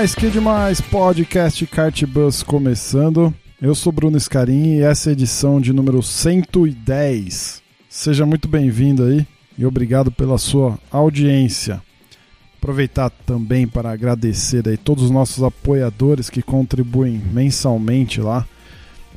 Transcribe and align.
Demais, 0.00 0.14
que 0.14 0.30
demais! 0.30 0.80
Podcast 0.80 1.66
Kartbus 1.66 2.42
começando. 2.42 3.34
Eu 3.60 3.74
sou 3.74 3.92
Bruno 3.92 4.18
Scarin 4.18 4.76
e 4.76 4.80
essa 4.80 5.08
é 5.08 5.10
a 5.10 5.12
edição 5.12 5.60
de 5.60 5.74
número 5.74 6.02
110. 6.02 7.62
Seja 7.86 8.24
muito 8.24 8.48
bem-vindo 8.48 9.04
aí 9.04 9.26
e 9.58 9.66
obrigado 9.66 10.10
pela 10.10 10.38
sua 10.38 10.78
audiência. 10.90 11.82
Aproveitar 12.56 13.10
também 13.26 13.66
para 13.66 13.90
agradecer 13.90 14.66
aí 14.66 14.78
todos 14.78 15.04
os 15.04 15.10
nossos 15.10 15.44
apoiadores 15.44 16.30
que 16.30 16.40
contribuem 16.40 17.20
mensalmente 17.30 18.22
lá 18.22 18.46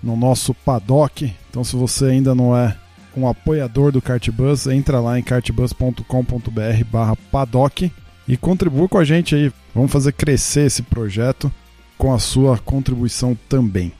no 0.03 0.17
nosso 0.17 0.53
paddock. 0.53 1.33
Então, 1.49 1.63
se 1.63 1.77
você 1.77 2.07
ainda 2.07 2.35
não 2.35 2.57
é 2.57 2.75
um 3.15 3.25
apoiador 3.25 3.89
do 3.89 4.01
Cartbus, 4.01 4.67
entra 4.67 4.99
lá 4.99 5.17
em 5.17 5.23
cartbus.com.br 5.23 6.83
barra 6.91 7.15
paddock 7.31 7.89
e 8.27 8.37
contribua 8.37 8.87
com 8.87 8.97
a 8.97 9.03
gente 9.03 9.35
aí. 9.35 9.51
Vamos 9.73 9.91
fazer 9.91 10.13
crescer 10.13 10.65
esse 10.65 10.81
projeto 10.81 11.51
com 11.97 12.13
a 12.13 12.19
sua 12.19 12.57
contribuição 12.57 13.37
também. 13.47 13.91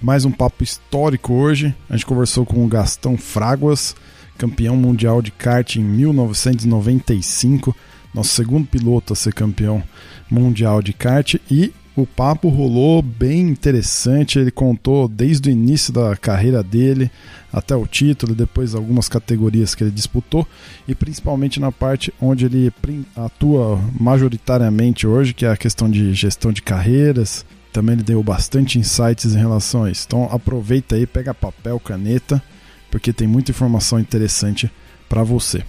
Mais 0.00 0.24
um 0.24 0.30
papo 0.30 0.62
histórico 0.62 1.32
hoje. 1.32 1.74
A 1.88 1.96
gente 1.96 2.06
conversou 2.06 2.44
com 2.44 2.64
o 2.64 2.68
Gastão 2.68 3.16
Fraguas, 3.16 3.96
campeão 4.36 4.76
mundial 4.76 5.22
de 5.22 5.30
kart 5.30 5.76
em 5.76 5.82
1995, 5.82 7.74
nosso 8.12 8.30
segundo 8.30 8.66
piloto 8.66 9.12
a 9.12 9.16
ser 9.16 9.32
campeão 9.32 9.82
mundial 10.30 10.82
de 10.82 10.92
kart 10.92 11.36
e 11.50 11.72
o 11.96 12.06
papo 12.06 12.48
rolou 12.48 13.00
bem 13.00 13.40
interessante, 13.40 14.38
ele 14.38 14.50
contou 14.50 15.08
desde 15.08 15.48
o 15.48 15.52
início 15.52 15.92
da 15.92 16.14
carreira 16.14 16.62
dele 16.62 17.10
até 17.52 17.74
o 17.74 17.86
título, 17.86 18.34
depois 18.34 18.74
algumas 18.74 19.08
categorias 19.08 19.74
que 19.74 19.82
ele 19.82 19.90
disputou 19.90 20.46
e 20.86 20.94
principalmente 20.94 21.58
na 21.58 21.72
parte 21.72 22.12
onde 22.20 22.44
ele 22.44 22.72
atua 23.16 23.80
majoritariamente 23.98 25.06
hoje, 25.06 25.32
que 25.32 25.46
é 25.46 25.50
a 25.50 25.56
questão 25.56 25.90
de 25.90 26.12
gestão 26.12 26.52
de 26.52 26.60
carreiras. 26.60 27.46
Também 27.72 27.94
ele 27.94 28.02
deu 28.02 28.22
bastante 28.22 28.78
insights 28.78 29.34
em 29.34 29.38
relação 29.38 29.84
a 29.84 29.90
isso. 29.90 30.04
Então 30.06 30.28
aproveita 30.30 30.96
aí, 30.96 31.06
pega 31.06 31.32
papel, 31.32 31.80
caneta 31.80 32.42
porque 32.90 33.12
tem 33.12 33.26
muita 33.26 33.50
informação 33.50 33.98
interessante 33.98 34.70
para 35.08 35.22
você. 35.22 35.62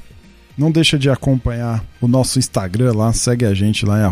Não 0.57 0.71
deixa 0.71 0.97
de 0.97 1.09
acompanhar 1.09 1.83
o 2.01 2.07
nosso 2.07 2.39
Instagram 2.39 2.93
lá, 2.95 3.13
segue 3.13 3.45
a 3.45 3.53
gente 3.53 3.85
lá 3.85 3.99
em 3.99 4.03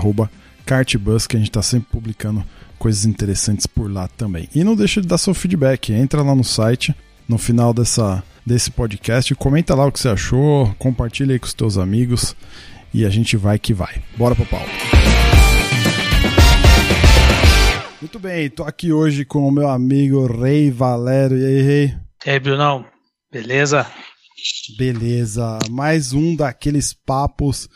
@cartbus 0.66 1.28
que 1.28 1.36
a 1.36 1.40
gente 1.40 1.50
está 1.50 1.62
sempre 1.62 1.90
publicando 1.92 2.44
coisas 2.78 3.06
interessantes 3.06 3.66
por 3.68 3.92
lá 3.92 4.08
também. 4.08 4.50
E 4.54 4.64
não 4.64 4.76
deixa 4.76 5.02
de 5.02 5.08
dar 5.08 5.18
seu 5.18 5.34
feedback, 5.34 5.94
entra 5.94 6.22
lá 6.22 6.36
no 6.36 6.44
site 6.44 6.94
no 7.28 7.38
final 7.38 7.74
dessa 7.74 8.24
desse 8.46 8.70
podcast, 8.70 9.34
comenta 9.36 9.74
lá 9.74 9.88
o 9.88 9.92
que 9.92 10.00
você 10.00 10.10
achou, 10.10 10.72
compartilha 10.78 11.34
aí 11.34 11.40
com 11.40 11.48
os 11.48 11.54
teus 11.54 11.78
amigos 11.80 12.36
e 12.94 13.04
a 13.04 13.10
gente 13.10 13.36
vai 13.36 13.58
que 13.58 13.74
vai. 13.74 14.04
Bora 14.16 14.36
pro 14.36 14.46
pauta. 14.46 14.70
Muito 18.00 18.20
bem, 18.20 18.50
tô 18.52 18.64
aqui 18.64 18.94
hoje 18.94 19.26
com 19.26 19.48
o 19.48 19.52
meu 19.52 19.68
amigo 19.68 20.28
Rei 20.28 20.70
Valério. 20.70 21.40
E 21.40 21.46
aí, 21.46 21.62
Rei? 21.62 21.98
E 22.26 22.30
aí, 22.30 22.40
Brunão? 22.40 22.86
Beleza? 23.32 23.88
Beleza. 24.78 25.58
Mais 25.72 26.14
um 26.14 26.36
daqueles 26.36 26.94
papos 26.94 27.68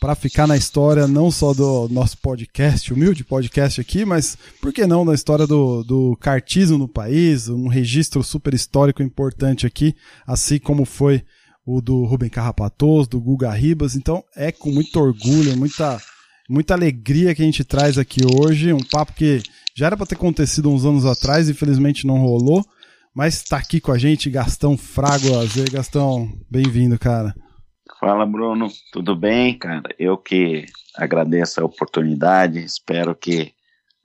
para 0.00 0.14
ficar 0.14 0.46
na 0.46 0.56
história 0.56 1.06
não 1.06 1.30
só 1.30 1.52
do 1.52 1.86
nosso 1.90 2.16
podcast, 2.18 2.90
humilde 2.90 3.22
podcast 3.22 3.78
aqui, 3.78 4.02
mas 4.06 4.36
por 4.60 4.72
que 4.72 4.86
não 4.86 5.04
na 5.04 5.12
história 5.12 5.46
do, 5.46 5.84
do 5.84 6.16
cartismo 6.16 6.78
no 6.78 6.88
país, 6.88 7.48
um 7.48 7.68
registro 7.68 8.24
super 8.24 8.54
histórico 8.54 9.02
importante 9.02 9.66
aqui, 9.66 9.94
assim 10.26 10.58
como 10.58 10.86
foi 10.86 11.22
o 11.66 11.82
do 11.82 12.04
Rubem 12.04 12.30
Carrapatos, 12.30 13.06
do 13.06 13.20
Guga 13.20 13.50
Ribas. 13.50 13.94
Então 13.94 14.24
é 14.34 14.50
com 14.50 14.70
muito 14.72 14.98
orgulho, 14.98 15.54
muita, 15.54 16.00
muita 16.48 16.72
alegria 16.72 17.34
que 17.34 17.42
a 17.42 17.44
gente 17.44 17.62
traz 17.62 17.98
aqui 17.98 18.22
hoje, 18.24 18.72
um 18.72 18.82
papo 18.82 19.12
que 19.12 19.42
já 19.76 19.86
era 19.86 19.98
para 19.98 20.06
ter 20.06 20.14
acontecido 20.14 20.70
uns 20.70 20.86
anos 20.86 21.04
atrás, 21.04 21.50
infelizmente 21.50 22.06
não 22.06 22.18
rolou. 22.18 22.64
Mas 23.14 23.34
está 23.34 23.58
aqui 23.58 23.80
com 23.80 23.90
a 23.92 23.98
gente 23.98 24.30
Gastão 24.30 24.78
Fraguas. 24.78 25.56
E 25.56 25.64
Gastão, 25.64 26.32
bem-vindo, 26.48 26.96
cara. 26.96 27.34
Fala, 28.00 28.24
Bruno. 28.24 28.68
Tudo 28.90 29.14
bem, 29.14 29.58
cara? 29.58 29.94
Eu 29.98 30.16
que 30.16 30.64
agradeço 30.96 31.60
a 31.60 31.64
oportunidade. 31.66 32.58
Espero 32.58 33.14
que 33.14 33.52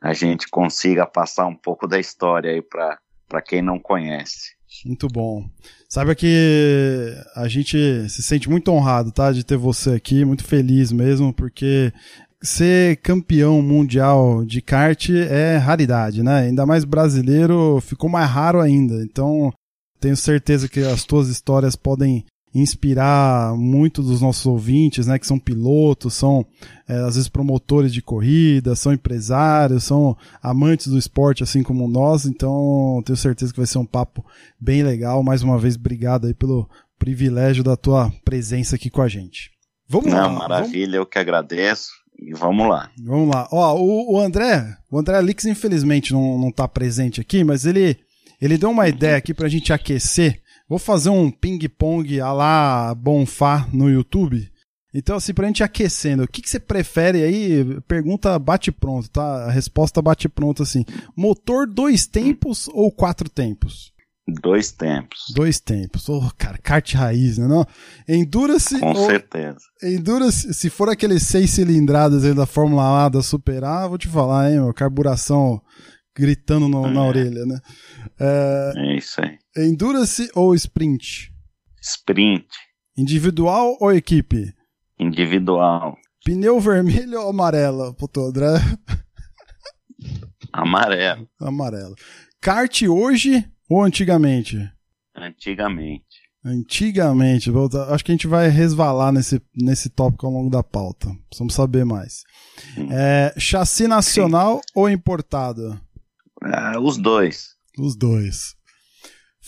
a 0.01 0.13
gente 0.13 0.49
consiga 0.49 1.05
passar 1.05 1.47
um 1.47 1.55
pouco 1.55 1.87
da 1.87 1.97
história 1.97 2.51
aí 2.51 2.61
para 2.61 3.41
quem 3.41 3.61
não 3.61 3.79
conhece. 3.79 4.53
Muito 4.85 5.07
bom. 5.07 5.49
Saiba 5.87 6.13
que 6.13 7.15
a 7.37 7.47
gente 7.47 7.77
se 8.09 8.21
sente 8.21 8.49
muito 8.49 8.69
honrado, 8.69 9.13
tá, 9.13 9.31
de 9.31 9.45
ter 9.45 9.55
você 9.55 9.91
aqui, 9.91 10.25
muito 10.25 10.43
feliz 10.43 10.91
mesmo, 10.91 11.33
porque 11.33 11.93
ser 12.41 12.97
campeão 12.97 13.61
mundial 13.61 14.43
de 14.43 14.61
kart 14.61 15.09
é 15.09 15.55
raridade, 15.55 16.21
né? 16.21 16.41
Ainda 16.41 16.65
mais 16.65 16.83
brasileiro 16.83 17.79
ficou 17.79 18.09
mais 18.09 18.29
raro 18.29 18.59
ainda. 18.59 19.01
Então, 19.01 19.53
tenho 20.01 20.17
certeza 20.17 20.67
que 20.67 20.81
as 20.81 21.05
tuas 21.05 21.29
histórias 21.29 21.77
podem 21.77 22.25
inspirar 22.55 23.53
muito 23.57 24.01
dos 24.01 24.21
nossos 24.21 24.45
ouvintes, 24.45 25.05
né? 25.05 25.19
Que 25.19 25.27
são 25.27 25.37
pilotos, 25.37 26.13
são 26.13 26.45
é, 26.87 26.95
às 26.99 27.15
vezes 27.15 27.27
promotores 27.27 27.93
de 27.93 28.01
corrida, 28.01 28.75
são 28.75 28.93
empresários, 28.93 29.83
são 29.83 30.15
amantes 30.41 30.87
do 30.87 30.97
esporte, 30.97 31.43
assim 31.43 31.61
como 31.61 31.87
nós. 31.87 32.25
Então, 32.25 33.03
tenho 33.05 33.17
certeza 33.17 33.51
que 33.51 33.59
vai 33.59 33.67
ser 33.67 33.77
um 33.77 33.85
papo 33.85 34.25
bem 34.59 34.83
legal. 34.83 35.21
Mais 35.21 35.43
uma 35.43 35.59
vez, 35.59 35.75
obrigado 35.75 36.27
aí 36.27 36.33
pelo 36.33 36.67
privilégio 36.97 37.61
da 37.61 37.75
tua 37.75 38.11
presença 38.23 38.77
aqui 38.77 38.89
com 38.89 39.01
a 39.01 39.07
gente. 39.09 39.51
Vamos 39.87 40.11
Não, 40.11 40.33
lá. 40.33 40.39
Maravilha, 40.39 40.85
vamos... 40.85 40.95
eu 40.95 41.05
que 41.05 41.19
agradeço. 41.19 41.89
E 42.17 42.33
vamos 42.33 42.69
lá. 42.69 42.89
Vamos 43.03 43.35
lá. 43.35 43.47
Ó, 43.51 43.75
o, 43.77 44.13
o 44.15 44.19
André, 44.21 44.77
o 44.89 44.97
André 44.97 45.17
Alix 45.17 45.43
infelizmente 45.43 46.13
não, 46.13 46.39
não 46.39 46.49
tá 46.49 46.65
presente 46.65 47.19
aqui, 47.19 47.43
mas 47.43 47.65
ele, 47.65 47.97
ele 48.41 48.57
deu 48.57 48.69
uma 48.69 48.87
ideia 48.87 49.17
aqui 49.17 49.33
pra 49.33 49.49
gente 49.49 49.73
aquecer. 49.73 50.41
Vou 50.67 50.79
fazer 50.79 51.09
um 51.09 51.29
ping-pong 51.29 52.19
a 52.19 52.33
lá 52.33 52.95
Bonfá 52.95 53.67
no 53.71 53.89
YouTube. 53.89 54.49
Então, 54.93 55.17
assim, 55.17 55.33
pra 55.33 55.47
gente 55.47 55.61
aquecendo, 55.61 56.23
o 56.23 56.27
que, 56.27 56.41
que 56.41 56.49
você 56.49 56.59
prefere 56.59 57.21
aí? 57.21 57.81
Pergunta 57.81 58.39
bate 58.39 58.71
pronto, 58.71 59.09
tá? 59.09 59.45
A 59.45 59.51
resposta 59.51 60.01
bate 60.01 60.29
pronto 60.29 60.63
assim. 60.63 60.85
Motor 61.15 61.67
dois 61.67 62.07
tempos 62.07 62.69
ou 62.69 62.89
quatro 62.91 63.29
tempos? 63.29 63.93
Dois 64.27 64.71
tempos. 64.71 65.19
Dois 65.35 65.59
tempos. 65.59 66.09
Oh, 66.09 66.31
cara, 66.35 66.57
kart 66.57 66.93
raiz, 66.95 67.37
né? 67.37 67.45
Não? 67.45 67.67
Endurance. 68.07 68.79
Com 68.79 68.93
ou... 68.93 69.05
certeza. 69.05 69.59
Endurance, 69.83 70.51
se 70.53 70.69
for 70.69 70.89
aqueles 70.89 71.23
seis 71.23 71.51
cilindradas 71.51 72.23
aí 72.23 72.33
da 72.33 72.47
Fórmula 72.47 73.05
A 73.05 73.09
da 73.09 73.21
Super 73.21 73.63
A, 73.63 73.87
vou 73.87 73.99
te 73.99 74.07
falar, 74.07 74.49
hein, 74.49 74.61
meu, 74.61 74.73
carburação 74.73 75.61
gritando 76.15 76.67
no, 76.67 76.87
é. 76.87 76.91
na 76.91 77.03
orelha, 77.03 77.45
né? 77.45 77.59
É... 78.19 78.73
é 78.75 78.97
isso 78.97 79.21
aí. 79.21 79.37
Endurance 79.57 80.29
ou 80.33 80.55
sprint? 80.55 81.31
Sprint. 81.81 82.47
Individual 82.97 83.77
ou 83.79 83.91
equipe? 83.91 84.53
Individual. 84.97 85.97
Pneu 86.23 86.59
vermelho 86.59 87.21
ou 87.21 87.29
amarelo, 87.29 87.93
puto 87.93 88.21
André? 88.21 88.47
Amarelo. 90.51 91.27
Amarelo. 91.39 91.95
Kart 92.41 92.81
hoje 92.83 93.45
ou 93.69 93.83
antigamente? 93.83 94.57
Antigamente. 95.15 96.25
Antigamente. 96.43 97.51
Acho 97.89 98.05
que 98.05 98.11
a 98.11 98.13
gente 98.13 98.27
vai 98.27 98.49
resvalar 98.49 99.11
nesse, 99.11 99.41
nesse 99.55 99.89
tópico 99.89 100.25
ao 100.25 100.31
longo 100.31 100.49
da 100.49 100.63
pauta. 100.63 101.09
Precisamos 101.27 101.53
saber 101.53 101.83
mais. 101.83 102.23
É, 102.91 103.33
chassi 103.37 103.87
nacional 103.87 104.57
Sim. 104.57 104.61
ou 104.75 104.89
importado? 104.89 105.79
Ah, 106.53 106.79
os 106.79 106.97
dois. 106.97 107.55
Os 107.77 107.95
dois. 107.95 108.55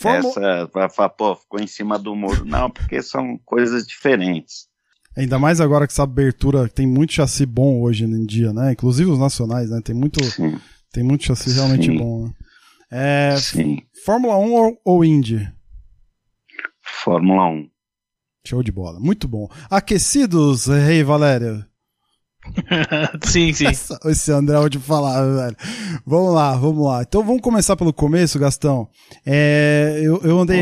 Essa, 0.06 1.10
pô, 1.10 1.36
ficou 1.36 1.60
em 1.60 1.68
cima 1.68 1.98
do 1.98 2.16
muro. 2.16 2.46
Não, 2.46 2.70
porque 2.70 3.02
são 3.02 3.40
coisas 3.44 3.86
diferentes. 3.86 4.68
Ainda 5.16 5.40
mais 5.40 5.60
agora 5.60 5.88
que 5.88 5.94
essa 5.94 6.04
abertura 6.04 6.70
tem 6.70 6.86
muito 6.86 7.14
chassi 7.14 7.46
bom 7.46 7.82
hoje 7.82 8.06
em 8.06 8.26
dia, 8.26 8.54
né? 8.54 8.74
Inclusive 8.74 9.10
os 9.10 9.18
nacionais, 9.18 9.72
né? 9.72 9.82
Tem 9.84 9.96
muito, 9.96 10.20
tem 10.94 11.04
muito 11.04 11.26
chassi 11.26 11.52
realmente 11.52 11.88
Sim. 11.88 11.98
bom, 11.98 12.26
né? 12.26 12.34
É, 12.90 13.36
Sim. 13.38 13.82
Fórmula 14.06 14.38
1 14.38 14.54
ou, 14.54 14.82
ou 14.86 15.04
Indy? 15.04 15.52
Fórmula 17.04 17.48
1. 17.48 17.70
Show 18.46 18.64
de 18.64 18.72
bola, 18.72 19.00
muito 19.00 19.28
bom. 19.28 19.50
Aquecidos, 19.70 20.68
Rei 20.68 21.04
Valéria? 21.04 21.68
sim, 23.26 23.54
sim. 23.54 23.66
Esse 24.06 24.32
André, 24.32 24.58
te 24.70 24.80
falar, 24.80 25.24
velho. 25.24 25.56
Vamos 26.06 26.34
lá, 26.34 26.56
vamos 26.56 26.86
lá. 26.86 27.02
Então 27.02 27.24
vamos 27.24 27.42
começar 27.42 27.76
pelo 27.76 27.94
começo, 27.94 28.40
Gastão. 28.40 28.88
É, 29.26 30.02
eu, 30.04 30.22
eu 30.24 30.40
andei 30.40 30.62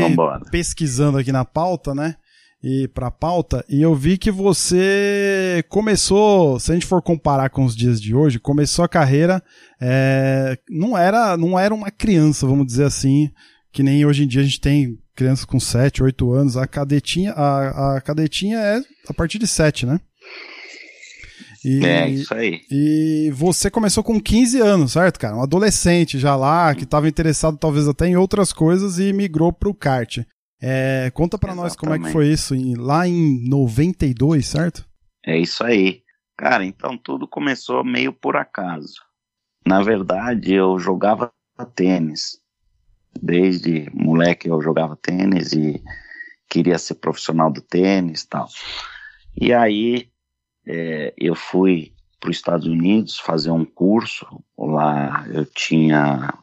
pesquisando 0.50 1.18
aqui 1.18 1.32
na 1.32 1.44
pauta, 1.44 1.94
né? 1.94 2.16
E 2.62 2.88
pra 2.88 3.10
pauta, 3.10 3.64
e 3.68 3.82
eu 3.82 3.94
vi 3.94 4.18
que 4.18 4.30
você 4.30 5.62
começou, 5.68 6.58
se 6.58 6.72
a 6.72 6.74
gente 6.74 6.86
for 6.86 7.00
comparar 7.00 7.50
com 7.50 7.64
os 7.64 7.76
dias 7.76 8.00
de 8.00 8.14
hoje, 8.14 8.40
começou 8.40 8.84
a 8.84 8.88
carreira, 8.88 9.42
é, 9.80 10.58
não 10.68 10.98
era, 10.98 11.36
não 11.36 11.58
era 11.58 11.72
uma 11.72 11.90
criança, 11.90 12.46
vamos 12.46 12.66
dizer 12.66 12.84
assim, 12.84 13.30
que 13.70 13.82
nem 13.82 14.04
hoje 14.04 14.24
em 14.24 14.26
dia 14.26 14.40
a 14.40 14.44
gente 14.44 14.60
tem 14.60 14.98
crianças 15.14 15.44
com 15.44 15.60
7, 15.60 16.02
8 16.02 16.32
anos. 16.32 16.56
A 16.56 16.66
cadetinha, 16.66 17.32
a, 17.32 17.96
a 17.96 18.00
cadetinha 18.00 18.58
é 18.58 18.80
a 19.08 19.14
partir 19.14 19.38
de 19.38 19.46
7, 19.46 19.86
né? 19.86 20.00
E, 21.66 21.84
é, 21.84 22.08
isso 22.08 22.32
aí. 22.32 22.60
E 22.70 23.28
você 23.34 23.68
começou 23.68 24.04
com 24.04 24.20
15 24.20 24.60
anos, 24.60 24.92
certo, 24.92 25.18
cara? 25.18 25.36
Um 25.36 25.42
adolescente 25.42 26.16
já 26.16 26.36
lá, 26.36 26.72
que 26.76 26.84
estava 26.84 27.08
interessado 27.08 27.58
talvez 27.58 27.88
até 27.88 28.06
em 28.06 28.16
outras 28.16 28.52
coisas 28.52 29.00
e 29.00 29.12
migrou 29.12 29.52
pro 29.52 29.74
kart. 29.74 30.18
É, 30.62 31.10
conta 31.12 31.36
para 31.36 31.56
nós 31.56 31.74
como 31.74 31.92
é 31.92 31.98
que 31.98 32.12
foi 32.12 32.28
isso 32.28 32.54
em, 32.54 32.76
lá 32.76 33.08
em 33.08 33.44
92, 33.48 34.46
certo? 34.46 34.86
É 35.26 35.36
isso 35.36 35.64
aí. 35.64 36.04
Cara, 36.38 36.64
então 36.64 36.96
tudo 36.96 37.26
começou 37.26 37.82
meio 37.82 38.12
por 38.12 38.36
acaso. 38.36 39.02
Na 39.66 39.82
verdade, 39.82 40.54
eu 40.54 40.78
jogava 40.78 41.32
tênis. 41.74 42.38
Desde 43.20 43.90
moleque 43.92 44.48
eu 44.48 44.62
jogava 44.62 44.94
tênis 44.94 45.52
e 45.52 45.82
queria 46.48 46.78
ser 46.78 46.94
profissional 46.94 47.52
do 47.52 47.60
tênis 47.60 48.22
e 48.22 48.28
tal. 48.28 48.46
E 49.36 49.52
aí 49.52 50.08
é, 50.66 51.14
eu 51.16 51.34
fui 51.34 51.92
para 52.18 52.30
os 52.30 52.36
Estados 52.36 52.66
Unidos 52.66 53.18
fazer 53.18 53.50
um 53.50 53.64
curso. 53.64 54.26
Lá 54.58 55.26
eu 55.32 55.44
tinha 55.44 56.34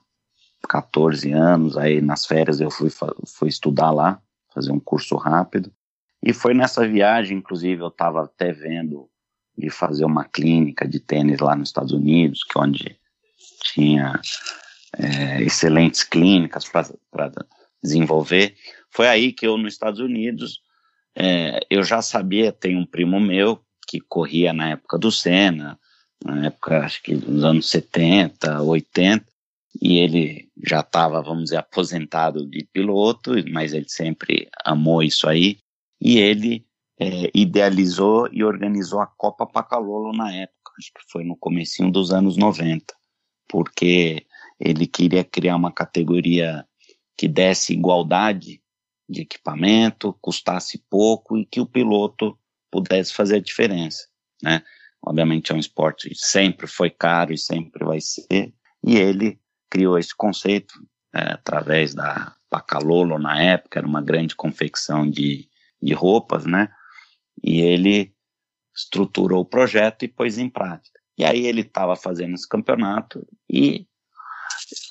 14 0.69 1.31
anos, 1.31 1.77
aí 1.77 2.01
nas 2.01 2.25
férias 2.25 2.61
eu 2.61 2.71
fui, 2.71 2.89
fui 3.27 3.49
estudar 3.49 3.91
lá, 3.91 4.21
fazer 4.53 4.71
um 4.71 4.79
curso 4.79 5.15
rápido. 5.15 5.71
E 6.21 6.31
foi 6.31 6.53
nessa 6.53 6.87
viagem, 6.87 7.37
inclusive, 7.37 7.81
eu 7.81 7.89
estava 7.89 8.23
até 8.23 8.53
vendo 8.53 9.09
de 9.57 9.69
fazer 9.69 10.05
uma 10.05 10.23
clínica 10.23 10.87
de 10.87 10.99
tênis 10.99 11.39
lá 11.39 11.55
nos 11.55 11.69
Estados 11.69 11.91
Unidos, 11.91 12.43
que 12.43 12.57
é 12.57 12.61
onde 12.61 12.99
tinha 13.61 14.19
é, 14.97 15.41
excelentes 15.43 16.03
clínicas 16.03 16.67
para 16.69 17.31
desenvolver. 17.83 18.55
Foi 18.89 19.07
aí 19.07 19.33
que 19.33 19.45
eu, 19.45 19.57
nos 19.57 19.73
Estados 19.73 19.99
Unidos, 19.99 20.61
é, 21.13 21.59
eu 21.69 21.83
já 21.83 22.01
sabia, 22.01 22.53
tem 22.53 22.77
um 22.77 22.85
primo 22.85 23.19
meu 23.19 23.61
que 23.87 23.99
corria 23.99 24.53
na 24.53 24.71
época 24.71 24.97
do 24.97 25.11
Senna, 25.11 25.79
na 26.23 26.47
época, 26.47 26.79
acho 26.79 27.03
que 27.03 27.15
dos 27.15 27.43
anos 27.43 27.69
70, 27.69 28.61
80, 28.61 29.25
e 29.81 29.97
ele 29.97 30.49
já 30.65 30.79
estava, 30.79 31.21
vamos 31.21 31.45
dizer, 31.45 31.57
aposentado 31.59 32.45
de 32.45 32.65
piloto, 32.71 33.31
mas 33.51 33.73
ele 33.73 33.89
sempre 33.89 34.47
amou 34.63 35.03
isso 35.03 35.27
aí, 35.27 35.57
e 35.99 36.17
ele 36.17 36.65
é, 36.99 37.29
idealizou 37.33 38.29
e 38.31 38.43
organizou 38.43 39.01
a 39.01 39.07
Copa 39.07 39.45
Pacalolo 39.45 40.15
na 40.15 40.33
época, 40.33 40.71
acho 40.77 40.91
que 40.93 41.11
foi 41.11 41.23
no 41.23 41.35
comecinho 41.35 41.91
dos 41.91 42.11
anos 42.11 42.37
90, 42.37 42.93
porque 43.49 44.25
ele 44.59 44.87
queria 44.87 45.23
criar 45.23 45.55
uma 45.55 45.71
categoria 45.71 46.65
que 47.17 47.27
desse 47.27 47.73
igualdade 47.73 48.61
de 49.09 49.21
equipamento, 49.21 50.17
custasse 50.21 50.81
pouco 50.89 51.37
e 51.37 51.45
que 51.45 51.59
o 51.59 51.65
piloto 51.65 52.37
pudesse 52.73 53.13
fazer 53.13 53.35
a 53.35 53.41
diferença, 53.41 54.07
né? 54.41 54.63
Obviamente 55.05 55.51
é 55.51 55.55
um 55.55 55.59
esporte 55.59 56.09
que 56.09 56.15
sempre 56.15 56.65
foi 56.65 56.89
caro 56.89 57.31
e 57.31 57.37
sempre 57.37 57.85
vai 57.85 58.01
ser, 58.01 58.51
e 58.83 58.97
ele 58.97 59.39
criou 59.69 59.99
esse 59.99 60.15
conceito 60.15 60.73
é, 61.13 61.33
através 61.33 61.93
da 61.93 62.35
Pacalolo 62.49 63.19
na 63.19 63.39
época, 63.39 63.79
era 63.79 63.87
uma 63.87 64.01
grande 64.01 64.35
confecção 64.35 65.07
de, 65.07 65.47
de 65.81 65.93
roupas, 65.93 66.45
né? 66.45 66.69
E 67.43 67.61
ele 67.61 68.11
estruturou 68.75 69.41
o 69.41 69.45
projeto 69.45 70.03
e 70.03 70.07
pôs 70.07 70.39
em 70.39 70.49
prática. 70.49 70.99
E 71.15 71.23
aí 71.23 71.45
ele 71.45 71.61
estava 71.61 71.95
fazendo 71.95 72.33
esse 72.33 72.49
campeonato 72.49 73.27
e 73.47 73.87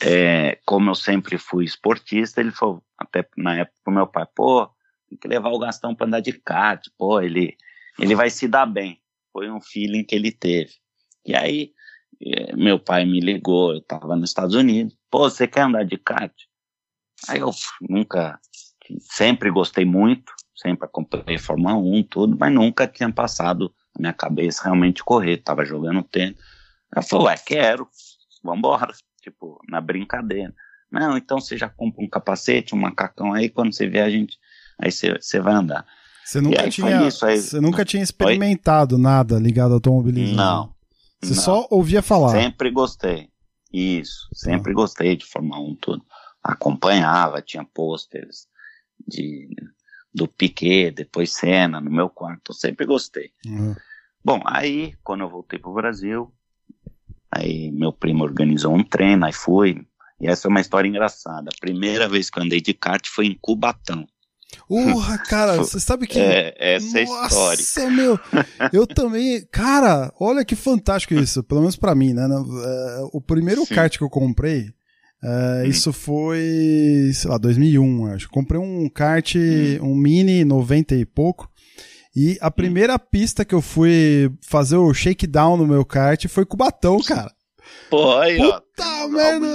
é, 0.00 0.61
como 0.64 0.90
eu 0.90 0.94
sempre 0.94 1.37
fui 1.37 1.64
esportista, 1.64 2.40
ele 2.40 2.52
falou, 2.52 2.81
até 2.96 3.26
na 3.37 3.56
época 3.56 3.79
pro 3.82 3.93
meu 3.93 4.06
pai, 4.06 4.26
pô, 4.34 4.70
tem 5.08 5.19
que 5.19 5.29
levar 5.29 5.50
o 5.50 5.58
Gastão 5.58 5.94
para 5.94 6.06
andar 6.06 6.20
de 6.20 6.32
kart, 6.32 6.87
pô, 6.96 7.20
ele, 7.20 7.56
ele 7.99 8.15
vai 8.15 8.31
se 8.31 8.49
dar 8.49 8.67
bem. 8.67 9.00
Foi 9.33 9.50
um 9.50 9.61
feeling 9.61 10.05
que 10.05 10.15
ele 10.15 10.31
teve. 10.31 10.73
E 11.25 11.35
aí, 11.35 11.73
é, 12.21 12.55
meu 12.56 12.79
pai 12.79 13.05
me 13.05 13.21
ligou, 13.21 13.73
eu 13.73 13.79
estava 13.79 14.17
nos 14.17 14.31
Estados 14.31 14.55
Unidos, 14.55 14.97
pô, 15.11 15.31
você 15.31 15.47
quer 15.47 15.62
andar 15.62 15.85
de 15.85 15.97
kart? 15.97 16.33
Aí 17.29 17.39
eu 17.39 17.50
nunca, 17.89 18.39
sempre 19.00 19.50
gostei 19.50 19.85
muito, 19.85 20.33
sempre 20.56 20.87
acompanhei 20.87 21.39
Fórmula 21.39 21.77
1, 21.77 22.03
tudo, 22.05 22.37
mas 22.39 22.53
nunca 22.53 22.87
tinha 22.87 23.12
passado 23.12 23.73
na 23.94 24.00
minha 24.00 24.12
cabeça 24.12 24.65
realmente 24.65 25.05
correr, 25.05 25.39
tava 25.39 25.65
jogando 25.65 26.03
tênis. 26.03 26.37
Ela 26.94 27.03
falou, 27.03 27.27
ué, 27.27 27.37
quero, 27.37 27.89
vambora 28.43 28.93
tipo, 29.23 29.61
na 29.69 29.81
brincadeira. 29.81 30.53
Não, 30.91 31.17
então 31.17 31.41
você 31.41 31.56
já 31.56 31.69
compra 31.69 32.05
um 32.05 32.09
capacete, 32.09 32.75
um 32.75 32.79
macacão 32.79 33.33
aí, 33.33 33.49
quando 33.49 33.73
você 33.73 33.87
vê 33.87 34.00
a 34.00 34.11
gente, 34.11 34.39
aí 34.79 34.91
você 34.91 35.41
vai 35.41 35.55
andar. 35.55 35.87
Você 36.25 36.41
nunca, 36.41 36.69
tinha, 36.69 37.09
isso, 37.09 37.27
aí... 37.27 37.41
você 37.41 37.61
nunca 37.61 37.85
tinha 37.85 38.03
experimentado 38.03 38.97
Oi? 38.97 39.03
nada 39.03 39.39
ligado 39.39 39.71
ao 39.71 39.75
automobilismo? 39.75 40.37
Não. 40.37 40.75
Você 41.23 41.35
não. 41.35 41.43
só 41.43 41.67
ouvia 41.71 42.03
falar? 42.03 42.31
Sempre 42.31 42.71
gostei. 42.71 43.29
Isso, 43.73 44.29
sempre 44.35 44.73
ah. 44.73 44.75
gostei 44.75 45.17
de 45.17 45.25
Fórmula 45.25 45.61
1, 45.61 45.77
tudo. 45.77 46.05
Acompanhava, 46.43 47.41
tinha 47.41 47.65
pôsteres 47.65 48.47
de, 49.07 49.49
do 50.15 50.29
Piquet, 50.29 50.91
depois 50.91 51.33
Senna, 51.33 51.81
no 51.81 51.91
meu 51.91 52.09
quarto, 52.09 52.51
eu 52.51 52.55
sempre 52.55 52.85
gostei. 52.85 53.31
Uhum. 53.47 53.75
Bom, 54.25 54.41
aí, 54.47 54.95
quando 55.03 55.23
eu 55.23 55.31
voltei 55.31 55.59
pro 55.59 55.73
Brasil, 55.73 56.33
Aí 57.35 57.71
meu 57.73 57.93
primo 57.93 58.23
organizou 58.25 58.75
um 58.75 58.85
treino, 58.85 59.25
aí 59.25 59.33
fui. 59.33 59.87
E 60.21 60.29
essa 60.29 60.47
é 60.47 60.51
uma 60.51 60.61
história 60.61 60.87
engraçada. 60.87 61.49
A 61.51 61.61
primeira 61.61 62.07
vez 62.07 62.29
que 62.29 62.39
eu 62.39 62.43
andei 62.43 62.61
de 62.61 62.75
kart 62.75 63.09
foi 63.09 63.27
em 63.27 63.39
Cubatão. 63.41 64.07
Urra, 64.69 65.19
cara, 65.29 65.57
você 65.57 65.79
sabe 65.81 66.07
que. 66.07 66.19
É, 66.19 66.55
essa 66.59 66.99
é 66.99 67.01
a 67.01 67.05
história. 67.05 67.59
Nossa, 67.59 67.91
meu. 67.91 68.19
Eu 68.73 68.87
também. 68.87 69.47
Cara, 69.51 70.13
olha 70.19 70.45
que 70.45 70.57
fantástico 70.57 71.15
isso. 71.15 71.43
Pelo 71.43 71.61
menos 71.61 71.77
para 71.77 71.95
mim, 71.95 72.13
né? 72.13 72.25
É, 72.25 73.01
o 73.13 73.21
primeiro 73.21 73.65
Sim. 73.67 73.75
kart 73.75 73.97
que 73.97 74.05
eu 74.05 74.11
comprei. 74.11 74.71
Uh, 75.23 75.69
isso 75.69 75.93
foi, 75.93 77.13
sei 77.15 77.31
lá, 77.31 77.39
2001, 77.39 78.06
acho. 78.06 78.29
Comprei 78.29 78.61
um 78.61 78.89
kart, 78.89 79.37
hum. 79.37 79.93
um 79.93 79.94
Mini 79.94 80.44
90 80.44 80.97
e 80.97 81.05
pouco. 81.05 81.49
E 82.15 82.37
a 82.41 82.51
primeira 82.51 82.99
pista 82.99 83.44
que 83.44 83.55
eu 83.55 83.63
fui 83.63 84.31
fazer 84.43 84.77
o 84.77 84.93
shakedown 84.93 85.56
no 85.56 85.67
meu 85.67 85.85
kart 85.85 86.27
foi 86.27 86.44
Cubatão, 86.44 86.99
cara. 87.01 87.32
Pô, 87.89 88.19
aí, 88.19 88.37
Puta 88.37 88.85
ó. 88.85 89.09
merda. 89.09 89.49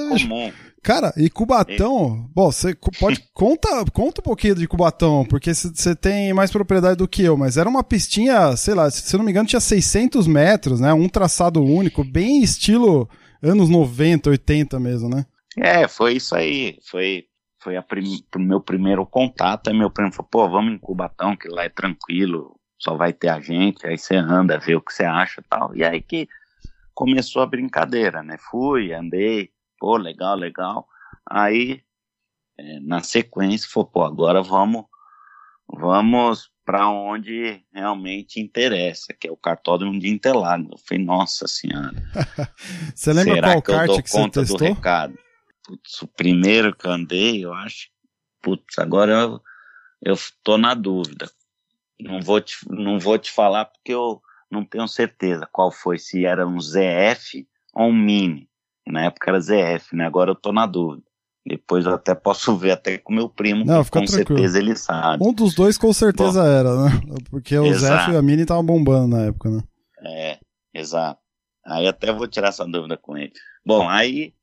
Cara, 0.88 1.13
e 1.17 1.29
Cubatão, 1.29 2.29
bom, 2.34 2.50
você 2.50 2.74
pode 2.98 3.22
conta, 3.36 3.67
conta 3.91 4.22
um 4.22 4.24
pouquinho 4.24 4.56
de 4.56 4.65
Cubatão, 4.70 5.25
porque 5.25 5.53
você 5.53 5.94
tem 5.94 6.32
mais 6.34 6.50
propriedade 6.50 6.96
do 6.96 7.10
que 7.10 7.24
eu, 7.24 7.36
mas 7.36 7.58
era 7.58 7.67
uma 7.67 7.84
pistinha, 7.84 8.56
sei 8.56 8.74
lá, 8.74 8.89
se 8.89 9.17
não 9.17 9.25
me 9.25 9.32
engano, 9.32 9.50
tinha 9.50 9.60
600 9.60 10.25
metros, 10.27 10.79
né? 10.79 10.94
Um 10.94 11.10
traçado 11.10 11.62
único, 11.62 12.06
bem 12.06 12.41
estilo 12.41 13.10
anos 13.44 13.67
90, 13.67 14.29
80 14.29 14.79
mesmo, 14.79 15.10
né? 15.10 15.25
É, 15.58 15.89
foi 15.89 16.13
isso 16.13 16.34
aí. 16.34 16.77
Foi 16.89 17.25
foi 17.62 17.77
o 17.77 17.84
prim 17.84 18.24
meu 18.38 18.62
primeiro 18.62 19.06
contato. 19.06 19.67
Aí 19.67 19.77
meu 19.77 19.91
primo 19.91 20.13
falou: 20.13 20.29
pô, 20.32 20.50
vamos 20.50 20.74
em 20.74 20.77
Cubatão, 20.77 21.36
que 21.36 21.50
lá 21.50 21.65
é 21.65 21.70
tranquilo, 21.70 22.58
só 22.79 22.96
vai 22.96 23.12
ter 23.12 23.27
a 23.27 23.41
gente. 23.41 23.86
Aí 23.86 23.98
você 23.98 24.15
anda, 24.15 24.58
vê 24.58 24.74
o 24.74 24.82
que 24.82 24.94
você 24.94 25.03
acha 25.03 25.44
tal. 25.50 25.75
E 25.75 25.84
aí 25.84 26.01
que 26.01 26.29
começou 26.94 27.41
a 27.41 27.46
brincadeira, 27.46 28.24
né? 28.24 28.38
Fui, 28.50 28.94
andei, 28.94 29.50
pô, 29.79 29.98
legal, 29.98 30.36
legal. 30.36 30.88
Aí, 31.29 31.81
é, 32.57 32.79
na 32.79 33.01
sequência, 33.01 33.69
falou: 33.69 33.89
pô, 33.89 34.03
agora 34.03 34.41
vamos, 34.41 34.86
vamos 35.67 36.51
para 36.67 36.89
onde 36.89 37.63
realmente 37.74 38.41
interessa, 38.41 39.13
que 39.13 39.27
é 39.27 39.31
o 39.31 39.38
cartódromo 39.38 39.98
de 39.98 40.10
Interlagos. 40.10 40.72
Eu 40.72 40.77
falei, 40.77 41.05
nossa 41.05 41.48
senhora. 41.48 41.96
você 42.93 43.13
lembra 43.13 43.36
Será 43.36 43.48
qual 43.48 43.62
que 43.62 43.72
kart 43.72 44.03
que 44.03 44.10
você 44.10 44.29
testou? 44.29 44.57
Do 44.57 44.63
recado? 44.65 45.17
Putz, 45.63 46.01
o 46.01 46.07
primeiro 46.07 46.75
que 46.75 46.86
eu 46.86 46.91
andei, 46.91 47.46
eu 47.46 47.53
acho. 47.53 47.89
Putz, 48.41 48.77
agora 48.79 49.13
eu, 49.13 49.41
eu 50.01 50.15
tô 50.43 50.57
na 50.57 50.74
dúvida. 50.74 51.29
Não 52.00 52.22
vou, 52.22 52.41
te, 52.41 52.57
não 52.69 53.00
vou 53.00 53.17
te 53.17 53.31
falar 53.31 53.63
porque 53.65 53.93
eu 53.93 54.22
não 54.51 54.65
tenho 54.65 54.88
certeza 54.88 55.48
qual 55.51 55.72
foi, 55.72 55.98
se 55.98 56.25
era 56.25 56.46
um 56.46 56.60
ZF 56.60 57.48
ou 57.74 57.88
um 57.88 57.93
Mini. 57.93 58.47
Na 58.88 59.06
época 59.06 59.32
era 59.32 59.39
ZF, 59.39 59.96
né? 59.96 60.06
Agora 60.06 60.32
eu 60.32 60.36
tô 60.36 60.51
na 60.51 60.65
dúvida. 60.65 61.03
Depois 61.46 61.86
eu 61.86 61.94
até 61.94 62.13
posso 62.13 62.58
ver 62.58 62.72
até 62.72 62.98
com 62.98 63.13
meu 63.13 63.29
primo, 63.29 63.63
não, 63.63 63.84
que 63.84 63.89
com 63.89 64.03
tranquilo. 64.03 64.27
certeza 64.27 64.60
ele 64.60 64.75
sabe. 64.75 65.24
Um 65.24 65.34
dos 65.34 65.56
dois 65.56 65.77
com 65.77 65.94
certeza 65.94 66.41
Bom, 66.41 66.48
era, 66.48 66.75
né? 66.75 67.01
Porque 67.29 67.58
o 67.58 67.74
ZF 67.74 68.12
e 68.12 68.17
a 68.17 68.22
Mini 68.22 68.41
estavam 68.41 68.65
bombando 68.65 69.15
na 69.15 69.24
época, 69.27 69.50
né? 69.50 69.63
É, 70.06 70.39
exato. 70.74 71.22
Aí 71.65 71.88
até 71.88 72.12
vou 72.12 72.27
tirar 72.27 72.50
essa 72.50 72.65
dúvida 72.65 72.98
com 72.98 73.17
ele. 73.17 73.32
Bom, 73.65 73.88
aí, 73.88 74.34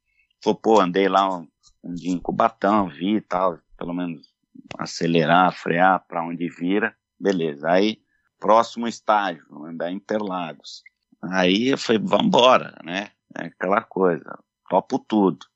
pô, 0.62 0.80
andei 0.80 1.08
lá 1.08 1.28
um, 1.28 1.46
um 1.82 1.94
dia 1.94 2.10
em 2.10 2.18
Cubatão, 2.18 2.88
vi 2.88 3.16
e 3.16 3.20
tal, 3.20 3.58
pelo 3.76 3.92
menos 3.92 4.34
acelerar, 4.78 5.52
frear 5.52 6.04
para 6.06 6.24
onde 6.24 6.48
vira, 6.48 6.94
beleza. 7.20 7.70
Aí, 7.70 7.98
próximo 8.38 8.88
estágio, 8.88 9.44
andar 9.66 9.90
em 9.90 9.96
Interlagos. 9.96 10.82
Aí 11.22 11.68
eu 11.68 11.78
falei, 11.78 12.02
vambora, 12.02 12.78
né? 12.84 13.10
É 13.38 13.46
aquela 13.46 13.82
coisa, 13.82 14.38
topo 14.68 14.98
tudo. 14.98 15.46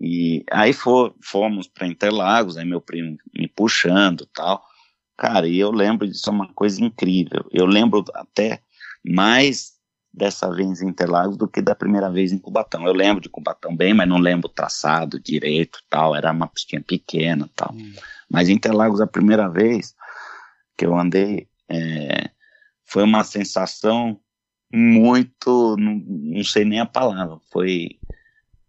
E 0.00 0.44
aí 0.50 0.72
for, 0.72 1.14
fomos 1.22 1.68
para 1.68 1.86
Interlagos, 1.86 2.56
aí 2.56 2.64
meu 2.64 2.80
primo 2.80 3.16
me 3.34 3.46
puxando 3.46 4.26
tal. 4.34 4.64
Cara, 5.16 5.46
e 5.46 5.58
eu 5.58 5.70
lembro 5.70 6.08
disso 6.08 6.28
é 6.28 6.32
uma 6.32 6.52
coisa 6.52 6.82
incrível. 6.82 7.46
Eu 7.52 7.66
lembro 7.66 8.04
até 8.14 8.62
mais 9.04 9.72
dessa 10.12 10.52
vez 10.52 10.82
em 10.82 10.88
Interlagos 10.88 11.36
do 11.36 11.48
que 11.48 11.62
da 11.62 11.74
primeira 11.74 12.10
vez 12.10 12.32
em 12.32 12.38
Cubatão. 12.38 12.86
Eu 12.86 12.92
lembro 12.92 13.22
de 13.22 13.28
Cubatão 13.28 13.76
bem, 13.76 13.94
mas 13.94 14.08
não 14.08 14.18
lembro 14.18 14.48
o 14.48 14.52
traçado 14.52 15.20
direito 15.20 15.80
tal. 15.88 16.14
Era 16.14 16.32
uma 16.32 16.48
pistinha 16.48 16.82
pequena 16.82 17.48
tal. 17.54 17.72
Hum. 17.72 17.94
Mas 18.28 18.48
Interlagos 18.48 19.00
a 19.00 19.06
primeira 19.06 19.48
vez 19.48 19.94
que 20.76 20.84
eu 20.84 20.98
andei 20.98 21.48
é, 21.68 22.30
foi 22.84 23.04
uma 23.04 23.24
sensação 23.24 24.18
muito, 24.72 25.76
não, 25.78 25.94
não 26.06 26.44
sei 26.44 26.64
nem 26.64 26.80
a 26.80 26.86
palavra, 26.86 27.38
foi 27.52 27.98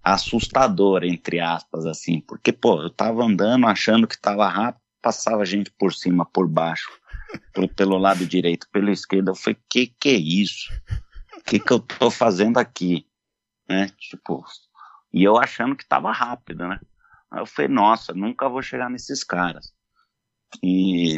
assustador, 0.03 1.03
entre 1.03 1.39
aspas, 1.39 1.85
assim, 1.85 2.19
porque, 2.19 2.51
pô, 2.51 2.81
eu 2.81 2.89
tava 2.89 3.23
andando 3.23 3.65
achando 3.65 4.07
que 4.07 4.19
tava 4.19 4.47
rápido, 4.49 4.81
passava 5.01 5.45
gente 5.45 5.71
por 5.71 5.93
cima, 5.93 6.25
por 6.25 6.47
baixo, 6.47 6.91
pelo, 7.75 7.97
lado 7.97 8.25
direito, 8.25 8.67
pela 8.69 8.91
esquerda, 8.91 9.31
eu 9.31 9.35
falei, 9.35 9.57
que 9.69 9.87
que 9.87 10.09
é 10.09 10.13
isso? 10.13 10.69
Que 11.45 11.59
que 11.59 11.71
eu 11.71 11.79
tô 11.79 12.11
fazendo 12.11 12.57
aqui? 12.57 13.05
Né, 13.67 13.89
tipo, 13.97 14.43
e 15.13 15.23
eu 15.23 15.37
achando 15.37 15.75
que 15.75 15.87
tava 15.87 16.11
rápido, 16.11 16.67
né? 16.67 16.79
Aí 17.31 17.39
eu 17.39 17.45
falei, 17.45 17.69
nossa, 17.69 18.13
nunca 18.13 18.49
vou 18.49 18.61
chegar 18.61 18.89
nesses 18.89 19.23
caras. 19.23 19.73
E, 20.61 21.17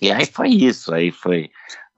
e 0.00 0.12
aí 0.12 0.26
foi 0.26 0.48
isso, 0.48 0.94
aí 0.94 1.10
foi 1.10 1.50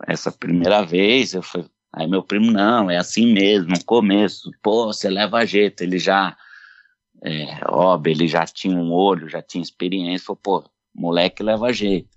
essa 0.07 0.33
primeira 0.33 0.85
vez, 0.85 1.35
eu 1.35 1.43
fui, 1.43 1.69
Aí 1.92 2.07
meu 2.07 2.23
primo, 2.23 2.50
não, 2.50 2.90
é 2.90 2.97
assim 2.97 3.33
mesmo, 3.33 3.71
no 3.71 3.85
começo, 3.85 4.50
pô, 4.62 4.87
você 4.87 5.09
leva 5.09 5.47
jeito, 5.47 5.83
ele 5.83 5.99
já, 5.99 6.37
é, 7.25 7.61
óbvio, 7.66 8.12
ele 8.12 8.28
já 8.28 8.45
tinha 8.45 8.76
um 8.76 8.92
olho, 8.92 9.28
já 9.28 9.40
tinha 9.40 9.62
experiência, 9.62 10.26
falou, 10.26 10.40
pô, 10.42 10.71
moleque 10.95 11.42
leva 11.42 11.73
jeito. 11.73 12.09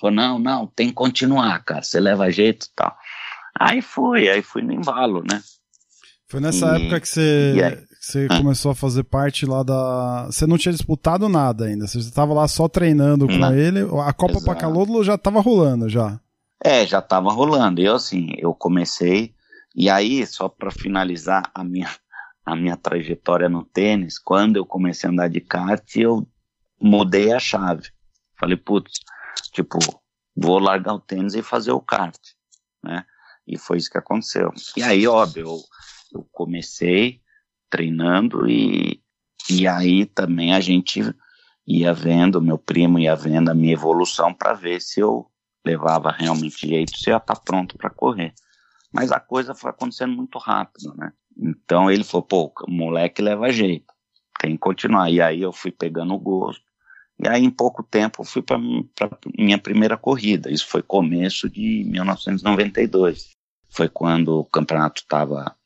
Falou, 0.00 0.14
não, 0.14 0.38
não, 0.38 0.66
tem 0.66 0.88
que 0.88 0.94
continuar, 0.94 1.62
cara, 1.64 1.82
você 1.82 2.00
leva 2.00 2.30
jeito 2.30 2.66
e 2.66 2.70
tal. 2.74 2.96
Aí 3.58 3.82
fui, 3.82 4.28
aí 4.28 4.42
fui 4.42 4.62
no 4.62 4.72
embalo, 4.72 5.22
né? 5.28 5.42
Foi 6.28 6.40
nessa 6.40 6.78
e, 6.78 6.82
época 6.82 7.00
que 7.00 7.08
você, 7.08 7.54
que 7.76 8.06
você 8.06 8.26
ah. 8.30 8.38
começou 8.38 8.72
a 8.72 8.74
fazer 8.74 9.04
parte 9.04 9.44
lá 9.44 9.62
da. 9.62 10.26
Você 10.30 10.46
não 10.46 10.56
tinha 10.56 10.72
disputado 10.72 11.28
nada 11.28 11.66
ainda, 11.66 11.86
você 11.86 11.98
estava 11.98 12.32
lá 12.32 12.48
só 12.48 12.68
treinando 12.68 13.26
com 13.26 13.36
não. 13.36 13.54
ele, 13.54 13.80
a 13.80 14.12
Copa 14.14 14.38
Exato. 14.38 14.46
Pacalolo 14.46 15.04
já 15.04 15.16
estava 15.16 15.40
rolando 15.42 15.90
já. 15.90 16.18
É, 16.64 16.86
já 16.86 17.00
estava 17.00 17.32
rolando. 17.32 17.80
Eu 17.80 17.96
assim, 17.96 18.34
eu 18.38 18.54
comecei 18.54 19.34
e 19.74 19.90
aí 19.90 20.26
só 20.26 20.48
para 20.48 20.70
finalizar 20.70 21.50
a 21.54 21.64
minha 21.64 21.88
a 22.44 22.56
minha 22.56 22.76
trajetória 22.76 23.48
no 23.48 23.64
tênis, 23.64 24.18
quando 24.18 24.56
eu 24.56 24.66
comecei 24.66 25.08
a 25.08 25.12
andar 25.12 25.28
de 25.28 25.40
kart, 25.40 25.96
eu 25.96 26.26
mudei 26.80 27.32
a 27.32 27.38
chave. 27.38 27.88
Falei, 28.36 28.56
putz, 28.56 28.98
tipo, 29.52 29.78
vou 30.34 30.58
largar 30.58 30.94
o 30.94 31.00
tênis 31.00 31.34
e 31.34 31.42
fazer 31.42 31.70
o 31.70 31.80
kart, 31.80 32.18
né? 32.82 33.04
E 33.46 33.56
foi 33.56 33.76
isso 33.76 33.88
que 33.88 33.98
aconteceu. 33.98 34.52
E 34.76 34.82
aí, 34.82 35.06
óbvio, 35.06 35.46
eu, 35.46 35.60
eu 36.14 36.28
comecei 36.32 37.20
treinando 37.70 38.50
e, 38.50 39.00
e 39.48 39.68
aí 39.68 40.04
também 40.04 40.52
a 40.52 40.58
gente 40.58 41.00
ia 41.64 41.94
vendo, 41.94 42.42
meu 42.42 42.58
primo 42.58 42.98
ia 42.98 43.14
vendo 43.14 43.50
a 43.50 43.54
minha 43.54 43.72
evolução 43.72 44.34
para 44.34 44.52
ver 44.52 44.80
se 44.80 44.98
eu 44.98 45.31
levava 45.64 46.10
realmente 46.10 46.66
jeito, 46.66 46.96
você 46.96 47.10
já 47.10 47.18
está 47.18 47.34
pronto 47.34 47.76
para 47.76 47.90
correr. 47.90 48.34
Mas 48.92 49.10
a 49.10 49.18
coisa 49.18 49.54
foi 49.54 49.70
acontecendo 49.70 50.14
muito 50.14 50.38
rápido, 50.38 50.94
né? 50.96 51.12
Então 51.36 51.90
ele 51.90 52.04
falou, 52.04 52.22
pô, 52.22 52.52
moleque 52.68 53.22
leva 53.22 53.50
jeito, 53.50 53.92
tem 54.38 54.52
que 54.52 54.58
continuar. 54.58 55.10
E 55.10 55.20
aí 55.20 55.40
eu 55.40 55.52
fui 55.52 55.70
pegando 55.70 56.12
o 56.12 56.18
gosto. 56.18 56.62
E 57.18 57.28
aí 57.28 57.42
em 57.42 57.50
pouco 57.50 57.82
tempo 57.82 58.22
eu 58.22 58.26
fui 58.26 58.42
para 58.42 58.58
minha 59.38 59.58
primeira 59.58 59.96
corrida. 59.96 60.50
Isso 60.50 60.66
foi 60.66 60.82
começo 60.82 61.48
de 61.48 61.84
1992. 61.84 63.30
Foi 63.68 63.88
quando 63.88 64.40
o 64.40 64.44
campeonato 64.44 65.00
estava, 65.00 65.56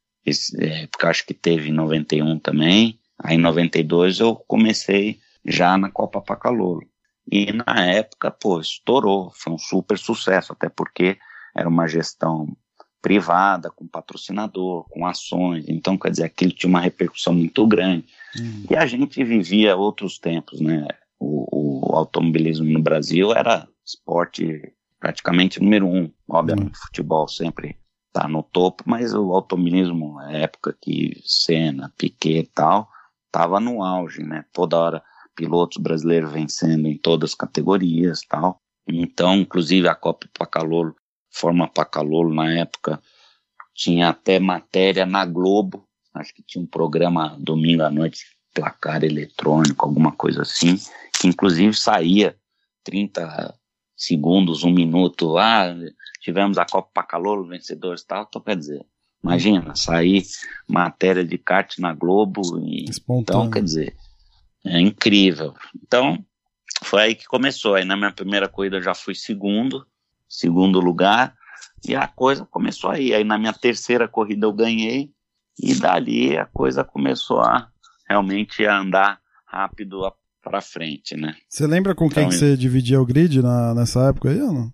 é, 0.58 0.86
porque 0.86 1.06
acho 1.06 1.26
que 1.26 1.34
teve 1.34 1.70
em 1.70 1.72
91 1.72 2.38
também. 2.38 3.00
Aí 3.18 3.36
em 3.36 3.40
92 3.40 4.20
eu 4.20 4.36
comecei 4.36 5.18
já 5.44 5.76
na 5.76 5.90
Copa 5.90 6.20
Pacalolo. 6.20 6.86
E 7.30 7.52
na 7.52 7.84
época, 7.86 8.30
pô, 8.30 8.60
estourou, 8.60 9.32
foi 9.34 9.52
um 9.52 9.58
super 9.58 9.98
sucesso, 9.98 10.52
até 10.52 10.68
porque 10.68 11.18
era 11.54 11.68
uma 11.68 11.88
gestão 11.88 12.56
privada, 13.02 13.70
com 13.70 13.86
patrocinador, 13.86 14.84
com 14.88 15.06
ações, 15.06 15.64
então 15.68 15.96
quer 15.96 16.10
dizer, 16.10 16.24
aquilo 16.24 16.50
tinha 16.50 16.68
uma 16.68 16.80
repercussão 16.80 17.32
muito 17.32 17.66
grande. 17.66 18.04
Uhum. 18.36 18.64
E 18.70 18.76
a 18.76 18.84
gente 18.84 19.22
vivia 19.22 19.76
outros 19.76 20.18
tempos, 20.18 20.60
né? 20.60 20.88
O, 21.18 21.90
o, 21.92 21.96
automobilismo 21.96 22.70
no 22.70 22.82
Brasil 22.82 23.32
era 23.32 23.68
esporte 23.84 24.72
praticamente 24.98 25.62
número 25.62 25.86
um. 25.86 26.10
Obviamente, 26.28 26.74
uhum. 26.74 26.86
futebol 26.86 27.28
sempre 27.28 27.76
está 28.08 28.26
no 28.28 28.42
topo, 28.42 28.82
mas 28.86 29.14
o 29.14 29.32
automobilismo, 29.32 30.14
na 30.14 30.32
época 30.32 30.76
que 30.80 31.22
Senna, 31.24 31.92
Piquet 31.96 32.40
e 32.40 32.46
tal, 32.46 32.88
estava 33.26 33.60
no 33.60 33.84
auge, 33.84 34.22
né? 34.22 34.44
Toda 34.52 34.78
hora 34.78 35.02
pilotos 35.36 35.80
brasileiros 35.80 36.32
vencendo 36.32 36.88
em 36.88 36.96
todas 36.96 37.30
as 37.30 37.34
categorias 37.36 38.22
tal. 38.28 38.60
Então, 38.88 39.36
inclusive 39.36 39.86
a 39.86 39.94
Copa 39.94 40.26
Pacalolo, 40.32 40.96
Forma 41.30 41.68
Pacalolo 41.68 42.34
na 42.34 42.52
época, 42.52 43.00
tinha 43.74 44.08
até 44.08 44.40
matéria 44.40 45.04
na 45.04 45.26
Globo, 45.26 45.86
acho 46.14 46.34
que 46.34 46.42
tinha 46.42 46.64
um 46.64 46.66
programa 46.66 47.36
domingo 47.38 47.82
à 47.82 47.90
noite, 47.90 48.24
placar 48.54 49.04
eletrônico, 49.04 49.84
alguma 49.84 50.12
coisa 50.12 50.42
assim, 50.42 50.78
que 51.20 51.28
inclusive 51.28 51.74
saía 51.74 52.34
30 52.84 53.54
segundos, 53.94 54.64
um 54.64 54.72
minuto, 54.72 55.36
ah, 55.36 55.74
tivemos 56.22 56.56
a 56.56 56.64
Copa 56.64 56.88
Pacalolo, 56.94 57.46
vencedores 57.46 58.02
tal, 58.02 58.24
então 58.26 58.40
quer 58.40 58.56
dizer, 58.56 58.86
imagina, 59.22 59.74
sair 59.74 60.22
matéria 60.66 61.24
de 61.24 61.36
kart 61.36 61.78
na 61.78 61.92
Globo, 61.92 62.42
e, 62.60 62.86
então 63.08 63.50
quer 63.50 63.62
dizer, 63.62 63.94
é 64.66 64.80
incrível. 64.80 65.54
Então, 65.82 66.24
foi 66.84 67.02
aí 67.02 67.14
que 67.14 67.26
começou. 67.26 67.74
Aí 67.74 67.84
na 67.84 67.96
minha 67.96 68.12
primeira 68.12 68.48
corrida 68.48 68.76
eu 68.76 68.82
já 68.82 68.94
fui 68.94 69.14
segundo, 69.14 69.86
segundo 70.28 70.80
lugar, 70.80 71.34
e 71.86 71.94
a 71.94 72.06
coisa 72.06 72.44
começou 72.44 72.90
aí. 72.90 73.14
Aí 73.14 73.24
na 73.24 73.38
minha 73.38 73.52
terceira 73.52 74.08
corrida 74.08 74.46
eu 74.46 74.52
ganhei, 74.52 75.10
e 75.58 75.74
dali 75.74 76.36
a 76.36 76.46
coisa 76.46 76.84
começou 76.84 77.40
a 77.40 77.68
realmente 78.08 78.66
a 78.66 78.78
andar 78.78 79.20
rápido 79.46 80.00
para 80.42 80.60
frente, 80.60 81.16
né? 81.16 81.34
Você 81.48 81.66
lembra 81.66 81.94
com 81.94 82.08
quem 82.08 82.24
então, 82.24 82.28
que 82.28 82.36
você 82.36 82.56
dividia 82.56 83.00
o 83.00 83.06
grid 83.06 83.42
na, 83.42 83.74
nessa 83.74 84.08
época 84.08 84.30
aí 84.30 84.40
ou 84.40 84.52
não? 84.52 84.72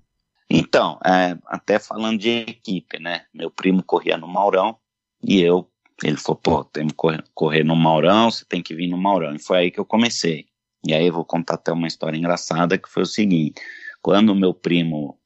Então, 0.51 0.99
é, 1.05 1.39
até 1.47 1.79
falando 1.79 2.19
de 2.19 2.29
equipe, 2.29 2.99
né? 2.99 3.23
Meu 3.33 3.51
primo 3.51 3.83
corria 3.83 4.19
no 4.19 4.29
Maurão 4.29 4.77
e 5.23 5.41
eu 5.41 5.67
ele 6.03 6.17
falou, 6.17 6.41
pô, 6.43 6.65
tem 6.65 6.89
que 6.89 6.95
correr, 7.35 7.65
no 7.65 7.77
Maurão, 7.77 8.31
você 8.31 8.45
tem 8.45 8.63
que 8.63 8.75
vir 8.75 8.89
no 8.89 8.99
Maurão. 8.99 9.35
E 9.35 9.39
foi 9.39 9.59
aí 9.59 9.71
que 9.71 9.79
eu 9.79 9.85
comecei. 9.85 10.47
E 10.85 10.93
aí 10.93 11.07
eu 11.07 11.13
vou 11.13 11.25
contar 11.25 11.55
até 11.55 11.73
uma 11.73 11.87
história 11.87 12.17
engraçada 12.17 12.77
que 12.77 12.89
foi 12.89 13.05
o 13.05 13.07
seguinte: 13.07 13.61
quando 14.01 14.31
o 14.31 14.35
meu 14.35 14.53
primo 14.53 15.19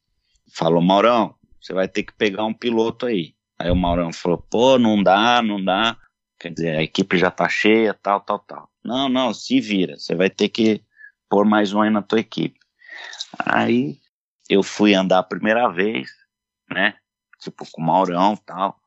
falou, 0.52 0.82
Maurão, 0.82 1.34
você 1.60 1.72
vai 1.72 1.88
ter 1.88 2.02
que 2.02 2.12
pegar 2.12 2.44
um 2.44 2.52
piloto 2.52 3.06
aí. 3.06 3.34
Aí 3.58 3.70
o 3.70 3.76
Maurão 3.76 4.12
falou, 4.12 4.38
pô, 4.38 4.78
não 4.78 5.02
dá, 5.02 5.40
não 5.40 5.62
dá. 5.62 5.96
Quer 6.38 6.52
dizer, 6.52 6.76
a 6.76 6.82
equipe 6.82 7.16
já 7.16 7.30
tá 7.30 7.48
cheia, 7.48 7.94
tal, 7.94 8.20
tal, 8.20 8.38
tal. 8.40 8.70
Não, 8.84 9.08
não, 9.08 9.32
se 9.32 9.60
vira, 9.60 9.98
você 9.98 10.14
vai 10.14 10.28
ter 10.28 10.50
que 10.50 10.82
pôr 11.28 11.46
mais 11.46 11.72
um 11.72 11.80
aí 11.80 11.90
na 11.90 12.02
tua 12.02 12.20
equipe. 12.20 12.60
Aí 13.38 13.98
eu 14.48 14.62
fui 14.62 14.94
andar 14.94 15.20
a 15.20 15.24
primeira 15.24 15.68
vez, 15.68 16.10
né? 16.70 16.94
Tipo, 17.40 17.64
com 17.72 17.80
o 17.80 17.84
Maurão 17.84 18.36
tal. 18.36 18.78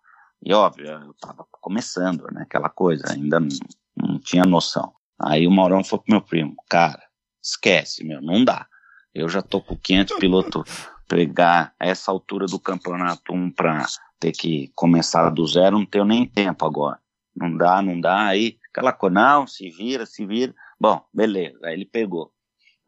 E 0.43 0.53
óbvio, 0.53 0.87
eu 0.87 1.13
tava 1.15 1.45
começando, 1.51 2.27
né? 2.31 2.43
Aquela 2.43 2.69
coisa, 2.69 3.11
ainda 3.11 3.39
não, 3.39 3.49
não 3.95 4.19
tinha 4.19 4.43
noção. 4.43 4.93
Aí 5.19 5.45
o 5.45 5.51
Maurão 5.51 5.83
falou 5.83 6.03
pro 6.03 6.13
meu 6.13 6.21
primo, 6.21 6.55
cara, 6.69 7.01
esquece, 7.43 8.03
meu, 8.05 8.21
não 8.21 8.43
dá. 8.43 8.67
Eu 9.13 9.27
já 9.27 9.41
tô 9.41 9.59
com 9.59 9.75
500 9.75 10.17
pilotos 10.17 10.89
pegar 11.07 11.73
essa 11.79 12.11
altura 12.11 12.45
do 12.45 12.59
campeonato 12.59 13.33
um 13.33 13.51
pra 13.51 13.85
ter 14.19 14.31
que 14.31 14.71
começar 14.75 15.29
do 15.29 15.45
zero, 15.45 15.79
não 15.79 15.85
tenho 15.85 16.05
nem 16.05 16.25
tempo 16.25 16.65
agora. 16.65 16.99
Não 17.35 17.57
dá, 17.57 17.81
não 17.81 17.99
dá. 17.99 18.27
Aí, 18.27 18.57
aquela 18.69 18.93
coisa, 18.93 19.13
não, 19.15 19.47
se 19.47 19.69
vira, 19.69 20.05
se 20.05 20.25
vira. 20.25 20.53
Bom, 20.79 21.03
beleza. 21.13 21.59
Aí 21.63 21.73
ele 21.73 21.85
pegou. 21.85 22.31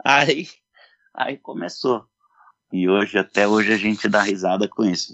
Aí, 0.03 0.47
aí 1.13 1.37
começou. 1.37 2.05
E 2.71 2.87
hoje, 2.87 3.17
até 3.17 3.47
hoje, 3.47 3.73
a 3.73 3.77
gente 3.77 4.07
dá 4.07 4.21
risada 4.21 4.67
com 4.67 4.83
isso. 4.83 5.13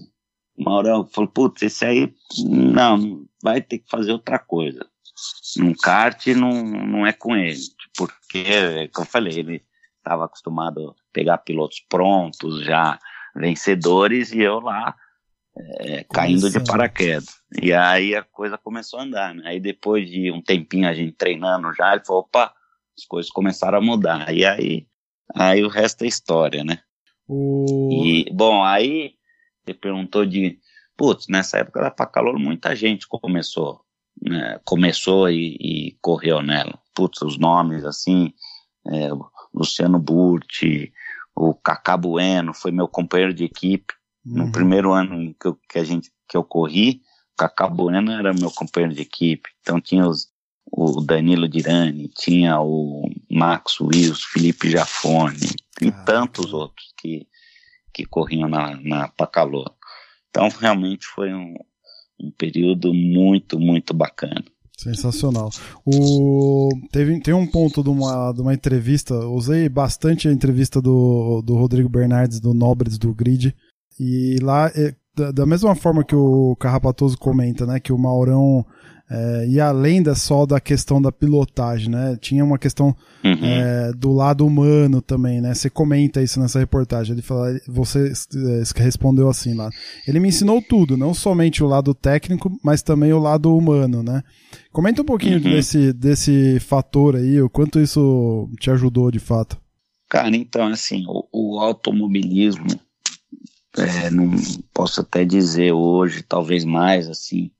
Maurão 0.57 1.07
falou, 1.07 1.29
putz, 1.29 1.61
esse 1.61 1.85
aí, 1.85 2.13
não, 2.45 3.25
vai 3.43 3.61
ter 3.61 3.79
que 3.79 3.89
fazer 3.89 4.11
outra 4.11 4.39
coisa. 4.39 4.85
Num 5.57 5.73
kart 5.73 6.27
não, 6.27 6.63
não 6.63 7.05
é 7.05 7.13
com 7.13 7.35
ele, 7.35 7.59
porque, 7.95 8.87
como 8.93 9.05
eu 9.05 9.11
falei, 9.11 9.39
ele 9.39 9.63
estava 9.97 10.25
acostumado 10.25 10.89
a 10.89 10.93
pegar 11.11 11.39
pilotos 11.39 11.83
prontos, 11.89 12.63
já 12.63 12.99
vencedores, 13.35 14.31
e 14.31 14.39
eu 14.39 14.59
lá 14.59 14.95
é, 15.79 16.03
caindo 16.03 16.49
de 16.49 16.59
paraquedas. 16.63 17.41
E 17.61 17.73
aí 17.73 18.15
a 18.15 18.23
coisa 18.23 18.57
começou 18.57 18.99
a 18.99 19.03
andar, 19.03 19.33
né? 19.33 19.43
Aí 19.45 19.59
depois 19.59 20.09
de 20.09 20.31
um 20.31 20.41
tempinho 20.41 20.87
a 20.87 20.93
gente 20.93 21.13
treinando 21.13 21.73
já, 21.73 21.93
ele 21.93 22.05
falou, 22.05 22.21
opa, 22.21 22.53
as 22.97 23.05
coisas 23.05 23.31
começaram 23.31 23.77
a 23.77 23.81
mudar. 23.81 24.33
E 24.33 24.45
aí, 24.45 24.87
aí 25.35 25.63
o 25.63 25.69
resto 25.69 26.03
é 26.03 26.07
história, 26.07 26.63
né? 26.63 26.79
O... 27.27 27.89
E, 27.91 28.31
bom, 28.33 28.63
aí 28.63 29.16
você 29.67 29.73
perguntou 29.73 30.25
de, 30.25 30.59
putz, 30.95 31.27
nessa 31.27 31.57
época 31.57 31.81
da 31.81 31.91
Pacalor 31.91 32.39
muita 32.39 32.75
gente 32.75 33.07
começou, 33.07 33.81
né? 34.21 34.59
Começou 34.63 35.29
e, 35.29 35.57
e 35.59 35.97
correu 36.01 36.41
nela. 36.41 36.79
Putz, 36.95 37.21
os 37.21 37.37
nomes 37.37 37.83
assim, 37.83 38.33
é, 38.87 39.09
Luciano 39.53 39.99
Burti, 39.99 40.93
o 41.35 41.53
Cacá 41.53 41.97
Bueno, 41.97 42.53
foi 42.53 42.71
meu 42.71 42.87
companheiro 42.87 43.33
de 43.33 43.43
equipe. 43.43 43.93
Uhum. 44.25 44.45
No 44.45 44.51
primeiro 44.51 44.93
ano 44.93 45.35
que, 45.39 45.47
eu, 45.47 45.59
que 45.69 45.79
a 45.79 45.83
gente 45.83 46.11
que 46.27 46.37
eu 46.37 46.43
corri, 46.43 47.01
o 47.33 47.37
Cacá 47.37 47.67
Bueno 47.67 48.11
era 48.11 48.33
meu 48.33 48.51
companheiro 48.51 48.95
de 48.95 49.01
equipe. 49.01 49.49
Então 49.61 49.81
tinha 49.81 50.07
os, 50.07 50.29
o 50.71 51.01
Danilo 51.01 51.47
Dirani, 51.47 52.07
tinha 52.07 52.59
o 52.59 53.09
Max 53.29 53.79
Wills, 53.81 54.23
Felipe 54.31 54.69
Jafone 54.69 55.37
e 55.81 55.91
tantos 55.91 56.53
outros 56.53 56.93
que, 56.97 57.27
que 57.97 58.05
corriam 58.05 58.47
na, 58.47 58.79
na 58.83 59.07
Pacalô. 59.07 59.65
Então 60.29 60.49
realmente 60.49 61.07
foi 61.07 61.33
um, 61.33 61.55
um 62.21 62.31
período 62.37 62.93
muito, 62.93 63.59
muito 63.59 63.91
bacana. 63.91 64.43
Sensacional. 64.77 65.49
O, 65.83 66.69
teve, 66.91 67.19
tem 67.19 67.33
um 67.33 67.47
ponto 67.47 67.81
de 67.81 67.89
uma, 67.89 68.31
de 68.31 68.41
uma 68.41 68.53
entrevista, 68.53 69.15
usei 69.25 69.67
bastante 69.67 70.27
a 70.27 70.31
entrevista 70.31 70.79
do, 70.79 71.41
do 71.41 71.55
Rodrigo 71.55 71.89
Bernardes, 71.89 72.39
do 72.39 72.53
Nobres 72.53 72.99
do 72.99 73.11
Grid, 73.11 73.55
e 73.99 74.37
lá, 74.39 74.71
é, 74.75 74.93
da, 75.15 75.31
da, 75.31 75.45
mesma 75.47 75.73
forma 75.73 76.03
que 76.03 76.15
o 76.15 76.55
Carrapatoso 76.57 77.17
comenta, 77.17 77.65
né, 77.65 77.79
que 77.79 77.91
o 77.91 77.97
Maurão 77.97 78.63
é, 79.09 79.47
ia 79.47 79.67
além 79.67 80.03
da, 80.03 80.15
só 80.15 80.45
da 80.45 80.59
questão 80.59 81.01
da 81.01 81.11
pilotagem, 81.11 81.89
né? 81.89 82.17
Tinha 82.19 82.43
uma 82.43 82.57
questão 82.59 82.95
uhum. 83.23 83.39
é, 83.41 83.93
do 83.93 84.11
lado 84.11 84.45
humano 84.45 85.01
também, 85.01 85.39
né? 85.39 85.53
Você 85.53 85.69
comenta 85.69 86.21
isso 86.21 86.39
nessa 86.39 86.59
reportagem. 86.59 87.13
Ele 87.13 87.21
fala, 87.21 87.57
você 87.67 88.11
é, 88.11 88.83
respondeu 88.83 89.29
assim 89.29 89.53
lá. 89.53 89.69
Ele 90.05 90.19
me 90.19 90.27
ensinou 90.27 90.61
tudo, 90.61 90.97
não 90.97 91.13
somente 91.13 91.63
o 91.63 91.67
lado 91.67 91.93
técnico, 91.93 92.51
mas 92.61 92.81
também 92.81 93.13
o 93.13 93.19
lado 93.19 93.55
humano, 93.55 94.03
né? 94.03 94.21
Comenta 94.73 95.01
um 95.01 95.05
pouquinho 95.05 95.37
uhum. 95.37 95.43
desse, 95.51 95.93
desse 95.93 96.59
fator 96.59 97.15
aí, 97.15 97.41
o 97.41 97.49
quanto 97.49 97.79
isso 97.79 98.49
te 98.59 98.69
ajudou 98.69 99.09
de 99.09 99.19
fato. 99.19 99.57
Cara, 100.09 100.35
então, 100.35 100.67
assim, 100.67 101.05
o, 101.07 101.27
o 101.31 101.59
automobilismo, 101.59 102.67
é, 103.77 104.09
não 104.09 104.31
posso 104.73 105.01
até 105.01 105.23
dizer 105.23 105.71
hoje, 105.71 106.23
talvez 106.23 106.65
mais, 106.65 107.09
assim, 107.09 107.51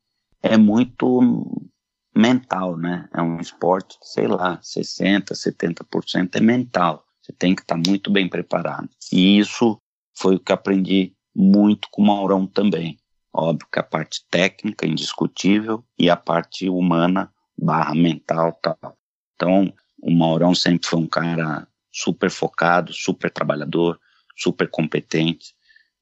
é 0.48 0.58
muito 0.58 1.70
mental, 2.16 2.77
né? 2.77 3.08
É 3.13 3.22
um 3.22 3.39
esporte, 3.39 3.98
sei 4.01 4.27
lá, 4.27 4.60
60%, 4.60 5.34
70% 5.34 6.36
é 6.36 6.39
mental. 6.39 7.06
Você 7.22 7.32
tem 7.34 7.54
que 7.54 7.62
estar 7.62 7.75
tá 7.75 7.89
muito 7.89 8.12
bem 8.12 8.27
preparado. 8.27 8.89
E 9.12 9.38
isso 9.38 9.80
foi 10.16 10.36
o 10.36 10.39
que 10.39 10.51
aprendi 10.51 11.13
muito 11.36 11.88
com 11.92 12.01
o 12.01 12.06
Maurão 12.06 12.48
também. 12.48 12.98
Óbvio 13.32 13.68
que 13.72 13.80
a 13.80 13.84
parte 13.84 14.25
técnica, 14.32 14.88
indiscutível, 14.88 15.84
e 16.00 16.10
a 16.10 16.16
parte 16.16 16.68
humana, 16.70 17.32
barra 17.58 17.94
mental 17.94 18.54
tal. 18.62 18.98
Então, 19.36 19.72
o 20.01 20.12
Maurão 20.12 20.56
sempre 20.56 20.88
foi 20.88 21.00
um 21.00 21.08
cara 21.08 21.67
super 21.91 22.32
focado, 22.32 22.93
super 22.93 23.30
trabalhador, 23.30 24.00
super 24.36 24.69
competente. 24.69 25.54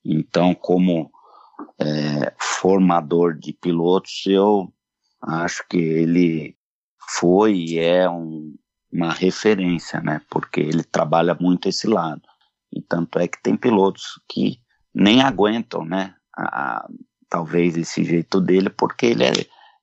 Então, 0.04 0.54
como 0.54 1.12
é, 1.80 2.34
formador 2.40 3.38
de 3.38 3.54
pilotos, 3.54 4.24
eu 4.26 4.74
acho 5.22 5.66
que 5.70 5.78
ele 5.78 6.58
foi 7.20 7.56
e 7.56 7.80
é 7.80 8.10
um, 8.10 8.56
uma 8.92 9.12
referência, 9.12 10.02
né? 10.02 10.22
Porque 10.30 10.62
ele 10.62 10.84
trabalha 10.84 11.36
muito 11.40 11.68
esse 11.68 11.88
lado. 11.88 12.22
E 12.72 12.82
tanto 12.82 13.20
é 13.20 13.28
que 13.28 13.42
tem 13.42 13.56
pilotos 13.56 14.20
que 14.28 14.60
nem 14.94 15.22
aguentam, 15.22 15.86
né? 15.86 16.16
A, 16.36 16.44
a, 16.44 16.90
talvez 17.30 17.78
esse 17.78 18.04
jeito 18.04 18.42
dele, 18.42 18.70
porque 18.70 19.08
ele 19.08 19.24
é, 19.24 19.32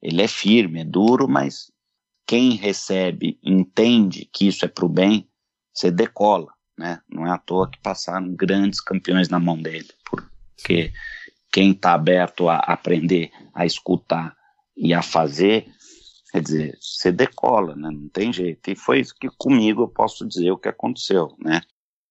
ele 0.03 0.23
é 0.23 0.29
firme, 0.29 0.81
é 0.81 0.85
duro, 0.85 1.29
mas 1.29 1.71
quem 2.27 2.53
recebe, 2.53 3.39
entende 3.43 4.29
que 4.33 4.49
isso 4.49 4.65
é 4.65 4.69
para 4.69 4.87
o 4.87 4.89
bem, 4.89 5.29
você 5.73 5.91
decola, 5.91 6.53
né? 6.79 7.01
Não 7.09 7.27
é 7.27 7.31
à 7.31 7.39
toa 7.39 7.71
que 7.71 7.81
passaram 7.81 8.35
grandes 8.35 8.81
campeões 8.81 9.29
na 9.29 9.39
mão 9.39 9.61
dele, 9.61 9.91
porque 10.57 10.93
quem 11.53 11.73
está 11.73 11.93
aberto 11.93 12.49
a 12.49 12.57
aprender, 12.57 13.31
a 13.55 13.67
escutar 13.67 14.35
e 14.75 14.95
a 14.95 15.03
fazer, 15.03 15.67
quer 16.33 16.41
dizer, 16.41 16.79
você 16.81 17.13
decola, 17.13 17.77
né? 17.77 17.91
Não 17.91 18.09
tem 18.09 18.33
jeito. 18.33 18.71
E 18.71 18.75
foi 18.75 19.01
isso 19.01 19.15
que 19.15 19.29
comigo 19.37 19.83
eu 19.83 19.89
posso 19.89 20.27
dizer 20.27 20.51
o 20.51 20.59
que 20.59 20.69
aconteceu, 20.69 21.37
né? 21.39 21.61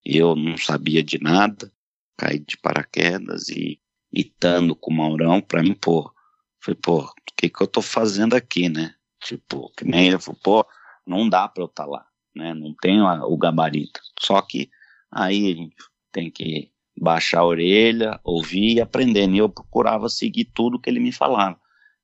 Eu 0.05 0.35
não 0.35 0.57
sabia 0.57 1.03
de 1.03 1.19
nada, 1.19 1.71
caí 2.17 2.39
de 2.39 2.55
paraquedas 2.57 3.49
e 3.49 3.79
estando 4.13 4.75
com 4.75 4.91
o 4.91 4.95
Maurão, 4.95 5.41
para 5.41 5.63
mim, 5.63 5.73
pô, 5.73 6.11
foi, 6.59 6.75
pô, 6.75 6.99
o 6.99 7.13
que 7.35 7.49
que 7.49 7.61
eu 7.61 7.67
tô 7.67 7.81
fazendo 7.81 8.35
aqui, 8.35 8.69
né? 8.69 8.93
Tipo, 9.23 9.71
que 9.75 9.85
nem 9.85 10.07
ele 10.07 10.19
falou, 10.19 10.39
pô, 10.43 10.65
não 11.05 11.27
dá 11.27 11.47
para 11.47 11.63
eu 11.63 11.67
estar 11.67 11.85
tá 11.85 11.89
lá, 11.89 12.05
né? 12.35 12.53
Não 12.53 12.75
tenho 12.79 13.07
a, 13.07 13.25
o 13.25 13.37
gabarito. 13.37 13.99
Só 14.19 14.41
que 14.41 14.69
aí 15.11 15.51
a 15.51 15.55
gente 15.55 15.75
tem 16.11 16.29
que 16.29 16.70
baixar 16.99 17.39
a 17.39 17.45
orelha, 17.45 18.19
ouvir 18.23 18.75
e 18.75 18.81
aprender. 18.81 19.29
E 19.29 19.37
eu 19.37 19.49
procurava 19.49 20.09
seguir 20.09 20.45
tudo 20.45 20.79
que 20.79 20.89
ele 20.89 20.99
me 20.99 21.11
falava. 21.11 21.59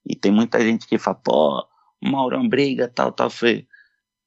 E 0.06 0.16
tem 0.16 0.32
muita 0.32 0.60
gente 0.62 0.88
que 0.88 0.98
fala, 0.98 1.16
pô, 1.16 1.68
o 2.02 2.10
Maurão 2.10 2.48
briga, 2.48 2.88
tal, 2.88 3.12
tal. 3.12 3.30
Eu 3.44 3.66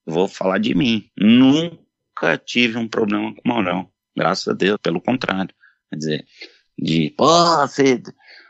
vou 0.07 0.29
falar 0.29 0.59
de 0.59 0.75
mim. 0.75 1.11
Nunca 1.17 2.37
tive 2.39 2.77
um 2.77 2.89
problema 2.89 3.35
com 3.35 3.41
o 3.45 3.49
Maurão. 3.49 3.89
Graças 4.17 4.49
a 4.49 4.53
Deus, 4.53 4.79
pelo 4.83 5.01
contrário. 5.01 5.55
Quer 5.89 5.97
dizer, 5.97 6.27
de, 6.79 7.11
pô, 7.11 7.27
você, 7.27 8.03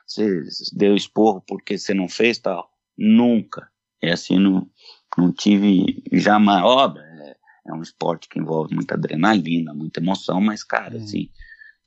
você 0.07 0.51
deu 0.73 0.96
esporro 0.96 1.42
porque 1.46 1.79
você 1.79 1.94
não 1.94 2.09
fez 2.09 2.38
tal. 2.38 2.70
Nunca. 2.99 3.68
É 4.03 4.12
assim, 4.12 4.38
não, 4.38 4.68
não 5.16 5.33
tive 5.33 6.03
jamais. 6.12 6.64
Óbvio, 6.64 7.03
é, 7.03 7.37
é 7.68 7.73
um 7.73 7.83
esporte 7.83 8.29
que 8.29 8.38
envolve 8.38 8.75
muita 8.75 8.94
adrenalina, 8.94 9.75
muita 9.75 10.01
emoção, 10.01 10.40
mas, 10.40 10.64
cara, 10.64 10.96
hum. 10.96 11.03
assim, 11.03 11.31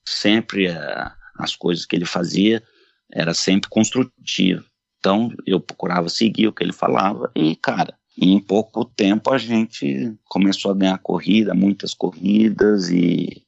sempre 0.07 0.69
a, 0.69 1.15
as 1.37 1.55
coisas 1.55 1.85
que 1.85 1.95
ele 1.95 2.05
fazia 2.05 2.63
era 3.11 3.33
sempre 3.33 3.69
construtivo. 3.69 4.65
Então 4.99 5.31
eu 5.45 5.59
procurava 5.59 6.09
seguir 6.09 6.47
o 6.47 6.53
que 6.53 6.63
ele 6.63 6.73
falava 6.73 7.31
e, 7.35 7.55
cara, 7.55 7.97
em 8.17 8.39
pouco 8.39 8.85
tempo 8.85 9.31
a 9.33 9.37
gente 9.37 10.15
começou 10.25 10.71
a 10.71 10.75
ganhar 10.75 10.97
corrida, 10.99 11.53
muitas 11.53 11.93
corridas 11.93 12.89
e, 12.89 13.43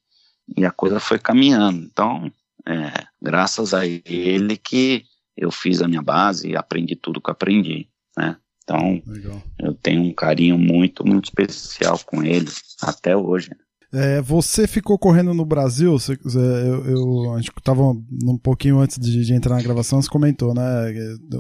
e 0.58 0.66
a 0.66 0.72
coisa 0.72 1.00
foi 1.00 1.20
caminhando. 1.20 1.84
Então, 1.84 2.32
é, 2.68 3.06
graças 3.22 3.74
a 3.74 3.86
ele 3.86 4.58
que 4.58 5.06
eu 5.38 5.52
fiz 5.52 5.82
a 5.82 5.88
minha 5.88 6.02
base 6.02 6.50
e 6.50 6.56
aprendi 6.56 6.96
tudo 6.96 7.22
que 7.22 7.32
aprendi, 7.32 7.88
né? 8.18 8.38
Então, 8.64 9.00
Legal. 9.06 9.44
eu 9.60 9.76
tenho 9.76 10.02
um 10.02 10.14
carinho 10.14 10.58
muito, 10.58 11.06
muito 11.06 11.26
especial 11.26 12.00
com 12.00 12.24
ele 12.24 12.50
até 12.82 13.16
hoje. 13.16 13.52
É, 13.96 14.22
você 14.22 14.68
ficou 14.68 15.00
correndo 15.00 15.34
no 15.34 15.46
Brasil, 15.46 15.94
você, 15.94 16.18
eu, 16.36 16.86
eu, 16.86 17.34
a 17.34 17.38
gente 17.38 17.50
estava 17.58 17.82
um 17.82 18.38
pouquinho 18.38 18.80
antes 18.80 19.00
de, 19.00 19.24
de, 19.24 19.34
entrar 19.34 19.56
na 19.56 19.62
gravação, 19.62 20.02
você 20.02 20.10
comentou, 20.10 20.54
né? 20.54 20.62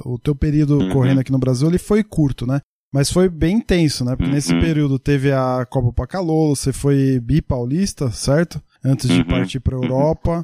O 0.05 0.17
teu 0.17 0.33
período 0.33 0.79
uhum. 0.79 0.89
correndo 0.89 1.19
aqui 1.19 1.33
no 1.33 1.37
Brasil 1.37 1.67
ele 1.67 1.77
foi 1.77 2.01
curto, 2.01 2.47
né? 2.47 2.61
Mas 2.93 3.11
foi 3.11 3.27
bem 3.27 3.57
intenso, 3.57 4.05
né? 4.05 4.15
Porque 4.15 4.29
uhum. 4.29 4.35
nesse 4.35 4.57
período 4.57 4.97
teve 4.97 5.33
a 5.33 5.65
Copa 5.69 5.91
Pacalolo, 5.91 6.55
você 6.55 6.71
foi 6.71 7.19
bipaulista, 7.19 8.09
certo? 8.09 8.63
Antes 8.81 9.09
de 9.09 9.19
uhum. 9.19 9.27
partir 9.27 9.59
para 9.59 9.75
a 9.75 9.81
Europa. 9.81 10.41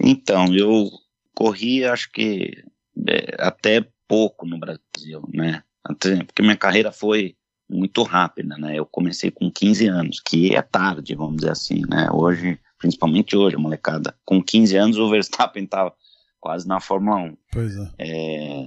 Então, 0.00 0.52
eu 0.52 0.88
corri, 1.32 1.84
acho 1.84 2.10
que 2.10 2.50
é, 3.08 3.36
até 3.38 3.86
pouco 4.08 4.46
no 4.48 4.58
Brasil, 4.58 5.22
né? 5.32 5.62
Porque 6.26 6.42
minha 6.42 6.56
carreira 6.56 6.90
foi 6.90 7.36
muito 7.72 8.02
rápida, 8.02 8.56
né? 8.56 8.78
Eu 8.78 8.86
comecei 8.86 9.30
com 9.30 9.50
15 9.50 9.86
anos, 9.86 10.20
que 10.20 10.54
é 10.54 10.62
tarde, 10.62 11.14
vamos 11.14 11.36
dizer 11.36 11.50
assim, 11.50 11.82
né? 11.88 12.08
Hoje, 12.12 12.58
principalmente 12.78 13.36
hoje, 13.36 13.56
molecada, 13.56 14.14
com 14.24 14.42
15 14.42 14.76
anos 14.76 14.98
o 14.98 15.10
Verstappen 15.10 15.64
estava 15.64 15.92
quase 16.40 16.66
na 16.66 16.80
Fórmula 16.80 17.16
1. 17.18 17.36
Pois 17.52 17.76
é. 17.76 17.90
é. 17.98 18.66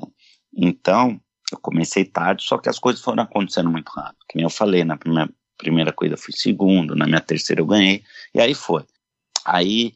Então, 0.55 1.19
eu 1.51 1.57
comecei 1.59 2.05
tarde, 2.05 2.43
só 2.43 2.57
que 2.57 2.69
as 2.69 2.79
coisas 2.79 3.01
foram 3.01 3.23
acontecendo 3.23 3.69
muito 3.69 3.89
rápido. 3.89 4.25
Que 4.29 4.37
nem 4.37 4.43
eu 4.43 4.49
falei, 4.49 4.83
na 4.83 4.97
primeira, 4.97 5.29
primeira 5.57 5.91
corrida 5.91 6.17
fui 6.17 6.33
segundo, 6.33 6.95
na 6.95 7.05
minha 7.05 7.21
terceira 7.21 7.61
eu 7.61 7.65
ganhei, 7.65 8.03
e 8.33 8.39
aí 8.39 8.53
foi. 8.53 8.83
Aí, 9.45 9.93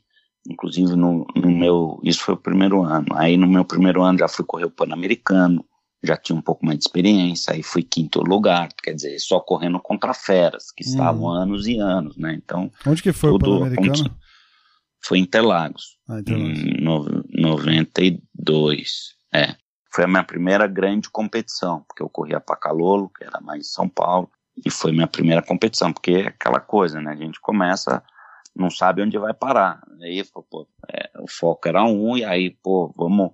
inclusive 0.47 0.95
no, 0.95 1.25
no 1.35 1.49
meu, 1.49 1.99
isso 2.03 2.21
foi 2.21 2.33
o 2.35 2.37
primeiro 2.37 2.83
ano. 2.83 3.07
Aí 3.13 3.37
no 3.37 3.47
meu 3.47 3.65
primeiro 3.65 4.03
ano 4.03 4.19
já 4.19 4.27
fui 4.27 4.45
correr 4.45 4.65
o 4.65 4.71
Pan-Americano, 4.71 5.65
já 6.03 6.15
tinha 6.15 6.37
um 6.37 6.41
pouco 6.41 6.65
mais 6.65 6.77
de 6.77 6.85
experiência, 6.85 7.53
aí 7.53 7.61
fui 7.61 7.83
quinto 7.83 8.21
lugar, 8.21 8.69
quer 8.81 8.93
dizer, 8.93 9.19
só 9.19 9.39
correndo 9.39 9.79
contra 9.79 10.13
feras, 10.13 10.71
que 10.71 10.83
estavam 10.83 11.25
hum. 11.25 11.29
anos 11.29 11.67
e 11.67 11.77
anos, 11.77 12.17
né? 12.17 12.33
Então. 12.33 12.71
Onde 12.85 13.03
que 13.03 13.11
foi 13.11 13.31
o 13.31 13.39
Pan-Americano? 13.39 14.15
Foi 15.01 15.17
em 15.17 15.21
Interlagos, 15.21 15.97
ah, 16.07 16.19
Interlagos. 16.19 16.59
em 16.59 16.81
no, 16.81 17.23
92. 17.29 19.15
É. 19.33 19.55
Foi 19.91 20.03
a 20.03 20.07
minha 20.07 20.23
primeira 20.23 20.67
grande 20.67 21.09
competição, 21.09 21.83
porque 21.87 22.03
eu 22.03 22.09
corria 22.09 22.39
para 22.39 22.55
Calolo, 22.55 23.09
que 23.09 23.23
era 23.23 23.41
mais 23.41 23.61
em 23.61 23.69
São 23.69 23.89
Paulo, 23.89 24.29
e 24.63 24.69
foi 24.69 24.91
minha 24.91 25.07
primeira 25.07 25.41
competição, 25.41 25.91
porque 25.91 26.11
é 26.11 26.27
aquela 26.27 26.59
coisa, 26.59 27.01
né? 27.01 27.11
A 27.11 27.15
gente 27.15 27.39
começa, 27.39 28.03
não 28.55 28.69
sabe 28.69 29.01
onde 29.01 29.17
vai 29.17 29.33
parar. 29.33 29.81
Aí, 30.01 30.23
pô, 30.23 30.67
é, 30.91 31.09
o 31.19 31.27
foco 31.27 31.67
era 31.67 31.83
um, 31.83 32.15
e 32.15 32.23
aí, 32.23 32.51
pô, 32.61 32.93
vamos, 32.95 33.31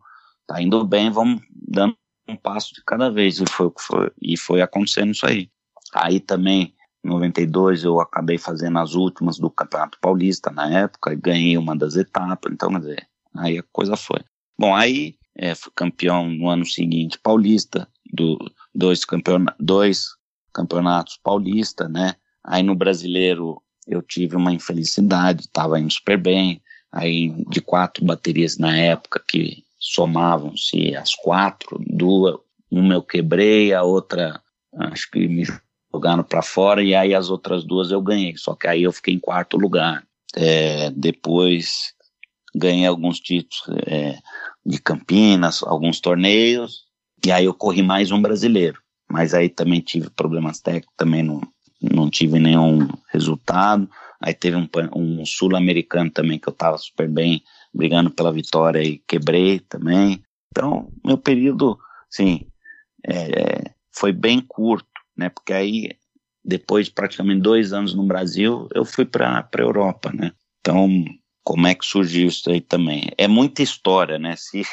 tá 0.48 0.62
indo 0.62 0.86
bem, 0.86 1.10
vamos 1.10 1.42
dando 1.52 1.98
um 2.28 2.36
passo 2.36 2.74
de 2.74 2.84
cada 2.84 3.10
vez, 3.10 3.40
e 3.40 3.46
foi, 3.46 3.72
foi, 3.78 4.12
e 4.22 4.38
foi 4.38 4.62
acontecendo 4.62 5.12
isso 5.12 5.26
aí. 5.26 5.50
Aí 5.94 6.20
também, 6.20 6.74
em 7.04 7.10
92, 7.10 7.84
eu 7.84 8.00
acabei 8.00 8.38
fazendo 8.38 8.80
as 8.80 8.94
últimas 8.96 9.38
do 9.38 9.50
Campeonato 9.50 10.00
Paulista 10.02 10.52
na 10.52 10.70
época, 10.70 11.14
e 11.14 11.16
ganhei 11.16 11.58
uma 11.58 11.76
das 11.76 11.96
etapas, 11.96 12.52
então, 12.52 12.70
quer 12.70 12.80
dizer, 12.80 13.08
aí 13.36 13.58
a 13.58 13.64
coisa 13.72 13.96
foi. 13.96 14.20
Bom, 14.58 14.76
aí 14.76 15.16
é, 15.36 15.54
fui 15.54 15.72
campeão 15.76 16.30
no 16.30 16.48
ano 16.48 16.66
seguinte 16.66 17.20
paulista, 17.20 17.88
do, 18.14 18.38
dois, 18.74 19.04
campeona, 19.04 19.54
dois 19.60 20.10
campeonatos 20.54 21.20
paulista, 21.22 21.90
né? 21.90 22.16
Aí 22.44 22.64
no 22.64 22.76
brasileiro 22.76 23.62
eu 23.86 24.02
tive 24.02 24.36
uma 24.36 24.54
infelicidade, 24.54 25.42
estava 25.42 25.80
indo 25.80 25.92
super 25.92 26.18
bem, 26.18 26.62
aí 26.92 27.30
de 27.50 27.60
quatro 27.60 28.06
baterias 28.06 28.58
na 28.58 28.76
época 28.76 29.22
que 29.28 29.65
somavam-se 29.86 30.96
as 30.96 31.14
quatro, 31.14 31.80
duas, 31.86 32.38
uma 32.72 32.96
eu 32.96 33.04
quebrei, 33.04 33.72
a 33.72 33.84
outra 33.84 34.42
acho 34.74 35.10
que 35.12 35.28
me 35.28 35.46
jogaram 35.94 36.24
para 36.24 36.42
fora 36.42 36.84
e 36.84 36.96
aí 36.96 37.14
as 37.14 37.30
outras 37.30 37.64
duas 37.64 37.92
eu 37.92 38.02
ganhei, 38.02 38.36
só 38.36 38.56
que 38.56 38.68
aí 38.68 38.82
eu 38.82 38.92
fiquei 38.92 39.14
em 39.14 39.20
quarto 39.20 39.58
lugar. 39.58 40.04
É, 40.36 40.90
depois 40.90 41.94
ganhei 42.54 42.88
alguns 42.88 43.20
títulos 43.20 43.64
é, 43.86 44.18
de 44.66 44.82
Campinas, 44.82 45.62
alguns 45.62 46.00
torneios, 46.00 46.86
e 47.24 47.32
aí 47.32 47.46
eu 47.46 47.54
corri 47.54 47.84
mais 47.84 48.12
um 48.12 48.22
brasileiro. 48.22 48.82
Mas 49.08 49.36
aí 49.36 49.50
também 49.50 49.82
tive 49.82 50.10
problemas 50.10 50.60
técnicos, 50.60 50.96
também 50.98 51.22
não, 51.22 51.42
não 51.80 52.10
tive 52.10 52.40
nenhum 52.40 52.88
resultado. 53.14 53.88
Aí 54.20 54.34
teve 54.34 54.58
um, 54.58 54.68
um 54.96 55.26
sul-americano 55.26 56.10
também 56.10 56.40
que 56.40 56.50
eu 56.50 56.54
estava 56.54 56.76
super 56.80 57.08
bem, 57.08 57.44
brigando 57.76 58.10
pela 58.10 58.32
vitória 58.32 58.82
e 58.82 59.00
quebrei 59.00 59.60
também. 59.60 60.24
Então, 60.52 60.92
meu 61.04 61.18
período, 61.18 61.78
sim, 62.10 62.48
é, 63.06 63.72
foi 63.92 64.14
bem 64.14 64.40
curto, 64.40 64.88
né? 65.16 65.30
Porque 65.30 65.52
aí, 65.52 65.92
depois 66.44 66.88
de 66.88 66.94
praticamente 66.94 67.42
dois 67.42 67.74
anos 67.74 67.94
no 67.94 68.04
Brasil, 68.04 68.70
eu 68.74 68.86
fui 68.86 69.06
para 69.06 69.40
a 69.40 69.62
Europa, 69.62 70.12
né? 70.14 70.32
Então, 70.62 70.90
como 71.44 71.68
é 71.68 71.76
que 71.76 71.86
surgiu 71.86 72.28
isso 72.28 72.50
aí 72.50 72.62
também. 72.62 73.12
É 73.18 73.28
muita 73.28 73.62
história, 73.62 74.18
né? 74.18 74.36
Se, 74.36 74.64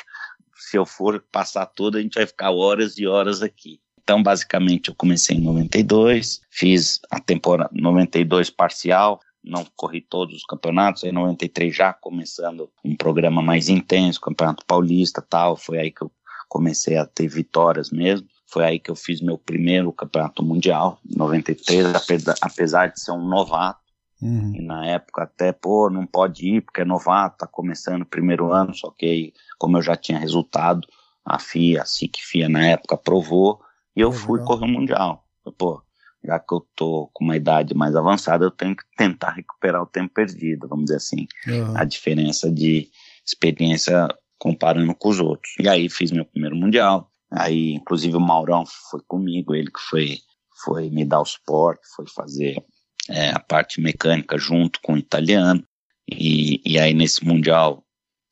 se 0.56 0.76
eu 0.78 0.86
for 0.86 1.22
passar 1.30 1.66
toda, 1.66 1.98
a 1.98 2.02
gente 2.02 2.14
vai 2.14 2.26
ficar 2.26 2.50
horas 2.50 2.96
e 2.98 3.06
horas 3.06 3.42
aqui. 3.42 3.80
Então, 4.02 4.22
basicamente, 4.22 4.88
eu 4.88 4.94
comecei 4.94 5.36
em 5.36 5.40
92, 5.40 6.40
fiz 6.50 7.00
a 7.10 7.20
temporada 7.20 7.70
92 7.72 8.50
parcial, 8.50 9.20
não 9.44 9.66
corri 9.76 10.00
todos 10.00 10.36
os 10.36 10.44
campeonatos, 10.44 11.04
em 11.04 11.12
93 11.12 11.74
já 11.74 11.92
começando 11.92 12.70
um 12.84 12.96
programa 12.96 13.42
mais 13.42 13.68
intenso, 13.68 14.20
Campeonato 14.20 14.64
Paulista 14.64 15.20
tal, 15.20 15.56
foi 15.56 15.78
aí 15.78 15.90
que 15.90 16.02
eu 16.02 16.12
comecei 16.48 16.96
a 16.96 17.06
ter 17.06 17.28
vitórias 17.28 17.90
mesmo. 17.90 18.26
Foi 18.46 18.64
aí 18.64 18.78
que 18.78 18.90
eu 18.90 18.94
fiz 18.94 19.22
meu 19.22 19.38
primeiro 19.38 19.90
campeonato 19.92 20.44
mundial, 20.44 20.98
93, 21.08 21.86
apesar 22.42 22.88
de 22.88 23.00
ser 23.00 23.12
um 23.12 23.26
novato, 23.26 23.82
Uhum. 24.22 24.54
E 24.54 24.62
na 24.62 24.86
época 24.86 25.24
até, 25.24 25.50
pô, 25.50 25.90
não 25.90 26.06
pode 26.06 26.46
ir 26.46 26.60
porque 26.60 26.80
é 26.80 26.84
novato, 26.84 27.38
tá 27.38 27.46
começando 27.46 28.02
o 28.02 28.06
primeiro 28.06 28.52
ano, 28.52 28.72
só 28.72 28.88
que 28.90 29.04
aí, 29.04 29.32
como 29.58 29.76
eu 29.76 29.82
já 29.82 29.96
tinha 29.96 30.16
resultado, 30.16 30.86
a 31.24 31.40
FIA, 31.40 31.82
a 31.82 31.84
SIC 31.84 32.20
FIA 32.20 32.48
na 32.48 32.64
época 32.68 32.94
aprovou, 32.94 33.60
e 33.96 34.00
eu 34.00 34.12
fui 34.12 34.40
correr 34.44 34.64
o 34.64 34.68
Mundial. 34.68 35.26
Pô, 35.58 35.82
já 36.24 36.38
que 36.38 36.54
eu 36.54 36.66
tô 36.76 37.10
com 37.12 37.24
uma 37.24 37.36
idade 37.36 37.74
mais 37.74 37.96
avançada, 37.96 38.44
eu 38.44 38.50
tenho 38.50 38.76
que 38.76 38.84
tentar 38.96 39.30
recuperar 39.30 39.82
o 39.82 39.86
tempo 39.86 40.12
perdido, 40.14 40.68
vamos 40.68 40.86
dizer 40.86 40.96
assim. 40.96 41.26
Uhum. 41.46 41.76
A 41.76 41.84
diferença 41.84 42.50
de 42.50 42.88
experiência 43.26 44.08
comparando 44.38 44.94
com 44.94 45.08
os 45.08 45.20
outros. 45.20 45.52
E 45.58 45.68
aí 45.68 45.88
fiz 45.88 46.10
meu 46.10 46.24
primeiro 46.24 46.56
Mundial. 46.56 47.08
Aí, 47.30 47.72
inclusive, 47.72 48.16
o 48.16 48.20
Maurão 48.20 48.64
foi 48.90 49.00
comigo, 49.06 49.54
ele 49.54 49.70
que 49.70 49.80
foi, 49.80 50.18
foi 50.64 50.90
me 50.90 51.04
dar 51.04 51.20
o 51.20 51.24
suporte, 51.24 51.82
foi 51.96 52.06
fazer 52.08 52.62
é, 53.08 53.30
a 53.30 53.38
parte 53.38 53.80
mecânica 53.80 54.36
junto 54.36 54.80
com 54.82 54.94
o 54.94 54.98
italiano. 54.98 55.64
E, 56.10 56.60
e 56.64 56.78
aí 56.78 56.92
nesse 56.92 57.24
Mundial 57.24 57.84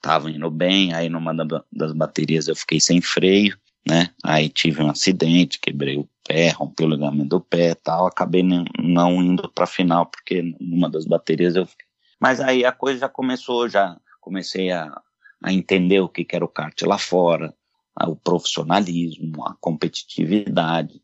tava 0.03 0.31
indo 0.31 0.51
bem, 0.51 0.93
aí 0.93 1.09
numa 1.09 1.35
das 1.73 1.93
baterias 1.93 2.49
eu 2.49 2.57
fiquei 2.57 2.81
sem 2.81 3.01
freio, 3.01 3.57
né? 3.87 4.11
Aí 4.23 4.49
tive 4.49 4.83
um 4.83 4.91
acidente, 4.91 5.61
quebrei 5.61 5.97
o 5.97 6.09
pé, 6.27 6.51
rompi 6.51 6.85
o 6.85 6.89
ligamento 6.89 7.29
do 7.29 7.41
pé 7.41 7.75
tal, 7.75 8.07
acabei 8.07 8.43
não 8.43 9.23
indo 9.23 9.49
para 9.51 9.67
final, 9.67 10.07
porque 10.07 10.55
numa 10.61 10.89
das 10.89 11.07
baterias 11.07 11.57
eu 11.57 11.67
fiquei. 11.67 11.87
Mas 12.21 12.41
aí 12.41 12.65
a 12.65 12.73
coisa 12.73 13.01
já 13.01 13.09
começou, 13.09 13.69
já 13.69 13.97
comecei 14.21 14.71
a, 14.71 15.01
a 15.43 15.53
entender 15.53 16.01
o 16.01 16.09
que, 16.09 16.25
que 16.25 16.37
era 16.37 16.45
o 16.45 16.49
kart 16.49 16.81
lá 16.83 16.99
fora, 16.99 17.55
o 18.07 18.15
profissionalismo, 18.15 19.47
a 19.47 19.55
competitividade, 19.61 21.03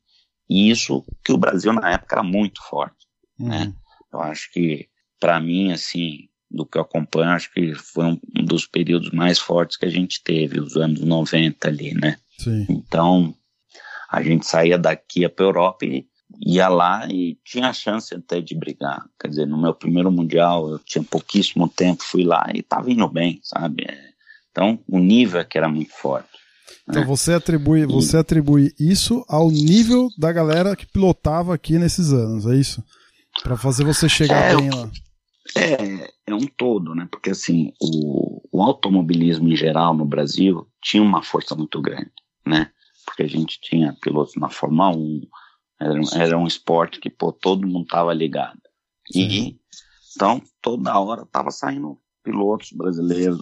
e 0.49 0.71
isso 0.71 1.05
que 1.25 1.33
o 1.33 1.39
Brasil 1.39 1.73
na 1.73 1.91
época 1.91 2.17
era 2.17 2.23
muito 2.23 2.62
forte 2.62 3.07
uhum. 3.39 3.49
né? 3.49 3.75
Eu 4.12 4.21
acho 4.21 4.51
que, 4.53 4.89
para 5.21 5.41
mim, 5.41 5.73
assim, 5.73 6.29
do 6.51 6.65
que 6.65 6.79
eu 6.79 6.83
acompanho, 6.83 7.31
acho 7.31 7.53
que 7.53 7.75
foi 7.75 8.05
um, 8.05 8.21
um, 8.39 8.45
dos 8.45 8.67
períodos 8.67 9.11
mais 9.11 9.39
fortes 9.39 9.77
que 9.77 9.85
a 9.85 9.91
gente 9.91 10.23
teve, 10.23 10.61
os 10.61 10.77
anos 10.77 11.01
90 11.01 11.69
ali, 11.69 11.93
né? 11.95 12.17
Sim. 12.38 12.66
Então, 12.68 13.35
a 14.11 14.22
gente 14.22 14.46
saía 14.46 14.79
daqui 14.79 15.29
para 15.29 15.44
Europa 15.44 15.85
e 15.85 16.07
ia 16.40 16.68
lá 16.68 17.07
e 17.09 17.38
tinha 17.44 17.68
a 17.68 17.72
chance 17.72 18.14
até 18.14 18.40
de 18.40 18.55
brigar. 18.55 19.05
Quer 19.20 19.29
dizer, 19.29 19.46
no 19.46 19.61
meu 19.61 19.75
primeiro 19.75 20.11
mundial 20.11 20.68
eu 20.68 20.79
tinha 20.79 21.03
pouquíssimo 21.03 21.68
tempo, 21.68 22.03
fui 22.03 22.25
lá 22.25 22.46
e 22.55 22.61
estava 22.61 22.90
indo 22.90 23.09
bem, 23.09 23.40
sabe? 23.42 23.85
É, 23.88 23.99
então, 24.51 24.79
o 24.88 24.99
nível 24.99 25.40
é 25.40 25.44
que 25.44 25.59
era 25.59 25.68
muito 25.68 25.92
forte. 25.92 26.29
Então 26.88 27.03
né? 27.03 27.07
você 27.07 27.33
atribui, 27.33 27.81
e... 27.83 27.87
você 27.87 28.16
atribui 28.16 28.72
isso 28.79 29.25
ao 29.29 29.51
nível 29.51 30.09
da 30.18 30.33
galera 30.33 30.77
que 30.77 30.87
pilotava 30.87 31.55
aqui 31.55 31.79
nesses 31.79 32.12
anos, 32.12 32.46
é 32.46 32.55
isso? 32.57 32.83
Para 33.42 33.57
fazer 33.57 33.85
você 33.85 34.09
chegar 34.09 34.53
é, 34.53 34.57
bem 34.57 34.70
lá. 34.70 34.90
É, 35.57 36.11
é 36.29 36.35
um 36.35 36.46
todo, 36.46 36.94
né? 36.94 37.07
Porque 37.11 37.31
assim, 37.31 37.72
o, 37.81 38.40
o 38.51 38.62
automobilismo 38.62 39.49
em 39.49 39.57
geral 39.57 39.94
no 39.94 40.05
Brasil 40.05 40.66
tinha 40.83 41.03
uma 41.03 41.22
força 41.22 41.55
muito 41.55 41.81
grande, 41.83 42.11
né? 42.47 42.71
Porque 43.05 43.23
a 43.23 43.29
gente 43.29 43.61
tinha 43.61 43.97
pilotos 44.01 44.35
na 44.37 44.49
Fórmula 44.49 44.97
1, 44.97 45.21
era, 45.81 46.01
era 46.15 46.39
um 46.39 46.47
esporte 46.47 47.01
que, 47.01 47.11
pô, 47.11 47.33
todo 47.33 47.67
mundo 47.67 47.87
tava 47.87 48.13
ligado. 48.13 48.61
E, 49.15 49.59
então, 50.15 50.43
toda 50.61 50.99
hora 50.99 51.27
tava 51.27 51.51
saindo 51.51 51.99
pilotos 52.23 52.73
brasileiros 52.73 53.41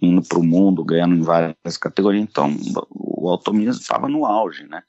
indo 0.00 0.22
para 0.22 0.38
o 0.38 0.44
mundo, 0.44 0.84
ganhando 0.84 1.14
em 1.14 1.22
várias 1.22 1.76
categorias. 1.80 2.22
Então, 2.22 2.54
o 2.90 3.28
automobilismo 3.28 3.82
estava 3.82 4.08
no 4.08 4.24
auge, 4.24 4.66
né? 4.66 4.82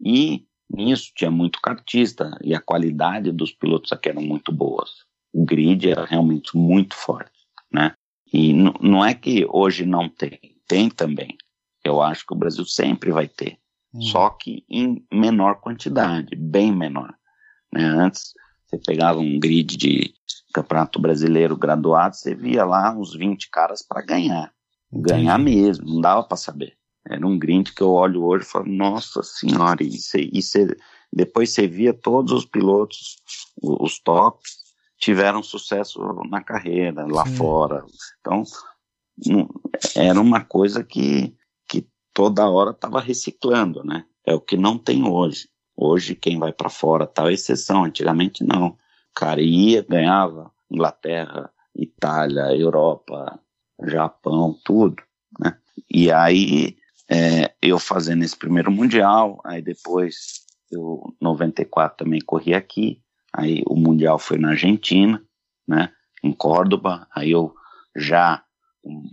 E 0.00 0.46
Nisso 0.70 1.12
tinha 1.14 1.30
muito 1.30 1.60
kartista 1.60 2.36
e 2.42 2.54
a 2.54 2.60
qualidade 2.60 3.30
dos 3.30 3.52
pilotos 3.52 3.92
aqui 3.92 4.08
eram 4.08 4.22
muito 4.22 4.52
boas. 4.52 4.90
O 5.32 5.44
grid 5.44 5.88
era 5.88 6.04
realmente 6.04 6.56
muito 6.56 6.94
forte, 6.94 7.32
né? 7.72 7.94
E 8.32 8.52
não 8.52 9.04
é 9.04 9.14
que 9.14 9.46
hoje 9.48 9.84
não 9.84 10.08
tem, 10.08 10.38
tem 10.66 10.90
também. 10.90 11.36
Eu 11.84 12.00
acho 12.00 12.26
que 12.26 12.32
o 12.32 12.36
Brasil 12.36 12.64
sempre 12.64 13.12
vai 13.12 13.28
ter, 13.28 13.58
hum. 13.92 14.00
só 14.00 14.30
que 14.30 14.64
em 14.68 15.04
menor 15.12 15.60
quantidade, 15.60 16.34
bem 16.34 16.74
menor. 16.74 17.14
Né? 17.72 17.84
Antes 17.84 18.32
você 18.66 18.78
pegava 18.78 19.18
um 19.18 19.38
grid 19.38 19.76
de 19.76 20.14
campeonato 20.52 21.00
brasileiro 21.00 21.56
graduado, 21.56 22.16
você 22.16 22.34
via 22.34 22.64
lá 22.64 22.92
uns 22.96 23.14
20 23.14 23.50
caras 23.50 23.82
para 23.82 24.02
ganhar, 24.02 24.52
ganhar 24.92 25.38
mesmo, 25.38 25.86
não 25.86 26.00
dava 26.00 26.22
para 26.22 26.36
saber. 26.36 26.76
Era 27.06 27.26
um 27.26 27.38
grind 27.38 27.70
que 27.70 27.82
eu 27.82 27.90
olho 27.90 28.24
hoje 28.24 28.46
e 28.46 28.48
falo, 28.48 28.66
nossa 28.66 29.22
senhora, 29.22 29.82
e, 29.82 29.92
cê, 29.92 30.30
e 30.32 30.40
cê, 30.40 30.74
depois 31.12 31.50
você 31.50 31.66
via 31.66 31.92
todos 31.92 32.32
os 32.32 32.46
pilotos, 32.46 33.18
os 33.62 33.98
tops, 33.98 34.64
tiveram 34.98 35.42
sucesso 35.42 36.00
na 36.30 36.42
carreira, 36.42 37.06
lá 37.06 37.26
Sim. 37.26 37.34
fora. 37.36 37.84
Então, 38.20 38.42
era 39.94 40.18
uma 40.18 40.42
coisa 40.42 40.82
que 40.82 41.36
toda 42.14 42.48
hora 42.48 42.70
estava 42.70 43.00
reciclando, 43.00 43.84
né? 43.84 44.06
É 44.24 44.32
o 44.32 44.40
que 44.40 44.56
não 44.56 44.78
tem 44.78 45.06
hoje. 45.06 45.48
Hoje, 45.76 46.14
quem 46.14 46.38
vai 46.38 46.52
para 46.52 46.70
fora 46.70 47.06
tal 47.06 47.28
é 47.28 47.32
exceção. 47.32 47.84
Antigamente, 47.84 48.44
não. 48.44 48.68
O 48.68 48.78
cara 49.14 49.42
ia, 49.42 49.84
ganhava 49.86 50.50
Inglaterra, 50.70 51.50
Itália, 51.74 52.56
Europa, 52.56 53.38
Japão, 53.82 54.56
tudo, 54.64 55.02
né? 55.38 55.58
E 55.90 56.10
aí 56.10 56.76
é, 57.10 57.52
eu 57.60 57.78
fazendo 57.78 58.22
esse 58.22 58.36
primeiro 58.36 58.70
mundial, 58.70 59.40
aí 59.44 59.60
depois 59.60 60.44
eu 60.70 61.14
94 61.20 62.04
também 62.04 62.20
corri 62.20 62.54
aqui, 62.54 63.02
aí 63.32 63.62
o 63.66 63.74
mundial 63.74 64.18
foi 64.18 64.38
na 64.38 64.50
Argentina, 64.50 65.22
né? 65.66 65.92
Em 66.22 66.32
Córdoba, 66.32 67.06
aí 67.14 67.32
eu 67.32 67.54
já 67.94 68.42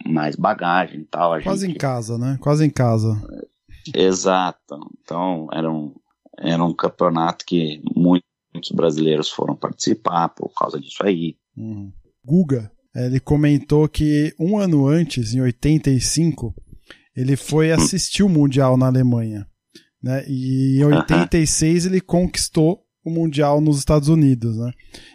mais 0.06 0.36
bagagem 0.36 1.02
e 1.02 1.06
tal. 1.06 1.42
Quase 1.42 1.66
gente... 1.66 1.76
em 1.76 1.78
casa, 1.78 2.18
né? 2.18 2.38
Quase 2.42 2.66
em 2.66 2.70
casa. 2.70 3.22
Exato. 3.94 4.78
Então 5.02 5.48
era 5.52 5.72
um, 5.72 5.94
era 6.38 6.64
um 6.64 6.74
campeonato 6.74 7.46
que 7.46 7.82
muitos 7.96 8.72
brasileiros 8.74 9.30
foram 9.30 9.56
participar 9.56 10.30
por 10.30 10.52
causa 10.54 10.80
disso 10.80 11.04
aí. 11.04 11.36
Uhum. 11.56 11.92
Guga, 12.24 12.72
ele 12.96 13.20
comentou 13.20 13.88
que 13.88 14.34
um 14.40 14.58
ano 14.58 14.88
antes, 14.88 15.34
em 15.34 15.42
85, 15.42 16.54
ele 17.16 17.36
foi 17.36 17.72
hum. 17.72 17.76
assistir 17.76 18.24
o 18.24 18.30
Mundial 18.30 18.78
na 18.78 18.88
Alemanha. 18.88 19.48
Né? 20.02 20.26
E 20.28 20.80
em 20.80 20.84
86 20.84 21.86
ele 21.86 22.02
conquistou 22.02 22.84
o 23.04 23.12
Mundial 23.12 23.62
nos 23.62 23.78
Estados 23.78 24.10
Unidos. 24.10 24.58
Né? 24.58 24.72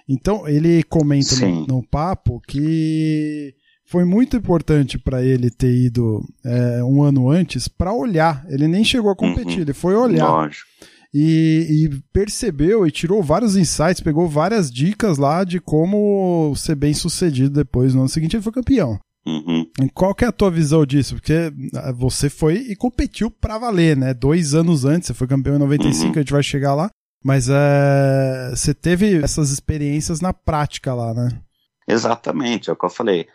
Então 0.08 0.48
ele 0.48 0.82
comenta 0.84 1.36
no, 1.36 1.66
no, 1.66 1.86
papo 1.86 2.40
que 2.46 3.54
foi 3.86 4.04
muito 4.04 4.36
importante 4.36 4.98
para 4.98 5.22
ele 5.22 5.48
ter 5.48 5.72
ido 5.72 6.20
é, 6.44 6.82
um 6.82 7.02
ano 7.02 7.30
antes 7.30 7.68
para 7.68 7.92
olhar. 7.92 8.44
Ele 8.48 8.66
nem 8.66 8.84
chegou 8.84 9.10
a 9.10 9.16
competir, 9.16 9.56
uhum. 9.56 9.62
ele 9.62 9.72
foi 9.72 9.94
olhar. 9.94 10.28
Lógico. 10.28 10.66
E, 11.14 11.66
e, 11.70 12.02
percebeu 12.12 12.86
e 12.86 12.90
tirou 12.90 13.22
vários 13.22 13.56
insights, 13.56 14.00
pegou 14.00 14.28
várias 14.28 14.70
dicas 14.70 15.16
lá 15.16 15.44
de 15.44 15.60
como 15.60 16.52
ser 16.56 16.74
bem 16.74 16.92
sucedido 16.92 17.50
depois. 17.50 17.94
No 17.94 18.00
ano 18.00 18.08
seguinte 18.08 18.36
ele 18.36 18.42
foi 18.42 18.52
campeão. 18.52 18.98
Uhum. 19.24 19.66
Qual 19.94 20.14
que 20.14 20.24
é 20.24 20.28
a 20.28 20.32
tua 20.32 20.50
visão 20.50 20.84
disso? 20.84 21.14
Porque 21.14 21.52
ah, 21.74 21.92
você 21.92 22.28
foi 22.28 22.56
e 22.56 22.76
competiu 22.76 23.30
para 23.30 23.58
valer, 23.58 23.96
né? 23.96 24.12
Dois 24.12 24.54
anos 24.54 24.84
antes, 24.84 25.06
você 25.06 25.14
foi 25.14 25.26
campeão 25.26 25.56
em 25.56 25.60
95, 25.60 26.04
uhum. 26.04 26.12
a 26.12 26.18
gente 26.18 26.32
vai 26.32 26.42
chegar 26.42 26.74
lá. 26.74 26.90
Mas 27.24 27.48
é, 27.48 28.50
você 28.50 28.74
teve 28.74 29.16
essas 29.22 29.50
experiências 29.50 30.20
na 30.20 30.32
prática 30.32 30.92
lá, 30.94 31.14
né? 31.14 31.40
Exatamente, 31.88 32.68
é 32.68 32.72
o 32.72 32.76
que 32.76 32.84
eu 32.84 32.90
falei. 32.90 33.26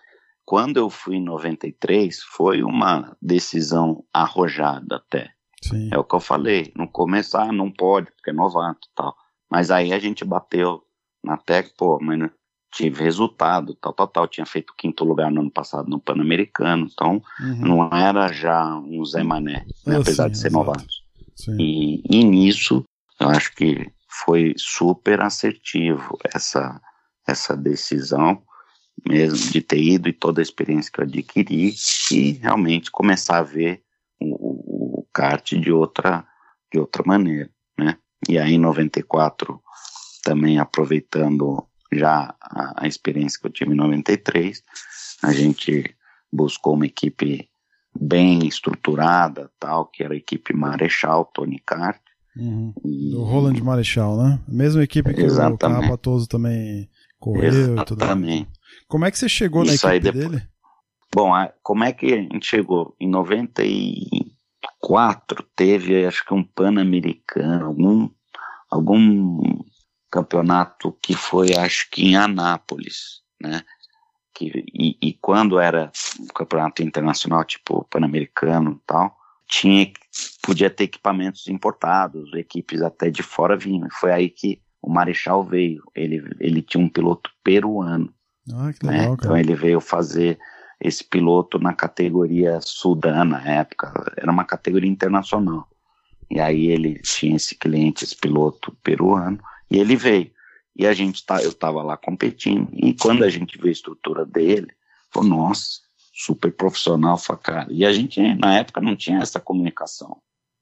Quando 0.45 0.77
eu 0.77 0.89
fui 0.89 1.17
em 1.17 1.23
93, 1.23 2.21
foi 2.23 2.63
uma 2.63 3.15
decisão 3.21 4.03
arrojada 4.13 4.97
até. 4.97 5.29
Sim. 5.63 5.89
É 5.91 5.97
o 5.97 6.03
que 6.03 6.15
eu 6.15 6.19
falei. 6.19 6.71
No 6.75 6.87
começo, 6.87 7.37
ah, 7.37 7.51
não 7.51 7.71
pode, 7.71 8.11
porque 8.11 8.31
é 8.31 8.33
novato 8.33 8.87
e 8.87 8.95
tal. 8.95 9.15
Mas 9.49 9.69
aí 9.69 9.93
a 9.93 9.99
gente 9.99 10.25
bateu 10.25 10.83
na 11.23 11.37
tecla, 11.37 11.71
pô, 11.77 11.99
mas 12.01 12.19
tive 12.71 13.03
resultado, 13.03 13.75
tal, 13.75 13.93
tal, 13.93 14.07
tal. 14.07 14.27
Tinha 14.27 14.45
feito 14.45 14.73
quinto 14.77 15.03
lugar 15.03 15.29
no 15.29 15.41
ano 15.41 15.51
passado 15.51 15.89
no 15.89 15.99
Pan-Americano, 15.99 16.87
então 16.91 17.21
uhum. 17.39 17.55
não 17.59 17.89
era 17.93 18.31
já 18.31 18.75
um 18.77 19.03
Zé 19.05 19.23
Mané, 19.23 19.65
né, 19.85 19.97
apesar 19.97 20.29
de 20.29 20.37
ser 20.37 20.47
exato. 20.47 20.65
novato. 20.65 21.01
E, 21.59 22.01
e 22.09 22.23
nisso, 22.23 22.83
eu 23.19 23.29
acho 23.29 23.53
que 23.55 23.91
foi 24.07 24.53
super 24.57 25.21
assertivo 25.21 26.17
essa, 26.33 26.79
essa 27.27 27.55
decisão 27.55 28.41
mesmo 29.07 29.51
de 29.51 29.61
ter 29.61 29.81
ido 29.81 30.09
e 30.09 30.13
toda 30.13 30.41
a 30.41 30.43
experiência 30.43 30.91
que 30.91 30.99
eu 30.99 31.05
adquiri 31.05 31.73
e 32.11 32.31
realmente 32.33 32.91
começar 32.91 33.39
a 33.39 33.43
ver 33.43 33.81
o, 34.19 34.99
o 35.01 35.07
kart 35.13 35.53
de 35.53 35.71
outra, 35.71 36.25
de 36.71 36.79
outra 36.79 37.03
maneira, 37.05 37.49
né? 37.77 37.97
E 38.29 38.37
aí 38.37 38.53
em 38.53 38.59
94, 38.59 39.59
também 40.23 40.59
aproveitando 40.59 41.63
já 41.91 42.33
a, 42.41 42.83
a, 42.83 42.87
experiência 42.87 43.39
que 43.39 43.47
eu 43.47 43.51
tive 43.51 43.73
em 43.73 43.77
93, 43.77 44.63
a 45.23 45.33
gente 45.33 45.95
buscou 46.31 46.75
uma 46.75 46.85
equipe 46.85 47.49
bem 47.99 48.47
estruturada, 48.47 49.51
tal, 49.59 49.85
que 49.87 50.03
era 50.03 50.13
a 50.13 50.17
equipe 50.17 50.53
Marechal, 50.53 51.25
Tony 51.33 51.59
Kart. 51.59 51.99
Uhum. 52.37 52.73
E... 52.85 53.13
O 53.15 53.23
Roland 53.23 53.61
Marechal, 53.61 54.15
né? 54.15 54.39
Mesma 54.47 54.83
equipe 54.83 55.13
que 55.13 55.21
Exatamente. 55.21 55.55
o 55.55 55.57
Carapatoso 55.57 56.27
também 56.27 56.89
correu 57.21 57.45
Exatamente. 57.45 58.43
e. 58.43 58.47
Como 58.87 59.05
é 59.05 59.11
que 59.11 59.17
você 59.17 59.29
chegou 59.29 59.63
Isso 59.63 59.87
na 59.87 59.95
equipe 59.95 60.11
depois... 60.11 60.31
dele? 60.31 60.45
Bom, 61.13 61.31
como 61.61 61.83
é 61.83 61.93
que 61.93 62.13
a 62.13 62.17
gente 62.17 62.47
chegou? 62.47 62.95
Em 62.99 63.07
94 63.07 65.43
teve, 65.55 66.03
acho 66.05 66.25
que 66.25 66.33
um 66.33 66.43
Pan-Americano, 66.43 67.65
algum, 67.65 68.09
algum 68.69 69.41
campeonato 70.09 70.97
que 71.01 71.13
foi, 71.13 71.53
acho 71.53 71.89
que 71.91 72.05
em 72.05 72.15
Anápolis, 72.15 73.21
né? 73.41 73.61
Que, 74.33 74.63
e, 74.73 74.97
e 75.01 75.11
quando 75.21 75.59
era 75.59 75.91
um 76.19 76.27
campeonato 76.27 76.81
internacional, 76.81 77.43
tipo 77.43 77.85
Pan-Americano 77.89 78.79
e 78.81 78.85
tal, 78.87 79.13
tinha, 79.49 79.91
podia 80.41 80.69
ter 80.69 80.85
equipamentos 80.85 81.49
importados, 81.49 82.33
equipes 82.33 82.81
até 82.81 83.09
de 83.09 83.21
fora 83.21 83.57
vinham. 83.57 83.89
Foi 83.99 84.13
aí 84.13 84.29
que 84.29 84.61
o 84.81 84.89
Marechal 84.89 85.43
veio. 85.43 85.83
Ele, 85.95 86.23
ele 86.39 86.61
tinha 86.61 86.83
um 86.83 86.89
piloto 86.89 87.29
peruano. 87.43 88.13
Ah, 88.53 88.71
que 88.73 88.85
né? 88.85 88.93
legal, 88.93 89.09
né? 89.09 89.17
Então 89.19 89.37
ele 89.37 89.55
veio 89.55 89.79
fazer 89.79 90.39
esse 90.79 91.03
piloto 91.03 91.59
na 91.59 91.73
categoria 91.73 92.59
Sudan 92.61 93.25
na 93.25 93.43
época. 93.43 93.93
Era 94.17 94.31
uma 94.31 94.43
categoria 94.43 94.89
internacional. 94.89 95.67
E 96.29 96.39
aí 96.39 96.67
ele 96.67 96.99
tinha 96.99 97.35
esse 97.35 97.55
cliente, 97.55 98.03
esse 98.03 98.15
piloto 98.15 98.75
peruano, 98.81 99.37
e 99.69 99.77
ele 99.77 99.95
veio. 99.95 100.31
E 100.75 100.87
a 100.87 100.93
gente 100.93 101.25
tá, 101.25 101.41
eu 101.43 101.49
estava 101.49 101.83
lá 101.83 101.97
competindo. 101.97 102.69
E 102.73 102.93
quando 102.93 103.23
a 103.23 103.29
gente 103.29 103.57
vê 103.57 103.69
a 103.69 103.73
estrutura 103.73 104.25
dele, 104.25 104.67
falou, 105.13 105.29
nossa, 105.29 105.81
super 106.13 106.51
profissional, 106.53 107.19
cara. 107.43 107.67
E 107.69 107.85
a 107.85 107.91
gente, 107.91 108.19
na 108.35 108.57
época, 108.57 108.79
não 108.79 108.95
tinha 108.95 109.19
essa 109.19 109.39
comunicação. 109.39 110.17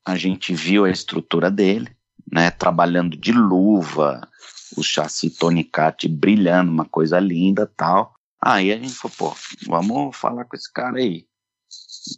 A 0.06 0.16
gente 0.16 0.54
viu 0.54 0.86
a 0.86 0.90
estrutura 0.90 1.52
dele, 1.52 1.90
né, 2.32 2.52
trabalhando 2.52 3.18
de 3.18 3.32
luva, 3.32 4.28
o 4.78 4.84
chassi 4.84 5.30
Tonicat 5.30 6.08
brilhando, 6.08 6.72
uma 6.72 6.86
coisa 6.86 7.20
linda 7.20 7.72
tal. 7.76 8.14
Aí 8.42 8.72
a 8.72 8.76
gente 8.76 8.94
falou, 8.94 9.16
pô, 9.18 9.36
vamos 9.68 10.16
falar 10.16 10.46
com 10.46 10.56
esse 10.56 10.72
cara 10.72 10.98
aí. 10.98 11.26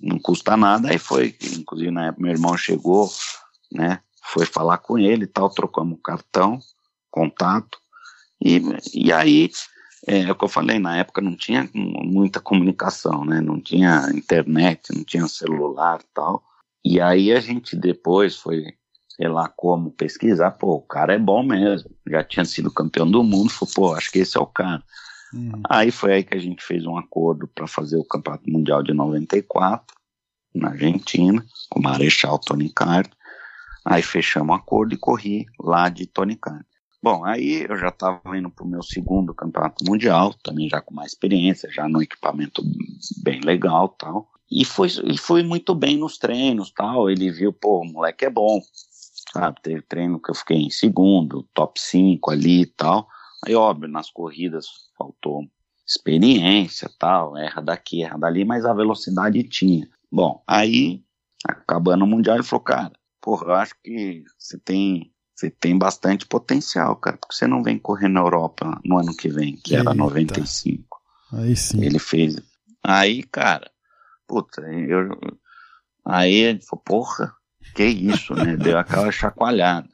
Não 0.02 0.20
custa 0.20 0.56
nada. 0.56 0.90
Aí 0.90 0.98
foi, 0.98 1.36
inclusive 1.58 1.92
na 1.92 2.08
época 2.08 2.22
meu 2.22 2.32
irmão 2.32 2.58
chegou, 2.58 3.10
né, 3.72 4.02
foi 4.24 4.46
falar 4.46 4.78
com 4.78 4.98
ele 4.98 5.26
tal, 5.26 5.50
trocamos 5.50 5.98
o 5.98 6.02
cartão 6.02 6.60
contato. 7.10 7.78
E, 8.44 8.62
e 8.94 9.12
aí, 9.12 9.52
é, 10.08 10.22
é, 10.22 10.32
o 10.32 10.36
que 10.36 10.44
eu 10.44 10.50
falei, 10.50 10.80
na 10.80 10.98
época 10.98 11.22
não 11.22 11.36
tinha 11.36 11.70
muita 11.74 12.40
comunicação, 12.40 13.24
né? 13.24 13.42
Não 13.42 13.60
tinha 13.60 14.10
internet, 14.16 14.96
não 14.96 15.04
tinha 15.04 15.28
celular 15.28 16.02
tal. 16.14 16.44
E 16.84 17.00
aí 17.00 17.32
a 17.32 17.40
gente 17.40 17.76
depois 17.76 18.36
foi, 18.38 18.74
sei 19.16 19.28
lá 19.28 19.48
como, 19.50 19.92
pesquisar, 19.92 20.52
pô, 20.52 20.76
o 20.76 20.82
cara 20.82 21.14
é 21.14 21.20
bom 21.20 21.44
mesmo. 21.44 21.90
Já 22.08 22.24
tinha 22.24 22.46
sido 22.46 22.72
campeão 22.72 23.10
do 23.10 23.24
mundo, 23.24 23.50
falou, 23.50 23.74
pô, 23.74 23.96
acho 23.96 24.12
que 24.12 24.20
esse 24.20 24.38
é 24.38 24.42
o 24.42 24.46
cara. 24.46 24.84
Hum. 25.34 25.62
Aí 25.70 25.92
foi 25.92 26.14
aí 26.14 26.24
que 26.24 26.36
a 26.36 26.40
gente 26.40 26.64
fez 26.64 26.86
um 26.86 26.98
acordo 26.98 27.48
para 27.48 27.68
fazer 27.68 27.98
o 27.98 28.04
Campeonato 28.04 28.50
Mundial 28.50 28.84
de 28.84 28.94
94, 28.94 29.96
na 30.54 30.70
Argentina, 30.70 31.44
com 31.70 31.80
o 31.80 31.84
Marechal 31.84 32.38
Tony 32.40 32.70
Card. 32.70 33.10
Aí 33.86 34.02
fechamos 34.02 34.50
o 34.50 34.60
acordo 34.60 34.94
e 34.94 34.98
corri 34.98 35.46
lá 35.60 35.90
de 35.90 36.06
Tony 36.06 36.36
Card. 36.36 36.66
Bom, 37.04 37.26
aí 37.26 37.66
eu 37.68 37.76
já 37.78 37.88
estava 37.88 38.38
indo 38.38 38.50
para 38.50 38.64
o 38.64 38.70
meu 38.70 38.84
segundo 38.84 39.34
campeonato 39.34 39.84
mundial, 39.84 40.36
também 40.44 40.70
já 40.70 40.80
com 40.80 40.94
mais 40.94 41.14
experiência, 41.14 41.72
já 41.72 41.88
no 41.88 42.02
equipamento 42.02 42.62
bem 43.24 43.42
legal 43.42 43.90
tal. 43.90 44.30
E 44.52 44.64
foi, 44.66 44.88
e 45.06 45.18
foi 45.18 45.42
muito 45.42 45.74
bem 45.74 45.98
nos 45.98 46.18
treinos 46.18 46.72
tal. 46.72 47.10
Ele 47.10 47.32
viu, 47.32 47.52
pô, 47.54 47.82
o 47.82 47.86
moleque 47.86 48.26
é 48.26 48.30
bom. 48.30 48.62
Sabe, 49.32 49.62
teve 49.62 49.82
treino 49.84 50.20
que 50.22 50.30
eu 50.30 50.36
fiquei 50.36 50.58
em 50.58 50.70
segundo, 50.70 51.48
top 51.54 51.80
5 51.80 52.32
ali 52.32 52.64
e 52.64 52.66
tal. 52.66 53.08
Aí, 53.46 53.56
óbvio, 53.56 53.88
nas 53.88 54.10
corridas 54.10 54.68
faltou 54.98 55.44
experiência 55.88 56.90
tal, 57.00 57.38
erra 57.38 57.62
daqui, 57.62 58.04
erra 58.04 58.18
dali, 58.18 58.46
mas 58.46 58.66
a 58.66 58.74
velocidade 58.74 59.44
tinha. 59.44 59.88
Bom, 60.12 60.44
aí, 60.46 61.04
acabando 61.48 62.04
o 62.04 62.08
Mundial, 62.08 62.36
ele 62.36 62.44
falou, 62.44 62.64
cara, 62.64 62.92
porra, 63.22 63.48
eu 63.48 63.54
acho 63.54 63.76
que 63.82 64.24
você 64.38 64.58
tem 64.58 65.12
você 65.42 65.50
tem 65.50 65.76
bastante 65.76 66.28
potencial, 66.28 66.96
cara. 66.98 67.18
Porque 67.18 67.36
você 67.36 67.48
não 67.48 67.64
vem 67.64 67.80
correr 67.80 68.08
na 68.08 68.20
Europa 68.20 68.80
no 68.86 69.00
ano 69.00 69.16
que 69.16 69.28
vem, 69.28 69.56
que 69.56 69.74
Eita. 69.74 69.90
era 69.90 69.94
95. 69.96 71.02
Aí 71.34 71.56
sim. 71.56 71.84
Ele 71.84 71.98
fez. 71.98 72.36
Aí, 72.84 73.24
cara, 73.24 73.72
puta, 74.28 74.62
eu. 74.62 75.10
Aí 76.06 76.34
ele 76.34 76.62
falou, 76.62 76.84
porra, 76.84 77.34
que 77.76 77.86
isso, 77.86 78.34
né? 78.34 78.56
Deu 78.58 78.78
aquela 78.78 79.12
chacoalhada. 79.12 79.90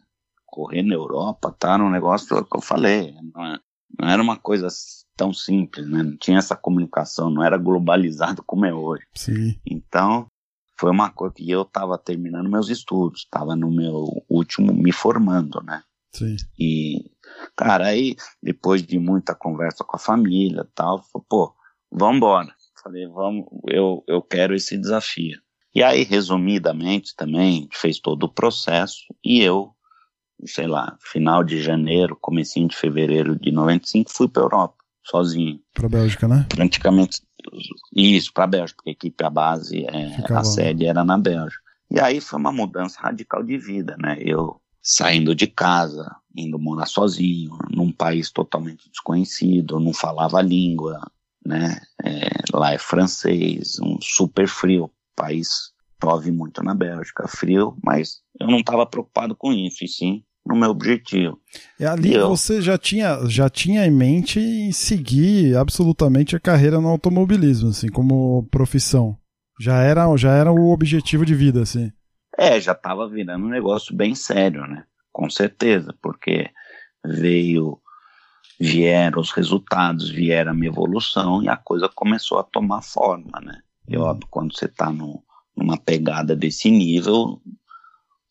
Correr 0.46 0.82
na 0.82 0.96
Europa, 0.96 1.56
tá 1.58 1.78
no 1.78 1.90
negócio 1.90 2.44
que 2.46 2.58
eu 2.58 2.62
falei. 2.62 3.14
Não, 3.34 3.46
é, 3.46 3.60
não 4.00 4.10
era 4.10 4.22
uma 4.22 4.38
coisa 4.38 4.68
tão 5.16 5.34
simples, 5.34 5.88
né? 5.88 6.04
Não 6.04 6.18
tinha 6.18 6.38
essa 6.38 6.56
comunicação, 6.56 7.30
não 7.30 7.44
era 7.44 7.58
globalizado 7.58 8.44
como 8.44 8.66
é 8.66 8.74
hoje. 8.74 9.04
Sim. 9.16 9.60
Então, 9.66 10.28
foi 10.80 10.92
uma 10.92 11.10
coisa 11.10 11.34
que 11.36 11.50
eu 11.50 11.64
estava 11.64 11.98
terminando 11.98 12.50
meus 12.50 12.70
estudos, 12.70 13.22
estava 13.22 13.56
no 13.56 13.72
meu 13.72 14.06
último 14.30 14.74
me 14.74 14.92
formando, 14.92 15.62
né? 15.62 15.84
Sim. 16.14 16.36
E, 16.58 17.12
cara, 17.56 17.88
aí 17.88 18.16
depois 18.42 18.84
de 18.84 18.98
muita 19.00 19.36
conversa 19.36 19.84
com 19.84 19.96
a 19.96 20.00
família 20.00 20.68
tal, 20.76 21.04
falou, 21.04 21.26
pô, 21.28 21.56
vambora. 21.92 22.54
falei, 22.82 23.08
vamos, 23.08 23.46
eu, 23.68 24.04
eu 24.08 24.22
quero 24.22 24.56
esse 24.56 24.78
desafio. 24.78 25.40
E 25.74 25.84
aí, 25.84 26.04
resumidamente, 26.04 27.16
também 27.16 27.68
fez 27.72 28.00
todo 28.00 28.24
o 28.24 28.32
processo 28.32 29.04
e 29.24 29.42
eu, 29.42 29.72
sei 30.46 30.68
lá, 30.68 30.98
final 31.00 31.44
de 31.44 31.62
janeiro, 31.62 32.18
comecinho 32.20 32.68
de 32.68 32.76
fevereiro 32.76 33.38
de 33.38 33.52
95, 33.52 34.12
fui 34.12 34.28
para 34.28 34.44
Europa, 34.44 34.76
sozinho. 35.04 35.60
Para 35.74 35.90
Bélgica, 35.90 36.28
né? 36.28 36.46
Praticamente 36.50 37.22
isso, 37.96 38.34
para 38.34 38.48
Bélgica, 38.48 38.78
porque 38.78 38.90
a 38.90 38.94
equipe, 38.94 39.24
a 39.24 39.30
base, 39.30 39.86
é, 39.86 40.34
a 40.34 40.44
sede 40.44 40.86
era 40.86 41.04
na 41.04 41.18
Bélgica. 41.18 41.62
E 41.90 42.00
aí 42.00 42.20
foi 42.20 42.40
uma 42.40 42.52
mudança 42.52 43.00
radical 43.00 43.44
de 43.44 43.58
vida, 43.58 43.96
né? 43.98 44.18
Eu 44.20 44.60
saindo 44.82 45.36
de 45.36 45.48
casa, 45.48 46.16
indo 46.36 46.60
morar 46.60 46.86
sozinho, 46.86 47.58
num 47.70 47.92
país 47.92 48.32
totalmente 48.32 48.90
desconhecido, 48.90 49.80
não 49.80 49.94
falava 49.94 50.40
a 50.40 50.42
língua, 50.42 51.02
né? 51.46 51.82
É, 52.04 52.30
lá 52.54 52.74
é 52.74 52.78
francês, 52.78 53.80
um 53.82 54.00
super 54.02 54.48
frio, 54.48 54.92
país 55.18 55.74
chove 56.02 56.32
muito 56.32 56.64
na 56.64 56.76
Bélgica, 56.76 57.28
frio, 57.28 57.76
mas 57.84 58.22
eu 58.40 58.48
não 58.48 58.60
estava 58.60 58.86
preocupado 58.86 59.36
com 59.36 59.52
isso, 59.52 59.84
e 59.84 59.88
sim 59.88 60.24
no 60.48 60.56
meu 60.56 60.70
objetivo. 60.70 61.40
E 61.80 61.86
ali 61.86 62.14
eu, 62.14 62.30
você 62.30 62.62
já 62.62 62.78
tinha, 62.78 63.20
já 63.28 63.50
tinha 63.50 63.86
em 63.86 63.92
mente 63.92 64.40
em 64.40 64.72
seguir 64.72 65.58
absolutamente 65.58 66.36
a 66.36 66.40
carreira 66.40 66.80
no 66.80 66.88
automobilismo, 66.88 67.70
assim, 67.70 67.90
como 67.90 68.48
profissão. 68.50 69.18
Já 69.60 69.82
era, 69.82 70.16
já 70.16 70.32
era 70.32 70.52
o 70.52 70.72
objetivo 70.72 71.26
de 71.26 71.36
vida, 71.36 71.62
assim. 71.62 71.92
É, 72.38 72.62
já 72.62 72.72
estava 72.72 73.10
virando 73.10 73.46
um 73.46 73.50
negócio 73.50 73.96
bem 73.96 74.16
sério, 74.16 74.62
né? 74.68 74.86
Com 75.12 75.30
certeza, 75.30 75.94
porque 76.02 76.50
veio, 77.04 77.80
vieram 78.60 79.20
os 79.20 79.32
resultados, 79.32 80.10
vieram 80.10 80.52
a 80.52 80.54
minha 80.54 80.70
evolução 80.70 81.44
e 81.44 81.50
a 81.50 81.58
coisa 81.58 81.90
começou 81.94 82.38
a 82.38 82.44
tomar 82.44 82.84
forma, 82.84 83.42
né? 83.42 83.60
E 83.88 83.98
óbvio, 83.98 84.28
quando 84.30 84.56
você 84.56 84.66
está 84.66 84.92
numa 84.92 85.78
pegada 85.78 86.36
desse 86.36 86.70
nível, 86.70 87.42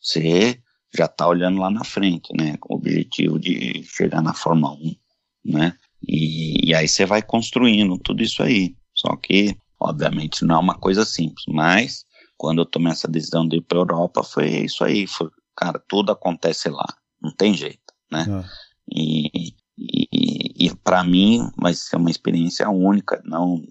você 0.01 0.61
já 0.95 1.07
está 1.07 1.27
olhando 1.27 1.61
lá 1.61 1.71
na 1.71 1.85
frente, 1.85 2.33
né? 2.37 2.57
Com 2.59 2.75
o 2.75 2.77
objetivo 2.77 3.39
de 3.39 3.83
chegar 3.85 4.23
na 4.23 4.35
Fórmula 4.35 4.75
1, 4.75 4.97
né? 5.45 5.77
E, 6.07 6.69
e 6.71 6.75
aí 6.75 6.87
você 6.87 7.07
vai 7.07 7.23
construindo 7.23 7.99
tudo 7.99 8.23
isso 8.23 8.43
aí. 8.43 8.77
Só 8.95 9.17
que, 9.17 9.57
obviamente, 9.81 10.45
não 10.45 10.57
é 10.57 10.59
uma 10.59 10.79
coisa 10.79 11.05
simples, 11.05 11.45
mas 11.49 12.05
quando 12.37 12.61
eu 12.61 12.67
tomei 12.67 12.93
essa 12.93 13.09
decisão 13.09 13.49
de 13.49 13.57
ir 13.57 13.63
para 13.63 13.79
Europa, 13.79 14.23
foi 14.23 14.49
isso 14.49 14.85
aí. 14.85 15.07
Foi, 15.07 15.31
cara, 15.57 15.83
tudo 15.89 16.13
acontece 16.13 16.69
lá, 16.69 16.87
não 17.21 17.33
tem 17.35 17.55
jeito, 17.55 17.95
né? 18.11 18.27
É. 18.29 18.67
E, 18.95 19.55
e, 19.79 20.67
e 20.67 20.77
para 20.77 21.03
mim 21.03 21.51
vai 21.57 21.75
ser 21.75 21.97
uma 21.97 22.11
experiência 22.11 22.69
única, 22.71 23.21
não 23.25 23.63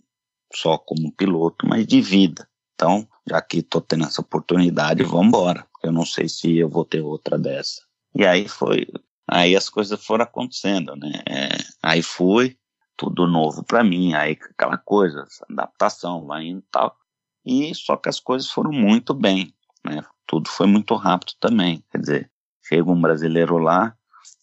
só 0.55 0.77
como 0.77 1.11
piloto, 1.11 1.67
mas 1.67 1.85
de 1.85 2.01
vida. 2.01 2.47
Então, 2.73 3.07
já 3.27 3.41
que 3.41 3.59
estou 3.59 3.81
tendo 3.81 4.05
essa 4.05 4.21
oportunidade, 4.21 5.03
vamos 5.03 5.27
embora. 5.27 5.65
Eu 5.83 5.91
não 5.91 6.05
sei 6.05 6.27
se 6.27 6.57
eu 6.57 6.69
vou 6.69 6.85
ter 6.85 7.01
outra 7.01 7.37
dessa. 7.37 7.81
E 8.13 8.25
aí 8.25 8.47
foi, 8.47 8.87
aí 9.27 9.55
as 9.55 9.69
coisas 9.69 10.03
foram 10.03 10.23
acontecendo, 10.23 10.95
né? 10.95 11.21
É, 11.27 11.49
aí 11.81 12.01
fui, 12.01 12.57
tudo 12.97 13.27
novo 13.27 13.63
para 13.63 13.83
mim, 13.83 14.13
aí 14.13 14.37
aquela 14.51 14.77
coisa, 14.77 15.25
adaptação, 15.49 16.25
vai 16.25 16.45
indo 16.45 16.59
e 16.59 16.71
tal. 16.71 16.97
E 17.45 17.75
só 17.75 17.95
que 17.95 18.09
as 18.09 18.19
coisas 18.19 18.49
foram 18.49 18.71
muito 18.71 19.13
bem, 19.13 19.53
né? 19.85 20.03
Tudo 20.25 20.49
foi 20.49 20.67
muito 20.67 20.95
rápido 20.95 21.33
também. 21.39 21.83
Quer 21.91 21.99
dizer, 21.99 22.31
chega 22.63 22.89
um 22.89 22.99
brasileiro 22.99 23.57
lá, 23.57 23.95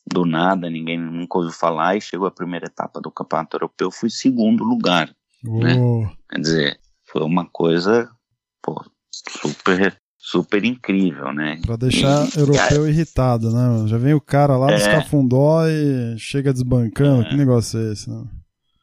do 0.07 0.25
nada, 0.25 0.69
ninguém 0.69 0.99
nunca 0.99 1.39
ouviu 1.39 1.53
falar, 1.53 1.97
e 1.97 2.01
chegou 2.01 2.27
a 2.27 2.31
primeira 2.31 2.67
etapa 2.67 3.01
do 3.01 3.11
Campeonato 3.11 3.57
Europeu, 3.57 3.91
fui 3.91 4.11
segundo 4.11 4.65
lugar. 4.65 5.15
Né? 5.45 5.75
Quer 6.31 6.41
dizer, 6.41 6.81
foi 7.07 7.23
uma 7.23 7.47
coisa 7.47 8.11
pô, 8.63 8.85
super 9.11 9.97
super 10.23 10.65
incrível, 10.65 11.33
né? 11.33 11.61
Pra 11.67 11.75
deixar 11.75 12.29
e, 12.29 12.39
europeu 12.39 12.89
irritado, 12.89 13.51
né? 13.51 13.89
Já 13.89 13.99
vem 13.99 14.15
o 14.15 14.21
cara 14.21 14.57
lá 14.57 14.71
é, 14.71 14.75
dos 14.75 14.87
cafundó 14.87 15.67
e 15.67 16.17
chega 16.17 16.53
desbancando. 16.53 17.23
É, 17.27 17.29
que 17.29 17.37
negócio 17.37 17.81
é 17.81 17.93
esse, 17.93 18.09
né? 18.09 18.25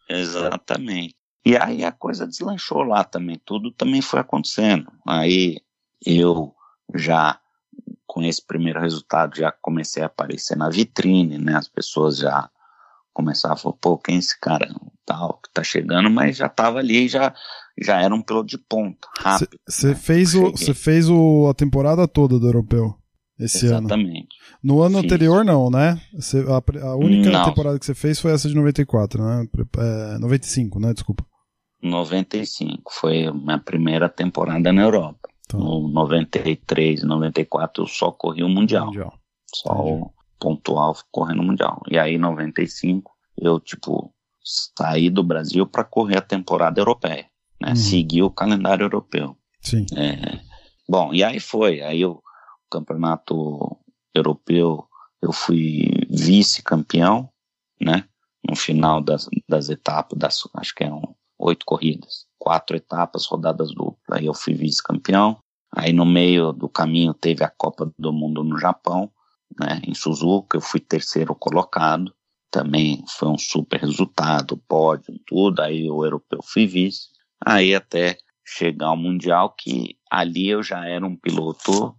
Exatamente. 0.09 1.15
E 1.45 1.55
aí 1.55 1.85
a 1.85 1.91
coisa 1.91 2.27
deslanchou 2.27 2.83
lá 2.83 3.03
também, 3.03 3.41
tudo 3.45 3.71
também 3.71 4.01
foi 4.01 4.19
acontecendo. 4.19 4.91
Aí 5.07 5.57
eu 6.05 6.53
já, 6.93 7.39
com 8.05 8.21
esse 8.21 8.45
primeiro 8.45 8.81
resultado, 8.81 9.37
já 9.37 9.51
comecei 9.51 10.03
a 10.03 10.07
aparecer 10.07 10.57
na 10.57 10.69
vitrine, 10.69 11.37
né? 11.37 11.55
As 11.55 11.69
pessoas 11.69 12.17
já 12.17 12.49
começavam 13.19 13.55
a 13.55 13.59
falar, 13.59 13.75
pô, 13.81 13.97
quem 13.97 14.15
é 14.15 14.19
esse 14.19 14.39
cara 14.39 14.67
tal 15.05 15.39
que 15.43 15.51
tá 15.53 15.63
chegando, 15.63 16.09
mas 16.09 16.37
já 16.37 16.47
tava 16.47 16.79
ali, 16.79 17.07
já 17.07 17.33
já 17.81 18.01
era 18.01 18.13
um 18.13 18.21
piloto 18.21 18.47
de 18.47 18.57
ponta, 18.57 19.07
rápido. 19.17 19.57
Você 19.67 19.89
né? 19.89 19.95
fez, 19.95 20.35
o, 20.35 20.53
fez 20.73 21.09
o, 21.09 21.47
a 21.49 21.53
temporada 21.53 22.07
toda 22.07 22.37
do 22.37 22.47
europeu 22.47 22.93
esse 23.39 23.65
Exatamente. 23.65 23.93
ano. 23.93 24.03
Exatamente. 24.03 24.35
No 24.61 24.81
ano 24.81 24.97
Fiz. 24.97 25.05
anterior, 25.05 25.45
não, 25.45 25.69
né? 25.69 25.99
Cê, 26.19 26.39
a, 26.39 26.87
a, 26.87 26.95
única 26.95 27.29
não. 27.29 27.45
temporada 27.45 27.79
que 27.79 27.85
você 27.85 27.95
fez 27.95 28.19
foi 28.19 28.33
essa 28.33 28.49
de 28.49 28.55
94, 28.55 29.23
né? 29.23 29.47
É, 29.77 30.17
95, 30.19 30.79
né? 30.79 30.93
Desculpa. 30.93 31.25
95. 31.81 32.91
Foi 32.91 33.27
a 33.27 33.33
minha 33.33 33.59
primeira 33.59 34.09
temporada 34.09 34.73
na 34.73 34.81
Europa. 34.81 35.29
Então. 35.45 35.59
No 35.59 35.87
93, 35.89 37.03
94 37.03 37.83
eu 37.83 37.87
só 37.87 38.11
corri 38.11 38.43
o 38.43 38.49
Mundial. 38.49 38.87
mundial. 38.87 39.13
Só 39.55 39.73
Entendi. 39.73 40.03
o 40.03 40.11
pontual 40.39 40.95
correndo 41.11 41.43
Mundial. 41.43 41.81
E 41.89 41.97
aí, 41.97 42.17
95, 42.17 43.11
eu, 43.37 43.59
tipo, 43.59 44.13
saí 44.43 45.09
do 45.09 45.23
Brasil 45.23 45.65
para 45.67 45.83
correr 45.83 46.17
a 46.17 46.21
temporada 46.21 46.79
europeia. 46.79 47.25
Né? 47.61 47.69
Uhum. 47.69 47.75
Seguir 47.75 48.23
o 48.23 48.31
calendário 48.31 48.85
europeu. 48.85 49.37
Sim. 49.61 49.85
É, 49.95 50.39
bom, 50.87 51.13
e 51.13 51.23
aí 51.23 51.39
foi. 51.39 51.81
Aí 51.81 52.05
o 52.05 52.21
campeonato 52.69 53.77
europeu 54.13 54.87
eu 55.21 55.33
fui 55.33 55.91
vice-campeão, 56.09 57.29
né? 57.79 58.05
No 58.47 58.55
final 58.55 59.01
das, 59.01 59.27
das 59.47 59.69
etapas, 59.69 60.17
das, 60.17 60.41
acho 60.55 60.73
que 60.73 60.83
eram 60.83 61.15
oito 61.37 61.65
corridas, 61.65 62.25
quatro 62.37 62.75
etapas, 62.77 63.25
rodadas 63.25 63.73
duplas. 63.73 63.97
Aí 64.11 64.25
eu 64.25 64.33
fui 64.33 64.53
vice-campeão. 64.53 65.37
Aí 65.75 65.93
no 65.93 66.05
meio 66.05 66.51
do 66.51 66.67
caminho 66.67 67.13
teve 67.13 67.43
a 67.43 67.49
Copa 67.49 67.91
do 67.97 68.11
Mundo 68.11 68.43
no 68.43 68.57
Japão, 68.57 69.11
né? 69.57 69.81
Em 69.87 69.93
Suzuka, 69.93 70.57
eu 70.57 70.61
fui 70.61 70.79
terceiro 70.79 71.33
colocado. 71.35 72.13
Também 72.51 73.03
foi 73.17 73.29
um 73.29 73.37
super 73.37 73.79
resultado, 73.79 74.61
pódio, 74.67 75.19
tudo. 75.25 75.61
Aí 75.61 75.89
o 75.89 76.03
europeu 76.03 76.39
fui 76.43 76.65
vice. 76.65 77.09
Aí 77.45 77.73
até 77.73 78.17
chegar 78.45 78.87
ao 78.87 78.97
Mundial, 78.97 79.53
que 79.57 79.97
ali 80.09 80.49
eu 80.49 80.63
já 80.63 80.85
era 80.85 81.05
um 81.05 81.15
piloto 81.15 81.95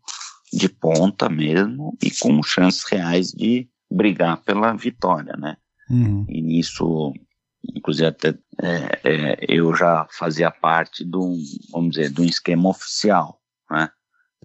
de 0.53 0.69
ponta 0.69 1.29
mesmo 1.29 1.97
e 2.03 2.11
com 2.11 2.43
chances 2.43 2.85
reais 2.85 3.29
de 3.29 3.69
brigar 3.91 4.43
pela 4.43 4.73
vitória, 4.73 5.35
né? 5.37 5.57
Uhum. 5.89 6.25
E 6.29 6.43
nisso, 6.43 7.13
inclusive 7.77 8.09
até 8.09 8.35
é, 8.63 9.01
é, 9.05 9.39
eu 9.49 9.75
já 9.75 10.07
fazia 10.11 10.51
parte 10.51 11.05
de 11.05 11.17
um, 11.17 11.37
vamos 11.71 11.91
dizer, 11.91 12.11
de 12.11 12.21
um 12.21 12.25
esquema 12.25 12.69
oficial, 12.69 13.41
né? 13.71 13.91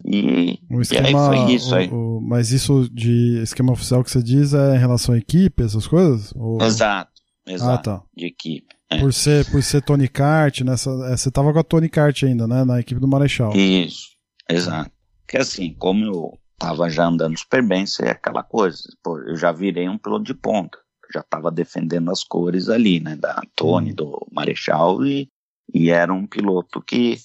E, 0.03 0.59
esquema, 0.81 1.09
e 1.09 1.15
aí 1.15 1.45
foi 1.45 1.53
isso 1.53 1.75
aí. 1.75 1.89
O, 1.89 2.19
mas 2.21 2.51
isso 2.51 2.89
de 2.91 3.41
esquema 3.41 3.71
oficial 3.71 4.03
que 4.03 4.11
você 4.11 4.21
diz 4.21 4.53
é 4.53 4.75
em 4.75 4.79
relação 4.79 5.15
à 5.15 5.17
equipe, 5.17 5.63
essas 5.63 5.87
coisas? 5.87 6.33
Ou... 6.35 6.61
Exato, 6.61 7.11
exato. 7.47 7.89
Ah, 7.91 7.97
tá. 7.99 8.03
De 8.15 8.25
equipe. 8.25 8.75
É. 8.89 8.99
Por 8.99 9.13
ser, 9.13 9.49
por 9.49 9.63
ser 9.63 9.81
Tony 9.81 10.07
Kart, 10.07 10.61
nessa, 10.61 10.91
é, 11.09 11.17
você 11.17 11.31
tava 11.31 11.51
com 11.51 11.59
a 11.59 11.63
Tony 11.63 11.89
Kart 11.89 12.23
ainda, 12.23 12.47
né? 12.47 12.63
Na 12.63 12.79
equipe 12.79 12.99
do 12.99 13.07
Marechal. 13.07 13.55
Isso, 13.55 14.09
exato. 14.49 14.91
Que 15.27 15.37
assim, 15.37 15.73
como 15.73 16.05
eu 16.05 16.39
tava 16.57 16.89
já 16.89 17.05
andando 17.05 17.37
super 17.37 17.65
bem, 17.67 17.83
isso 17.83 18.03
é 18.03 18.11
aquela 18.11 18.43
coisa. 18.43 18.77
Pô, 19.03 19.17
eu 19.19 19.35
já 19.35 19.51
virei 19.51 19.89
um 19.89 19.97
piloto 19.97 20.23
de 20.23 20.33
ponta. 20.33 20.77
Já 21.13 21.23
tava 21.23 21.51
defendendo 21.51 22.11
as 22.11 22.23
cores 22.23 22.69
ali, 22.69 22.99
né? 22.99 23.15
Da 23.15 23.41
Tony, 23.55 23.91
hum. 23.91 23.95
do 23.95 24.27
Marechal, 24.31 25.03
e, 25.05 25.29
e 25.73 25.89
era 25.89 26.13
um 26.13 26.27
piloto 26.27 26.81
que, 26.81 27.17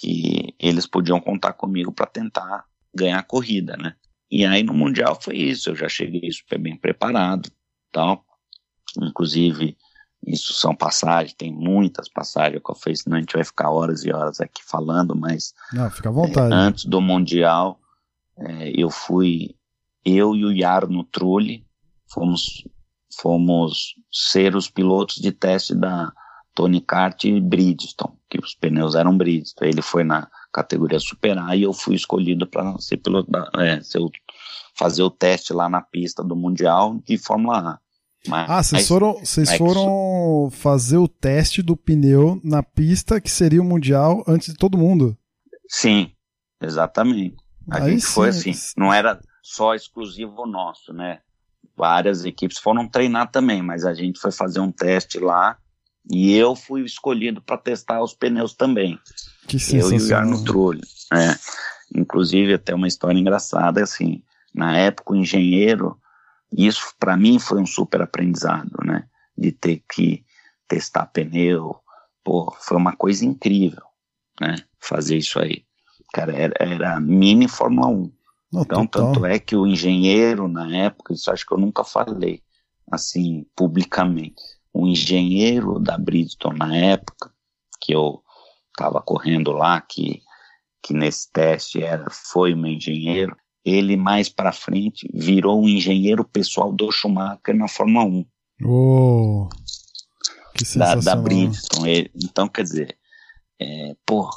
que 0.00 0.54
eles 0.58 0.86
podiam 0.86 1.20
contar 1.20 1.52
comigo 1.52 1.92
para 1.92 2.06
tentar 2.06 2.64
ganhar 2.94 3.18
a 3.18 3.22
corrida, 3.22 3.76
né? 3.76 3.94
E 4.30 4.46
aí 4.46 4.62
no 4.62 4.72
Mundial 4.72 5.20
foi 5.20 5.36
isso, 5.36 5.68
eu 5.68 5.76
já 5.76 5.90
cheguei 5.90 6.32
super 6.32 6.58
bem 6.58 6.74
preparado, 6.74 7.50
tal. 7.92 8.24
Inclusive, 8.98 9.76
isso 10.26 10.54
são 10.54 10.74
passagens, 10.74 11.34
tem 11.34 11.52
muitas 11.52 12.08
passagens 12.08 12.62
que 12.64 12.70
eu 12.70 12.74
fiz, 12.74 13.00
senão 13.00 13.18
a 13.18 13.20
gente 13.20 13.34
vai 13.34 13.44
ficar 13.44 13.70
horas 13.70 14.02
e 14.02 14.10
horas 14.10 14.40
aqui 14.40 14.62
falando, 14.64 15.14
mas. 15.14 15.52
Não, 15.70 15.90
fica 15.90 16.08
à 16.08 16.12
vontade. 16.12 16.50
É, 16.50 16.56
antes 16.56 16.86
do 16.86 17.00
Mundial, 17.00 17.78
é, 18.38 18.72
eu 18.74 18.88
fui, 18.88 19.54
eu 20.02 20.34
e 20.34 20.46
o 20.46 20.56
Jarno 20.56 21.04
Trulli, 21.04 21.66
fomos, 22.08 22.66
fomos 23.20 23.96
ser 24.10 24.56
os 24.56 24.70
pilotos 24.70 25.16
de 25.16 25.30
teste 25.30 25.74
da 25.74 26.10
Tony 26.60 26.82
Kart 26.82 27.24
e 27.24 27.40
Bridgestone, 27.40 28.18
que 28.28 28.38
os 28.38 28.54
pneus 28.54 28.94
eram 28.94 29.16
Bridgestone. 29.16 29.70
Ele 29.70 29.80
foi 29.80 30.04
na 30.04 30.28
categoria 30.52 31.00
Super 31.00 31.38
A 31.38 31.56
e 31.56 31.62
eu 31.62 31.72
fui 31.72 31.94
escolhido 31.94 32.46
para 32.46 32.76
ser 32.78 32.98
piloto, 32.98 33.30
é, 33.58 33.80
ser 33.80 33.98
o, 33.98 34.10
fazer 34.76 35.02
o 35.02 35.10
teste 35.10 35.54
lá 35.54 35.70
na 35.70 35.80
pista 35.80 36.22
do 36.22 36.36
Mundial 36.36 37.00
de 37.02 37.16
Fórmula 37.16 37.58
A. 37.60 37.78
Mas, 38.28 38.50
ah, 38.50 38.62
vocês 38.62 38.86
foram, 38.86 39.14
vocês 39.14 39.56
foram 39.56 40.50
fazer 40.50 40.98
o 40.98 41.08
teste 41.08 41.62
do 41.62 41.74
pneu 41.74 42.38
na 42.44 42.62
pista 42.62 43.18
que 43.22 43.30
seria 43.30 43.62
o 43.62 43.64
Mundial 43.64 44.22
antes 44.28 44.52
de 44.52 44.58
todo 44.58 44.76
mundo. 44.76 45.16
Sim, 45.66 46.12
exatamente. 46.60 47.36
A 47.70 47.78
Aí 47.78 47.92
gente 47.92 48.04
sim, 48.04 48.12
foi 48.12 48.28
assim, 48.28 48.52
não 48.76 48.92
era 48.92 49.18
só 49.42 49.74
exclusivo 49.74 50.44
nosso, 50.44 50.92
né? 50.92 51.20
Várias 51.74 52.26
equipes 52.26 52.58
foram 52.58 52.86
treinar 52.86 53.30
também, 53.30 53.62
mas 53.62 53.86
a 53.86 53.94
gente 53.94 54.20
foi 54.20 54.30
fazer 54.30 54.60
um 54.60 54.70
teste 54.70 55.18
lá 55.18 55.56
e 56.10 56.36
eu 56.36 56.56
fui 56.56 56.82
escolhido 56.82 57.40
para 57.40 57.56
testar 57.56 58.02
os 58.02 58.12
pneus 58.12 58.52
também. 58.52 58.98
Que 59.46 59.56
eu 59.76 59.92
e 59.92 59.96
o 59.96 60.00
Jarno 60.00 60.42
Trulli. 60.44 60.82
É. 61.12 61.36
Inclusive, 61.94 62.54
até 62.54 62.74
uma 62.74 62.88
história 62.88 63.18
engraçada, 63.18 63.82
assim, 63.82 64.22
na 64.52 64.76
época 64.76 65.12
o 65.12 65.16
engenheiro, 65.16 65.96
isso 66.52 66.92
para 66.98 67.16
mim 67.16 67.38
foi 67.38 67.60
um 67.60 67.66
super 67.66 68.02
aprendizado, 68.02 68.76
né? 68.84 69.04
De 69.38 69.52
ter 69.52 69.84
que 69.92 70.24
testar 70.66 71.06
pneu, 71.06 71.76
pô, 72.24 72.54
foi 72.60 72.76
uma 72.76 72.94
coisa 72.96 73.24
incrível, 73.24 73.82
né? 74.40 74.56
Fazer 74.80 75.16
isso 75.16 75.38
aí. 75.38 75.64
Cara, 76.12 76.32
era, 76.32 76.54
era 76.58 77.00
mini 77.00 77.46
Fórmula 77.46 77.86
1. 77.86 78.12
Não, 78.52 78.62
então, 78.62 78.86
total. 78.86 79.12
tanto 79.12 79.26
é 79.26 79.38
que 79.38 79.54
o 79.54 79.66
engenheiro, 79.66 80.48
na 80.48 80.76
época, 80.76 81.12
isso 81.12 81.30
acho 81.30 81.46
que 81.46 81.52
eu 81.52 81.58
nunca 81.58 81.84
falei, 81.84 82.42
assim, 82.90 83.46
publicamente. 83.54 84.59
O 84.72 84.86
engenheiro 84.86 85.78
da 85.78 85.98
Bridgestone, 85.98 86.58
na 86.58 86.76
época, 86.76 87.32
que 87.80 87.92
eu 87.92 88.22
estava 88.70 89.00
correndo 89.02 89.52
lá, 89.52 89.80
que, 89.80 90.22
que 90.82 90.94
nesse 90.94 91.30
teste 91.32 91.82
era, 91.82 92.08
foi 92.10 92.54
meu 92.54 92.72
engenheiro, 92.72 93.36
ele 93.64 93.96
mais 93.96 94.28
para 94.28 94.52
frente 94.52 95.08
virou 95.12 95.62
um 95.62 95.68
engenheiro 95.68 96.24
pessoal 96.24 96.72
do 96.72 96.90
Schumacher 96.90 97.54
na 97.54 97.68
Fórmula 97.68 98.04
1. 98.04 98.26
Oh, 98.64 99.48
que 100.54 100.78
da, 100.78 100.94
da 100.94 101.16
Bridgestone. 101.16 102.10
Então, 102.14 102.48
quer 102.48 102.62
dizer, 102.62 102.98
é, 103.60 103.94
pô, 104.06 104.28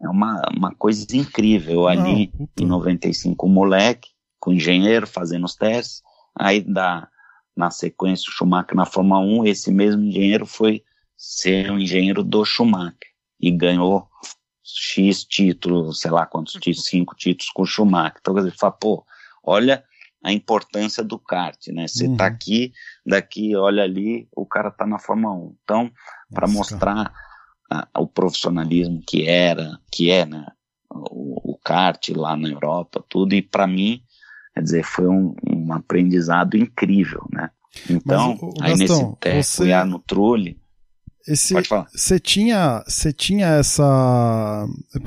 é 0.00 0.08
uma, 0.08 0.42
uma 0.56 0.74
coisa 0.74 1.06
incrível. 1.16 1.86
ali 1.86 2.32
em 2.58 2.66
95, 2.66 3.46
um 3.46 3.50
moleque, 3.50 4.10
com 4.40 4.52
engenheiro, 4.52 5.06
fazendo 5.06 5.44
os 5.44 5.54
testes. 5.54 6.02
Aí 6.38 6.60
dá, 6.60 7.08
na 7.56 7.70
sequência, 7.70 8.28
o 8.28 8.32
Schumacher 8.32 8.74
na 8.74 8.86
Fórmula 8.86 9.20
1. 9.20 9.46
Esse 9.46 9.70
mesmo 9.70 10.02
engenheiro 10.02 10.46
foi 10.46 10.82
ser 11.16 11.70
um 11.70 11.78
engenheiro 11.78 12.22
do 12.22 12.44
Schumacher. 12.44 13.12
E 13.40 13.50
ganhou 13.50 14.08
X 14.62 15.24
títulos, 15.24 16.00
sei 16.00 16.10
lá 16.10 16.26
quantos 16.26 16.54
títulos, 16.54 16.84
cinco 16.86 17.14
títulos 17.14 17.50
com 17.50 17.62
o 17.62 17.66
Schumacher. 17.66 18.18
Então, 18.20 18.34
quer 18.34 18.40
dizer, 18.40 18.56
fala, 18.56 18.72
pô, 18.72 19.06
olha 19.42 19.84
a 20.24 20.32
importância 20.32 21.02
do 21.02 21.18
kart, 21.18 21.66
né? 21.68 21.88
Você 21.88 22.04
tá 22.04 22.10
uhum. 22.10 22.16
tá 22.16 22.26
aqui, 22.26 22.72
daqui, 23.04 23.56
olha 23.56 23.82
ali, 23.82 24.28
o 24.34 24.46
cara 24.46 24.70
tá 24.70 24.86
na 24.86 24.98
Fórmula 24.98 25.34
1. 25.34 25.56
Então, 25.64 25.92
para 26.32 26.46
mostrar 26.46 27.12
o 27.96 28.06
profissionalismo 28.06 29.02
que 29.06 29.26
era, 29.26 29.78
que 29.90 30.10
é, 30.10 30.24
né, 30.24 30.46
o, 30.90 31.52
o 31.52 31.58
kart 31.58 32.08
lá 32.10 32.36
na 32.36 32.48
Europa, 32.48 33.04
tudo, 33.08 33.34
e 33.34 33.42
para 33.42 33.66
mim, 33.66 34.02
quer 34.54 34.62
dizer, 34.62 34.84
foi 34.84 35.08
um, 35.08 35.34
um 35.48 35.72
aprendizado 35.72 36.56
incrível, 36.56 37.26
né? 37.32 37.50
Então, 37.88 38.30
Mas, 38.30 38.42
o, 38.42 38.52
aí 38.60 38.78
Gastão, 38.78 38.96
nesse 38.96 39.16
teste, 39.20 39.56
você... 39.56 39.84
no 39.84 39.98
trulli, 39.98 40.60
esse, 41.26 41.54
você 41.94 42.18
tinha, 42.18 42.82
você 42.86 43.12
tinha 43.12 43.46
essa. 43.46 44.66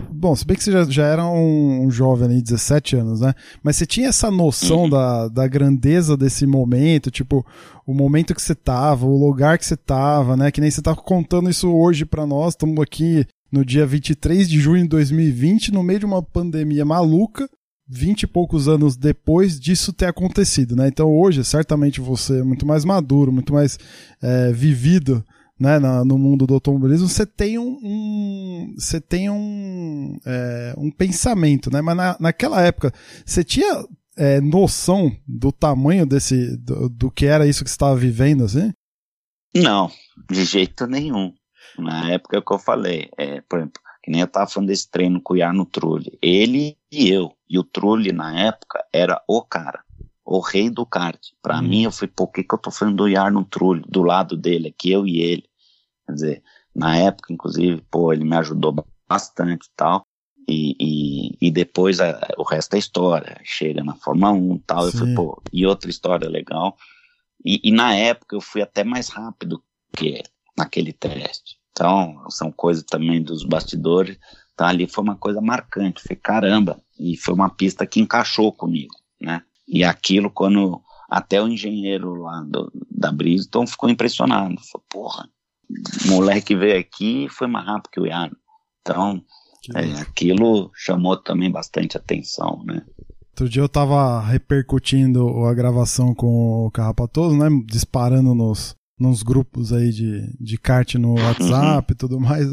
Bom, 0.09 0.33
se 0.33 0.45
bem 0.45 0.55
que 0.55 0.63
você 0.63 0.71
já, 0.71 0.83
já 0.85 1.05
era 1.05 1.25
um, 1.25 1.85
um 1.85 1.91
jovem 1.91 2.29
ali, 2.29 2.41
17 2.41 2.95
anos, 2.95 3.19
né? 3.19 3.33
Mas 3.61 3.75
você 3.75 3.85
tinha 3.85 4.07
essa 4.07 4.31
noção 4.31 4.83
uhum. 4.83 4.89
da, 4.89 5.27
da 5.27 5.47
grandeza 5.47 6.15
desse 6.15 6.47
momento, 6.47 7.11
tipo, 7.11 7.45
o 7.85 7.93
momento 7.93 8.33
que 8.33 8.41
você 8.41 8.55
tava, 8.55 9.05
o 9.05 9.17
lugar 9.17 9.57
que 9.57 9.65
você 9.65 9.75
tava, 9.75 10.37
né? 10.37 10.51
Que 10.51 10.61
nem 10.61 10.71
você 10.71 10.81
tá 10.81 10.95
contando 10.95 11.49
isso 11.49 11.69
hoje 11.69 12.05
para 12.05 12.25
nós. 12.25 12.53
Estamos 12.53 12.81
aqui 12.81 13.25
no 13.51 13.65
dia 13.65 13.85
23 13.85 14.47
de 14.47 14.59
junho 14.59 14.83
de 14.83 14.89
2020, 14.89 15.73
no 15.73 15.83
meio 15.83 15.99
de 15.99 16.05
uma 16.05 16.23
pandemia 16.23 16.85
maluca, 16.85 17.49
vinte 17.87 18.23
e 18.23 18.27
poucos 18.27 18.67
anos 18.67 18.97
depois 18.97 19.59
disso 19.59 19.93
ter 19.93 20.05
acontecido, 20.05 20.75
né? 20.75 20.87
Então 20.87 21.07
hoje, 21.07 21.43
certamente 21.43 22.01
você 22.01 22.39
é 22.39 22.43
muito 22.43 22.65
mais 22.65 22.83
maduro, 22.83 23.31
muito 23.31 23.53
mais 23.53 23.77
é, 24.21 24.51
vivido 24.51 25.23
né, 25.59 25.79
na, 25.79 26.03
no 26.03 26.17
mundo 26.17 26.45
do 26.45 26.53
automobilismo, 26.53 27.07
você 27.07 27.25
tem 27.25 27.57
um, 27.57 27.79
um 27.81 28.73
você 28.77 28.99
tem 28.99 29.29
um, 29.29 30.17
é, 30.25 30.73
um 30.77 30.91
pensamento, 30.91 31.71
né? 31.71 31.81
Mas 31.81 31.95
na, 31.95 32.17
naquela 32.19 32.61
época, 32.61 32.91
você 33.25 33.43
tinha 33.43 33.85
é, 34.17 34.41
noção 34.41 35.15
do 35.27 35.51
tamanho 35.51 36.05
desse, 36.05 36.57
do, 36.57 36.89
do 36.89 37.11
que 37.11 37.25
era 37.25 37.47
isso 37.47 37.63
que 37.63 37.69
você 37.69 37.75
estava 37.75 37.95
vivendo, 37.95 38.43
assim? 38.43 38.71
Não, 39.55 39.89
de 40.29 40.43
jeito 40.43 40.85
nenhum. 40.87 41.33
Na 41.77 42.11
época 42.11 42.41
que 42.41 42.53
eu 42.53 42.59
falei, 42.59 43.09
é, 43.17 43.41
por 43.41 43.59
exemplo, 43.59 43.81
que 44.03 44.11
nem 44.11 44.21
eu 44.21 44.25
estava 44.27 44.47
falando 44.47 44.67
desse 44.67 44.89
treino 44.89 45.21
com 45.21 45.33
o 45.33 45.37
Iar 45.37 45.53
Trulli, 45.71 46.17
ele 46.21 46.77
e 46.91 47.09
eu, 47.09 47.31
e 47.49 47.59
o 47.59 47.63
Trulli 47.63 48.11
na 48.11 48.39
época 48.39 48.83
era 48.91 49.21
o 49.27 49.41
cara 49.41 49.85
o 50.25 50.39
rei 50.39 50.69
do 50.69 50.85
kart. 50.85 51.19
Para 51.41 51.59
hum. 51.59 51.61
mim, 51.61 51.83
eu 51.83 51.91
pô, 52.15 52.23
o 52.23 52.27
que, 52.27 52.43
que 52.43 52.53
eu 52.53 52.57
tô 52.57 52.71
fazendo 52.71 52.97
do 52.97 53.07
Iar 53.07 53.31
no 53.31 53.45
trulho, 53.45 53.83
do 53.87 54.01
lado 54.01 54.35
dele 54.35 54.69
aqui, 54.69 54.91
eu 54.91 55.05
e 55.05 55.19
ele. 55.19 55.47
Quer 56.05 56.13
dizer, 56.13 56.43
na 56.73 56.97
época, 56.97 57.31
inclusive, 57.31 57.81
pô, 57.91 58.11
ele 58.11 58.25
me 58.25 58.35
ajudou 58.35 58.83
bastante 59.07 59.67
e 59.67 59.71
tal. 59.75 60.07
E, 60.47 60.75
e, 60.79 61.47
e 61.47 61.51
depois 61.51 61.99
a, 61.99 62.19
o 62.37 62.43
resto 62.43 62.75
é 62.75 62.79
história. 62.79 63.39
Chega 63.43 63.83
na 63.83 63.95
Fórmula 63.95 64.31
1 64.31 64.55
e 64.55 64.59
tal. 64.59 64.81
Sim. 64.81 64.87
Eu 64.87 64.99
falei, 64.99 65.15
pô, 65.15 65.43
e 65.53 65.65
outra 65.65 65.89
história 65.89 66.27
legal. 66.27 66.75
E, 67.43 67.61
e 67.63 67.71
na 67.71 67.95
época 67.95 68.35
eu 68.35 68.41
fui 68.41 68.61
até 68.61 68.83
mais 68.83 69.09
rápido 69.09 69.63
que 69.95 70.23
naquele 70.57 70.91
teste. 70.91 71.57
Então, 71.71 72.29
são 72.29 72.51
coisas 72.51 72.83
também 72.83 73.21
dos 73.21 73.43
bastidores. 73.43 74.17
Então, 74.55 74.67
ali 74.67 74.87
foi 74.87 75.03
uma 75.03 75.15
coisa 75.15 75.41
marcante. 75.41 76.01
Falei, 76.01 76.15
caramba. 76.15 76.81
E 76.97 77.15
foi 77.17 77.33
uma 77.33 77.49
pista 77.49 77.85
que 77.85 77.99
encaixou 77.99 78.51
comigo, 78.51 78.95
né? 79.21 79.43
E 79.67 79.83
aquilo, 79.83 80.31
quando 80.31 80.81
até 81.09 81.41
o 81.41 81.47
engenheiro 81.47 82.15
lá 82.15 82.41
do, 82.47 82.71
da 82.89 83.11
Bridgestone 83.11 83.67
ficou 83.67 83.89
impressionado. 83.89 84.55
Falou, 84.71 84.85
porra, 84.89 85.29
o 86.05 86.07
moleque 86.07 86.55
veio 86.55 86.79
aqui 86.79 87.25
e 87.25 87.29
foi 87.29 87.47
mais 87.47 87.65
rápido 87.65 87.91
que 87.91 87.99
o 87.99 88.07
Iano. 88.07 88.35
Então, 88.81 89.21
é, 89.75 89.99
aquilo 89.99 90.71
chamou 90.73 91.17
também 91.17 91.51
bastante 91.51 91.97
atenção, 91.97 92.63
né? 92.65 92.85
Outro 93.31 93.49
dia 93.49 93.61
eu 93.61 93.67
tava 93.67 94.21
repercutindo 94.21 95.43
a 95.45 95.53
gravação 95.53 96.15
com 96.15 96.65
o 96.65 96.71
Carrapatoso, 96.71 97.37
né? 97.37 97.49
Disparando 97.65 98.33
nos, 98.33 98.73
nos 98.99 99.23
grupos 99.23 99.73
aí 99.73 99.91
de, 99.91 100.33
de 100.39 100.57
kart 100.57 100.95
no 100.95 101.15
WhatsApp 101.19 101.91
e 101.91 101.95
tudo 101.95 102.19
mais. 102.19 102.47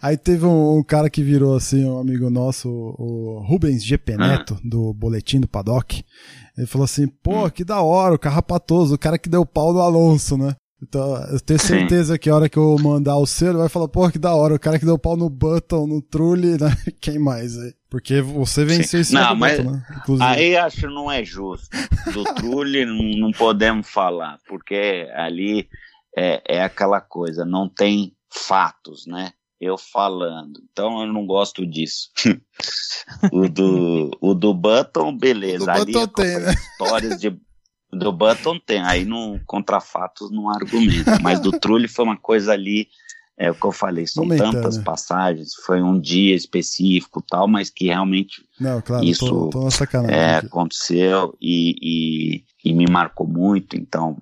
Aí 0.00 0.16
teve 0.16 0.44
um, 0.44 0.78
um, 0.78 0.82
cara 0.82 1.08
que 1.08 1.22
virou 1.22 1.56
assim, 1.56 1.84
um 1.84 1.98
amigo 1.98 2.28
nosso, 2.30 2.68
o 2.68 3.42
Rubens 3.46 3.82
GP 3.84 4.16
Neto, 4.16 4.56
ah. 4.58 4.60
do 4.64 4.92
Boletim 4.92 5.40
do 5.40 5.48
Paddock. 5.48 6.04
Ele 6.56 6.66
falou 6.66 6.84
assim, 6.84 7.06
pô, 7.06 7.46
hum. 7.46 7.50
que 7.50 7.64
da 7.64 7.80
hora, 7.80 8.14
o 8.14 8.18
carrapatoso, 8.18 8.94
o 8.94 8.98
cara 8.98 9.18
que 9.18 9.28
deu 9.28 9.46
pau 9.46 9.72
no 9.72 9.80
Alonso, 9.80 10.36
né? 10.36 10.54
Então, 10.80 11.16
eu 11.32 11.40
tenho 11.40 11.58
certeza 11.58 12.14
Sim. 12.14 12.18
que 12.18 12.30
a 12.30 12.34
hora 12.36 12.48
que 12.48 12.56
eu 12.56 12.76
mandar 12.78 13.16
o 13.16 13.26
selo, 13.26 13.58
vai 13.58 13.68
falar, 13.68 13.88
pô, 13.88 14.08
que 14.10 14.18
da 14.18 14.34
hora, 14.34 14.54
o 14.54 14.60
cara 14.60 14.78
que 14.78 14.84
deu 14.84 14.98
pau 14.98 15.16
no 15.16 15.28
Button, 15.28 15.86
no 15.86 16.00
Trulli, 16.00 16.52
né? 16.58 16.70
Quem 17.00 17.18
mais 17.18 17.58
aí? 17.58 17.74
Porque 17.90 18.20
você 18.20 18.64
venceu 18.64 19.00
esse 19.00 19.12
Não, 19.12 19.34
mas 19.34 19.56
Button, 19.56 19.70
né? 19.72 19.86
Inclusive. 19.96 20.28
aí 20.28 20.56
acho 20.56 20.80
que 20.80 20.86
não 20.86 21.10
é 21.10 21.24
justo. 21.24 21.68
Do 22.12 22.22
Trulli 22.34 22.84
não, 22.84 23.32
podemos 23.32 23.88
falar, 23.88 24.38
porque 24.46 25.08
ali 25.14 25.68
é, 26.16 26.42
é 26.46 26.62
aquela 26.62 27.00
coisa, 27.00 27.44
não 27.44 27.68
tem 27.68 28.12
fatos, 28.30 29.06
né? 29.06 29.32
eu 29.60 29.76
falando. 29.76 30.60
Então 30.70 31.00
eu 31.00 31.12
não 31.12 31.26
gosto 31.26 31.66
disso. 31.66 32.10
o, 33.32 33.48
do, 33.48 34.10
o 34.20 34.34
do 34.34 34.54
Button, 34.54 35.16
beleza. 35.16 35.64
Do 35.64 35.70
Ali 35.70 35.92
Button 35.92 36.22
tem, 36.22 36.38
né? 36.38 36.52
Histórias 36.52 37.20
de. 37.20 37.36
Do 37.90 38.12
Button 38.12 38.58
tem, 38.58 38.82
aí 38.82 39.04
no 39.04 39.40
contra 39.46 39.80
fatos 39.80 40.30
não 40.30 40.50
argumenta. 40.50 41.18
Mas 41.22 41.40
do 41.40 41.52
Trulli 41.52 41.88
foi 41.88 42.04
uma 42.04 42.16
coisa 42.16 42.52
ali, 42.52 42.88
é 43.36 43.50
o 43.50 43.54
que 43.54 43.64
eu 43.64 43.72
falei, 43.72 44.06
são 44.06 44.24
Momentando. 44.24 44.52
tantas 44.52 44.76
né? 44.76 44.84
passagens, 44.84 45.54
foi 45.54 45.82
um 45.82 45.98
dia 45.98 46.34
específico 46.34 47.22
tal, 47.22 47.46
mas 47.46 47.70
que 47.70 47.86
realmente 47.86 48.44
não, 48.58 48.82
claro, 48.82 49.04
isso 49.04 49.48
tô, 49.50 49.50
tô 49.50 49.68
é, 50.08 50.36
aconteceu 50.38 51.36
e, 51.40 51.74
e, 51.80 52.44
e 52.64 52.74
me 52.74 52.86
marcou 52.90 53.26
muito. 53.26 53.76
Então, 53.76 54.16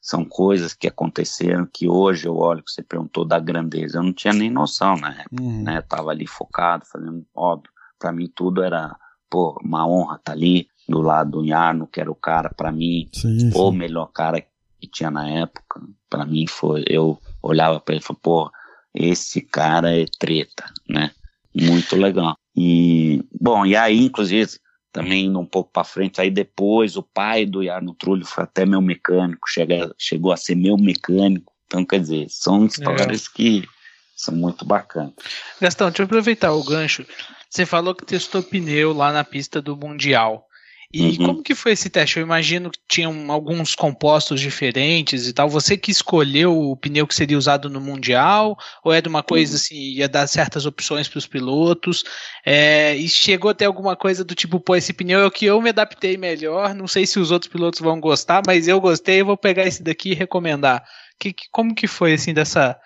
são 0.00 0.24
coisas 0.24 0.72
que 0.72 0.88
aconteceram 0.88 1.68
que 1.70 1.86
hoje 1.86 2.26
eu 2.26 2.36
olho 2.36 2.62
que 2.62 2.70
você 2.70 2.82
perguntou 2.82 3.24
da 3.24 3.38
grandeza, 3.38 3.98
eu 3.98 4.02
não 4.02 4.12
tinha 4.12 4.32
nem 4.32 4.50
noção 4.50 4.96
na 4.96 5.10
época, 5.10 5.42
uhum. 5.42 5.62
né? 5.62 5.78
Eu 5.78 5.82
tava 5.82 6.10
ali 6.10 6.26
focado, 6.26 6.86
fazendo 6.86 7.24
óbvio, 7.34 7.70
para 7.98 8.12
mim 8.12 8.30
tudo 8.34 8.62
era, 8.62 8.96
pô, 9.28 9.60
uma 9.62 9.86
honra 9.86 10.16
estar 10.16 10.32
tá 10.32 10.32
ali 10.32 10.68
do 10.90 11.00
lado 11.00 11.30
do 11.30 11.44
Yarno, 11.44 11.86
que 11.86 12.00
era 12.00 12.10
o 12.10 12.14
cara 12.14 12.50
para 12.50 12.72
mim, 12.72 13.08
sim, 13.12 13.50
o 13.54 13.70
melhor 13.70 14.06
cara 14.06 14.40
que 14.40 14.88
tinha 14.88 15.10
na 15.10 15.28
época. 15.28 15.80
Para 16.08 16.26
mim 16.26 16.46
foi, 16.46 16.84
eu 16.88 17.18
olhava 17.40 17.78
para 17.78 17.94
ele 17.94 18.02
e 18.02 18.04
falava, 18.04 18.20
pô, 18.22 18.50
esse 18.92 19.40
cara 19.40 19.96
é 19.96 20.04
treta, 20.18 20.64
né? 20.88 21.12
Muito 21.54 21.96
legal. 21.96 22.36
E, 22.56 23.24
bom, 23.40 23.64
e 23.64 23.76
aí, 23.76 24.04
inclusive, 24.04 24.50
também 24.92 25.26
indo 25.26 25.38
um 25.38 25.46
pouco 25.46 25.70
para 25.72 25.84
frente. 25.84 26.20
Aí 26.20 26.30
depois 26.30 26.96
o 26.96 27.02
pai 27.02 27.46
do 27.46 27.64
Jarno 27.64 27.94
Trulli 27.94 28.24
foi 28.24 28.44
até 28.44 28.66
meu 28.66 28.82
mecânico, 28.82 29.48
chega, 29.48 29.94
chegou 29.96 30.32
a 30.32 30.36
ser 30.36 30.56
meu 30.56 30.76
mecânico. 30.76 31.52
Então, 31.66 31.84
quer 31.84 32.00
dizer, 32.00 32.26
são 32.28 32.66
histórias 32.66 33.26
é. 33.26 33.36
que 33.36 33.68
são 34.16 34.34
muito 34.34 34.64
bacanas. 34.64 35.14
Gastão, 35.60 35.88
deixa 35.88 36.02
eu 36.02 36.06
aproveitar 36.06 36.52
o 36.52 36.64
gancho. 36.64 37.06
Você 37.48 37.64
falou 37.64 37.94
que 37.94 38.04
testou 38.04 38.42
pneu 38.42 38.92
lá 38.92 39.12
na 39.12 39.22
pista 39.22 39.62
do 39.62 39.76
Mundial. 39.76 40.46
E 40.92 41.10
uhum. 41.10 41.26
como 41.26 41.42
que 41.42 41.54
foi 41.54 41.72
esse 41.72 41.88
teste? 41.88 42.18
Eu 42.18 42.24
imagino 42.24 42.68
que 42.68 42.80
tinham 42.88 43.30
alguns 43.30 43.76
compostos 43.76 44.40
diferentes 44.40 45.28
e 45.28 45.32
tal. 45.32 45.48
Você 45.48 45.76
que 45.76 45.92
escolheu 45.92 46.58
o 46.58 46.76
pneu 46.76 47.06
que 47.06 47.14
seria 47.14 47.38
usado 47.38 47.70
no 47.70 47.80
Mundial? 47.80 48.58
Ou 48.82 48.92
é 48.92 49.00
de 49.00 49.08
uma 49.08 49.22
coisa 49.22 49.54
assim, 49.54 49.76
ia 49.76 50.08
dar 50.08 50.26
certas 50.26 50.66
opções 50.66 51.06
para 51.08 51.18
os 51.18 51.28
pilotos? 51.28 52.02
É, 52.44 52.96
e 52.96 53.08
chegou 53.08 53.52
até 53.52 53.66
alguma 53.66 53.94
coisa 53.94 54.24
do 54.24 54.34
tipo, 54.34 54.58
pô, 54.58 54.74
esse 54.74 54.92
pneu 54.92 55.20
é 55.20 55.26
o 55.26 55.30
que 55.30 55.46
eu 55.46 55.60
me 55.62 55.70
adaptei 55.70 56.16
melhor. 56.16 56.74
Não 56.74 56.88
sei 56.88 57.06
se 57.06 57.20
os 57.20 57.30
outros 57.30 57.52
pilotos 57.52 57.78
vão 57.78 58.00
gostar, 58.00 58.42
mas 58.44 58.66
eu 58.66 58.80
gostei, 58.80 59.20
eu 59.20 59.26
vou 59.26 59.36
pegar 59.36 59.68
esse 59.68 59.84
daqui 59.84 60.10
e 60.10 60.14
recomendar. 60.14 60.84
Que, 61.20 61.32
que, 61.32 61.44
como 61.52 61.72
que 61.72 61.86
foi 61.86 62.14
assim 62.14 62.34
dessa, 62.34 62.76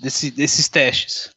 desse, 0.00 0.32
desses 0.32 0.68
testes? 0.68 1.30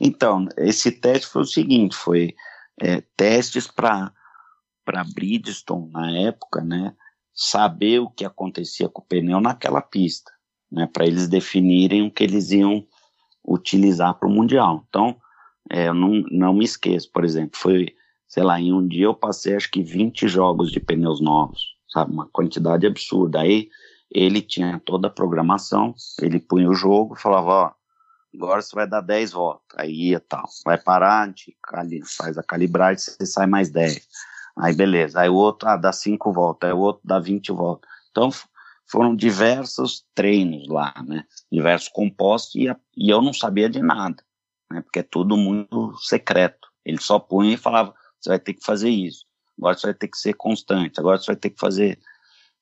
Então, 0.00 0.48
esse 0.56 0.90
teste 0.90 1.26
foi 1.26 1.42
o 1.42 1.46
seguinte, 1.46 1.94
foi 1.94 2.34
é, 2.80 3.02
testes 3.14 3.66
para 3.66 4.10
para 4.90 5.04
Bridgestone 5.04 5.88
na 5.92 6.10
época, 6.10 6.60
né, 6.62 6.92
saber 7.32 8.00
o 8.00 8.10
que 8.10 8.24
acontecia 8.24 8.88
com 8.88 9.00
o 9.00 9.04
pneu 9.04 9.40
naquela 9.40 9.80
pista, 9.80 10.32
né, 10.70 10.88
para 10.92 11.06
eles 11.06 11.28
definirem 11.28 12.04
o 12.04 12.10
que 12.10 12.24
eles 12.24 12.50
iam 12.50 12.84
utilizar 13.46 14.14
para 14.14 14.28
o 14.28 14.32
mundial. 14.32 14.84
Então, 14.88 15.16
é, 15.70 15.86
eu 15.86 15.94
não, 15.94 16.24
não 16.32 16.52
me 16.52 16.64
esqueço, 16.64 17.08
por 17.12 17.24
exemplo, 17.24 17.56
foi, 17.56 17.94
sei 18.26 18.42
lá, 18.42 18.60
em 18.60 18.72
um 18.72 18.84
dia 18.84 19.04
eu 19.04 19.14
passei 19.14 19.54
acho 19.54 19.70
que 19.70 19.80
20 19.80 20.26
jogos 20.26 20.72
de 20.72 20.80
pneus 20.80 21.20
novos, 21.20 21.76
sabe, 21.88 22.12
uma 22.12 22.26
quantidade 22.26 22.84
absurda. 22.84 23.42
Aí 23.42 23.68
ele 24.10 24.42
tinha 24.42 24.82
toda 24.84 25.06
a 25.06 25.12
programação, 25.12 25.94
ele 26.20 26.40
punha 26.40 26.68
o 26.68 26.74
jogo, 26.74 27.14
falava, 27.14 27.48
ó, 27.48 27.72
agora 28.34 28.60
você 28.60 28.74
vai 28.74 28.88
dar 28.88 29.02
10 29.02 29.30
voltas, 29.30 29.78
aí 29.78 30.08
ia 30.08 30.18
tal, 30.18 30.46
vai 30.64 30.76
parar, 30.76 31.22
a 31.22 31.26
gente 31.26 31.56
faz 32.16 32.36
a 32.36 32.42
calibragem, 32.42 32.98
você 32.98 33.24
sai 33.24 33.46
mais 33.46 33.70
10 33.70 34.08
Aí 34.58 34.74
beleza, 34.74 35.20
aí 35.20 35.28
o 35.28 35.34
outro 35.34 35.68
ah, 35.68 35.76
dá 35.76 35.92
cinco 35.92 36.32
voltas, 36.32 36.68
aí 36.68 36.74
o 36.74 36.80
outro 36.80 37.02
dá 37.04 37.18
20 37.18 37.52
voltas. 37.52 37.88
Então 38.10 38.30
foram 38.90 39.14
diversos 39.14 40.04
treinos 40.14 40.66
lá, 40.68 40.92
né? 41.06 41.24
Diversos 41.50 41.88
compostos 41.88 42.56
e, 42.56 42.68
e 42.96 43.08
eu 43.10 43.22
não 43.22 43.32
sabia 43.32 43.68
de 43.68 43.80
nada, 43.80 44.22
né? 44.70 44.80
Porque 44.82 44.98
é 44.98 45.04
tudo 45.04 45.36
muito 45.36 45.96
secreto. 46.00 46.68
Ele 46.84 47.00
só 47.00 47.18
punha 47.18 47.54
e 47.54 47.58
falava: 47.58 47.94
você 48.20 48.30
vai 48.30 48.38
ter 48.38 48.54
que 48.54 48.64
fazer 48.64 48.90
isso, 48.90 49.24
agora 49.58 49.76
você 49.76 49.86
vai 49.86 49.94
ter 49.94 50.08
que 50.08 50.18
ser 50.18 50.34
constante, 50.34 50.98
agora 50.98 51.18
você 51.18 51.26
vai 51.26 51.36
ter 51.36 51.50
que 51.50 51.60
fazer 51.60 51.98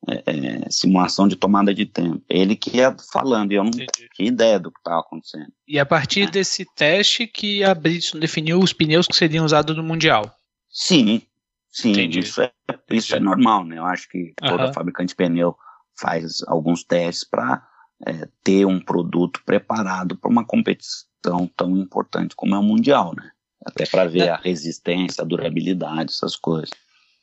é, 0.07 0.23
é, 0.27 0.71
simulação 0.71 1.27
de 1.27 1.35
tomada 1.35 1.75
de 1.75 1.85
tempo. 1.85 2.23
Ele 2.29 2.55
que 2.55 2.77
ia 2.77 2.95
falando, 3.13 3.53
e 3.53 3.57
eu 3.57 3.65
não 3.65 3.71
tinha 3.71 4.29
ideia 4.29 4.59
do 4.59 4.71
que 4.71 4.79
estava 4.79 5.01
acontecendo. 5.01 5.53
E 5.67 5.79
a 5.79 5.87
partir 5.87 6.23
é. 6.23 6.31
desse 6.31 6.65
teste 6.77 7.27
que 7.27 7.65
a 7.65 7.75
Bridgestone 7.75 8.21
definiu 8.21 8.61
os 8.61 8.73
pneus 8.73 9.07
que 9.07 9.17
seriam 9.17 9.45
usados 9.45 9.77
no 9.77 9.83
Mundial. 9.83 10.31
Sim, 10.71 11.23
Sim, 11.71 11.91
Entendi. 11.91 12.21
isso 12.21 12.41
é, 12.41 12.53
isso 12.91 13.15
é 13.15 13.21
normal, 13.21 13.65
né? 13.65 13.79
Eu 13.79 13.85
acho 13.85 14.09
que 14.09 14.33
toda 14.37 14.67
uhum. 14.67 14.73
fabricante 14.73 15.11
de 15.11 15.17
pneu 15.17 15.57
faz 15.99 16.43
alguns 16.47 16.83
testes 16.83 17.29
para 17.29 17.63
é, 18.07 18.29
ter 18.43 18.65
um 18.65 18.81
produto 18.81 19.43
preparado 19.45 20.17
para 20.17 20.31
uma 20.31 20.45
competição 20.45 21.47
tão 21.57 21.77
importante 21.77 22.35
como 22.35 22.55
é 22.55 22.59
o 22.59 22.63
Mundial, 22.63 23.15
né? 23.17 23.31
Até 23.65 23.85
para 23.87 24.07
ver 24.07 24.23
é. 24.23 24.31
a 24.31 24.37
resistência, 24.37 25.23
a 25.23 25.27
durabilidade, 25.27 26.13
essas 26.13 26.37
coisas. 26.37 26.71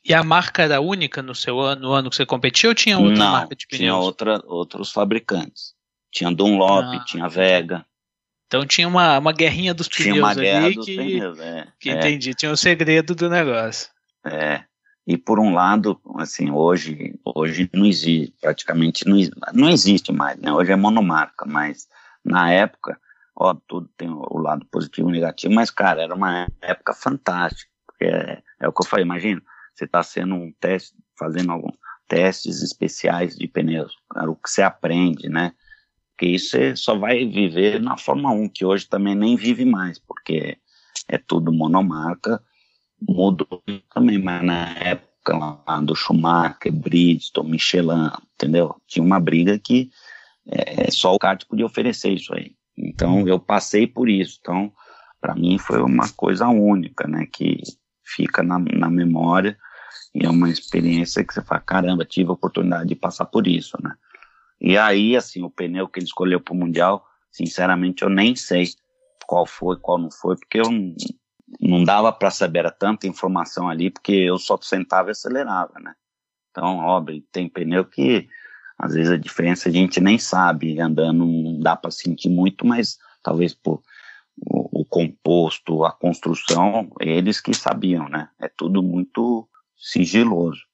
E 0.04 0.14
a 0.14 0.22
marca 0.22 0.62
era 0.62 0.80
única 0.80 1.20
no 1.20 1.34
seu 1.34 1.58
ano, 1.58 1.82
no 1.82 1.92
ano 1.92 2.10
que 2.10 2.16
você 2.16 2.24
competiu 2.24 2.70
ou 2.70 2.74
tinha 2.74 2.96
outra 2.96 3.18
Não, 3.18 3.32
marca 3.32 3.56
de 3.56 3.66
pneus? 3.66 3.80
tinha 3.80 3.96
outra, 3.96 4.42
outros 4.46 4.92
fabricantes. 4.92 5.74
Tinha 6.12 6.30
Dunlop, 6.30 6.84
ah, 6.84 7.04
tinha 7.04 7.28
Vega. 7.28 7.84
Então 8.46 8.64
tinha 8.64 8.86
uma, 8.86 9.18
uma 9.18 9.32
guerrinha 9.32 9.74
dos 9.74 9.88
pneus 9.88 10.12
tinha 10.12 10.22
uma 10.22 10.34
guerra 10.34 10.66
ali 10.66 10.74
dos 10.76 10.86
que, 10.86 10.96
pneus, 10.96 11.40
é, 11.40 11.68
que 11.80 11.90
é. 11.90 11.92
entendi, 11.94 12.34
tinha 12.34 12.50
o 12.50 12.52
um 12.52 12.56
segredo 12.56 13.14
do 13.14 13.28
negócio. 13.28 13.90
É, 14.26 14.64
e 15.06 15.16
por 15.16 15.38
um 15.38 15.54
lado, 15.54 16.00
assim, 16.16 16.50
hoje, 16.50 17.14
hoje 17.24 17.70
não 17.72 17.86
existe, 17.86 18.34
praticamente 18.40 19.06
não, 19.08 19.16
não 19.54 19.70
existe 19.70 20.12
mais, 20.12 20.36
né? 20.38 20.52
Hoje 20.52 20.72
é 20.72 20.76
monomarca, 20.76 21.46
mas 21.46 21.86
na 22.24 22.50
época, 22.50 22.98
ó, 23.36 23.54
tudo 23.54 23.88
tem 23.96 24.10
o 24.10 24.38
lado 24.38 24.66
positivo 24.66 25.08
e 25.08 25.12
negativo, 25.12 25.54
mas, 25.54 25.70
cara, 25.70 26.02
era 26.02 26.14
uma 26.14 26.48
época 26.60 26.92
fantástica, 26.92 27.70
porque 27.86 28.04
é, 28.04 28.42
é 28.60 28.68
o 28.68 28.72
que 28.72 28.82
eu 28.82 28.86
falei, 28.88 29.04
imagina, 29.04 29.40
você 29.72 29.84
está 29.84 30.02
sendo 30.02 30.34
um 30.34 30.52
teste, 30.58 30.96
fazendo 31.16 31.52
alguns 31.52 31.76
testes 32.08 32.62
especiais 32.62 33.36
de 33.36 33.46
pneus, 33.46 33.96
cara, 34.10 34.28
o 34.28 34.34
que 34.34 34.50
você 34.50 34.62
aprende, 34.62 35.28
né? 35.28 35.52
Porque 36.10 36.26
isso 36.26 36.50
você 36.50 36.74
só 36.74 36.98
vai 36.98 37.24
viver 37.26 37.80
na 37.80 37.96
Fórmula 37.96 38.34
1, 38.34 38.48
que 38.48 38.64
hoje 38.64 38.88
também 38.88 39.14
nem 39.14 39.36
vive 39.36 39.64
mais, 39.64 39.98
porque 39.98 40.58
é 41.06 41.18
tudo 41.18 41.52
monomarca, 41.52 42.42
mudou 43.00 43.62
também, 43.92 44.18
mas 44.18 44.44
na 44.44 44.78
época 44.78 45.36
lá 45.36 45.80
do 45.80 45.94
Schumacher, 45.94 46.72
Bridgestone, 46.72 47.50
Michelin, 47.50 48.10
entendeu? 48.34 48.76
Tinha 48.86 49.04
uma 49.04 49.20
briga 49.20 49.58
que 49.58 49.90
é, 50.46 50.90
só 50.90 51.14
o 51.14 51.18
kart 51.18 51.44
podia 51.46 51.66
oferecer 51.66 52.10
isso 52.10 52.32
aí. 52.34 52.54
Então 52.76 53.26
eu 53.26 53.38
passei 53.38 53.86
por 53.86 54.08
isso. 54.08 54.38
Então, 54.40 54.72
para 55.20 55.34
mim 55.34 55.58
foi 55.58 55.82
uma 55.82 56.08
coisa 56.10 56.48
única, 56.48 57.08
né? 57.08 57.26
Que 57.32 57.60
fica 58.04 58.42
na, 58.42 58.58
na 58.58 58.88
memória 58.88 59.58
e 60.14 60.24
é 60.24 60.30
uma 60.30 60.48
experiência 60.48 61.24
que 61.24 61.34
você 61.34 61.42
fala, 61.42 61.60
caramba, 61.60 62.04
tive 62.04 62.30
a 62.30 62.34
oportunidade 62.34 62.88
de 62.88 62.94
passar 62.94 63.26
por 63.26 63.46
isso, 63.46 63.76
né? 63.82 63.94
E 64.60 64.78
aí, 64.78 65.14
assim, 65.16 65.42
o 65.42 65.50
pneu 65.50 65.88
que 65.88 65.98
ele 65.98 66.06
escolheu 66.06 66.40
para 66.40 66.54
o 66.54 66.56
Mundial, 66.56 67.04
sinceramente, 67.30 68.02
eu 68.02 68.08
nem 68.08 68.34
sei 68.34 68.64
qual 69.26 69.44
foi, 69.44 69.76
qual 69.76 69.98
não 69.98 70.10
foi, 70.10 70.36
porque 70.36 70.58
eu 70.58 70.70
não 71.60 71.84
dava 71.84 72.12
para 72.12 72.30
saber, 72.30 72.60
era 72.60 72.70
tanta 72.70 73.06
informação 73.06 73.68
ali, 73.68 73.90
porque 73.90 74.12
eu 74.12 74.38
só 74.38 74.58
sentava 74.60 75.10
e 75.10 75.12
acelerava, 75.12 75.78
né? 75.80 75.94
Então, 76.50 76.78
óbvio, 76.78 77.22
tem 77.30 77.48
pneu 77.48 77.84
que 77.84 78.28
às 78.78 78.94
vezes 78.94 79.12
a 79.12 79.16
diferença 79.16 79.68
a 79.68 79.72
gente 79.72 80.00
nem 80.00 80.18
sabe, 80.18 80.80
andando 80.80 81.24
não 81.24 81.58
dá 81.60 81.76
para 81.76 81.90
sentir 81.90 82.28
muito, 82.28 82.66
mas 82.66 82.98
talvez 83.22 83.54
por 83.54 83.82
o, 84.38 84.80
o, 84.82 84.84
composto, 84.84 85.84
a 85.84 85.92
construção, 85.92 86.90
eles 87.00 87.40
que 87.40 87.54
sabiam, 87.54 88.08
né? 88.08 88.28
É 88.38 88.48
tudo 88.48 88.82
muito 88.82 89.48
sigiloso. 89.76 90.65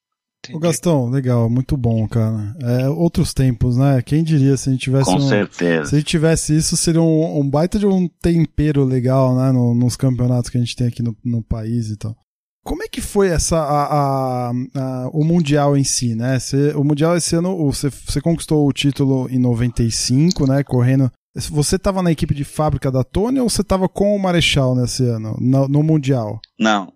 O 0.53 0.59
Gastão, 0.59 1.09
legal, 1.09 1.49
muito 1.49 1.77
bom, 1.77 2.09
cara. 2.09 2.57
É, 2.61 2.89
outros 2.89 3.33
tempos, 3.33 3.77
né? 3.77 4.03
Quem 4.03 4.25
diria 4.25 4.57
se 4.57 4.69
a 4.69 4.73
gente 4.73 4.83
tivesse. 4.83 5.05
Com 5.05 5.17
um, 5.17 5.29
certeza. 5.29 5.85
Se 5.87 5.95
a 5.95 5.99
gente 5.99 6.09
tivesse 6.09 6.57
isso, 6.57 6.77
seria 6.77 7.01
um, 7.01 7.41
um 7.41 7.49
baita 7.49 7.79
de 7.79 7.87
um 7.87 8.09
tempero 8.09 8.85
legal, 8.85 9.37
né? 9.37 9.53
No, 9.53 9.75
nos 9.75 9.97
campeonatos 9.97 10.51
que 10.51 10.59
a 10.59 10.61
gente 10.61 10.75
tem 10.75 10.89
aqui 10.89 11.03
no, 11.03 11.17
no 11.25 11.43
país 11.43 11.91
e 11.91 11.97
tal. 11.97 12.17
Como 12.65 12.83
é 12.83 12.89
que 12.89 13.01
foi 13.01 13.29
essa 13.29 13.57
a, 13.59 13.85
a, 13.85 14.51
a, 14.51 15.09
o 15.13 15.25
mundial 15.25 15.77
em 15.77 15.85
si, 15.85 16.15
né? 16.15 16.39
Você, 16.39 16.73
o 16.75 16.85
mundial 16.85 17.17
esse 17.17 17.35
ano 17.35 17.57
você, 17.67 17.91
você 17.91 18.21
conquistou 18.21 18.67
o 18.67 18.73
título 18.73 19.29
em 19.31 19.39
95, 19.39 20.47
né? 20.47 20.63
Correndo. 20.63 21.11
Você 21.35 21.77
estava 21.77 22.03
na 22.03 22.13
equipe 22.13 22.35
de 22.35 22.45
fábrica 22.45 22.91
da 22.91 23.03
Tony 23.03 23.41
ou 23.41 23.49
você 23.49 23.63
estava 23.63 23.89
com 23.89 24.15
o 24.15 24.19
Marechal 24.19 24.75
nesse 24.77 25.03
ano 25.05 25.37
no, 25.41 25.67
no 25.67 25.83
mundial? 25.83 26.41
Não, 26.59 26.93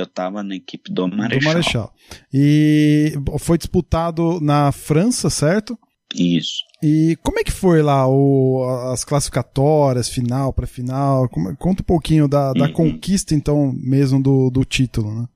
eu 0.00 0.04
estava 0.04 0.42
na 0.42 0.54
equipe 0.54 0.92
do 0.92 1.08
Marechal. 1.08 1.38
Do 1.38 1.44
Marechal. 1.44 1.94
E 2.32 3.12
foi 3.38 3.58
disputado 3.58 4.40
na 4.40 4.72
França, 4.72 5.30
certo? 5.30 5.78
Isso. 6.14 6.62
E 6.82 7.16
como 7.22 7.38
é 7.38 7.44
que 7.44 7.50
foi 7.50 7.82
lá 7.82 8.06
o, 8.08 8.64
as 8.92 9.04
classificatórias, 9.04 10.08
final 10.08 10.52
para 10.52 10.66
final? 10.66 11.28
Conta 11.58 11.82
um 11.82 11.86
pouquinho 11.86 12.28
da, 12.28 12.52
da 12.52 12.66
uhum. 12.66 12.72
conquista, 12.72 13.34
então, 13.34 13.72
mesmo 13.72 14.22
do, 14.22 14.50
do 14.50 14.64
título, 14.64 15.12
né? 15.14 15.26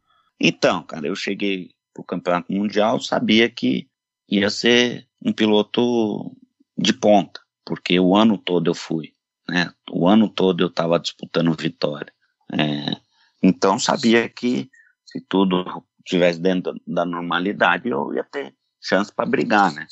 Então, 0.41 0.83
cara, 0.83 1.07
eu 1.07 1.17
cheguei 1.17 1.71
pro 1.93 2.05
campeonato 2.05 2.53
mundial, 2.53 3.01
sabia 3.01 3.49
que 3.51 3.87
ia 4.29 4.49
ser 4.49 5.07
um 5.25 5.33
piloto 5.33 6.35
de 6.79 6.93
ponta, 6.93 7.41
porque 7.65 7.99
o 7.99 8.17
ano 8.17 8.39
todo 8.39 8.71
eu 8.71 8.75
fui, 8.75 9.13
né? 9.49 9.71
O 9.91 10.09
ano 10.09 10.29
todo 10.29 10.63
eu 10.63 10.69
estava 10.69 10.99
disputando 10.99 11.55
vitória. 11.59 12.13
É, 12.53 12.97
então 13.43 13.79
sabia 13.79 14.29
que 14.29 14.71
se 15.05 15.21
tudo 15.21 15.85
tivesse 16.05 16.41
dentro 16.41 16.81
da 16.87 17.05
normalidade, 17.05 17.89
eu 17.89 18.15
ia 18.15 18.25
ter 18.25 18.55
chance 18.81 19.13
para 19.13 19.29
brigar, 19.29 19.73
né? 19.73 19.87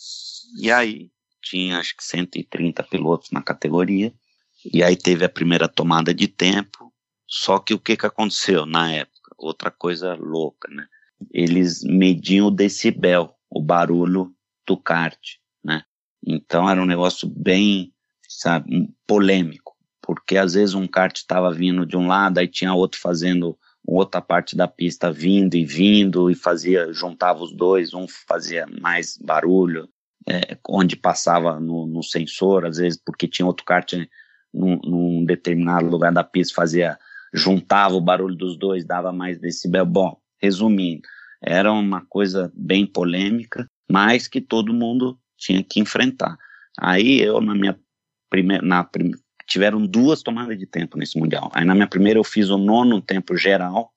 E 0.61 0.71
aí 0.71 1.11
tinha 1.43 1.79
acho 1.79 1.97
que 1.97 2.05
130 2.05 2.83
pilotos 2.85 3.31
na 3.31 3.43
categoria, 3.43 4.13
e 4.73 4.83
aí 4.83 4.97
teve 4.97 5.25
a 5.25 5.29
primeira 5.29 5.69
tomada 5.69 6.13
de 6.13 6.29
tempo, 6.29 6.93
só 7.27 7.59
que 7.59 7.75
o 7.75 7.79
que 7.79 7.97
que 7.97 8.07
aconteceu 8.07 8.67
na 8.67 8.93
época? 8.93 9.35
Outra 9.37 9.71
coisa 9.71 10.15
louca, 10.15 10.69
né? 10.71 10.87
Eles 11.33 11.83
mediam 11.83 12.49
o 12.49 12.51
decibel, 12.51 13.35
o 13.51 13.63
barulho 13.63 14.35
do 14.67 14.77
kart, 14.77 15.19
né? 15.65 15.85
Então 16.27 16.69
era 16.69 16.83
um 16.83 16.87
negócio 16.87 17.29
bem, 17.29 17.93
sabe, 18.29 18.93
polêmico 19.07 19.68
porque 20.09 20.39
às 20.39 20.55
vezes 20.55 20.75
um 20.75 20.87
kart 20.87 21.15
estava 21.15 21.53
vindo 21.53 21.85
de 21.85 21.95
um 21.95 22.07
lado, 22.07 22.39
aí 22.39 22.49
tinha 22.49 22.73
outro 22.73 22.99
fazendo 22.99 23.59
outra 23.87 24.23
parte 24.23 24.57
da 24.57 24.67
pista 24.67 25.13
vindo 25.13 25.55
e 25.55 25.67
vindo 25.67 26.31
e 26.31 26.35
fazia, 26.35 26.91
juntava 26.95 27.43
os 27.43 27.55
dois, 27.55 27.93
um 27.93 28.07
fazia 28.27 28.67
mais 28.81 29.19
barulho, 29.19 29.87
é, 30.27 30.57
onde 30.67 30.97
passava 30.97 31.61
no, 31.61 31.87
no, 31.87 32.03
sensor, 32.03 32.65
às 32.65 32.79
vezes 32.79 32.99
porque 33.05 33.29
tinha 33.29 33.45
outro 33.45 33.67
kart 33.67 33.93
num, 34.53 34.81
num, 34.83 35.27
determinado 35.27 35.87
lugar 35.91 36.11
da 36.11 36.25
pista, 36.25 36.55
fazia, 36.55 36.99
juntava 37.35 37.95
o 37.95 38.01
barulho 38.01 38.35
dos 38.35 38.59
dois, 38.59 38.87
dava 38.87 39.13
mais 39.13 39.39
decibel. 39.39 39.85
Bom, 39.85 40.19
resumindo, 40.41 41.03
era 41.43 41.71
uma 41.71 42.03
coisa 42.07 42.51
bem 42.57 42.87
polêmica, 42.87 43.69
mas 43.87 44.27
que 44.27 44.41
todo 44.41 44.73
mundo 44.73 45.19
tinha 45.37 45.63
que 45.63 45.81
enfrentar. 45.81 46.39
Aí 46.79 47.21
eu, 47.21 47.43
na 47.43 47.55
minha 47.55 47.79
primeira, 48.31 48.65
na, 48.65 48.89
tiveram 49.49 49.85
duas 49.85 50.23
tomadas 50.23 50.57
de 50.59 50.67
tempo 50.67 50.97
nesse 50.99 51.19
Mundial. 51.19 51.51
Aí 51.55 51.65
na 51.65 51.75
minha 51.75 51.89
primeira 51.89 52.19
eu 52.19 52.25
fiz 52.25 52.51
o 52.51 52.59
nono 52.59 53.01
tempo 53.01 53.37
geral, 53.37 53.91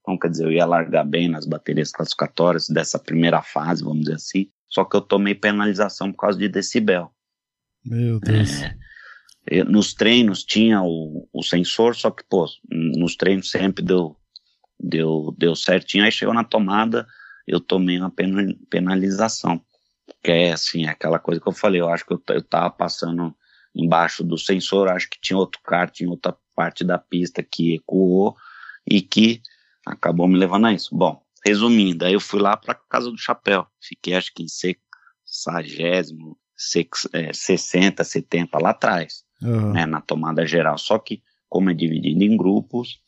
então 0.00 0.18
quer 0.18 0.28
dizer, 0.28 0.44
eu 0.44 0.52
ia 0.52 0.66
largar 0.66 1.04
bem 1.04 1.28
nas 1.28 1.46
baterias 1.46 1.92
classificatórias 1.92 2.68
dessa 2.68 2.98
primeira 2.98 3.40
fase, 3.40 3.82
vamos 3.84 4.00
dizer 4.00 4.16
assim, 4.16 4.50
só 4.68 4.84
que 4.84 4.96
eu 4.96 5.00
tomei 5.00 5.34
penalização 5.34 6.12
por 6.12 6.18
causa 6.18 6.38
de 6.38 6.48
decibel. 6.48 7.10
Meu 7.84 8.18
Deus. 8.18 8.62
É, 9.48 9.62
nos 9.62 9.94
treinos 9.94 10.42
tinha 10.44 10.82
o, 10.82 11.28
o 11.32 11.42
sensor, 11.42 11.94
só 11.94 12.10
que, 12.10 12.24
pô, 12.28 12.46
nos 12.68 13.14
treinos 13.14 13.48
sempre 13.48 13.84
deu, 13.84 14.16
deu, 14.78 15.32
deu 15.38 15.54
certinho, 15.54 16.04
aí 16.04 16.10
chegou 16.10 16.34
na 16.34 16.42
tomada, 16.42 17.06
eu 17.46 17.60
tomei 17.60 17.98
uma 17.98 18.12
penalização. 18.68 19.62
Que 20.22 20.32
é 20.32 20.52
assim, 20.52 20.86
aquela 20.86 21.20
coisa 21.20 21.40
que 21.40 21.48
eu 21.48 21.52
falei, 21.52 21.80
eu 21.80 21.88
acho 21.88 22.04
que 22.04 22.12
eu, 22.12 22.22
eu 22.30 22.42
tava 22.42 22.70
passando 22.70 23.34
embaixo 23.76 24.24
do 24.24 24.38
sensor, 24.38 24.88
acho 24.88 25.08
que 25.08 25.20
tinha 25.20 25.36
outro 25.36 25.60
kart 25.62 26.00
em 26.00 26.06
outra 26.06 26.36
parte 26.54 26.82
da 26.82 26.98
pista 26.98 27.42
que 27.42 27.74
ecoou 27.74 28.34
e 28.88 29.02
que 29.02 29.42
acabou 29.84 30.26
me 30.26 30.38
levando 30.38 30.66
a 30.66 30.72
isso. 30.72 30.96
Bom, 30.96 31.20
resumindo, 31.44 32.04
aí 32.04 32.14
eu 32.14 32.20
fui 32.20 32.40
lá 32.40 32.56
para 32.56 32.74
casa 32.74 33.10
do 33.10 33.18
chapéu, 33.18 33.66
fiquei 33.80 34.14
acho 34.14 34.32
que 34.34 34.42
em 34.42 34.48
sexagésimo, 34.48 36.38
é, 37.12 37.32
60, 37.32 38.02
70 38.02 38.58
lá 38.58 38.70
atrás, 38.70 39.22
uhum. 39.42 39.72
né, 39.72 39.84
na 39.84 40.00
tomada 40.00 40.46
geral. 40.46 40.78
Só 40.78 40.98
que, 40.98 41.22
como 41.48 41.70
é 41.70 41.74
dividido 41.74 42.24
em 42.24 42.36
grupos, 42.36 42.98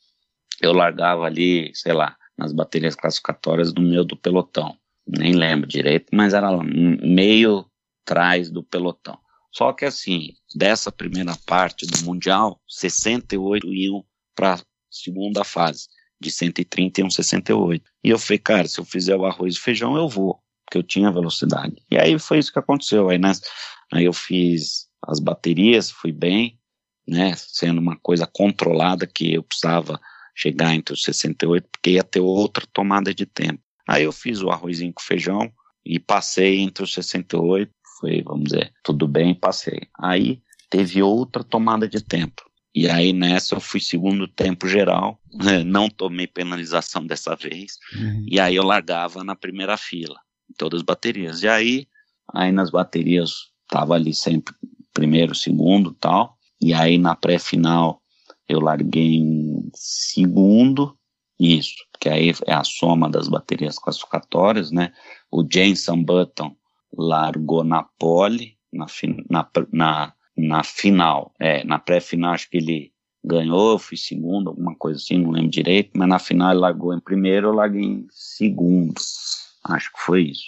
eu 0.60 0.72
largava 0.72 1.24
ali, 1.24 1.70
sei 1.74 1.94
lá, 1.94 2.16
nas 2.36 2.52
baterias 2.52 2.94
classificatórias 2.94 3.72
do 3.72 3.80
meu 3.80 4.04
do 4.04 4.16
pelotão. 4.16 4.76
Nem 5.06 5.32
lembro 5.32 5.66
direito, 5.66 6.08
mas 6.12 6.34
era 6.34 6.50
lá, 6.50 6.62
meio 6.62 7.64
atrás 8.04 8.50
do 8.50 8.62
pelotão. 8.62 9.18
Só 9.50 9.72
que 9.72 9.84
assim, 9.84 10.34
dessa 10.54 10.92
primeira 10.92 11.36
parte 11.46 11.86
do 11.86 12.04
Mundial, 12.04 12.60
68 12.66 13.72
iam 13.72 14.04
para 14.34 14.54
a 14.54 14.60
segunda 14.90 15.42
fase, 15.44 15.88
de 16.20 16.30
130 16.30 17.00
iam 17.00 17.10
68. 17.10 17.84
E 18.04 18.10
eu 18.10 18.18
falei, 18.18 18.38
cara, 18.38 18.68
se 18.68 18.78
eu 18.78 18.84
fizer 18.84 19.16
o 19.16 19.24
arroz 19.24 19.56
e 19.56 19.60
feijão, 19.60 19.96
eu 19.96 20.08
vou, 20.08 20.40
porque 20.64 20.78
eu 20.78 20.82
tinha 20.82 21.10
velocidade. 21.10 21.76
E 21.90 21.98
aí 21.98 22.18
foi 22.18 22.38
isso 22.38 22.52
que 22.52 22.58
aconteceu. 22.58 23.08
Aí, 23.08 23.18
né, 23.18 23.32
aí 23.92 24.04
eu 24.04 24.12
fiz 24.12 24.88
as 25.02 25.18
baterias, 25.18 25.90
fui 25.90 26.12
bem, 26.12 26.58
né, 27.06 27.34
sendo 27.36 27.80
uma 27.80 27.96
coisa 27.96 28.26
controlada 28.26 29.06
que 29.06 29.34
eu 29.34 29.42
precisava 29.42 29.98
chegar 30.34 30.74
entre 30.74 30.94
os 30.94 31.02
68, 31.02 31.68
porque 31.72 31.90
ia 31.90 32.04
ter 32.04 32.20
outra 32.20 32.64
tomada 32.72 33.14
de 33.14 33.26
tempo. 33.26 33.60
Aí 33.88 34.04
eu 34.04 34.12
fiz 34.12 34.42
o 34.42 34.50
arrozinho 34.50 34.92
com 34.92 35.02
feijão 35.02 35.50
e 35.84 35.98
passei 35.98 36.60
entre 36.60 36.84
os 36.84 36.92
68 36.92 37.72
foi, 37.98 38.22
vamos 38.22 38.44
dizer, 38.44 38.72
tudo 38.82 39.06
bem, 39.06 39.34
passei. 39.34 39.88
Aí 39.98 40.40
teve 40.70 41.02
outra 41.02 41.42
tomada 41.42 41.88
de 41.88 42.02
tempo. 42.02 42.42
E 42.74 42.88
aí 42.88 43.12
nessa 43.12 43.54
eu 43.54 43.60
fui 43.60 43.80
segundo 43.80 44.28
tempo 44.28 44.68
geral, 44.68 45.20
não 45.66 45.88
tomei 45.88 46.26
penalização 46.26 47.04
dessa 47.06 47.34
vez, 47.34 47.78
uhum. 47.94 48.24
e 48.28 48.38
aí 48.38 48.56
eu 48.56 48.62
largava 48.62 49.24
na 49.24 49.34
primeira 49.34 49.76
fila, 49.76 50.20
em 50.48 50.54
todas 50.56 50.80
as 50.80 50.84
baterias. 50.84 51.42
E 51.42 51.48
aí, 51.48 51.88
aí 52.32 52.52
nas 52.52 52.70
baterias 52.70 53.48
tava 53.66 53.94
ali 53.94 54.14
sempre 54.14 54.54
primeiro, 54.92 55.34
segundo 55.34 55.92
tal, 55.92 56.36
e 56.60 56.74
aí 56.74 56.98
na 56.98 57.14
pré-final 57.16 58.02
eu 58.48 58.60
larguei 58.60 59.16
em 59.16 59.70
segundo, 59.74 60.96
isso, 61.38 61.74
que 62.00 62.08
aí 62.08 62.32
é 62.46 62.52
a 62.52 62.64
soma 62.64 63.08
das 63.08 63.28
baterias 63.28 63.78
classificatórias, 63.78 64.70
né? 64.70 64.92
O 65.30 65.46
Jenson 65.48 66.02
Button 66.02 66.56
largou 66.96 67.64
na 67.64 67.82
pole, 67.82 68.56
na, 68.72 68.86
na, 69.28 69.48
na, 69.72 70.12
na 70.36 70.64
final, 70.64 71.32
é, 71.38 71.64
na 71.64 71.78
pré-final 71.78 72.34
acho 72.34 72.50
que 72.50 72.58
ele 72.58 72.92
ganhou, 73.24 73.78
fui 73.78 73.96
segundo, 73.96 74.50
alguma 74.50 74.74
coisa 74.76 74.98
assim, 74.98 75.18
não 75.18 75.30
lembro 75.30 75.50
direito, 75.50 75.90
mas 75.94 76.08
na 76.08 76.18
final 76.18 76.50
ele 76.50 76.60
largou 76.60 76.94
em 76.94 77.00
primeiro, 77.00 77.48
eu 77.48 77.52
larguei 77.52 77.82
em 77.82 78.06
segundo, 78.10 78.94
acho 79.64 79.92
que 79.92 80.00
foi 80.00 80.22
isso. 80.22 80.46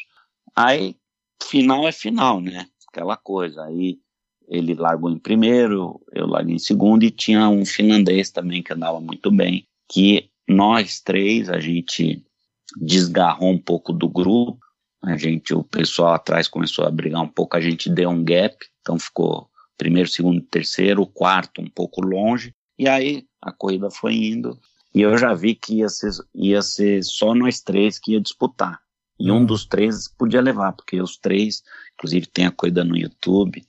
Aí, 0.57 0.97
final 1.43 1.87
é 1.87 1.93
final, 1.93 2.41
né, 2.41 2.67
aquela 2.89 3.17
coisa, 3.17 3.65
aí 3.65 3.99
ele 4.49 4.75
largou 4.75 5.11
em 5.11 5.19
primeiro, 5.19 6.01
eu 6.13 6.27
larguei 6.27 6.57
em 6.57 6.59
segundo, 6.59 7.05
e 7.05 7.11
tinha 7.11 7.49
um 7.49 7.65
finlandês 7.65 8.31
também 8.31 8.63
que 8.63 8.73
andava 8.73 9.01
muito 9.01 9.31
bem, 9.31 9.65
que 9.89 10.29
nós 10.49 11.01
três, 11.01 11.49
a 11.49 11.61
gente 11.61 12.25
desgarrou 12.77 13.51
um 13.51 13.59
pouco 13.59 13.93
do 13.93 14.09
grupo, 14.09 14.59
a 15.03 15.17
gente, 15.17 15.55
o 15.55 15.65
pessoal 15.65 16.15
atrás 16.15 16.49
começou 16.49 16.85
a 16.85 16.91
brigar 16.91 17.23
um 17.23 17.29
pouco, 17.29 17.57
a 17.57 17.61
gente 17.61 17.89
deu 17.89 18.11
um 18.11 18.23
gap, 18.23 18.57
então 18.81 18.99
ficou 18.99 19.49
primeiro, 19.77 20.09
segundo, 20.09 20.41
terceiro, 20.43 21.07
quarto 21.07 21.63
um 21.63 21.71
pouco 21.71 22.03
longe, 22.03 22.55
e 22.79 22.87
aí 22.87 23.25
a 23.41 23.51
corrida 23.51 23.91
foi 23.91 24.15
indo, 24.15 24.59
e 24.95 25.01
eu 25.01 25.17
já 25.17 25.33
vi 25.33 25.55
que 25.55 25.77
ia 25.77 25.89
ser, 25.89 26.11
ia 26.35 26.61
ser 26.61 27.03
só 27.03 27.35
nós 27.35 27.61
três 27.61 27.99
que 27.99 28.13
ia 28.13 28.21
disputar. 28.21 28.81
E 29.19 29.31
um 29.31 29.37
uhum. 29.37 29.47
dos 29.47 29.67
três 29.67 30.09
podia 30.09 30.41
levar, 30.41 30.73
porque 30.73 31.01
os 31.01 31.17
três, 31.17 31.63
inclusive 31.95 32.27
tem 32.27 32.47
a 32.47 32.51
corrida 32.51 32.83
no 32.83 32.97
YouTube, 32.97 33.63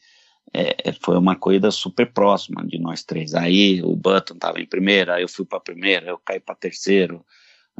é, 0.53 0.91
foi 1.01 1.17
uma 1.17 1.35
corrida 1.35 1.71
super 1.71 2.11
próxima 2.11 2.65
de 2.65 2.77
nós 2.77 3.03
três. 3.03 3.33
Aí 3.33 3.81
o 3.83 3.95
Button 3.95 4.33
estava 4.33 4.59
em 4.59 4.65
primeira, 4.65 5.15
aí 5.15 5.23
eu 5.23 5.29
fui 5.29 5.45
para 5.45 5.59
primeira, 5.59 6.07
eu 6.07 6.17
caí 6.17 6.39
para 6.39 6.55
terceiro, 6.55 7.25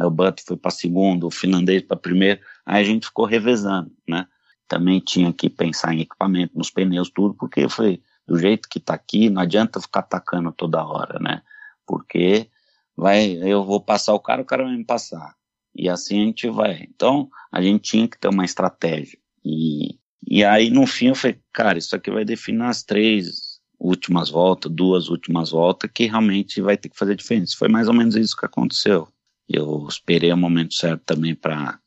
Aí 0.02 0.08
o 0.08 0.10
Button 0.10 0.42
foi 0.48 0.58
para 0.58 0.72
segundo, 0.72 1.28
o 1.28 1.32
finlandês 1.32 1.84
para 1.84 1.96
primeiro. 1.96 2.42
Aí 2.66 2.82
a 2.82 2.84
gente 2.84 3.06
ficou 3.06 3.26
revezando, 3.26 3.92
né? 4.08 4.26
Também 4.68 5.00
tinha 5.00 5.32
que 5.32 5.48
pensar 5.48 5.94
em 5.94 6.02
equipamento, 6.02 6.58
nos 6.58 6.72
pneus, 6.72 7.12
tudo, 7.12 7.36
porque 7.36 7.70
foi 7.70 8.02
do 8.28 8.40
jeito 8.40 8.68
que 8.68 8.80
tá 8.80 8.96
aqui, 8.96 9.30
não 9.30 9.44
adianta 9.44 9.80
ficar 9.80 10.00
atacando 10.00 10.52
toda 10.52 10.84
hora, 10.84 11.20
né? 11.20 11.44
Porque 11.86 12.50
vai, 12.98 13.38
eu 13.44 13.64
vou 13.64 13.80
passar 13.80 14.16
o 14.16 14.20
cara, 14.20 14.42
o 14.42 14.46
cara 14.46 14.64
vai 14.64 14.76
me 14.76 14.84
passar. 14.84 15.36
E 15.76 15.88
assim 15.88 16.20
a 16.20 16.26
gente 16.26 16.50
vai. 16.50 16.88
Então, 16.90 17.30
a 17.52 17.62
gente 17.62 17.92
tinha 17.92 18.08
que 18.08 18.18
ter 18.18 18.30
uma 18.30 18.44
estratégia. 18.46 19.20
E, 19.46 20.00
e 20.28 20.44
aí, 20.44 20.72
no 20.72 20.88
fim, 20.88 21.10
eu 21.10 21.16
falei, 21.16 21.40
cara, 21.54 21.78
isso 21.78 21.96
aqui 21.96 22.10
vai 22.10 22.26
definir 22.26 22.64
as 22.64 22.82
três 22.82 23.60
últimas 23.80 24.30
voltas, 24.30 24.72
duas 24.72 25.10
últimas 25.10 25.52
voltas, 25.52 25.92
que 25.94 26.08
realmente 26.08 26.60
vai 26.60 26.76
ter 26.76 26.90
que 26.90 26.98
fazer 26.98 27.16
diferença. 27.16 27.56
Foi 27.56 27.68
mais 27.68 27.88
ou 27.88 27.94
menos 27.94 28.16
isso 28.16 28.36
que 28.36 28.46
aconteceu. 28.46 29.08
Eu 29.54 29.86
esperei 29.88 30.32
o 30.32 30.38
momento 30.38 30.74
certo 30.74 31.04
também 31.06 31.36
para 31.36 31.80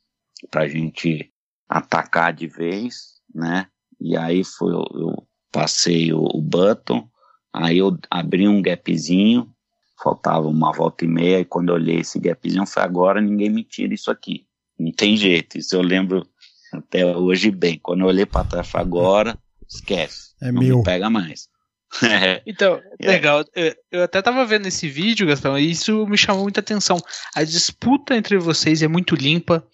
a 0.54 0.68
gente 0.68 1.32
atacar 1.68 2.32
de 2.32 2.46
vez, 2.46 3.20
né? 3.34 3.66
E 4.00 4.16
aí 4.16 4.44
foi, 4.44 4.72
eu, 4.72 4.84
eu 4.94 5.28
passei 5.50 6.12
o, 6.12 6.22
o 6.22 6.40
button, 6.40 7.08
aí 7.52 7.78
eu 7.78 7.96
abri 8.10 8.46
um 8.46 8.60
gapzinho, 8.60 9.50
faltava 10.02 10.46
uma 10.46 10.72
volta 10.72 11.04
e 11.04 11.08
meia, 11.08 11.40
e 11.40 11.44
quando 11.44 11.70
eu 11.70 11.76
olhei 11.76 12.00
esse 12.00 12.18
gapzinho, 12.18 12.66
foi 12.66 12.82
agora 12.82 13.20
ninguém 13.20 13.50
me 13.50 13.64
tira 13.64 13.94
isso 13.94 14.10
aqui. 14.10 14.46
Não 14.78 14.92
tem 14.92 15.16
jeito, 15.16 15.56
isso 15.56 15.74
eu 15.74 15.82
lembro 15.82 16.26
até 16.72 17.06
hoje 17.16 17.50
bem. 17.50 17.78
Quando 17.80 18.00
eu 18.00 18.08
olhei 18.08 18.26
para 18.26 18.44
trás, 18.44 18.70
agora, 18.74 19.38
esquece. 19.68 20.34
É 20.42 20.50
não 20.50 20.60
meu. 20.60 20.78
me 20.78 20.84
pega 20.84 21.08
mais. 21.08 21.48
então, 22.46 22.80
é. 23.00 23.06
legal. 23.06 23.44
Eu, 23.54 23.74
eu, 23.90 24.02
até 24.02 24.20
tava 24.20 24.44
vendo 24.44 24.66
esse 24.66 24.88
vídeo, 24.88 25.26
Gastão, 25.26 25.58
e 25.58 25.70
isso 25.70 26.06
me 26.06 26.16
chamou 26.16 26.42
muita 26.42 26.60
atenção. 26.60 26.98
A 27.34 27.44
disputa 27.44 28.14
entre 28.14 28.36
vocês 28.38 28.82
é 28.82 28.88
muito 28.88 29.14
limpa. 29.14 29.66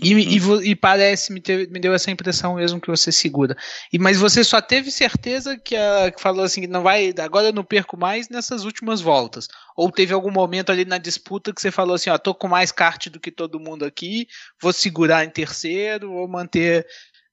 E, 0.00 0.14
uhum. 0.14 0.62
e, 0.62 0.70
e, 0.70 0.76
parece, 0.76 1.32
me, 1.32 1.40
teve, 1.40 1.66
me 1.70 1.78
deu 1.78 1.92
essa 1.92 2.10
impressão 2.10 2.54
mesmo 2.54 2.80
que 2.80 2.88
você 2.88 3.10
segura. 3.12 3.56
E, 3.92 3.98
mas 3.98 4.18
você 4.18 4.42
só 4.44 4.60
teve 4.60 4.90
certeza 4.90 5.58
que, 5.58 5.76
a, 5.76 6.10
que 6.10 6.20
falou 6.20 6.44
assim, 6.44 6.66
não 6.66 6.82
vai, 6.82 7.12
agora 7.18 7.48
eu 7.48 7.52
não 7.52 7.64
perco 7.64 7.96
mais 7.96 8.28
nessas 8.28 8.64
últimas 8.64 9.00
voltas. 9.00 9.48
Ou 9.76 9.90
teve 9.90 10.14
algum 10.14 10.30
momento 10.30 10.70
ali 10.70 10.84
na 10.84 10.98
disputa 10.98 11.52
que 11.52 11.60
você 11.60 11.70
falou 11.70 11.94
assim, 11.94 12.10
ó, 12.10 12.16
tô 12.16 12.34
com 12.34 12.48
mais 12.48 12.72
kart 12.72 13.08
do 13.08 13.20
que 13.20 13.30
todo 13.30 13.60
mundo 13.60 13.84
aqui, 13.84 14.26
vou 14.60 14.72
segurar 14.72 15.24
em 15.24 15.30
terceiro, 15.30 16.12
vou 16.12 16.28
manter 16.28 16.86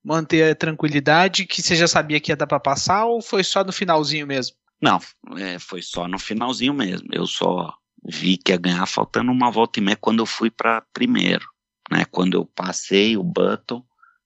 manter 0.03 0.51
a 0.51 0.55
tranquilidade 0.55 1.45
que 1.45 1.61
você 1.61 1.75
já 1.75 1.87
sabia 1.87 2.19
que 2.19 2.31
ia 2.31 2.35
dar 2.35 2.47
para 2.47 2.59
passar 2.59 3.05
ou 3.05 3.21
foi 3.21 3.43
só 3.43 3.63
no 3.63 3.71
finalzinho 3.71 4.25
mesmo? 4.25 4.55
Não, 4.81 4.99
é, 5.37 5.59
foi 5.59 5.81
só 5.81 6.07
no 6.07 6.17
finalzinho 6.17 6.73
mesmo. 6.73 7.09
Eu 7.11 7.27
só 7.27 7.73
vi 8.03 8.37
que 8.37 8.51
ia 8.51 8.57
ganhar 8.57 8.85
faltando 8.85 9.31
uma 9.31 9.51
volta 9.51 9.79
e 9.79 9.83
meia 9.83 9.97
quando 9.97 10.19
eu 10.19 10.25
fui 10.25 10.49
para 10.49 10.81
primeiro, 10.93 11.45
né? 11.91 12.05
Quando 12.05 12.35
eu 12.35 12.45
passei 12.45 13.17
o 13.17 13.23
Button 13.23 13.83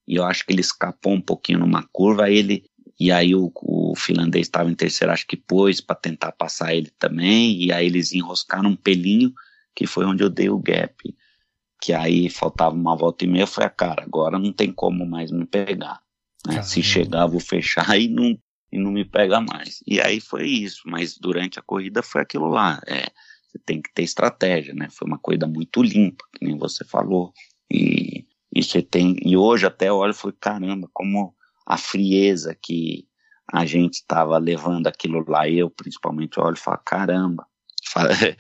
e 0.08 0.16
eu 0.16 0.26
acho 0.26 0.46
que 0.46 0.54
ele 0.54 0.62
escapou 0.62 1.14
um 1.14 1.22
pouquinho 1.22 1.60
numa 1.60 1.84
curva, 1.92 2.26
aí 2.26 2.38
ele 2.38 2.64
e 3.00 3.12
aí 3.12 3.34
o, 3.34 3.52
o 3.56 3.96
finlandês 3.96 4.46
estava 4.46 4.70
em 4.70 4.76
terceiro, 4.76 5.12
acho 5.12 5.26
que 5.26 5.36
pôs 5.36 5.82
para 5.82 5.96
tentar 5.96 6.32
passar 6.32 6.76
ele 6.76 6.92
também, 7.00 7.62
e 7.62 7.72
aí 7.72 7.88
eles 7.88 8.14
enroscaram 8.14 8.70
um 8.70 8.76
pelinho 8.76 9.34
que 9.76 9.88
foi 9.88 10.06
onde 10.06 10.24
eu 10.24 10.30
dei 10.30 10.50
o 10.50 10.60
gap. 10.60 10.96
Que 11.84 11.92
aí 11.92 12.30
faltava 12.30 12.74
uma 12.74 12.96
volta 12.96 13.26
e 13.26 13.28
meia, 13.28 13.46
foi 13.46 13.66
a 13.66 13.70
cara, 13.70 14.04
agora 14.04 14.40
não 14.40 14.54
tem 14.54 14.72
como 14.72 15.06
mais 15.06 15.32
me 15.32 15.46
pegar. 15.46 16.02
Né? 16.48 16.62
Se 16.62 16.82
chegar, 16.82 17.28
vou 17.28 17.42
fechar 17.42 17.84
e 18.00 18.08
não, 18.08 18.40
e 18.72 18.80
não 18.80 18.90
me 18.90 19.04
pega 19.04 19.42
mais. 19.42 19.84
E 19.86 20.00
aí 20.00 20.22
foi 20.22 20.48
isso, 20.48 20.84
mas 20.86 21.18
durante 21.18 21.60
a 21.60 21.62
corrida 21.62 22.02
foi 22.02 22.22
aquilo 22.22 22.48
lá. 22.48 22.82
É, 22.88 23.12
você 23.46 23.60
tem 23.66 23.82
que 23.82 23.94
ter 23.94 24.04
estratégia, 24.04 24.74
né? 24.74 24.88
Foi 24.90 25.06
uma 25.06 25.20
corrida 25.20 25.46
muito 25.46 25.84
limpa, 25.84 26.24
que 26.34 26.46
nem 26.46 26.58
você 26.58 26.86
falou. 26.86 27.34
E, 27.70 28.26
e 28.56 28.64
você 28.64 28.82
tem. 28.82 29.18
E 29.22 29.36
hoje 29.36 29.66
até 29.66 29.92
olho 29.92 30.12
e 30.12 30.16
falei, 30.16 30.38
caramba, 30.40 30.90
como 30.94 31.36
a 31.68 31.76
frieza 31.76 32.58
que 32.62 33.06
a 33.52 33.66
gente 33.66 33.96
estava 33.96 34.38
levando 34.38 34.88
aquilo 34.88 35.22
lá, 35.28 35.50
eu 35.50 35.70
principalmente 35.70 36.40
olho 36.40 36.56
e 36.56 36.60
falo, 36.60 36.80
caramba, 36.86 37.46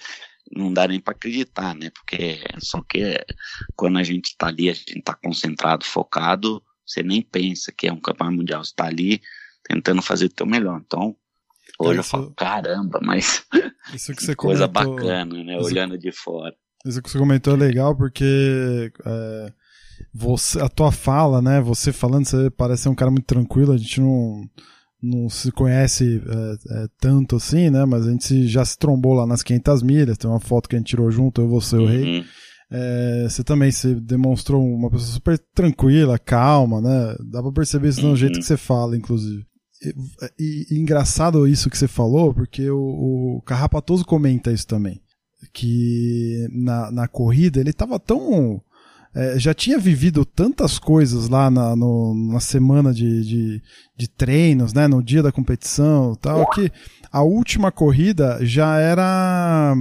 não 0.55 0.73
dá 0.73 0.87
nem 0.87 0.99
para 0.99 1.13
acreditar, 1.13 1.75
né? 1.75 1.89
Porque 1.89 2.39
só 2.59 2.81
que 2.81 3.19
quando 3.75 3.97
a 3.97 4.03
gente 4.03 4.27
está 4.27 4.47
ali, 4.47 4.69
a 4.69 4.73
gente 4.73 4.99
está 4.99 5.13
concentrado, 5.13 5.85
focado, 5.85 6.63
você 6.85 7.01
nem 7.01 7.21
pensa 7.21 7.71
que 7.71 7.87
é 7.87 7.93
um 7.93 7.99
campeonato 7.99 8.37
mundial, 8.37 8.63
você 8.63 8.71
está 8.71 8.85
ali 8.85 9.21
tentando 9.63 10.01
fazer 10.01 10.25
o 10.25 10.29
teu 10.29 10.45
melhor. 10.45 10.81
Então, 10.85 11.15
hoje 11.79 11.99
isso, 11.99 12.15
eu 12.15 12.19
falo, 12.19 12.33
caramba, 12.35 12.99
mas 13.01 13.45
isso 13.93 14.13
que 14.15 14.23
você 14.23 14.35
coisa 14.35 14.67
comentou, 14.67 14.95
bacana, 14.95 15.43
né? 15.43 15.57
Olhando 15.57 15.97
de 15.97 16.11
fora. 16.11 16.53
Isso 16.85 17.01
que 17.01 17.09
você 17.09 17.17
comentou 17.17 17.53
é 17.53 17.57
legal 17.57 17.95
porque 17.95 18.91
é, 19.05 19.53
você, 20.13 20.59
a 20.61 20.67
tua 20.67 20.91
fala, 20.91 21.41
né? 21.41 21.61
Você 21.61 21.93
falando, 21.93 22.25
você 22.25 22.49
parece 22.49 22.83
ser 22.83 22.89
um 22.89 22.95
cara 22.95 23.09
muito 23.09 23.25
tranquilo, 23.25 23.71
a 23.71 23.77
gente 23.77 24.01
não 24.01 24.41
não 25.03 25.29
se 25.29 25.51
conhece 25.51 26.21
é, 26.25 26.83
é, 26.83 26.87
tanto 26.99 27.35
assim, 27.35 27.69
né? 27.69 27.83
Mas 27.85 28.07
a 28.07 28.11
gente 28.11 28.23
se, 28.25 28.47
já 28.47 28.63
se 28.63 28.77
trombou 28.77 29.13
lá 29.13 29.27
nas 29.27 29.43
500 29.43 29.83
milhas, 29.83 30.17
tem 30.17 30.29
uma 30.29 30.39
foto 30.39 30.69
que 30.69 30.75
a 30.75 30.79
gente 30.79 30.87
tirou 30.87 31.11
junto, 31.11 31.41
eu, 31.41 31.47
você 31.49 31.75
e 31.75 31.79
o 31.79 31.85
Rei. 31.85 32.19
Uhum. 32.19 32.25
É, 32.71 33.27
você 33.29 33.43
também 33.43 33.69
se 33.71 33.93
demonstrou 33.93 34.63
uma 34.65 34.89
pessoa 34.89 35.11
super 35.11 35.37
tranquila, 35.53 36.17
calma, 36.17 36.81
né? 36.81 37.15
Dá 37.29 37.41
pra 37.43 37.51
perceber 37.51 37.89
isso 37.89 38.01
no 38.01 38.09
Uhum. 38.09 38.15
jeito 38.15 38.39
que 38.39 38.45
você 38.45 38.57
fala, 38.57 38.97
inclusive. 38.97 39.43
E, 39.83 39.93
e- 40.39 40.65
e 40.71 40.79
engraçado 40.79 41.45
isso 41.47 41.69
que 41.69 41.77
você 41.77 41.87
falou, 41.87 42.33
porque 42.33 42.69
o, 42.71 42.77
o 43.37 43.41
Carrapatoso 43.45 44.05
comenta 44.05 44.51
isso 44.51 44.65
também. 44.65 44.99
Que 45.53 46.47
na, 46.51 46.89
na 46.91 47.07
corrida 47.07 47.59
ele 47.59 47.73
tava 47.73 47.99
tão. 47.99 48.61
É, 49.15 49.37
já 49.39 49.53
tinha 49.53 49.77
vivido 49.77 50.25
tantas 50.25 50.79
coisas 50.79 51.29
lá 51.29 51.49
na, 51.51 51.75
no- 51.75 52.13
na 52.31 52.39
semana 52.39 52.93
de, 52.93 53.23
de, 53.23 53.61
de 53.97 54.07
treinos, 54.07 54.73
né? 54.73 54.87
No 54.87 55.03
dia 55.03 55.21
da 55.21 55.31
competição 55.31 56.15
tal, 56.15 56.49
que 56.49 56.71
a 57.11 57.21
última 57.21 57.71
corrida 57.71 58.39
já 58.41 58.77
era. 58.79 59.75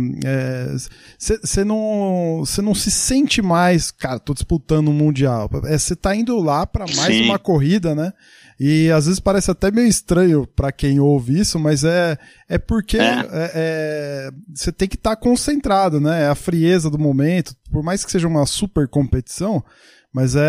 Você 1.19 1.65
não, 1.65 2.41
você 2.45 2.61
não 2.61 2.75
se 2.75 2.91
sente 2.91 3.41
mais, 3.41 3.91
cara, 3.91 4.19
tô 4.19 4.35
disputando 4.35 4.89
um 4.89 4.93
mundial. 4.93 5.49
Você 5.51 5.95
tá 5.97 6.15
indo 6.15 6.39
lá 6.41 6.67
para 6.67 6.85
mais 6.97 7.17
Sim. 7.17 7.25
uma 7.25 7.39
corrida, 7.39 7.95
né? 7.95 8.13
E 8.65 8.93
às 8.93 9.07
vezes 9.07 9.19
parece 9.19 9.51
até 9.51 9.73
meio 9.73 9.89
estranho 9.89 10.47
para 10.47 10.71
quem 10.71 11.01
ouve 11.01 11.37
isso, 11.41 11.59
mas 11.59 11.83
é, 11.83 12.17
é 12.49 12.59
porque 12.59 12.97
É. 12.97 14.31
você 14.55 14.71
tem 14.71 14.87
que 14.89 14.95
estar 14.95 15.17
concentrado, 15.17 16.01
né? 16.01 16.23
É 16.23 16.27
a 16.29 16.35
frieza 16.37 16.89
do 16.89 16.97
momento, 16.97 17.57
por 17.73 17.83
mais 17.83 18.05
que 18.05 18.13
seja 18.13 18.29
uma 18.29 18.47
super 18.47 18.87
competição, 18.87 19.65
mas 20.15 20.37
é, 20.37 20.41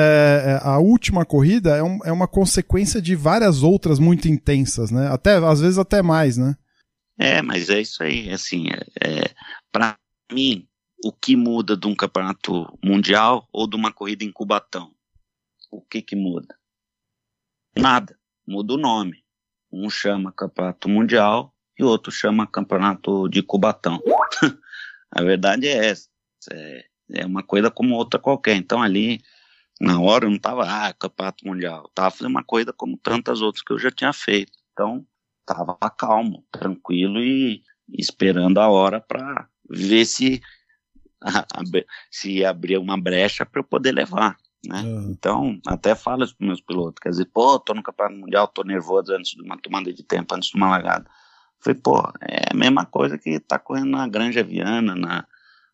é- 0.45 0.59
a 0.61 0.77
última 0.77 1.25
corrida 1.25 1.75
é, 1.75 1.81
um- 1.81 1.99
é 2.05 2.11
uma 2.11 2.27
consequência 2.27 3.01
de 3.01 3.15
várias 3.15 3.63
outras 3.63 3.97
muito 3.97 4.27
intensas, 4.27 4.91
né? 4.91 5.07
Até 5.07 5.37
às 5.37 5.59
vezes 5.59 5.79
até 5.79 6.03
mais, 6.03 6.37
né? 6.37 6.55
É, 7.17 7.41
mas 7.41 7.67
é 7.71 7.81
isso 7.81 8.03
aí, 8.03 8.29
assim, 8.31 8.67
é, 8.69 9.07
é, 9.07 9.33
para 9.71 9.97
mim, 10.31 10.67
o 11.03 11.11
que 11.11 11.35
muda 11.35 11.75
de 11.75 11.87
um 11.87 11.95
campeonato 11.95 12.65
mundial 12.83 13.47
ou 13.51 13.67
de 13.67 13.75
uma 13.75 13.91
corrida 13.91 14.23
em 14.23 14.31
Cubatão? 14.31 14.91
O 15.71 15.81
que 15.81 15.99
que 16.01 16.15
muda? 16.15 16.55
Nada, 17.75 18.17
muda 18.45 18.73
o 18.73 18.77
nome. 18.77 19.23
Um 19.71 19.89
chama 19.89 20.31
campeonato 20.31 20.87
mundial 20.87 21.53
e 21.77 21.83
o 21.83 21.87
outro 21.87 22.11
chama 22.11 22.45
campeonato 22.45 23.27
de 23.27 23.41
Cubatão. 23.41 23.99
A 25.11 25.21
verdade 25.21 25.67
é 25.67 25.89
essa, 25.89 26.09
é, 26.51 26.85
é 27.13 27.25
uma 27.25 27.43
coisa 27.43 27.69
como 27.69 27.95
outra 27.95 28.19
qualquer, 28.19 28.55
então 28.55 28.81
ali, 28.81 29.21
na 29.79 29.99
hora 30.01 30.25
eu 30.25 30.31
não 30.31 30.39
tava, 30.39 30.63
ah, 30.63 30.91
campeonato 30.93 31.47
mundial, 31.47 31.83
eu 31.83 31.89
tava 31.93 32.09
fazendo 32.09 32.31
uma 32.31 32.43
corrida 32.43 32.73
como 32.73 32.97
tantas 32.97 33.39
outras 33.39 33.63
que 33.63 33.71
eu 33.71 33.77
já 33.77 33.91
tinha 33.91 34.11
feito, 34.11 34.51
então 34.71 35.05
tava 35.45 35.77
calmo, 35.95 36.43
tranquilo 36.51 37.19
e 37.19 37.63
esperando 37.89 38.59
a 38.59 38.67
hora 38.69 38.99
para 38.99 39.47
ver 39.69 40.05
se 40.05 40.41
se 42.11 42.43
abrir 42.43 42.77
uma 42.77 42.99
brecha 42.99 43.45
para 43.45 43.59
eu 43.59 43.63
poder 43.63 43.91
levar, 43.91 44.35
né? 44.65 44.81
Uhum. 44.81 45.11
Então, 45.11 45.59
até 45.67 45.95
falo 45.95 46.23
isso 46.23 46.35
para 46.35 46.47
meus 46.47 46.61
pilotos, 46.61 46.99
quer 47.01 47.09
dizer, 47.09 47.25
pô, 47.25 47.59
tô 47.59 47.73
no 47.73 47.83
campeonato 47.83 48.17
mundial, 48.17 48.47
tô 48.47 48.63
nervoso 48.63 49.13
antes 49.13 49.31
de 49.31 49.41
uma 49.41 49.57
tomada 49.57 49.91
de 49.91 50.03
tempo, 50.03 50.33
antes 50.35 50.49
de 50.49 50.55
uma 50.55 50.69
largada. 50.69 51.05
Falei, 51.59 51.79
pô, 51.79 51.99
é 52.21 52.51
a 52.51 52.55
mesma 52.55 52.85
coisa 52.85 53.17
que 53.17 53.39
tá 53.39 53.57
correndo 53.57 53.91
na 53.91 54.07
Granja 54.07 54.43
Viana, 54.43 54.95
na 54.95 55.25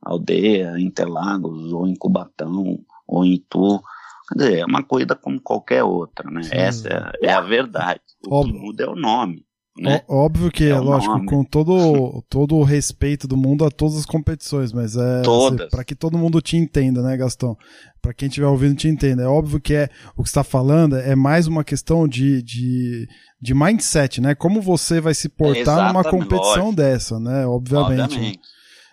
aldeia, 0.01 0.79
Interlagos, 0.79 1.73
ou 1.73 1.87
em 1.87 1.95
Cubatão, 1.95 2.79
ou 3.07 3.25
em 3.25 3.33
Itu. 3.33 3.81
Quer 4.29 4.35
dizer, 4.37 4.59
é 4.59 4.65
uma 4.65 4.83
corrida 4.83 5.15
como 5.15 5.41
qualquer 5.41 5.83
outra, 5.83 6.29
né? 6.29 6.43
Sim. 6.43 6.55
Essa 6.55 7.13
é, 7.21 7.27
é 7.27 7.33
a 7.33 7.41
verdade. 7.41 8.01
O 8.27 8.35
Óbvio. 8.35 8.53
que 8.53 8.59
muda 8.59 8.83
é 8.83 8.87
o 8.87 8.95
nome, 8.95 9.43
né? 9.81 10.01
Ó- 10.07 10.25
Óbvio 10.25 10.51
que, 10.51 10.65
é, 10.65 10.69
É 10.69 10.79
lógico, 10.79 11.13
nome. 11.13 11.25
com 11.27 11.43
todo, 11.43 12.23
todo 12.29 12.55
o 12.55 12.63
respeito 12.63 13.27
do 13.27 13.37
mundo 13.37 13.63
a 13.65 13.71
todas 13.71 13.97
as 13.97 14.05
competições, 14.05 14.71
mas 14.73 14.95
é 14.95 15.21
Todas. 15.21 15.69
para 15.69 15.83
que 15.83 15.95
todo 15.95 16.17
mundo 16.17 16.41
te 16.41 16.57
entenda, 16.57 17.01
né, 17.01 17.15
Gastão? 17.17 17.57
Para 18.01 18.13
quem 18.13 18.27
estiver 18.27 18.47
ouvindo 18.47 18.75
te 18.75 18.87
entenda. 18.87 19.23
É 19.23 19.27
óbvio 19.27 19.59
que 19.59 19.73
é 19.73 19.89
o 20.15 20.23
que 20.23 20.29
está 20.29 20.43
falando 20.43 20.95
é 20.95 21.15
mais 21.15 21.47
uma 21.47 21.63
questão 21.63 22.07
de, 22.07 22.41
de, 22.41 23.07
de 23.41 23.53
mindset, 23.53 24.21
né? 24.21 24.33
Como 24.35 24.61
você 24.61 25.01
vai 25.01 25.13
se 25.13 25.27
portar 25.29 25.89
numa 25.89 25.99
Exatamente, 26.01 26.09
competição 26.09 26.55
lógico. 26.65 26.75
dessa, 26.75 27.19
né? 27.19 27.45
Obviamente. 27.45 28.01
Obviamente. 28.03 28.39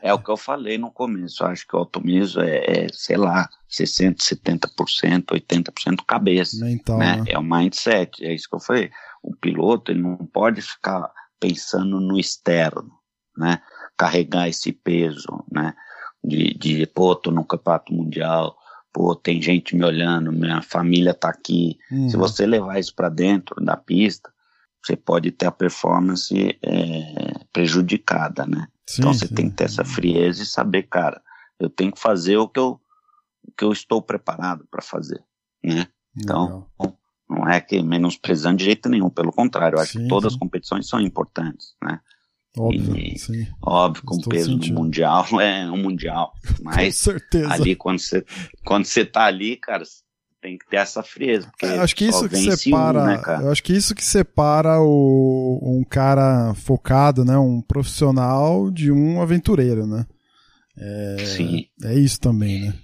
É 0.02 0.12
o 0.14 0.18
que 0.22 0.30
eu 0.30 0.36
falei 0.36 0.78
no 0.78 0.90
começo. 0.90 1.42
Acho 1.44 1.66
que 1.66 1.74
o 1.74 1.78
automiso 1.80 2.40
é, 2.40 2.58
é, 2.58 2.86
sei 2.92 3.16
lá, 3.16 3.48
60%, 3.68 4.16
70%, 4.18 5.24
80% 5.32 5.96
cabeça. 6.06 6.64
Mental, 6.64 6.98
né? 6.98 7.16
né? 7.16 7.24
É 7.28 7.38
o 7.38 7.42
mindset, 7.42 8.24
é 8.24 8.34
isso 8.34 8.48
que 8.48 8.54
eu 8.54 8.60
falei. 8.60 8.90
O 9.26 9.34
piloto 9.34 9.90
ele 9.90 10.02
não 10.02 10.16
pode 10.16 10.62
ficar 10.62 11.10
pensando 11.40 12.00
no 12.00 12.18
externo, 12.18 12.92
né? 13.36 13.60
Carregar 13.96 14.48
esse 14.48 14.72
peso, 14.72 15.44
né? 15.50 15.74
De, 16.22 16.54
de 16.54 16.86
pô, 16.86 17.14
tô 17.14 17.30
no 17.30 17.44
campeonato 17.44 17.92
mundial, 17.92 18.56
pô, 18.92 19.14
tem 19.14 19.42
gente 19.42 19.76
me 19.76 19.84
olhando, 19.84 20.32
minha 20.32 20.62
família 20.62 21.12
tá 21.12 21.28
aqui. 21.28 21.76
Uhum. 21.90 22.08
Se 22.08 22.16
você 22.16 22.46
levar 22.46 22.78
isso 22.78 22.94
para 22.94 23.08
dentro 23.08 23.62
da 23.62 23.76
pista, 23.76 24.32
você 24.82 24.96
pode 24.96 25.32
ter 25.32 25.46
a 25.46 25.52
performance 25.52 26.58
é, 26.62 27.44
prejudicada, 27.52 28.46
né? 28.46 28.68
Sim, 28.88 29.02
então 29.02 29.12
você 29.12 29.26
sim. 29.26 29.34
tem 29.34 29.50
que 29.50 29.56
ter 29.56 29.64
essa 29.64 29.84
frieza 29.84 30.44
e 30.44 30.46
saber, 30.46 30.84
cara, 30.84 31.20
eu 31.58 31.68
tenho 31.68 31.92
que 31.92 32.00
fazer 32.00 32.36
o 32.36 32.48
que 32.48 32.60
eu, 32.60 32.80
o 33.42 33.52
que 33.52 33.64
eu 33.64 33.72
estou 33.72 34.00
preparado 34.00 34.64
para 34.70 34.80
fazer, 34.80 35.22
né? 35.62 35.88
Então, 36.16 36.66
Legal. 36.78 36.98
Não 37.28 37.48
é 37.48 37.60
que 37.60 37.82
menosprezando 37.82 38.56
de 38.58 38.64
jeito 38.64 38.88
nenhum, 38.88 39.10
pelo 39.10 39.32
contrário, 39.32 39.76
eu 39.76 39.80
acho 39.82 39.92
Sim, 39.92 40.02
que 40.02 40.08
todas 40.08 40.32
sim. 40.32 40.36
as 40.36 40.40
competições 40.40 40.88
são 40.88 41.00
importantes, 41.00 41.74
né? 41.82 42.00
Óbvio, 42.58 42.96
e- 42.96 43.18
sim. 43.18 43.46
Óbvio, 43.62 44.02
com 44.04 44.18
peso 44.22 44.52
sentido. 44.52 44.74
do 44.74 44.80
mundial 44.80 45.26
é 45.40 45.70
um 45.70 45.76
mundial, 45.76 46.32
Com 46.56 46.64
mas 46.64 46.96
certeza. 46.96 47.52
ali 47.52 47.76
quando 47.76 47.98
você 47.98 48.24
quando 48.64 48.84
você 48.86 49.04
tá 49.04 49.24
ali, 49.24 49.56
cara, 49.56 49.84
tem 50.40 50.56
que 50.56 50.66
ter 50.68 50.76
essa 50.76 51.02
frieza, 51.02 51.48
porque 51.50 51.66
É, 51.66 51.78
acho 51.80 51.94
que 51.96 52.04
isso 52.06 52.28
que 52.28 52.36
separa, 52.56 53.02
um, 53.02 53.06
né, 53.06 53.18
cara? 53.18 53.42
eu 53.42 53.50
acho 53.50 53.62
que 53.62 53.72
isso 53.72 53.94
que 53.94 54.04
separa 54.04 54.80
o, 54.80 55.60
um 55.80 55.84
cara 55.84 56.54
focado, 56.54 57.24
né, 57.24 57.36
um 57.36 57.60
profissional 57.60 58.70
de 58.70 58.90
um 58.92 59.20
aventureiro, 59.20 59.86
né? 59.86 60.06
Sim. 61.24 61.66
É 61.82 61.94
isso 61.94 62.20
também, 62.20 62.60
né? 62.68 62.74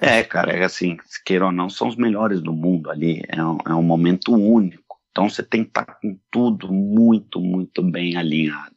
É, 0.00 0.22
cara, 0.22 0.52
é 0.52 0.64
assim, 0.64 0.96
se 1.04 1.22
queira 1.22 1.46
ou 1.46 1.52
não, 1.52 1.68
são 1.68 1.88
os 1.88 1.96
melhores 1.96 2.40
do 2.40 2.52
mundo 2.52 2.90
ali. 2.90 3.22
É 3.28 3.44
um, 3.44 3.58
é 3.66 3.74
um 3.74 3.82
momento 3.82 4.32
único. 4.32 4.98
Então 5.10 5.28
você 5.28 5.42
tem 5.42 5.64
que 5.64 5.70
estar 5.70 5.84
com 6.00 6.18
tudo 6.30 6.72
muito, 6.72 7.40
muito 7.40 7.82
bem 7.82 8.16
alinhado. 8.16 8.74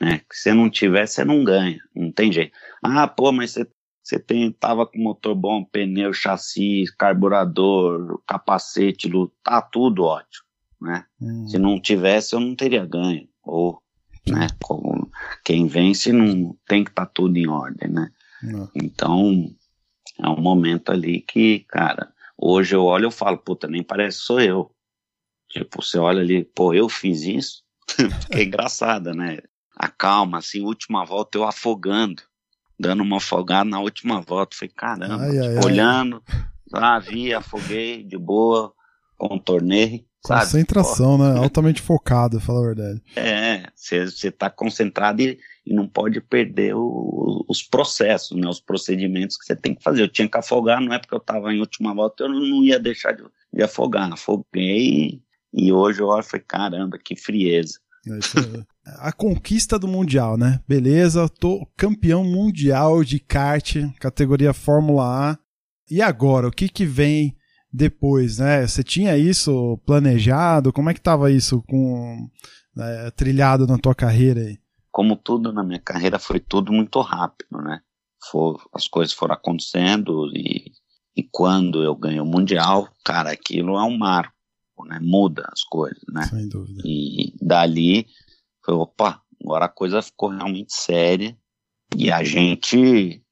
Né? 0.00 0.20
Se 0.32 0.42
você 0.42 0.54
não 0.54 0.70
tiver, 0.70 1.06
você 1.06 1.24
não 1.24 1.44
ganha. 1.44 1.80
Não 1.94 2.12
tem 2.12 2.32
jeito. 2.32 2.52
Ah, 2.82 3.06
pô, 3.06 3.32
mas 3.32 3.52
você, 3.52 3.66
você 4.02 4.18
tem, 4.18 4.52
tava 4.52 4.86
com 4.86 4.98
motor 4.98 5.34
bom, 5.34 5.64
pneu, 5.64 6.12
chassi, 6.12 6.84
carburador, 6.98 8.20
capacete, 8.26 9.10
tá 9.42 9.60
tudo 9.60 10.04
ótimo. 10.04 10.46
Né? 10.80 11.04
Hum, 11.20 11.48
Se 11.48 11.58
não 11.58 11.80
tivesse, 11.80 12.34
eu 12.34 12.40
não 12.40 12.54
teria 12.54 12.86
ganho. 12.86 13.28
Ou, 13.42 13.82
né, 14.28 14.46
como 14.62 15.10
quem 15.44 15.66
vence 15.66 16.12
não 16.12 16.56
tem 16.66 16.84
que 16.84 16.90
estar 16.90 17.06
tudo 17.06 17.36
em 17.36 17.48
ordem, 17.48 17.90
né? 17.90 18.10
não. 18.42 18.70
Então, 18.74 19.50
é 20.22 20.28
um 20.28 20.40
momento 20.40 20.90
ali 20.90 21.20
que, 21.20 21.60
cara, 21.68 22.12
hoje 22.36 22.74
eu 22.74 22.84
olho 22.84 23.08
e 23.08 23.12
falo, 23.12 23.38
puta, 23.38 23.68
nem 23.68 23.82
parece 23.82 24.18
que 24.18 24.24
sou 24.24 24.40
eu. 24.40 24.70
Tipo, 25.48 25.82
você 25.82 25.98
olha 25.98 26.20
ali, 26.20 26.44
pô, 26.44 26.74
eu 26.74 26.88
fiz 26.88 27.22
isso? 27.22 27.62
Fiquei 28.22 28.44
engraçada, 28.44 29.14
né? 29.14 29.38
A 29.76 29.88
calma, 29.88 30.38
assim, 30.38 30.60
última 30.60 31.04
volta 31.04 31.38
eu 31.38 31.44
afogando, 31.44 32.22
dando 32.78 33.02
uma 33.02 33.18
afogada 33.18 33.68
na 33.68 33.80
última 33.80 34.20
volta. 34.20 34.56
Falei, 34.56 34.74
caramba, 34.76 35.22
ai, 35.22 35.30
tipo, 35.30 35.44
ai, 35.44 35.64
olhando, 35.64 36.22
ah, 36.72 36.98
vi, 36.98 37.32
afoguei 37.32 38.02
de 38.02 38.18
boa, 38.18 38.72
contornei. 39.16 40.06
Concentração, 40.22 41.16
né? 41.16 41.38
Altamente 41.38 41.80
focado, 41.80 42.40
fala 42.40 42.58
a 42.58 42.66
verdade. 42.66 43.02
É, 43.16 43.70
você 43.74 44.30
tá 44.30 44.50
concentrado 44.50 45.22
e, 45.22 45.38
e, 45.68 45.74
não 45.74 45.86
pode 45.86 46.20
perder 46.20 46.74
o, 46.74 47.44
os 47.48 47.62
processos, 47.62 48.36
né? 48.36 48.48
Os 48.48 48.60
procedimentos 48.60 49.36
que 49.36 49.44
você 49.44 49.56
tem 49.56 49.74
que 49.74 49.82
fazer. 49.82 50.02
Eu 50.02 50.08
tinha 50.08 50.28
que 50.28 50.38
afogar, 50.38 50.80
não 50.80 50.92
é 50.92 50.98
porque 50.98 51.14
eu 51.14 51.20
tava 51.20 51.52
em 51.52 51.60
última 51.60 51.94
volta, 51.94 52.24
eu 52.24 52.28
não 52.28 52.64
ia 52.64 52.78
deixar 52.78 53.12
de, 53.12 53.24
de 53.52 53.62
afogar. 53.62 54.12
Afoguei 54.12 55.20
e, 55.52 55.72
hoje 55.72 56.00
eu 56.00 56.06
olho 56.06 56.20
e 56.20 56.28
falei, 56.28 56.44
caramba, 56.46 56.98
que 56.98 57.16
frieza. 57.16 57.78
É 58.06 58.18
a 59.00 59.12
conquista 59.12 59.78
do 59.78 59.86
Mundial, 59.86 60.38
né? 60.38 60.60
Beleza, 60.66 61.28
tô 61.28 61.66
campeão 61.76 62.24
mundial 62.24 63.04
de 63.04 63.18
kart, 63.18 63.76
categoria 64.00 64.54
Fórmula 64.54 65.32
A. 65.32 65.38
E 65.90 66.00
agora, 66.00 66.48
o 66.48 66.50
que 66.50 66.68
que 66.68 66.86
vem 66.86 67.36
depois, 67.72 68.38
né? 68.38 68.66
Você 68.66 68.82
tinha 68.82 69.16
isso 69.16 69.78
planejado? 69.84 70.72
Como 70.72 70.88
é 70.88 70.94
que 70.94 71.00
tava 71.00 71.30
isso 71.30 71.62
com 71.62 72.28
né, 72.74 73.10
trilhado 73.10 73.66
na 73.66 73.78
tua 73.78 73.94
carreira 73.94 74.40
aí? 74.40 74.58
Como 74.98 75.14
tudo 75.14 75.52
na 75.52 75.62
minha 75.62 75.78
carreira 75.78 76.18
foi 76.18 76.40
tudo 76.40 76.72
muito 76.72 77.00
rápido, 77.00 77.62
né? 77.62 77.80
For, 78.28 78.60
as 78.74 78.88
coisas 78.88 79.14
foram 79.14 79.32
acontecendo 79.32 80.28
e, 80.34 80.72
e 81.16 81.22
quando 81.22 81.84
eu 81.84 81.94
ganhei 81.94 82.18
o 82.18 82.26
mundial, 82.26 82.88
cara, 83.04 83.30
aquilo 83.30 83.78
é 83.78 83.84
um 83.84 83.96
marco, 83.96 84.34
né? 84.84 84.98
Muda 85.00 85.48
as 85.52 85.62
coisas, 85.62 86.02
né? 86.12 86.24
Sem 86.24 86.48
dúvida. 86.48 86.82
E 86.84 87.32
dali 87.40 88.08
foi, 88.64 88.74
opa, 88.74 89.22
agora 89.40 89.66
a 89.66 89.68
coisa 89.68 90.02
ficou 90.02 90.30
realmente 90.30 90.74
séria 90.74 91.38
e 91.96 92.10
a 92.10 92.24
gente, 92.24 93.22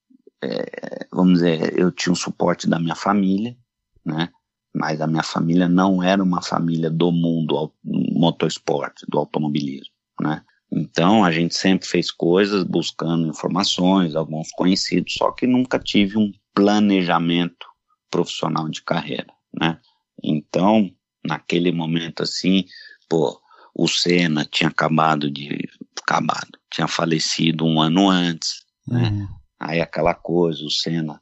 é, 0.45 1.09
vamos 1.11 1.41
dizer, 1.41 1.77
eu 1.77 1.91
tinha 1.91 2.13
o 2.13 2.17
suporte 2.17 2.69
da 2.69 2.79
minha 2.79 2.95
família, 2.95 3.57
né? 4.05 4.29
Mas 4.73 5.01
a 5.01 5.09
minha 5.09 5.25
família 5.25 5.69
não 5.69 6.01
era 6.01 6.23
uma 6.23 6.43
família 6.43 6.91
do 6.91 7.11
mundo 7.11 7.73
motorsport, 7.83 9.03
do 9.09 9.19
automobilismo, 9.19 9.93
né? 10.21 10.45
Então 10.71 11.25
a 11.25 11.31
gente 11.31 11.55
sempre 11.55 11.87
fez 11.87 12.11
coisas 12.11 12.65
buscando 12.65 13.29
informações, 13.29 14.15
alguns 14.15 14.51
conhecidos, 14.51 15.15
só 15.15 15.31
que 15.31 15.47
nunca 15.47 15.79
tive 15.79 16.19
um 16.19 16.33
planejamento 16.55 17.67
profissional 18.11 18.69
de 18.69 18.83
carreira, 18.83 19.33
né? 19.59 19.79
Então, 20.23 20.91
naquele 21.25 21.71
momento 21.71 22.23
assim, 22.23 22.65
pô, 23.09 23.41
o 23.75 23.87
Senna 23.87 24.45
tinha 24.45 24.69
acabado 24.69 25.31
de 25.31 25.69
acabado, 26.03 26.59
tinha 26.73 26.89
falecido 26.89 27.65
um 27.65 27.81
ano 27.81 28.09
antes, 28.09 28.65
né? 28.87 29.09
Uhum. 29.11 29.29
Aí 29.59 29.81
aquela 29.81 30.15
coisa, 30.15 30.65
o 30.65 30.71
Senna 30.71 31.21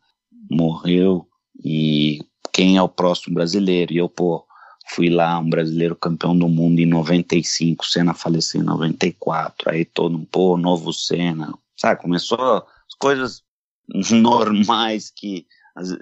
morreu 0.50 1.28
e 1.64 2.20
quem 2.52 2.76
é 2.76 2.82
o 2.82 2.88
próximo 2.88 3.34
brasileiro. 3.34 3.92
E 3.92 3.98
eu, 3.98 4.08
pô, 4.08 4.43
fui 4.86 5.08
lá, 5.08 5.38
um 5.38 5.48
brasileiro 5.48 5.96
campeão 5.96 6.36
do 6.36 6.48
mundo 6.48 6.80
em 6.80 6.86
95, 6.86 7.86
Senna 7.86 8.14
faleceu 8.14 8.60
em 8.60 8.64
94, 8.64 9.70
aí 9.70 9.84
todo 9.84 10.16
um, 10.16 10.24
pô, 10.24 10.56
novo 10.56 10.92
Senna, 10.92 11.52
sabe, 11.76 12.00
começou 12.00 12.38
as 12.38 12.94
coisas 12.98 13.42
normais 14.12 15.10
que 15.10 15.46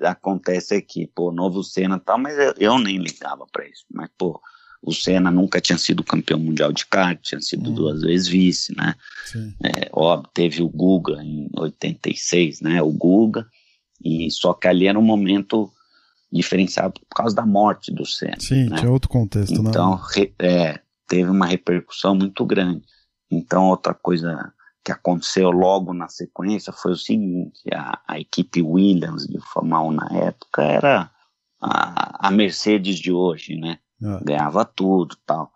acontece 0.03 0.74
aqui, 0.74 1.07
pô, 1.14 1.33
novo 1.33 1.62
Senna 1.62 1.97
e 1.97 2.01
tal, 2.01 2.18
mas 2.18 2.37
eu, 2.39 2.55
eu 2.59 2.78
nem 2.78 2.99
ligava 2.99 3.47
para 3.51 3.66
isso, 3.66 3.85
mas, 3.91 4.11
pô, 4.18 4.41
o 4.83 4.93
Senna 4.93 5.30
nunca 5.30 5.61
tinha 5.61 5.78
sido 5.78 6.03
campeão 6.03 6.41
mundial 6.41 6.72
de 6.72 6.85
kart, 6.87 7.18
tinha 7.22 7.41
sido 7.41 7.70
hum. 7.70 7.74
duas 7.74 8.03
vezes 8.03 8.26
vice, 8.26 8.76
né? 8.76 8.97
É, 9.62 9.89
óbvio, 9.93 10.28
teve 10.35 10.61
o 10.61 10.68
Guga 10.68 11.22
em 11.22 11.49
86, 11.57 12.61
né? 12.61 12.83
O 12.83 12.91
Guga, 12.91 13.47
e 14.05 14.28
só 14.33 14.53
que 14.53 14.66
ali 14.66 14.89
era 14.89 14.99
um 14.99 15.03
momento 15.03 15.72
diferenciado 16.33 17.01
por 17.09 17.16
causa 17.16 17.37
da 17.37 17.45
morte 17.45 17.93
do 17.93 18.07
Senna. 18.07 18.41
Sim, 18.41 18.70
né? 18.70 18.78
tinha 18.78 18.91
outro 18.91 19.09
contexto, 19.09 19.53
então, 19.53 19.64
né? 19.64 19.70
Então, 19.70 20.01
é, 20.39 20.80
teve 21.07 21.30
uma 21.30 21.47
repercussão 21.47 22.14
muito 22.14 22.45
grande. 22.47 22.83
Então, 23.30 23.68
outra 23.68 23.93
coisa 23.93 24.53
que 24.85 24.91
aconteceu 24.91 25.51
logo 25.51 25.93
na 25.93 26.09
sequência 26.09 26.72
foi 26.72 26.93
o 26.93 26.97
seguinte: 26.97 27.61
a, 27.72 28.01
a 28.09 28.18
equipe 28.18 28.62
Williams 28.62 29.26
de 29.26 29.39
Fórmula 29.41 29.83
1 29.83 29.93
na 29.93 30.09
época 30.26 30.62
era 30.62 31.11
a, 31.61 32.28
a 32.28 32.30
Mercedes 32.30 32.99
de 32.99 33.12
hoje, 33.12 33.57
né? 33.57 33.78
É. 34.03 34.24
Ganhava 34.24 34.64
tudo 34.64 35.16
tal. 35.26 35.53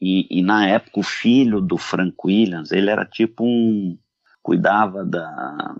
E, 0.00 0.26
e 0.30 0.42
na 0.42 0.66
época 0.68 1.00
o 1.00 1.02
filho 1.02 1.60
do 1.60 1.76
Frank 1.76 2.14
Williams, 2.24 2.70
ele 2.70 2.90
era 2.90 3.04
tipo 3.04 3.44
um. 3.44 3.98
cuidava 4.42 5.04
da, 5.04 5.74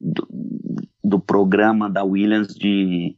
do, 0.00 0.26
do 1.04 1.20
programa 1.20 1.88
da 1.88 2.02
Williams 2.02 2.54
de 2.54 3.16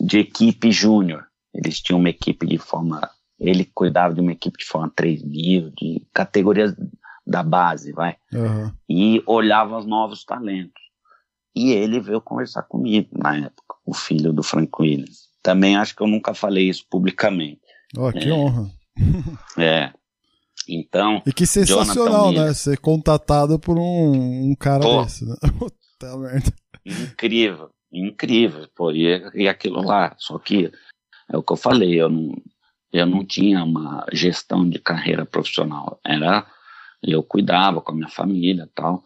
de 0.00 0.18
equipe 0.18 0.70
júnior. 0.70 1.26
Eles 1.54 1.80
tinham 1.80 1.98
uma 1.98 2.08
equipe 2.08 2.46
de 2.46 2.58
forma. 2.58 3.08
Ele 3.38 3.64
cuidava 3.64 4.14
de 4.14 4.20
uma 4.20 4.32
equipe 4.32 4.58
de 4.58 4.64
forma 4.64 4.90
3 4.94 5.22
mil, 5.22 5.70
de 5.70 6.06
categorias 6.12 6.74
da 7.26 7.42
base, 7.42 7.92
vai. 7.92 8.16
Uhum. 8.32 8.72
E 8.88 9.22
olhava 9.26 9.78
os 9.78 9.86
novos 9.86 10.24
talentos. 10.24 10.80
E 11.54 11.72
ele 11.72 12.00
veio 12.00 12.20
conversar 12.20 12.62
comigo 12.62 13.08
na 13.12 13.36
época, 13.36 13.74
o 13.84 13.92
filho 13.92 14.32
do 14.32 14.42
Frank 14.42 14.70
Williams. 14.78 15.28
Também 15.42 15.76
acho 15.76 15.94
que 15.94 16.02
eu 16.02 16.06
nunca 16.06 16.32
falei 16.32 16.68
isso 16.68 16.86
publicamente. 16.88 17.60
Oh, 17.96 18.10
que 18.10 18.28
é, 18.28 18.32
honra. 18.32 18.70
É. 19.58 19.92
Então. 20.68 21.20
E 21.26 21.32
que 21.32 21.44
sensacional, 21.44 22.32
né? 22.32 22.54
Ser 22.54 22.78
contatado 22.78 23.58
por 23.58 23.76
um, 23.78 24.50
um 24.50 24.54
cara 24.54 24.80
Pô, 24.80 25.02
desse, 25.02 25.26
né? 25.26 25.34
Puta 25.58 26.16
merda. 26.16 26.52
Incrível 26.86 27.70
incrível, 27.92 28.66
pô, 28.74 28.90
e, 28.90 29.22
e 29.34 29.48
aquilo 29.48 29.82
lá, 29.82 30.14
só 30.18 30.38
que 30.38 30.72
é 31.28 31.36
o 31.36 31.42
que 31.42 31.52
eu 31.52 31.56
falei, 31.56 32.00
eu 32.00 32.08
não, 32.08 32.34
eu 32.92 33.06
não 33.06 33.24
tinha 33.24 33.62
uma 33.62 34.06
gestão 34.12 34.68
de 34.68 34.78
carreira 34.78 35.26
profissional, 35.26 36.00
era, 36.04 36.46
eu 37.02 37.22
cuidava 37.22 37.80
com 37.80 37.92
a 37.92 37.94
minha 37.94 38.08
família 38.08 38.68
tal, 38.74 39.02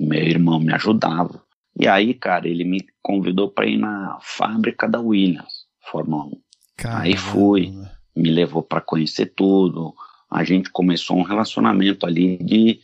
meu 0.00 0.22
irmão 0.22 0.58
me 0.58 0.72
ajudava, 0.72 1.42
e 1.78 1.86
aí, 1.86 2.14
cara, 2.14 2.48
ele 2.48 2.64
me 2.64 2.84
convidou 3.02 3.50
para 3.50 3.66
ir 3.66 3.76
na 3.76 4.18
fábrica 4.20 4.88
da 4.88 5.00
Williams, 5.00 5.66
Fórmula 5.90 6.24
1, 6.24 6.42
Caramba. 6.76 7.02
aí 7.02 7.16
fui, 7.16 7.72
me 8.16 8.30
levou 8.30 8.62
para 8.62 8.80
conhecer 8.80 9.26
tudo, 9.26 9.94
a 10.30 10.44
gente 10.44 10.70
começou 10.70 11.16
um 11.16 11.22
relacionamento 11.22 12.06
ali 12.06 12.38
de, 12.38 12.80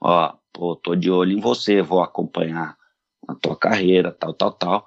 ó, 0.00 0.34
pô, 0.52 0.76
tô 0.76 0.94
de 0.94 1.10
olho 1.10 1.32
em 1.32 1.40
você, 1.40 1.82
vou 1.82 2.02
acompanhar 2.02 2.76
a 3.26 3.34
tua 3.34 3.56
carreira, 3.56 4.12
tal, 4.12 4.32
tal, 4.32 4.52
tal. 4.52 4.86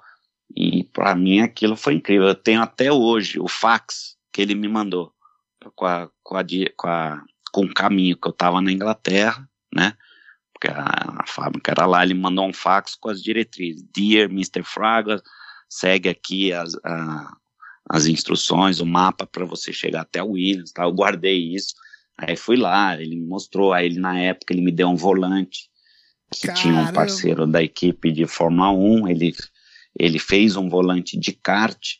E 0.54 0.84
para 0.84 1.14
mim 1.14 1.40
aquilo 1.40 1.76
foi 1.76 1.94
incrível. 1.94 2.28
Eu 2.28 2.34
tenho 2.34 2.62
até 2.62 2.92
hoje 2.92 3.38
o 3.38 3.48
fax 3.48 4.16
que 4.32 4.42
ele 4.42 4.54
me 4.54 4.68
mandou 4.68 5.12
com 5.74 5.86
a, 5.86 6.10
com 6.22 6.36
a, 6.36 6.44
com, 6.76 6.88
a, 6.88 7.24
com 7.52 7.64
o 7.64 7.74
caminho 7.74 8.16
que 8.16 8.26
eu 8.26 8.32
estava 8.32 8.60
na 8.60 8.72
Inglaterra, 8.72 9.48
né? 9.74 9.94
Porque 10.52 10.68
a, 10.68 11.20
a, 11.20 11.26
fábrica 11.26 11.72
era 11.72 11.86
lá, 11.86 12.02
ele 12.02 12.14
mandou 12.14 12.46
um 12.46 12.52
fax 12.52 12.94
com 12.94 13.10
as 13.10 13.22
diretrizes. 13.22 13.84
Dear 13.94 14.30
Mr. 14.30 14.62
Fraga, 14.62 15.22
segue 15.68 16.08
aqui 16.08 16.52
as, 16.52 16.74
a, 16.84 17.36
as 17.88 18.06
instruções, 18.06 18.80
o 18.80 18.86
mapa 18.86 19.26
para 19.26 19.44
você 19.44 19.72
chegar 19.72 20.02
até 20.02 20.22
o 20.22 20.32
Williams, 20.32 20.72
tá? 20.72 20.84
Eu 20.84 20.92
guardei 20.92 21.54
isso. 21.54 21.74
Aí 22.18 22.36
fui 22.36 22.56
lá, 22.56 23.00
ele 23.00 23.16
me 23.16 23.26
mostrou, 23.26 23.72
aí 23.72 23.86
ele 23.86 23.98
na 23.98 24.18
época 24.18 24.52
ele 24.52 24.60
me 24.60 24.72
deu 24.72 24.88
um 24.88 24.96
volante 24.96 25.69
que 26.32 26.46
Caramba. 26.46 26.62
tinha 26.62 26.74
um 26.74 26.92
parceiro 26.92 27.46
da 27.46 27.62
equipe 27.62 28.12
de 28.12 28.26
Fórmula 28.26 28.70
1, 28.70 29.08
ele, 29.08 29.34
ele 29.98 30.18
fez 30.18 30.56
um 30.56 30.68
volante 30.68 31.18
de 31.18 31.32
kart 31.32 31.96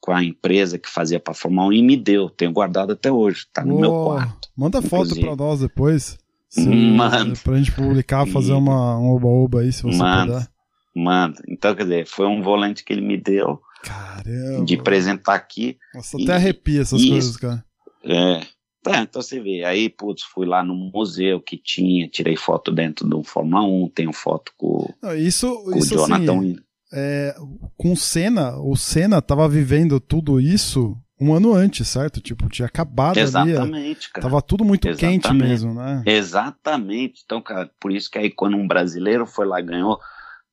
com 0.00 0.12
a 0.12 0.22
empresa 0.22 0.78
que 0.78 0.88
fazia 0.88 1.18
para 1.18 1.34
Fórmula 1.34 1.68
1 1.68 1.72
e 1.72 1.82
me 1.82 1.96
deu, 1.96 2.28
tenho 2.28 2.52
guardado 2.52 2.92
até 2.92 3.10
hoje, 3.10 3.46
tá 3.52 3.64
no 3.64 3.80
meu 3.80 3.90
quarto. 3.90 4.48
Manda 4.56 4.82
foto 4.82 5.18
para 5.18 5.36
nós 5.36 5.60
depois. 5.60 6.18
Manda. 6.56 7.34
Pra 7.42 7.56
gente 7.56 7.72
publicar, 7.72 8.26
fazer 8.26 8.52
uma, 8.52 8.98
um 8.98 9.10
oba-oba 9.10 9.60
aí, 9.60 9.72
se 9.72 9.82
você 9.82 9.98
manda, 9.98 10.32
puder. 10.34 10.48
Manda. 10.94 11.42
Então, 11.48 11.74
quer 11.74 11.82
dizer, 11.82 12.06
foi 12.06 12.26
um 12.26 12.42
volante 12.42 12.84
que 12.84 12.92
ele 12.92 13.00
me 13.00 13.16
deu. 13.16 13.60
Caramba. 13.82 14.64
De 14.64 14.76
apresentar 14.76 15.34
aqui. 15.34 15.76
Nossa, 15.94 16.18
e, 16.18 16.22
até 16.22 16.34
arrepia 16.34 16.82
essas 16.82 17.04
coisas, 17.04 17.36
cara. 17.36 17.64
É, 18.04 18.40
é, 18.86 19.00
então 19.00 19.22
você 19.22 19.40
vê, 19.40 19.64
aí, 19.64 19.88
putz, 19.88 20.22
fui 20.22 20.46
lá 20.46 20.62
no 20.62 20.74
museu 20.74 21.40
que 21.40 21.56
tinha, 21.56 22.08
tirei 22.08 22.36
foto 22.36 22.70
dentro 22.70 23.06
do 23.08 23.22
Fórmula 23.22 23.62
1, 23.64 23.88
tenho 23.94 24.12
foto 24.12 24.52
com, 24.56 24.88
isso, 25.16 25.54
com 25.64 25.76
isso, 25.78 25.94
o 25.94 25.98
Jonathan 25.98 26.38
assim, 26.38 26.56
é, 26.92 27.34
Com 27.76 27.96
Senna, 27.96 28.56
o 28.58 28.76
Senna 28.76 29.20
tava 29.20 29.48
vivendo 29.48 29.98
tudo 29.98 30.40
isso 30.40 30.96
um 31.20 31.32
ano 31.32 31.54
antes, 31.54 31.88
certo? 31.88 32.20
Tipo, 32.20 32.48
tinha 32.48 32.66
acabado 32.66 33.18
Exatamente, 33.18 33.56
ali. 33.56 33.66
Exatamente, 33.66 34.12
cara. 34.12 34.26
Tava 34.26 34.42
tudo 34.42 34.64
muito 34.64 34.88
Exatamente. 34.88 35.22
quente 35.22 35.34
mesmo, 35.34 35.74
né? 35.74 36.02
Exatamente. 36.06 37.22
Então, 37.24 37.40
cara, 37.40 37.70
por 37.80 37.92
isso 37.92 38.10
que 38.10 38.18
aí 38.18 38.30
quando 38.30 38.56
um 38.56 38.66
brasileiro 38.66 39.26
foi 39.26 39.46
lá 39.46 39.60
e 39.60 39.64
ganhou, 39.64 39.98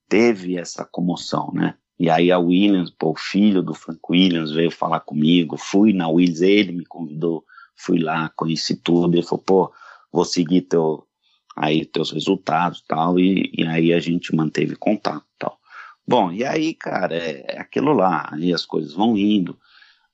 teve 0.08 0.58
essa 0.58 0.86
comoção, 0.86 1.52
né? 1.54 1.76
E 2.00 2.10
aí 2.10 2.32
a 2.32 2.40
Williams, 2.40 2.90
pô, 2.90 3.12
o 3.12 3.16
filho 3.16 3.62
do 3.62 3.74
Frank 3.74 4.00
Williams 4.10 4.52
veio 4.52 4.72
falar 4.72 5.02
comigo, 5.02 5.58
fui 5.58 5.94
na 5.94 6.08
Williams, 6.08 6.42
ele 6.42 6.72
me 6.72 6.86
convidou 6.86 7.44
fui 7.76 8.00
lá, 8.00 8.30
conheci 8.36 8.76
tudo, 8.76 9.16
ele 9.16 9.24
falou, 9.24 9.44
pô, 9.44 9.74
vou 10.12 10.26
seguir 10.26 10.62
teu, 10.62 11.08
aí 11.56 11.86
teus 11.86 12.12
resultados 12.12 12.84
tal, 12.88 13.20
e, 13.20 13.52
e 13.58 13.66
aí 13.66 13.94
a 13.94 14.00
gente 14.00 14.36
manteve 14.36 14.76
contato 14.76 15.26
tal. 15.38 15.60
Bom, 16.08 16.32
e 16.32 16.44
aí, 16.44 16.74
cara, 16.74 17.16
é, 17.16 17.46
é 17.48 17.60
aquilo 17.60 17.94
lá, 17.94 18.30
aí 18.32 18.54
as 18.54 18.66
coisas 18.66 18.94
vão 18.94 19.18
indo, 19.18 19.58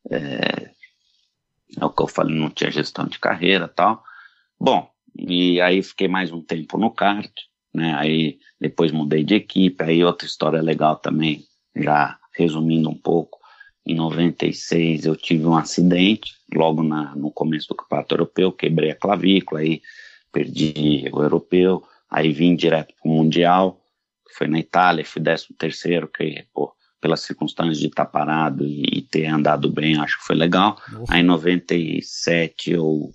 é, 0.10 0.72
é 1.80 1.86
o 1.86 1.90
que 1.90 2.02
eu 2.02 2.08
falei, 2.08 2.36
não 2.36 2.50
tinha 2.50 2.72
gestão 2.72 3.06
de 3.06 3.20
carreira 3.20 3.68
tal. 3.68 4.04
Bom, 4.60 4.90
e 5.18 5.60
aí 5.62 5.82
fiquei 5.82 6.08
mais 6.08 6.32
um 6.32 6.42
tempo 6.42 6.78
no 6.78 6.92
kart, 6.92 7.32
né, 7.74 7.94
aí 7.96 8.40
depois 8.60 8.92
mudei 8.92 9.24
de 9.24 9.36
equipe, 9.36 9.84
aí 9.84 10.04
outra 10.04 10.28
história 10.28 10.62
legal 10.62 10.96
também, 10.98 11.44
já 11.76 12.18
resumindo 12.34 12.90
um 12.90 12.98
pouco, 12.98 13.37
em 13.88 13.96
96 13.96 15.06
eu 15.06 15.16
tive 15.16 15.46
um 15.46 15.56
acidente, 15.56 16.34
logo 16.54 16.84
na, 16.84 17.16
no 17.16 17.32
começo 17.32 17.70
do 17.70 17.76
campeonato 17.76 18.14
europeu, 18.14 18.52
quebrei 18.52 18.92
a 18.92 18.96
clavícula, 18.96 19.62
aí 19.62 19.82
perdi 20.32 21.10
o 21.12 21.22
europeu, 21.22 21.84
aí 22.10 22.32
vim 22.34 22.56
direto 22.56 22.94
para 23.02 23.10
o 23.10 23.16
Mundial, 23.16 23.82
foi 24.38 24.48
na 24.48 24.60
Itália, 24.60 25.06
fui 25.06 25.22
13 25.22 25.48
terceiro, 25.58 26.08
que, 26.08 26.46
pô, 26.54 26.74
pelas 27.00 27.22
circunstâncias 27.22 27.80
de 27.80 27.88
estar 27.88 28.06
parado 28.06 28.66
e, 28.66 28.84
e, 28.92 29.02
ter 29.02 29.26
andado 29.28 29.70
bem, 29.70 29.98
acho 29.98 30.20
que 30.20 30.26
foi 30.26 30.36
legal. 30.36 30.78
Nossa. 30.92 31.14
Aí 31.14 31.22
em 31.22 31.26
97 31.26 32.72
eu 32.72 33.14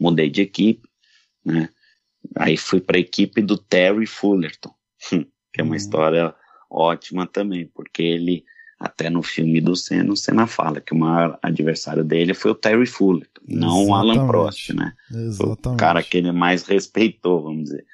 mudei 0.00 0.30
de 0.30 0.42
equipe, 0.42 0.88
né? 1.44 1.68
Aí 2.34 2.56
fui 2.56 2.80
para 2.80 2.96
a 2.96 3.00
equipe 3.00 3.40
do 3.42 3.56
Terry 3.56 4.06
Fullerton, 4.06 4.74
que 5.52 5.60
é 5.60 5.62
uma 5.62 5.70
uhum. 5.70 5.76
história 5.76 6.34
ótima 6.70 7.26
também, 7.26 7.66
porque 7.66 8.02
ele 8.02 8.44
até 8.78 9.08
no 9.08 9.22
filme 9.22 9.60
do 9.60 9.74
Senna, 9.74 10.12
o 10.12 10.16
Senna 10.16 10.46
fala 10.46 10.80
que 10.80 10.92
o 10.92 10.98
maior 10.98 11.38
adversário 11.42 12.04
dele 12.04 12.34
foi 12.34 12.50
o 12.50 12.54
Terry 12.54 12.86
Fullerton, 12.86 13.40
não 13.48 13.86
o 13.86 13.94
Alan 13.94 14.26
Prost, 14.26 14.70
né? 14.74 14.92
Exatamente. 15.10 15.68
O 15.68 15.76
cara 15.76 16.02
que 16.02 16.18
ele 16.18 16.30
mais 16.30 16.64
respeitou, 16.64 17.42
vamos 17.42 17.64
dizer. 17.64 17.86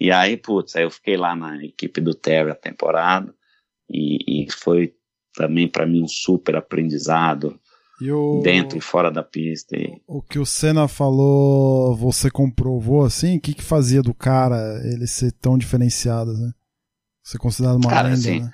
E 0.00 0.10
aí, 0.10 0.38
putz, 0.38 0.74
aí 0.76 0.84
eu 0.84 0.90
fiquei 0.90 1.16
lá 1.16 1.36
na 1.36 1.62
equipe 1.62 2.00
do 2.00 2.14
Terry 2.14 2.50
a 2.50 2.54
temporada 2.54 3.34
e, 3.88 4.44
e 4.44 4.50
foi 4.50 4.94
também 5.34 5.68
para 5.68 5.86
mim 5.86 6.02
um 6.02 6.08
super 6.08 6.56
aprendizado. 6.56 7.60
O, 8.02 8.40
dentro 8.42 8.78
e 8.78 8.80
fora 8.80 9.10
da 9.10 9.22
pista. 9.22 9.76
E... 9.76 10.00
O 10.06 10.22
que 10.22 10.38
o 10.38 10.46
Senna 10.46 10.88
falou, 10.88 11.94
você 11.94 12.30
comprovou 12.30 13.04
assim? 13.04 13.36
O 13.36 13.40
que, 13.42 13.52
que 13.52 13.62
fazia 13.62 14.02
do 14.02 14.14
cara 14.14 14.80
ele 14.86 15.06
ser 15.06 15.32
tão 15.32 15.58
diferenciado, 15.58 16.32
né? 16.32 16.50
Ser 17.22 17.36
considerado 17.36 17.76
uma 17.76 17.90
cara, 17.90 18.08
lenda, 18.08 18.18
assim, 18.18 18.40
né? 18.40 18.50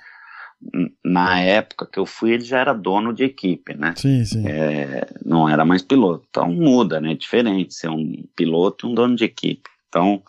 Na 1.07 1.39
época 1.39 1.85
que 1.85 1.97
eu 1.97 2.05
fui, 2.05 2.33
ele 2.33 2.43
já 2.43 2.59
era 2.59 2.73
dono 2.73 3.13
de 3.13 3.23
equipe, 3.23 3.73
né? 3.73 3.93
Sim, 3.95 4.25
sim. 4.25 4.47
É, 4.47 5.07
não 5.25 5.47
era 5.47 5.63
mais 5.63 5.81
piloto. 5.81 6.25
Então 6.29 6.51
muda, 6.51 6.99
né? 6.99 7.13
É 7.13 7.15
diferente 7.15 7.73
ser 7.73 7.89
um 7.89 8.23
piloto 8.35 8.85
e 8.85 8.89
um 8.89 8.93
dono 8.93 9.15
de 9.15 9.23
equipe. 9.23 9.69
Então, 9.87 10.21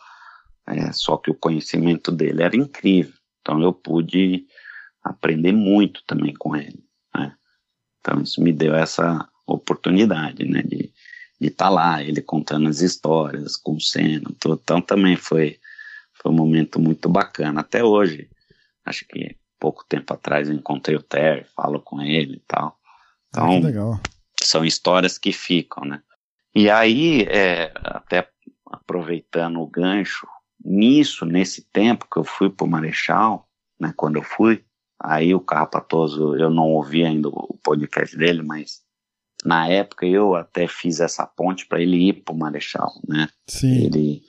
é, 0.67 0.93
só 0.93 1.17
que 1.17 1.31
o 1.31 1.35
conhecimento 1.35 2.13
dele 2.13 2.43
era 2.43 2.57
incrível. 2.57 3.15
Então 3.41 3.61
eu 3.61 3.73
pude 3.73 4.47
aprender 5.03 5.53
muito 5.53 6.03
também 6.07 6.35
com 6.35 6.55
ele. 6.55 6.85
Né? 7.15 7.35
Então 8.01 8.23
isso 8.23 8.41
me 8.41 8.53
deu 8.53 8.75
essa 8.75 9.29
oportunidade, 9.47 10.45
né? 10.45 10.63
De 10.63 10.93
estar 11.41 11.67
tá 11.67 11.71
lá, 11.71 12.03
ele 12.03 12.23
contando 12.23 12.69
as 12.69 12.81
histórias 12.81 13.57
com 13.57 13.75
o 13.75 13.81
Senna. 13.81 14.31
Então 14.31 14.81
também 14.81 15.17
foi, 15.17 15.59
foi 16.15 16.31
um 16.31 16.37
momento 16.37 16.79
muito 16.79 17.09
bacana. 17.09 17.63
Até 17.63 17.83
hoje, 17.83 18.29
acho 18.85 19.05
que 19.09 19.37
pouco 19.59 19.85
tempo 19.89 20.13
atrás 20.15 20.49
eu 20.49 20.55
encontrei 20.55 20.97
o 20.97 21.03
Terry, 21.03 21.45
falo 21.57 21.81
com 21.81 22.01
ele 22.01 22.37
e 22.37 22.43
tal. 22.47 22.79
Ah, 23.37 23.53
então, 23.53 23.93
ah, 23.93 24.01
são 24.43 24.65
histórias 24.65 25.19
que 25.19 25.33
ficam, 25.33 25.85
né? 25.85 26.03
E 26.55 26.71
aí, 26.71 27.23
é, 27.23 27.73
até 27.75 28.29
aproveitando 28.67 29.61
o 29.61 29.67
gancho, 29.67 30.27
nisso, 30.65 31.25
nesse 31.25 31.63
tempo 31.63 32.07
que 32.11 32.19
eu 32.19 32.25
fui 32.25 32.51
pro 32.51 32.67
Marechal, 32.67 33.49
né, 33.79 33.93
quando 33.97 34.17
eu 34.17 34.23
fui, 34.23 34.65
aí 35.01 35.35
o 35.35 35.41
Carrapatoso, 35.41 36.37
eu 36.37 36.51
não 36.51 36.69
ouvi 36.69 37.05
ainda 37.05 37.29
o 37.29 37.59
podcast 37.63 38.17
dele, 38.17 38.43
mas 38.43 38.83
na 39.45 39.69
época 39.69 40.05
eu 40.05 40.35
até 40.35 40.67
fiz 40.67 41.01
essa 41.01 41.25
ponte 41.27 41.67
para 41.67 41.81
ele 41.81 42.09
ir 42.09 42.25
pro 42.25 42.35
Marechal, 42.35 42.93
né? 43.07 43.29
Sim. 43.47 43.85
Ele 43.85 44.23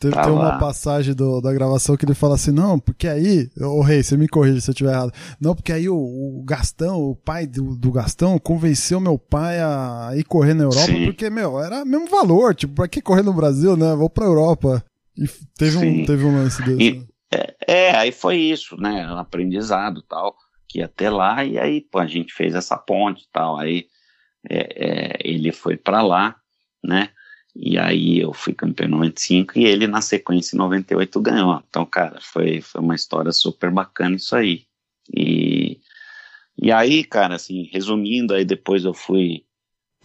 Teve 0.00 0.14
tá 0.14 0.32
uma 0.32 0.58
passagem 0.58 1.14
do, 1.14 1.42
da 1.42 1.52
gravação 1.52 1.94
que 1.94 2.06
ele 2.06 2.14
fala 2.14 2.34
assim: 2.34 2.50
não, 2.50 2.80
porque 2.80 3.06
aí, 3.06 3.50
o 3.58 3.82
rei, 3.82 4.02
você 4.02 4.16
me 4.16 4.26
corrige 4.26 4.62
se 4.62 4.70
eu 4.70 4.72
estiver 4.72 4.92
errado. 4.92 5.12
Não, 5.38 5.54
porque 5.54 5.74
aí 5.74 5.90
o, 5.90 5.94
o 5.94 6.42
Gastão, 6.42 7.02
o 7.02 7.14
pai 7.14 7.46
do, 7.46 7.76
do, 7.76 7.92
Gastão, 7.92 8.38
convenceu 8.38 8.98
meu 8.98 9.18
pai 9.18 9.60
a 9.60 10.12
ir 10.16 10.24
correr 10.24 10.54
na 10.54 10.64
Europa, 10.64 10.86
Sim. 10.86 11.04
porque, 11.04 11.28
meu, 11.28 11.60
era 11.60 11.82
o 11.82 11.86
mesmo 11.86 12.08
valor. 12.08 12.54
Tipo, 12.54 12.76
pra 12.76 12.88
que 12.88 13.02
correr 13.02 13.22
no 13.22 13.34
Brasil, 13.34 13.76
né? 13.76 13.94
Vou 13.94 14.08
pra 14.08 14.24
Europa. 14.24 14.82
E 15.14 15.28
teve, 15.58 15.76
um, 15.76 16.06
teve 16.06 16.24
um 16.24 16.34
lance 16.34 16.62
desse. 16.62 16.82
E, 16.82 16.92
né? 16.92 17.06
é, 17.30 17.54
é, 17.68 17.96
aí 17.96 18.10
foi 18.10 18.36
isso, 18.36 18.80
né? 18.80 19.06
Um 19.06 19.18
aprendizado 19.18 20.00
tal, 20.08 20.34
que 20.66 20.78
ia 20.78 20.86
até 20.86 21.10
lá, 21.10 21.44
e 21.44 21.58
aí, 21.58 21.82
pô, 21.82 21.98
a 21.98 22.06
gente 22.06 22.32
fez 22.32 22.54
essa 22.54 22.78
ponte 22.78 23.28
tal. 23.30 23.58
Aí 23.58 23.84
é, 24.48 24.60
é, 24.60 25.18
ele 25.22 25.52
foi 25.52 25.76
para 25.76 26.00
lá, 26.00 26.36
né? 26.82 27.10
E 27.54 27.78
aí 27.78 28.20
eu 28.20 28.32
fui 28.32 28.54
campeão 28.54 28.86
em 28.86 28.92
95 28.92 29.58
e 29.58 29.64
ele 29.64 29.86
na 29.86 30.00
sequência 30.00 30.54
em 30.54 30.58
98 30.58 31.20
ganhou. 31.20 31.62
Então, 31.68 31.84
cara, 31.84 32.18
foi, 32.20 32.60
foi 32.60 32.80
uma 32.80 32.94
história 32.94 33.32
super 33.32 33.70
bacana 33.70 34.16
isso 34.16 34.36
aí. 34.36 34.64
E, 35.12 35.80
e 36.60 36.70
aí, 36.70 37.02
cara, 37.02 37.34
assim, 37.34 37.68
resumindo, 37.72 38.34
aí 38.34 38.44
depois 38.44 38.84
eu 38.84 38.94
fui 38.94 39.44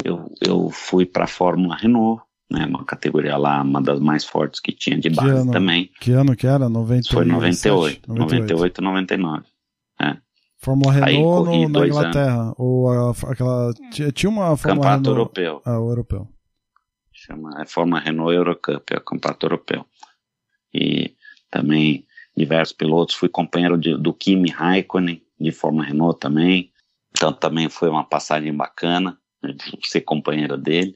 eu, 0.03 0.29
eu 0.45 0.69
fui 0.69 1.05
para 1.05 1.23
a 1.23 1.27
Fórmula 1.27 1.75
Renault, 1.75 2.21
né, 2.51 2.65
uma 2.65 2.83
categoria 2.83 3.37
lá, 3.37 3.61
uma 3.61 3.81
das 3.81 3.99
mais 3.99 4.25
fortes 4.25 4.59
que 4.59 4.71
tinha 4.71 4.99
de 4.99 5.09
base 5.09 5.29
ano, 5.29 5.51
também. 5.51 5.89
Que 6.01 6.11
ano 6.11 6.35
que 6.35 6.45
era? 6.45 6.67
98, 6.67 7.13
foi 7.13 7.25
98, 7.25 8.13
98, 8.13 8.81
98 8.81 8.81
99. 8.81 9.43
É. 10.01 10.17
Fórmula 10.57 10.91
Renault 10.91 11.49
no, 11.49 11.69
na 11.69 11.87
Inglaterra, 11.87 12.41
anos. 12.41 12.55
ou 12.57 12.89
a, 12.89 13.11
aquela 13.11 13.73
tinha 14.13 14.29
uma 14.29 14.57
Fórmula 14.57 14.97
Campeonato 14.97 15.09
Renault, 15.09 15.39
europeu. 15.39 15.61
Ah, 15.63 15.79
o 15.79 15.89
europeu 15.89 16.34
chama 17.25 17.61
é 17.61 17.65
forma 17.65 17.99
Renault 17.99 18.33
Eurocup, 18.33 18.93
é 18.93 18.97
o 18.97 19.01
campeonato 19.01 19.45
europeu. 19.45 19.85
E 20.73 21.15
também 21.49 22.05
diversos 22.35 22.75
pilotos, 22.75 23.15
fui 23.15 23.29
companheiro 23.29 23.77
de, 23.77 23.97
do 23.97 24.13
Kimi 24.13 24.49
Raikkonen, 24.49 25.21
de 25.39 25.51
forma 25.51 25.83
Renault 25.83 26.19
também, 26.19 26.71
então 27.11 27.31
também 27.31 27.69
foi 27.69 27.89
uma 27.89 28.03
passagem 28.03 28.53
bacana, 28.53 29.17
né, 29.41 29.55
ser 29.83 30.01
companheiro 30.01 30.57
dele. 30.57 30.95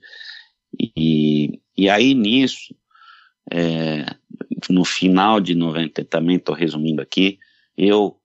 E, 0.77 1.61
e 1.77 1.89
aí 1.89 2.13
nisso, 2.13 2.75
é, 3.51 4.05
no 4.69 4.85
final 4.85 5.39
de 5.39 5.55
90, 5.55 6.03
também 6.05 6.35
estou 6.35 6.53
resumindo 6.53 7.01
aqui, 7.01 7.39
eu 7.77 8.19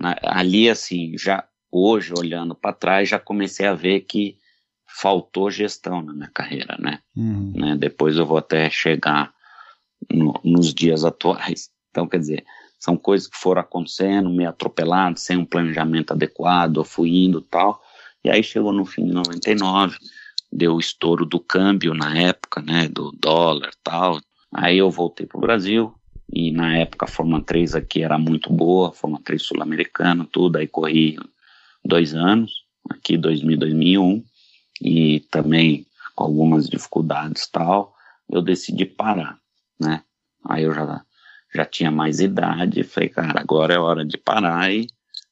ali 0.00 0.70
assim, 0.70 1.18
já 1.18 1.46
hoje 1.70 2.14
olhando 2.16 2.54
para 2.54 2.72
trás, 2.72 3.08
já 3.08 3.18
comecei 3.18 3.66
a 3.66 3.74
ver 3.74 4.00
que 4.00 4.38
faltou 4.94 5.50
gestão 5.50 6.02
na 6.02 6.12
minha 6.12 6.30
carreira, 6.32 6.76
né? 6.78 7.00
Uhum. 7.16 7.52
né? 7.54 7.76
Depois 7.76 8.16
eu 8.16 8.26
vou 8.26 8.38
até 8.38 8.68
chegar 8.70 9.32
no, 10.10 10.34
nos 10.44 10.72
dias 10.74 11.04
atuais. 11.04 11.70
Então, 11.90 12.06
quer 12.06 12.18
dizer, 12.18 12.44
são 12.78 12.96
coisas 12.96 13.28
que 13.28 13.36
foram 13.36 13.60
acontecendo, 13.60 14.30
meio 14.30 14.48
atropelado, 14.48 15.18
sem 15.18 15.36
um 15.36 15.44
planejamento 15.44 16.12
adequado, 16.12 16.78
eu 16.78 16.84
fui 16.84 17.24
indo 17.24 17.40
tal. 17.40 17.80
E 18.24 18.30
aí 18.30 18.42
chegou 18.42 18.72
no 18.72 18.84
fim 18.84 19.06
de 19.06 19.12
99, 19.12 19.96
deu 20.50 20.74
o 20.74 20.80
estouro 20.80 21.24
do 21.24 21.40
câmbio 21.40 21.94
na 21.94 22.16
época, 22.16 22.60
né? 22.60 22.88
Do 22.88 23.12
dólar 23.12 23.70
tal. 23.82 24.20
Aí 24.52 24.78
eu 24.78 24.90
voltei 24.90 25.26
para 25.26 25.38
o 25.38 25.40
Brasil, 25.40 25.94
e 26.32 26.50
na 26.50 26.76
época 26.76 27.06
a 27.06 27.08
Fórmula 27.08 27.42
3 27.42 27.74
aqui 27.74 28.02
era 28.02 28.18
muito 28.18 28.52
boa, 28.52 28.88
a 28.88 28.92
Fórmula 28.92 29.22
3 29.24 29.42
sul-americana, 29.42 30.26
tudo, 30.30 30.56
aí 30.56 30.66
corri 30.66 31.18
dois 31.84 32.14
anos, 32.14 32.64
aqui 32.88 33.16
2000, 33.16 33.58
2001, 33.58 34.24
e 34.82 35.20
também 35.30 35.86
com 36.14 36.24
algumas 36.24 36.68
dificuldades 36.68 37.46
tal, 37.46 37.94
eu 38.28 38.42
decidi 38.42 38.84
parar, 38.84 39.38
né? 39.80 40.02
Aí 40.44 40.64
eu 40.64 40.74
já, 40.74 41.02
já 41.54 41.64
tinha 41.64 41.90
mais 41.90 42.20
idade 42.20 42.82
falei, 42.82 43.08
cara, 43.08 43.40
agora 43.40 43.74
é 43.74 43.78
hora 43.78 44.04
de 44.04 44.18
parar 44.18 44.72
e 44.72 44.88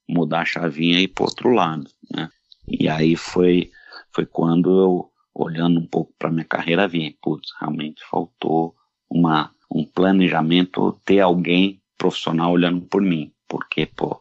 mudar 0.08 0.42
a 0.42 0.44
chavinha 0.44 1.00
e 1.00 1.04
ir 1.04 1.08
pro 1.08 1.24
outro 1.24 1.50
lado, 1.50 1.90
né? 2.14 2.28
E 2.68 2.88
aí 2.88 3.16
foi, 3.16 3.70
foi 4.12 4.24
quando 4.24 4.70
eu, 4.70 5.10
olhando 5.34 5.80
um 5.80 5.86
pouco 5.86 6.14
para 6.18 6.30
minha 6.30 6.44
carreira, 6.44 6.86
vi, 6.86 7.18
putz, 7.20 7.48
realmente 7.58 8.02
faltou 8.08 8.74
uma, 9.08 9.50
um 9.70 9.84
planejamento, 9.84 11.00
ter 11.04 11.20
alguém 11.20 11.82
profissional 11.98 12.52
olhando 12.52 12.82
por 12.82 13.02
mim, 13.02 13.32
porque, 13.48 13.86
pô, 13.86 14.20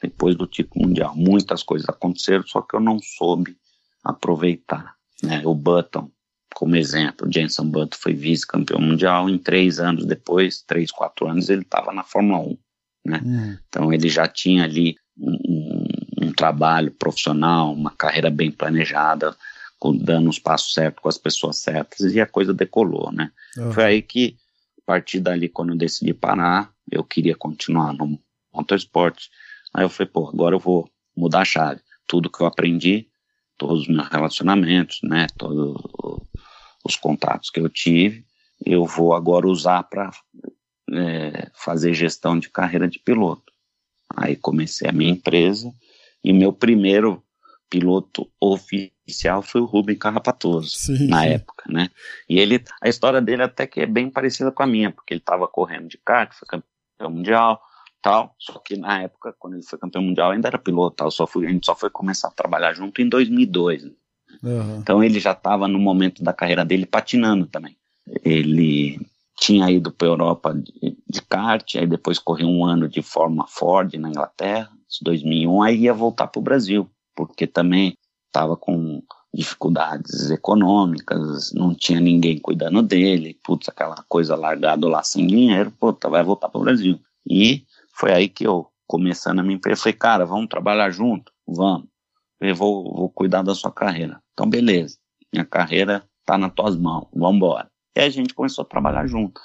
depois 0.00 0.34
do 0.34 0.46
tipo 0.46 0.78
mundial, 0.78 1.14
muitas 1.14 1.62
coisas 1.62 1.88
aconteceram, 1.88 2.46
só 2.46 2.62
que 2.62 2.74
eu 2.74 2.80
não 2.80 2.98
soube 2.98 3.56
aproveitar. 4.04 4.94
Né? 5.22 5.42
O 5.44 5.54
Button, 5.54 6.10
como 6.54 6.76
exemplo, 6.76 7.28
o 7.28 7.32
Jenson 7.32 7.66
Button 7.66 7.96
foi 7.98 8.14
vice-campeão 8.14 8.80
mundial, 8.80 9.28
em 9.28 9.38
três 9.38 9.78
anos 9.78 10.04
depois, 10.04 10.62
três, 10.62 10.90
quatro 10.90 11.28
anos, 11.28 11.48
ele 11.48 11.62
estava 11.62 11.92
na 11.92 12.02
Fórmula 12.02 12.40
1. 12.40 12.58
Né? 13.06 13.20
Uhum. 13.24 13.58
Então 13.68 13.92
ele 13.92 14.08
já 14.08 14.26
tinha 14.26 14.64
ali 14.64 14.96
um, 15.16 15.38
um, 15.48 16.26
um, 16.26 16.32
trabalho 16.32 16.90
profissional, 16.92 17.72
uma 17.72 17.90
carreira 17.90 18.30
bem 18.30 18.50
planejada, 18.50 19.36
com, 19.78 19.96
dando 19.96 20.28
os 20.28 20.38
passos 20.38 20.74
certos 20.74 21.02
com 21.02 21.08
as 21.08 21.18
pessoas 21.18 21.58
certas, 21.58 22.14
e 22.14 22.20
a 22.20 22.26
coisa 22.26 22.52
decolou. 22.52 23.12
Né? 23.12 23.30
Uhum. 23.56 23.72
Foi 23.72 23.84
aí 23.84 24.02
que, 24.02 24.36
a 24.82 24.86
partir 24.86 25.20
dali, 25.20 25.48
quando 25.48 25.70
eu 25.70 25.76
decidi 25.76 26.12
parar, 26.12 26.70
eu 26.90 27.04
queria 27.04 27.36
continuar 27.36 27.92
no 27.92 28.18
motorsport. 28.52 29.28
Aí 29.72 29.84
eu 29.84 29.88
falei, 29.88 30.10
pô, 30.12 30.28
agora 30.28 30.54
eu 30.54 30.58
vou 30.58 30.90
mudar 31.16 31.40
a 31.40 31.44
chave. 31.44 31.80
Tudo 32.06 32.30
que 32.30 32.40
eu 32.40 32.46
aprendi, 32.46 33.06
todos 33.60 33.82
os 33.82 33.88
meus 33.88 34.08
relacionamentos, 34.08 35.00
né, 35.02 35.26
todos 35.36 35.76
os 36.82 36.96
contatos 36.96 37.50
que 37.50 37.60
eu 37.60 37.68
tive, 37.68 38.24
eu 38.64 38.86
vou 38.86 39.12
agora 39.12 39.46
usar 39.46 39.82
para 39.82 40.10
é, 40.90 41.50
fazer 41.54 41.92
gestão 41.92 42.38
de 42.38 42.48
carreira 42.48 42.88
de 42.88 42.98
piloto. 42.98 43.52
Aí 44.16 44.34
comecei 44.34 44.88
a 44.88 44.92
minha 44.92 45.10
empresa 45.10 45.70
e 46.24 46.32
meu 46.32 46.54
primeiro 46.54 47.22
piloto 47.68 48.32
oficial 48.40 49.42
foi 49.42 49.60
o 49.60 49.66
Rubem 49.66 49.96
Carrapatoso, 49.96 50.70
sim, 50.70 51.06
na 51.06 51.22
sim. 51.22 51.28
época, 51.28 51.64
né? 51.68 51.90
E 52.30 52.38
ele, 52.40 52.64
a 52.82 52.88
história 52.88 53.20
dele 53.20 53.42
até 53.42 53.66
que 53.66 53.80
é 53.80 53.86
bem 53.86 54.10
parecida 54.10 54.50
com 54.50 54.62
a 54.62 54.66
minha, 54.66 54.90
porque 54.90 55.12
ele 55.12 55.20
estava 55.20 55.46
correndo 55.46 55.86
de 55.86 55.98
kart, 55.98 56.32
foi 56.32 56.48
campeão 56.48 57.10
mundial, 57.10 57.60
tal, 58.02 58.34
só 58.38 58.58
que 58.58 58.76
na 58.76 59.02
época, 59.02 59.34
quando 59.38 59.54
ele 59.54 59.62
foi 59.62 59.78
campeão 59.78 60.02
mundial, 60.02 60.30
ainda 60.30 60.48
era 60.48 60.58
piloto, 60.58 60.96
tal, 60.96 61.10
só 61.10 61.26
fui, 61.26 61.46
a 61.46 61.50
gente 61.50 61.66
só 61.66 61.74
foi 61.74 61.90
começar 61.90 62.28
a 62.28 62.32
trabalhar 62.32 62.72
junto 62.72 63.00
em 63.00 63.08
2002, 63.08 63.84
né? 63.84 63.90
uhum. 64.42 64.78
Então 64.78 65.02
ele 65.02 65.20
já 65.20 65.32
estava 65.32 65.68
no 65.68 65.78
momento 65.78 66.22
da 66.22 66.32
carreira 66.32 66.64
dele 66.64 66.86
patinando 66.86 67.46
também. 67.46 67.76
Ele 68.24 69.00
tinha 69.38 69.70
ido 69.70 69.90
para 69.90 70.08
a 70.08 70.10
Europa 70.10 70.54
de, 70.54 70.96
de 71.08 71.22
kart, 71.22 71.76
aí 71.76 71.86
depois 71.86 72.18
correu 72.18 72.48
um 72.48 72.64
ano 72.64 72.88
de 72.88 73.02
Fórmula 73.02 73.46
Ford 73.46 73.92
na 73.94 74.08
Inglaterra, 74.08 74.70
2001, 75.02 75.62
aí 75.62 75.80
ia 75.82 75.94
voltar 75.94 76.26
para 76.26 76.40
o 76.40 76.42
Brasil 76.42 76.90
porque 77.14 77.46
também 77.46 77.94
estava 78.26 78.56
com 78.56 79.02
dificuldades 79.32 80.30
econômicas, 80.30 81.52
não 81.52 81.74
tinha 81.74 82.00
ninguém 82.00 82.38
cuidando 82.38 82.82
dele, 82.82 83.38
putz, 83.44 83.68
aquela 83.68 84.04
coisa 84.08 84.34
largado 84.34 84.88
lá 84.88 85.02
sem 85.02 85.26
dinheiro, 85.26 85.70
puta, 85.70 86.08
vai 86.08 86.22
voltar 86.22 86.48
para 86.48 86.60
o 86.60 86.64
Brasil. 86.64 86.98
E 87.28 87.64
foi 88.00 88.12
aí 88.12 88.30
que 88.30 88.46
eu, 88.46 88.66
começando 88.86 89.40
a 89.40 89.42
minha 89.42 89.56
empresa, 89.56 89.82
falei, 89.82 89.92
cara, 89.92 90.24
vamos 90.24 90.48
trabalhar 90.48 90.90
junto? 90.90 91.30
Vamos. 91.46 91.86
Eu 92.40 92.56
vou, 92.56 92.84
vou 92.96 93.10
cuidar 93.10 93.42
da 93.42 93.54
sua 93.54 93.70
carreira. 93.70 94.18
Então, 94.32 94.48
beleza. 94.48 94.96
Minha 95.30 95.44
carreira 95.44 96.02
tá 96.24 96.38
nas 96.38 96.52
tuas 96.54 96.78
mãos, 96.78 97.08
vamos 97.14 97.36
embora. 97.36 97.68
E 97.94 98.00
a 98.00 98.08
gente 98.08 98.32
começou 98.32 98.62
a 98.62 98.66
trabalhar 98.68 99.06
junto. 99.06 99.38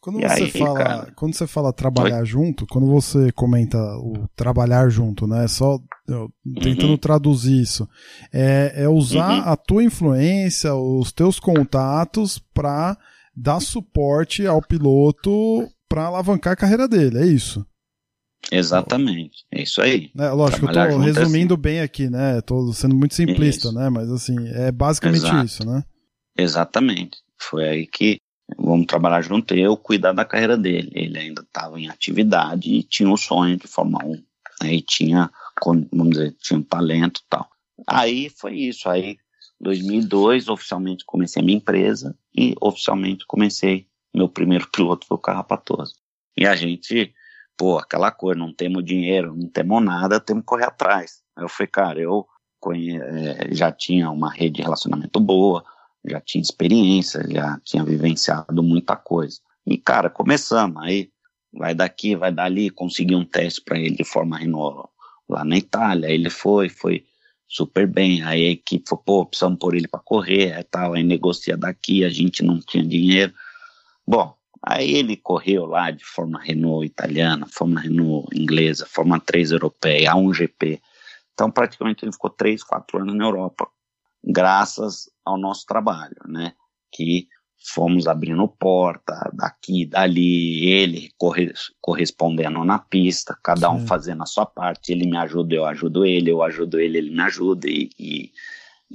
Quando 0.00 0.18
e 0.18 0.28
você, 0.28 0.42
aí, 0.42 0.50
fala, 0.50 0.78
cara, 0.78 1.12
quando 1.14 1.34
você 1.34 1.46
fala 1.46 1.72
trabalhar 1.72 2.24
junto, 2.24 2.66
quando 2.66 2.88
você 2.88 3.30
comenta 3.32 3.78
o 3.98 4.26
trabalhar 4.34 4.88
junto, 4.88 5.26
né? 5.26 5.46
Só 5.46 5.78
eu, 6.08 6.28
tentando 6.60 6.92
uhum. 6.92 6.96
traduzir 6.96 7.60
isso, 7.60 7.86
é, 8.32 8.72
é 8.84 8.88
usar 8.88 9.30
uhum. 9.30 9.52
a 9.52 9.56
tua 9.56 9.84
influência, 9.84 10.74
os 10.74 11.12
teus 11.12 11.38
contatos 11.38 12.38
para 12.38 12.96
dar 13.36 13.60
suporte 13.60 14.46
ao 14.46 14.60
piloto 14.62 15.68
para 15.88 16.06
alavancar 16.06 16.54
a 16.54 16.56
carreira 16.56 16.88
dele, 16.88 17.18
é 17.18 17.26
isso? 17.26 17.64
Exatamente, 18.50 19.44
é 19.52 19.62
isso 19.62 19.80
aí. 19.80 20.10
É, 20.18 20.30
lógico, 20.30 20.66
Trabalhar 20.66 20.92
eu 20.92 20.98
tô 20.98 21.04
resumindo 21.04 21.54
assim. 21.54 21.62
bem 21.62 21.80
aqui, 21.80 22.08
né? 22.08 22.40
Tô 22.40 22.72
sendo 22.72 22.94
muito 22.94 23.14
simplista, 23.14 23.68
isso. 23.68 23.72
né? 23.72 23.88
Mas 23.88 24.10
assim, 24.10 24.36
é 24.48 24.72
basicamente 24.72 25.24
Exato. 25.24 25.44
isso, 25.44 25.66
né? 25.66 25.84
Exatamente. 26.36 27.18
Foi 27.38 27.68
aí 27.68 27.86
que 27.86 28.18
vamos 28.58 28.86
trabalhar 28.86 29.22
junto, 29.22 29.54
eu 29.54 29.76
cuidar 29.76 30.12
da 30.12 30.24
carreira 30.24 30.56
dele. 30.56 30.90
Ele 30.94 31.18
ainda 31.18 31.42
estava 31.42 31.78
em 31.78 31.88
atividade 31.88 32.70
e 32.70 32.82
tinha 32.82 33.10
o 33.10 33.16
sonho 33.16 33.56
de 33.56 33.66
Fórmula 33.66 34.04
1. 34.04 34.12
Né, 34.62 34.74
e 34.74 34.82
tinha, 34.82 35.30
vamos 35.92 36.10
dizer, 36.10 36.36
tinha 36.40 36.58
um 36.58 36.62
talento 36.62 37.20
e 37.20 37.24
tal. 37.28 37.48
Aí 37.86 38.30
foi 38.30 38.56
isso. 38.56 38.88
Aí, 38.88 39.18
2002, 39.60 40.48
oficialmente 40.48 41.04
comecei 41.04 41.42
a 41.42 41.44
minha 41.44 41.58
empresa 41.58 42.16
e 42.36 42.54
oficialmente 42.60 43.24
comecei 43.26 43.86
meu 44.14 44.28
primeiro 44.28 44.68
piloto 44.68 45.06
foi 45.06 45.16
o 45.16 45.20
Carrapatoso. 45.20 45.94
E 46.36 46.46
a 46.46 46.56
gente, 46.56 47.14
pô, 47.60 47.76
aquela 47.76 48.10
coisa, 48.10 48.40
não 48.40 48.54
temos 48.54 48.82
dinheiro, 48.82 49.36
não 49.36 49.46
temos 49.46 49.84
nada, 49.84 50.18
temos 50.18 50.44
que 50.44 50.46
correr 50.46 50.64
atrás. 50.64 51.20
Eu 51.36 51.46
falei, 51.46 51.68
cara, 51.68 52.00
eu 52.00 52.26
conhe... 52.58 52.96
É, 52.98 53.54
já 53.54 53.70
tinha 53.70 54.10
uma 54.10 54.32
rede 54.32 54.56
de 54.56 54.62
relacionamento 54.62 55.20
boa, 55.20 55.62
já 56.02 56.22
tinha 56.22 56.40
experiência, 56.40 57.22
já 57.30 57.60
tinha 57.62 57.84
vivenciado 57.84 58.62
muita 58.62 58.96
coisa. 58.96 59.40
E, 59.66 59.76
cara, 59.76 60.08
começamos. 60.08 60.82
Aí 60.82 61.10
vai 61.52 61.74
daqui, 61.74 62.16
vai 62.16 62.32
dali, 62.32 62.70
consegui 62.70 63.14
um 63.14 63.26
teste 63.26 63.60
para 63.60 63.78
ele 63.78 63.94
de 63.94 64.04
forma 64.04 64.38
Renault 64.38 64.88
lá 65.28 65.44
na 65.44 65.58
Itália. 65.58 66.08
Aí 66.08 66.14
ele 66.14 66.30
foi, 66.30 66.70
foi 66.70 67.04
super 67.46 67.86
bem. 67.86 68.22
Aí 68.22 68.46
a 68.46 68.50
equipe 68.52 68.88
falou, 68.88 69.04
pô, 69.04 69.26
precisamos 69.26 69.58
pôr 69.58 69.74
ele 69.74 69.86
para 69.86 70.00
correr, 70.00 70.54
aí 70.54 70.64
tal. 70.64 70.94
Aí 70.94 71.02
negocia 71.02 71.58
daqui, 71.58 72.06
a 72.06 72.08
gente 72.08 72.42
não 72.42 72.58
tinha 72.58 72.82
dinheiro. 72.82 73.34
Bom, 74.06 74.34
aí 74.62 74.94
ele 74.94 75.16
correu 75.16 75.66
lá 75.66 75.90
de 75.90 76.04
forma 76.04 76.40
Renault 76.40 76.86
italiana, 76.86 77.46
forma 77.46 77.80
Renault 77.80 78.28
inglesa, 78.34 78.86
forma 78.86 79.18
3 79.18 79.52
europeia, 79.52 80.12
A1GP. 80.12 80.80
Então, 81.32 81.50
praticamente 81.50 82.04
ele 82.04 82.12
ficou 82.12 82.30
3, 82.30 82.62
4 82.62 83.00
anos 83.00 83.14
na 83.14 83.24
Europa 83.24 83.68
graças 84.22 85.10
ao 85.24 85.38
nosso 85.38 85.64
trabalho, 85.66 86.16
né? 86.26 86.52
Que 86.92 87.28
fomos 87.62 88.06
abrindo 88.06 88.46
porta 88.48 89.30
daqui, 89.34 89.84
dali, 89.84 90.66
ele 90.70 91.10
corre, 91.18 91.52
correspondendo 91.80 92.64
na 92.64 92.78
pista, 92.78 93.36
cada 93.42 93.68
Sim. 93.68 93.76
um 93.76 93.86
fazendo 93.86 94.22
a 94.22 94.26
sua 94.26 94.46
parte, 94.46 94.92
ele 94.92 95.06
me 95.06 95.16
ajuda, 95.18 95.54
eu 95.54 95.66
ajudo 95.66 96.04
ele, 96.04 96.30
eu 96.30 96.42
ajudo 96.42 96.80
ele, 96.80 96.98
ele 96.98 97.10
me 97.10 97.20
ajuda, 97.22 97.68
e, 97.68 97.90
e, 97.98 98.32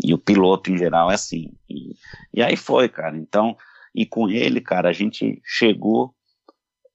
e 0.03 0.13
o 0.13 0.18
piloto 0.18 0.72
em 0.72 0.78
geral 0.78 1.11
é 1.11 1.16
assim. 1.16 1.51
E, 1.70 1.95
e 2.34 2.41
aí 2.41 2.55
foi, 2.55 2.89
cara. 2.89 3.16
Então, 3.16 3.55
e 3.95 4.05
com 4.05 4.29
ele, 4.29 4.59
cara, 4.59 4.89
a 4.89 4.93
gente 4.93 5.41
chegou, 5.45 6.13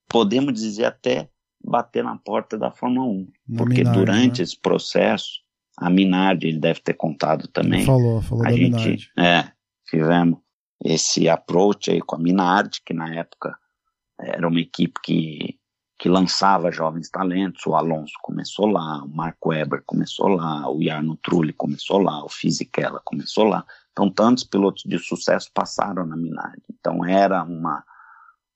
podemos 0.07 0.53
dizer 0.53 0.85
até 0.85 1.29
bater 1.63 2.03
na 2.03 2.15
porta 2.15 2.57
da 2.57 2.71
Fórmula 2.71 3.07
1, 3.07 3.27
na 3.49 3.57
porque 3.57 3.79
Minardi, 3.79 3.99
durante 3.99 4.37
né? 4.39 4.43
esse 4.43 4.59
processo 4.59 5.41
a 5.77 5.89
Minardi, 5.89 6.47
ele 6.47 6.59
deve 6.59 6.79
ter 6.81 6.93
contado 6.93 7.47
também. 7.47 7.85
Falou, 7.85 8.21
falou 8.21 8.45
a 8.45 8.51
gente, 8.51 8.69
Minardi. 8.69 9.11
É, 9.17 9.51
tivemos 9.87 10.39
esse 10.83 11.27
approach 11.27 11.89
aí 11.89 12.01
com 12.01 12.15
a 12.15 12.19
Minardi, 12.19 12.81
que 12.85 12.93
na 12.93 13.15
época 13.15 13.57
era 14.19 14.47
uma 14.47 14.59
equipe 14.59 14.99
que, 15.03 15.57
que 15.97 16.07
lançava 16.07 16.71
jovens 16.71 17.09
talentos, 17.09 17.65
o 17.65 17.75
Alonso 17.75 18.13
começou 18.21 18.67
lá, 18.67 19.03
o 19.03 19.09
Marco 19.09 19.49
Weber 19.49 19.81
começou 19.85 20.27
lá, 20.27 20.69
o 20.69 20.83
Jarno 20.83 21.17
Trulli 21.17 21.53
começou 21.53 21.97
lá, 21.97 22.23
o 22.23 22.29
Fisichella 22.29 23.01
começou 23.03 23.45
lá. 23.45 23.65
Então, 23.91 24.09
tantos 24.09 24.43
pilotos 24.43 24.83
de 24.85 24.97
sucesso 24.99 25.49
passaram 25.53 26.05
na 26.05 26.15
Minardi. 26.15 26.63
Então, 26.79 27.05
era 27.05 27.43
uma, 27.43 27.83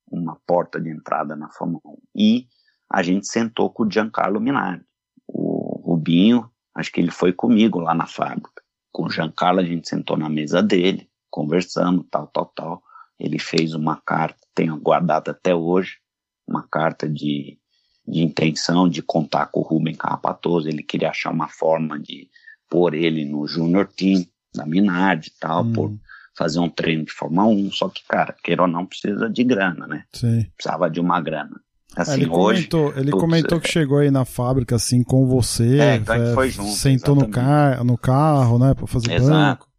uma 0.10 0.38
porta 0.48 0.80
de 0.80 0.90
entrada 0.90 1.36
na 1.36 1.50
Fórmula 1.50 1.82
1. 1.86 1.98
E 2.16 2.48
a 2.90 3.04
gente 3.04 3.28
sentou 3.28 3.70
com 3.70 3.84
o 3.84 3.92
Giancarlo 3.92 4.40
Minardi. 4.40 4.86
O 5.28 5.82
Rubinho 5.86 6.50
Acho 6.76 6.92
que 6.92 7.00
ele 7.00 7.10
foi 7.10 7.32
comigo 7.32 7.80
lá 7.80 7.96
na 7.96 8.06
fábrica. 8.06 8.62
Com 8.92 9.06
o 9.06 9.10
Giancarlo, 9.10 9.62
a 9.62 9.64
gente 9.64 9.88
sentou 9.88 10.18
na 10.18 10.28
mesa 10.28 10.62
dele, 10.62 11.10
conversamos, 11.30 12.06
tal, 12.12 12.28
tal, 12.28 12.46
tal. 12.48 12.84
Ele 13.18 13.40
fez 13.40 13.74
uma 13.74 13.96
carta, 13.96 14.38
tenho 14.54 14.78
guardado 14.78 15.30
até 15.30 15.56
hoje, 15.56 16.00
uma 16.46 16.68
carta 16.68 17.08
de, 17.08 17.58
de 18.06 18.22
intenção 18.22 18.90
de 18.90 19.02
contar 19.02 19.48
com 19.48 19.62
o 19.62 19.64
Rubem 19.64 19.96
Carrapatoso. 19.96 20.68
Ele 20.68 20.84
queria 20.84 21.12
achar 21.12 21.32
uma 21.32 21.48
forma 21.48 21.98
de 21.98 22.30
pôr 22.70 22.94
ele 22.94 23.24
no 23.24 23.48
Junior 23.48 23.88
Team 23.88 24.26
da 24.56 24.66
Minardi 24.66 25.30
e 25.30 25.40
tal, 25.40 25.64
hum. 25.64 25.74
por 25.74 25.94
fazer 26.38 26.60
um 26.60 26.70
treino 26.70 27.06
de 27.06 27.12
Fórmula 27.12 27.48
1. 27.48 27.72
Só 27.72 27.90
que, 27.90 28.04
cara, 28.08 28.36
queira 28.44 28.64
ou 28.64 28.68
não, 28.68 28.86
precisa 28.86 29.30
de 29.30 29.44
grana, 29.44 29.88
né? 29.88 30.04
Sim. 30.14 30.46
Precisava 30.56 30.90
de 30.90 31.00
uma 31.00 31.22
grana. 31.22 31.60
Assim, 31.96 32.22
ele 32.22 32.30
hoje, 32.30 32.68
comentou, 32.68 32.94
ele 33.00 33.12
comentou 33.12 33.62
que 33.62 33.72
chegou 33.72 34.00
aí 34.00 34.12
na 34.12 34.26
fábrica 34.26 34.76
assim 34.76 35.02
com 35.02 35.26
você, 35.26 35.80
é, 35.80 35.96
então 35.96 36.14
é, 36.14 36.34
foi 36.34 36.50
junto, 36.50 36.72
sentou 36.72 37.16
no, 37.16 37.30
car 37.30 37.86
no 37.86 37.98
carro, 37.98 38.60
né, 38.60 38.74
para 38.74 38.86
fazer 38.86 39.14
Exato. 39.14 39.66
banco. 39.66 39.70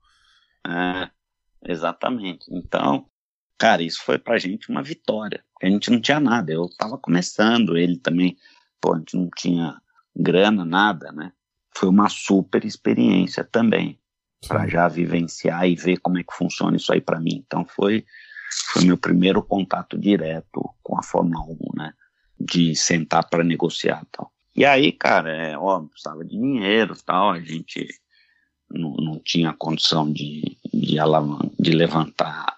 É, 0.67 1.11
exatamente. 1.71 2.47
Então, 2.51 3.05
cara, 3.59 3.83
isso 3.83 4.03
foi 4.03 4.19
pra 4.19 4.39
gente 4.39 4.71
uma 4.71 4.83
vitória. 4.83 5.45
A 5.63 5.67
gente 5.67 5.91
não 5.91 6.01
tinha 6.01 6.19
nada, 6.19 6.51
eu 6.51 6.67
tava 6.79 6.97
começando, 6.97 7.77
ele 7.77 7.99
também, 7.99 8.35
pô, 8.81 8.95
a 8.95 8.99
gente 8.99 9.15
não 9.15 9.29
tinha 9.37 9.77
grana, 10.15 10.65
nada, 10.65 11.13
né? 11.13 11.33
Foi 11.77 11.91
uma 11.91 12.09
super 12.09 12.65
experiência 12.65 13.45
também, 13.45 13.99
para 14.47 14.67
já 14.67 14.89
vivenciar 14.89 15.69
e 15.69 15.75
ver 15.75 15.99
como 15.99 16.19
é 16.19 16.23
que 16.23 16.35
funciona 16.35 16.77
isso 16.77 16.93
aí 16.93 17.01
para 17.01 17.21
mim. 17.21 17.43
Então 17.47 17.65
foi 17.65 18.05
foi 18.73 18.85
meu 18.85 18.97
primeiro 18.97 19.43
contato 19.43 19.99
direto 19.99 20.71
com 20.83 20.99
a 20.99 21.03
Fórmula 21.03 21.45
1, 21.45 21.57
né? 21.77 21.93
de 22.39 22.77
sentar 22.77 23.29
para 23.29 23.43
negociar 23.43 24.05
tal. 24.13 24.31
E 24.55 24.65
aí, 24.65 24.93
cara, 24.93 25.31
é, 25.31 25.59
ó, 25.59 25.81
precisava 25.81 26.25
de 26.25 26.31
dinheiro 26.31 26.95
tal, 27.05 27.31
a 27.31 27.41
gente 27.41 27.87
não, 28.71 28.95
não 28.95 29.19
tinha 29.19 29.53
condição 29.53 30.11
de, 30.11 30.57
de, 30.73 30.97
de 31.59 31.71
levantar 31.73 32.57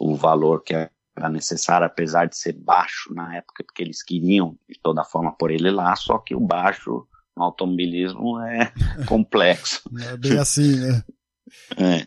o 0.00 0.14
valor 0.16 0.62
que 0.62 0.74
era 0.74 1.28
necessário, 1.28 1.86
apesar 1.86 2.26
de 2.26 2.36
ser 2.36 2.52
baixo 2.52 3.12
na 3.12 3.36
época, 3.36 3.64
porque 3.64 3.82
eles 3.82 4.02
queriam 4.02 4.56
de 4.68 4.78
toda 4.80 5.04
forma 5.04 5.32
por 5.32 5.50
ele 5.50 5.70
lá, 5.70 5.94
só 5.96 6.18
que 6.18 6.34
o 6.34 6.40
baixo 6.40 7.06
no 7.38 7.44
automobilismo 7.44 8.40
é 8.40 8.72
complexo. 9.06 9.82
é 10.00 10.16
bem 10.16 10.38
assim, 10.38 10.76
né? 10.76 11.02
É. 11.78 12.06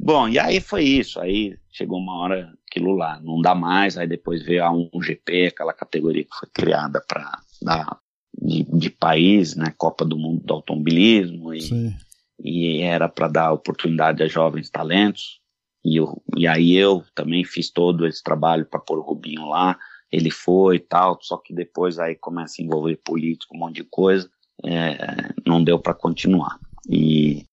Bom, 0.00 0.28
e 0.28 0.36
aí 0.36 0.60
foi 0.60 0.82
isso. 0.82 1.20
Aí 1.20 1.56
chegou 1.70 1.98
uma 1.98 2.16
hora 2.18 2.52
aquilo 2.68 2.92
lá, 2.92 3.20
não 3.20 3.40
dá 3.40 3.54
mais. 3.54 3.96
Aí 3.96 4.06
depois 4.06 4.42
veio 4.42 4.64
a 4.64 4.70
1GP, 4.70 5.48
aquela 5.48 5.72
categoria 5.72 6.24
que 6.24 6.36
foi 6.36 6.48
criada 6.52 7.00
para 7.06 7.40
dar 7.62 8.00
de, 8.36 8.64
de, 8.64 8.90
país, 8.90 9.54
né? 9.54 9.72
Copa 9.76 10.04
do 10.04 10.18
Mundo 10.18 10.42
do 10.44 10.54
Automobilismo. 10.54 11.54
E, 11.54 11.94
e 12.40 12.80
era 12.80 13.08
para 13.08 13.28
dar 13.28 13.52
oportunidade 13.52 14.24
a 14.24 14.26
jovens 14.26 14.70
talentos. 14.70 15.40
E, 15.84 15.96
eu, 15.96 16.20
e 16.36 16.48
aí 16.48 16.74
eu 16.74 17.04
também 17.14 17.44
fiz 17.44 17.70
todo 17.70 18.06
esse 18.06 18.22
trabalho 18.22 18.66
para 18.66 18.80
pôr 18.80 18.98
o 18.98 19.02
Rubinho 19.02 19.48
lá. 19.48 19.78
Ele 20.10 20.30
foi 20.30 20.76
e 20.76 20.80
tal, 20.80 21.18
só 21.20 21.36
que 21.36 21.54
depois 21.54 21.98
aí 21.98 22.16
começa 22.16 22.60
a 22.60 22.64
envolver 22.64 22.96
político, 23.04 23.54
um 23.54 23.60
monte 23.60 23.76
de 23.76 23.84
coisa. 23.84 24.28
É, 24.64 25.32
não 25.46 25.62
deu 25.62 25.78
para 25.78 25.94
continuar. 25.94 26.58
E, 26.88 27.44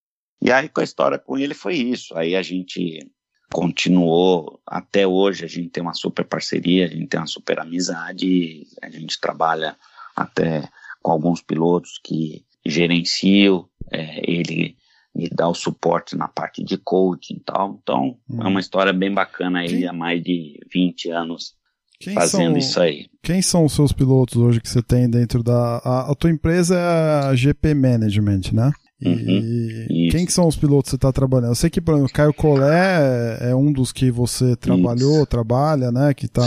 e 0.41 0.51
aí 0.51 0.69
com 0.69 0.81
a 0.81 0.83
história 0.83 1.19
com 1.19 1.37
ele 1.37 1.53
foi 1.53 1.75
isso. 1.75 2.17
Aí 2.17 2.35
a 2.35 2.41
gente 2.41 3.11
continuou 3.51 4.59
até 4.65 5.05
hoje, 5.05 5.45
a 5.45 5.47
gente 5.47 5.69
tem 5.69 5.83
uma 5.83 5.93
super 5.93 6.25
parceria, 6.25 6.85
a 6.85 6.89
gente 6.89 7.07
tem 7.07 7.19
uma 7.19 7.27
super 7.27 7.59
amizade, 7.59 8.67
a 8.81 8.89
gente 8.89 9.19
trabalha 9.19 9.77
até 10.15 10.67
com 11.01 11.11
alguns 11.11 11.41
pilotos 11.41 11.99
que 12.03 12.45
gerenciam, 12.65 13.69
é, 13.91 14.19
ele 14.29 14.75
me 15.13 15.29
dá 15.29 15.47
o 15.47 15.53
suporte 15.53 16.15
na 16.15 16.27
parte 16.27 16.63
de 16.63 16.77
coaching 16.77 17.35
e 17.35 17.39
tal. 17.39 17.79
Então, 17.81 18.17
hum. 18.29 18.41
é 18.41 18.47
uma 18.47 18.59
história 18.59 18.91
bem 18.91 19.13
bacana 19.13 19.59
aí, 19.59 19.87
há 19.87 19.93
mais 19.93 20.21
de 20.21 20.59
20 20.73 21.09
anos 21.11 21.55
quem 21.99 22.13
fazendo 22.13 22.51
são, 22.51 22.57
isso 22.57 22.79
aí. 22.79 23.05
Quem 23.23 23.41
são 23.41 23.65
os 23.65 23.73
seus 23.73 23.91
pilotos 23.91 24.37
hoje 24.37 24.61
que 24.61 24.69
você 24.69 24.81
tem 24.81 25.09
dentro 25.09 25.43
da... 25.43 25.77
A, 25.83 26.11
a 26.11 26.15
tua 26.15 26.29
empresa 26.29 26.75
é 26.75 27.27
a 27.27 27.35
GP 27.35 27.73
Management, 27.73 28.51
né? 28.51 28.71
E 29.01 29.09
uhum, 29.09 30.09
quem 30.09 30.25
que 30.25 30.31
são 30.31 30.47
os 30.47 30.55
pilotos 30.55 30.85
que 30.85 30.89
você 30.91 30.95
está 30.95 31.11
trabalhando? 31.11 31.51
Eu 31.51 31.55
sei 31.55 31.69
que, 31.69 31.81
por 31.81 31.95
exemplo, 31.95 32.13
Caio 32.13 32.33
Collet 32.33 33.41
é 33.41 33.53
um 33.53 33.71
dos 33.71 33.91
que 33.91 34.09
você 34.09 34.55
trabalhou, 34.55 35.17
isso. 35.17 35.25
trabalha, 35.25 35.91
né? 35.91 36.13
Que 36.13 36.25
está 36.27 36.43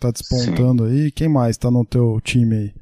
tá 0.00 0.10
despontando 0.10 0.88
sim. 0.88 1.04
aí. 1.04 1.12
Quem 1.12 1.28
mais 1.28 1.50
está 1.50 1.70
no 1.70 1.84
teu 1.84 2.20
time 2.20 2.56
aí? 2.56 2.74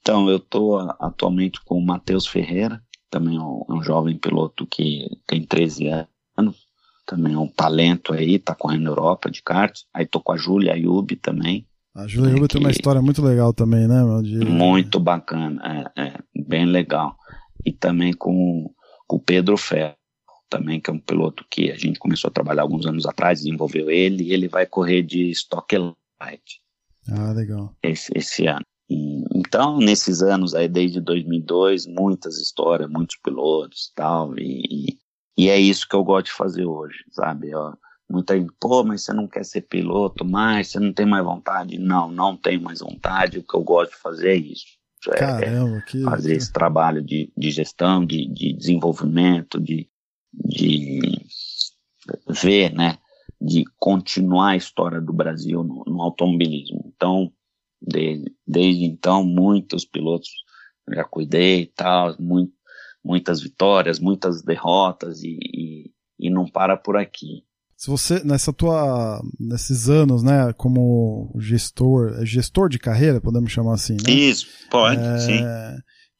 Então, 0.00 0.28
eu 0.28 0.38
estou 0.38 0.78
atualmente 0.98 1.60
com 1.64 1.78
o 1.78 1.84
Matheus 1.84 2.26
Ferreira, 2.26 2.82
também 3.10 3.36
é 3.36 3.40
um, 3.40 3.64
um, 3.70 3.82
jovem 3.82 4.18
piloto 4.18 4.66
que 4.66 5.08
tem 5.26 5.42
13 5.42 5.88
anos, 5.88 6.08
também 7.06 7.34
é 7.34 7.38
um 7.38 7.48
talento 7.48 8.12
aí, 8.12 8.38
tá 8.38 8.54
correndo 8.54 8.84
na 8.84 8.90
Europa 8.90 9.30
de 9.30 9.42
kart. 9.42 9.80
Aí 9.92 10.06
tô 10.06 10.20
com 10.20 10.32
a 10.32 10.36
Júlia 10.36 10.72
Ayub 10.72 11.14
também. 11.16 11.66
A 11.94 12.06
Júlia 12.06 12.32
Ayub 12.32 12.48
tem 12.48 12.60
uma 12.60 12.70
história 12.70 13.00
muito 13.00 13.22
legal 13.22 13.52
também, 13.52 13.86
né, 13.86 14.02
meu? 14.02 14.22
De... 14.22 14.38
Muito 14.44 14.98
bacana, 14.98 15.92
é, 15.96 16.02
é, 16.02 16.18
bem 16.46 16.66
legal. 16.66 17.16
E 17.64 17.72
também 17.72 18.12
com, 18.12 18.70
com 19.06 19.16
o 19.16 19.20
Pedro 19.20 19.56
Ferro, 19.56 19.94
também, 20.48 20.80
que 20.80 20.90
é 20.90 20.92
um 20.92 20.98
piloto 20.98 21.44
que 21.50 21.70
a 21.70 21.76
gente 21.76 21.98
começou 21.98 22.28
a 22.28 22.32
trabalhar 22.32 22.62
alguns 22.62 22.86
anos 22.86 23.06
atrás, 23.06 23.40
desenvolveu 23.40 23.90
ele, 23.90 24.24
e 24.24 24.32
ele 24.32 24.48
vai 24.48 24.66
correr 24.66 25.02
de 25.02 25.30
Stock 25.30 25.76
Light. 25.76 26.60
Ah, 27.10 27.32
legal. 27.32 27.74
Esse, 27.82 28.12
esse 28.14 28.46
ano. 28.46 28.64
E, 28.88 29.24
então, 29.34 29.78
nesses 29.78 30.22
anos 30.22 30.54
aí, 30.54 30.68
desde 30.68 31.00
2002, 31.00 31.86
muitas 31.86 32.38
histórias, 32.38 32.88
muitos 32.88 33.16
pilotos 33.16 33.92
tal, 33.94 34.38
e, 34.38 34.62
e, 34.70 34.98
e 35.36 35.48
é 35.48 35.58
isso 35.58 35.88
que 35.88 35.94
eu 35.94 36.04
gosto 36.04 36.26
de 36.26 36.32
fazer 36.32 36.64
hoje, 36.64 37.04
sabe? 37.10 37.54
Ó, 37.54 37.74
muita 38.08 38.36
gente, 38.36 38.52
pô, 38.60 38.84
mas 38.84 39.02
você 39.02 39.12
não 39.12 39.26
quer 39.26 39.44
ser 39.44 39.62
piloto 39.62 40.24
mais, 40.24 40.68
você 40.68 40.78
não 40.78 40.92
tem 40.92 41.06
mais 41.06 41.24
vontade? 41.24 41.78
Não, 41.78 42.10
não 42.10 42.36
tenho 42.36 42.62
mais 42.62 42.80
vontade, 42.80 43.38
o 43.38 43.42
que 43.42 43.54
eu 43.54 43.62
gosto 43.62 43.92
de 43.92 43.98
fazer 43.98 44.30
é 44.30 44.36
isso. 44.36 44.66
É, 45.08 45.18
Caramba, 45.18 45.82
que... 45.82 46.02
fazer 46.02 46.36
esse 46.36 46.52
trabalho 46.52 47.02
de, 47.02 47.32
de 47.36 47.50
gestão, 47.50 48.04
de, 48.04 48.26
de 48.32 48.54
desenvolvimento, 48.54 49.60
de, 49.60 49.88
de 50.32 51.00
ver, 52.28 52.72
né, 52.72 52.96
de 53.40 53.64
continuar 53.78 54.50
a 54.50 54.56
história 54.56 55.00
do 55.00 55.12
Brasil 55.12 55.62
no, 55.62 55.84
no 55.86 56.00
automobilismo. 56.00 56.92
Então, 56.94 57.30
Desde, 57.86 58.34
desde 58.46 58.84
então, 58.84 59.22
muitos 59.22 59.84
pilotos 59.84 60.30
já 60.88 61.04
cuidei 61.04 61.62
e 61.62 61.66
tal, 61.66 62.16
muito, 62.18 62.52
muitas 63.04 63.40
vitórias, 63.40 63.98
muitas 63.98 64.42
derrotas 64.42 65.22
e, 65.22 65.38
e, 65.42 65.90
e 66.18 66.30
não 66.30 66.46
para 66.46 66.76
por 66.76 66.96
aqui. 66.96 67.44
Se 67.76 67.90
você, 67.90 68.22
nessa 68.24 68.52
tua, 68.52 69.20
nesses 69.38 69.88
anos, 69.90 70.22
né, 70.22 70.52
como 70.56 71.34
gestor, 71.38 72.16
é 72.20 72.24
gestor 72.24 72.68
de 72.68 72.78
carreira, 72.78 73.20
podemos 73.20 73.52
chamar 73.52 73.74
assim, 73.74 73.94
né? 73.94 74.10
Isso, 74.10 74.46
pode, 74.70 75.00
é, 75.00 75.18
sim. 75.18 75.40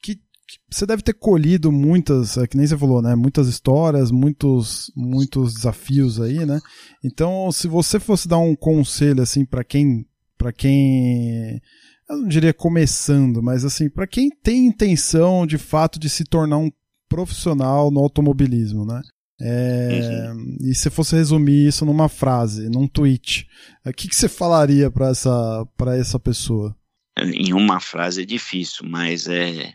Que, 0.03 0.15
que, 0.15 0.21
você 0.69 0.85
deve 0.85 1.01
ter 1.01 1.13
colhido 1.13 1.71
muitas, 1.71 2.37
é, 2.37 2.45
que 2.45 2.57
nem 2.57 2.67
você 2.67 2.77
falou, 2.77 3.01
né, 3.01 3.15
muitas 3.15 3.47
histórias, 3.47 4.11
muitos, 4.11 4.91
muitos 4.95 5.55
desafios 5.55 6.21
aí, 6.21 6.45
né? 6.45 6.59
Então, 7.03 7.51
se 7.51 7.67
você 7.67 7.99
fosse 7.99 8.27
dar 8.27 8.37
um 8.37 8.55
conselho, 8.55 9.23
assim, 9.23 9.43
para 9.43 9.63
quem 9.63 10.05
para 10.37 10.51
quem 10.51 11.61
eu 12.09 12.17
não 12.17 12.27
diria 12.27 12.53
começando, 12.53 13.41
mas 13.41 13.65
assim, 13.65 13.89
para 13.89 14.07
quem 14.07 14.29
tem 14.29 14.67
intenção 14.67 15.45
de 15.45 15.57
fato 15.57 15.99
de 15.99 16.09
se 16.09 16.23
tornar 16.23 16.57
um 16.57 16.71
profissional 17.09 17.91
no 17.91 17.99
automobilismo, 17.99 18.85
né? 18.85 19.01
É, 19.41 20.31
uhum. 20.31 20.57
E 20.61 20.73
se 20.73 20.89
fosse 20.89 21.15
resumir 21.15 21.67
isso 21.67 21.85
numa 21.85 22.07
frase, 22.07 22.69
num 22.69 22.87
tweet, 22.87 23.47
o 23.85 23.91
que, 23.91 24.07
que 24.07 24.15
você 24.15 24.29
falaria 24.29 24.89
para 24.89 25.09
essa, 25.09 25.67
essa 25.99 26.19
pessoa? 26.19 26.75
Em 27.17 27.53
uma 27.53 27.79
frase 27.79 28.21
é 28.21 28.25
difícil, 28.25 28.87
mas 28.87 29.27
é 29.27 29.73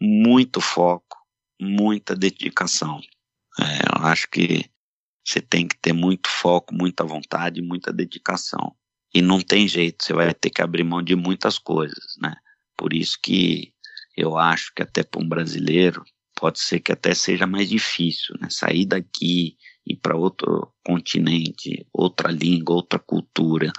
muito 0.00 0.60
foco, 0.60 1.18
muita 1.60 2.16
dedicação. 2.16 3.00
É, 3.58 3.98
eu 3.98 4.06
acho 4.06 4.28
que 4.28 4.64
você 5.24 5.40
tem 5.40 5.66
que 5.66 5.76
ter 5.78 5.92
muito 5.92 6.28
foco, 6.28 6.74
muita 6.74 7.04
vontade, 7.04 7.62
muita 7.62 7.92
dedicação. 7.92 8.74
E 9.14 9.22
não 9.22 9.40
tem 9.40 9.68
jeito, 9.68 10.04
você 10.04 10.12
vai 10.12 10.34
ter 10.34 10.50
que 10.50 10.60
abrir 10.60 10.82
mão 10.82 11.00
de 11.00 11.14
muitas 11.14 11.56
coisas, 11.56 12.16
né? 12.20 12.34
Por 12.76 12.92
isso 12.92 13.16
que 13.22 13.72
eu 14.16 14.36
acho 14.36 14.72
que 14.74 14.82
até 14.82 15.04
para 15.04 15.22
um 15.22 15.28
brasileiro 15.28 16.02
pode 16.34 16.58
ser 16.58 16.80
que 16.80 16.90
até 16.90 17.14
seja 17.14 17.46
mais 17.46 17.68
difícil, 17.68 18.34
né? 18.40 18.48
Sair 18.50 18.86
daqui 18.86 19.56
ir 19.86 19.96
para 19.96 20.16
outro 20.16 20.72
continente, 20.84 21.86
outra 21.92 22.30
língua, 22.30 22.74
outra 22.74 22.98
cultura, 22.98 23.70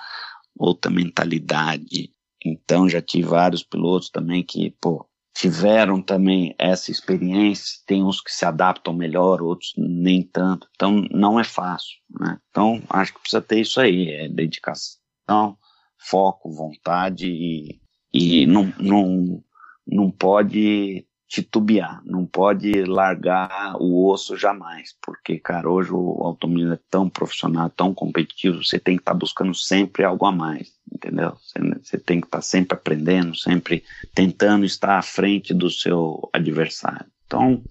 outra 0.58 0.92
mentalidade. 0.92 2.12
Então 2.46 2.88
já 2.88 3.02
tive 3.02 3.28
vários 3.28 3.64
pilotos 3.64 4.10
também 4.10 4.44
que, 4.44 4.74
pô, 4.80 5.06
tiveram 5.36 6.02
também 6.02 6.56
essa 6.58 6.92
experiência, 6.92 7.82
tem 7.86 8.04
uns 8.04 8.22
que 8.22 8.32
se 8.32 8.46
adaptam 8.46 8.94
melhor, 8.94 9.42
outros 9.42 9.74
nem 9.78 10.22
tanto. 10.24 10.68
Então 10.76 11.06
não 11.12 11.40
é 11.40 11.44
fácil, 11.44 11.98
né? 12.20 12.40
Então 12.50 12.82
acho 12.90 13.14
que 13.14 13.20
precisa 13.20 13.42
ter 13.42 13.60
isso 13.60 13.82
aí, 13.82 14.10
é 14.10 14.30
dedicação 14.30 15.05
então, 15.26 15.58
foco, 15.98 16.52
vontade 16.52 17.28
e, 17.28 17.82
e 18.14 18.46
não, 18.46 18.72
não, 18.80 19.44
não 19.86 20.12
pode 20.12 21.06
titubear, 21.28 22.02
não 22.06 22.26
pode 22.26 22.84
largar 22.84 23.76
o 23.80 24.08
osso 24.10 24.38
jamais, 24.38 24.96
porque, 25.02 25.40
cara, 25.40 25.70
hoje 25.70 25.92
o 25.92 26.24
automobilismo 26.24 26.76
é 26.76 26.80
tão 26.90 27.10
profissional, 27.10 27.70
tão 27.70 27.94
competitivo, 27.94 28.64
você 28.64 28.80
tem 28.80 28.96
que 28.96 29.02
estar 29.02 29.14
tá 29.14 29.18
buscando 29.18 29.54
sempre 29.54 30.04
algo 30.04 30.26
a 30.26 30.32
mais, 30.32 30.72
entendeu? 30.94 31.36
Você, 31.82 31.98
tem 31.98 32.22
que 32.22 32.28
estar 32.28 32.38
tá 32.38 32.42
sempre 32.44 32.78
aprendendo, 32.78 33.36
sempre 33.36 33.84
tentando 34.14 34.64
estar 34.64 35.00
à 35.00 35.02
frente 35.02 35.54
do 35.54 35.70
seu 35.70 36.30
adversário. 36.32 37.08
Então, 37.26 37.64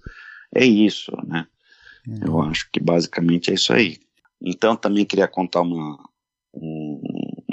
é 0.53 0.65
isso, 0.65 1.11
né? 1.25 1.47
Eu 2.21 2.33
uhum. 2.33 2.43
acho 2.43 2.69
que 2.71 2.79
basicamente 2.79 3.49
é 3.49 3.53
isso 3.53 3.73
aí. 3.73 3.97
Então, 4.41 4.75
também 4.75 5.05
queria 5.05 5.27
contar 5.27 5.61
uma, 5.61 5.97
um, 6.53 7.01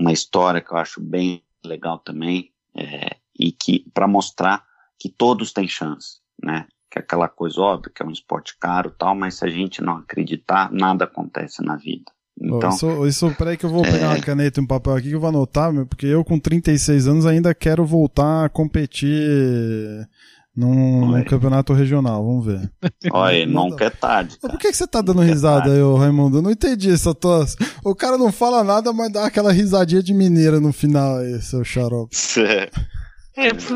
uma 0.03 0.12
história 0.12 0.61
que 0.61 0.73
eu 0.73 0.77
acho 0.77 1.01
bem 1.01 1.43
legal 1.65 1.99
também, 1.99 2.51
é, 2.77 3.16
e 3.39 3.53
que 3.53 3.89
para 3.95 4.09
mostrar 4.09 4.65
que 4.99 5.09
todos 5.09 5.53
têm 5.53 5.69
chance, 5.69 6.19
né? 6.43 6.66
Que 6.91 6.99
é 6.99 7.03
aquela 7.03 7.29
coisa 7.29 7.61
óbvia, 7.61 7.93
que 7.95 8.03
é 8.03 8.07
um 8.07 8.11
esporte 8.11 8.57
caro 8.59 8.91
tal, 8.91 9.15
mas 9.15 9.37
se 9.37 9.45
a 9.45 9.49
gente 9.49 9.81
não 9.81 9.99
acreditar, 9.99 10.70
nada 10.73 11.05
acontece 11.05 11.62
na 11.62 11.77
vida. 11.77 12.12
Então, 12.41 12.70
oh, 12.70 12.74
isso, 12.74 13.07
isso, 13.07 13.35
peraí 13.37 13.57
que 13.57 13.65
eu 13.65 13.70
vou 13.70 13.83
pegar 13.83 14.07
é... 14.07 14.09
uma 14.09 14.20
caneta 14.20 14.61
e 14.61 14.65
um 14.65 14.66
papel 14.66 14.95
aqui 14.95 15.09
que 15.09 15.15
eu 15.15 15.20
vou 15.20 15.29
anotar, 15.29 15.73
porque 15.87 16.07
eu 16.07 16.24
com 16.24 16.39
36 16.39 17.07
anos 17.07 17.27
ainda 17.27 17.55
quero 17.55 17.85
voltar 17.85 18.47
a 18.47 18.49
competir 18.49 20.09
num, 20.55 21.07
num, 21.07 21.24
campeonato 21.24 21.73
regional, 21.73 22.24
vamos 22.24 22.45
ver. 22.45 22.70
Olha, 23.11 23.45
nunca 23.47 23.87
é 23.87 23.91
tarde. 23.91 24.39
Por 24.39 24.59
que, 24.59 24.70
que 24.70 24.77
você 24.77 24.87
tá 24.87 25.01
dando 25.01 25.16
nunca 25.16 25.29
é 25.29 25.33
risada 25.33 25.70
é 25.70 25.74
aí, 25.74 25.83
ô 25.83 25.97
Raimundo? 25.97 26.39
Eu 26.39 26.43
não 26.43 26.51
entendi 26.51 26.91
essa 26.91 27.15
tua. 27.15 27.47
O 27.85 27.95
cara 27.95 28.16
não 28.16 28.31
fala 28.31 28.62
nada, 28.62 28.93
mas 28.93 29.12
dá 29.12 29.27
aquela 29.27 29.53
risadinha 29.53 30.03
de 30.03 30.15
mineira 30.15 30.61
no 30.61 30.73
final 30.73 31.19
aí, 31.19 31.41
seu 31.41 31.65
xarope. 31.65 32.15
é, 33.37 33.53
pô, 33.55 33.74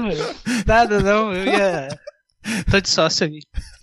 nada 0.67 1.01
não, 1.01 1.33
eu 1.33 1.45
ia. 1.45 1.89
Tô 2.71 2.81
de 2.81 2.89
sócio 2.89 3.27
aí. 3.27 3.41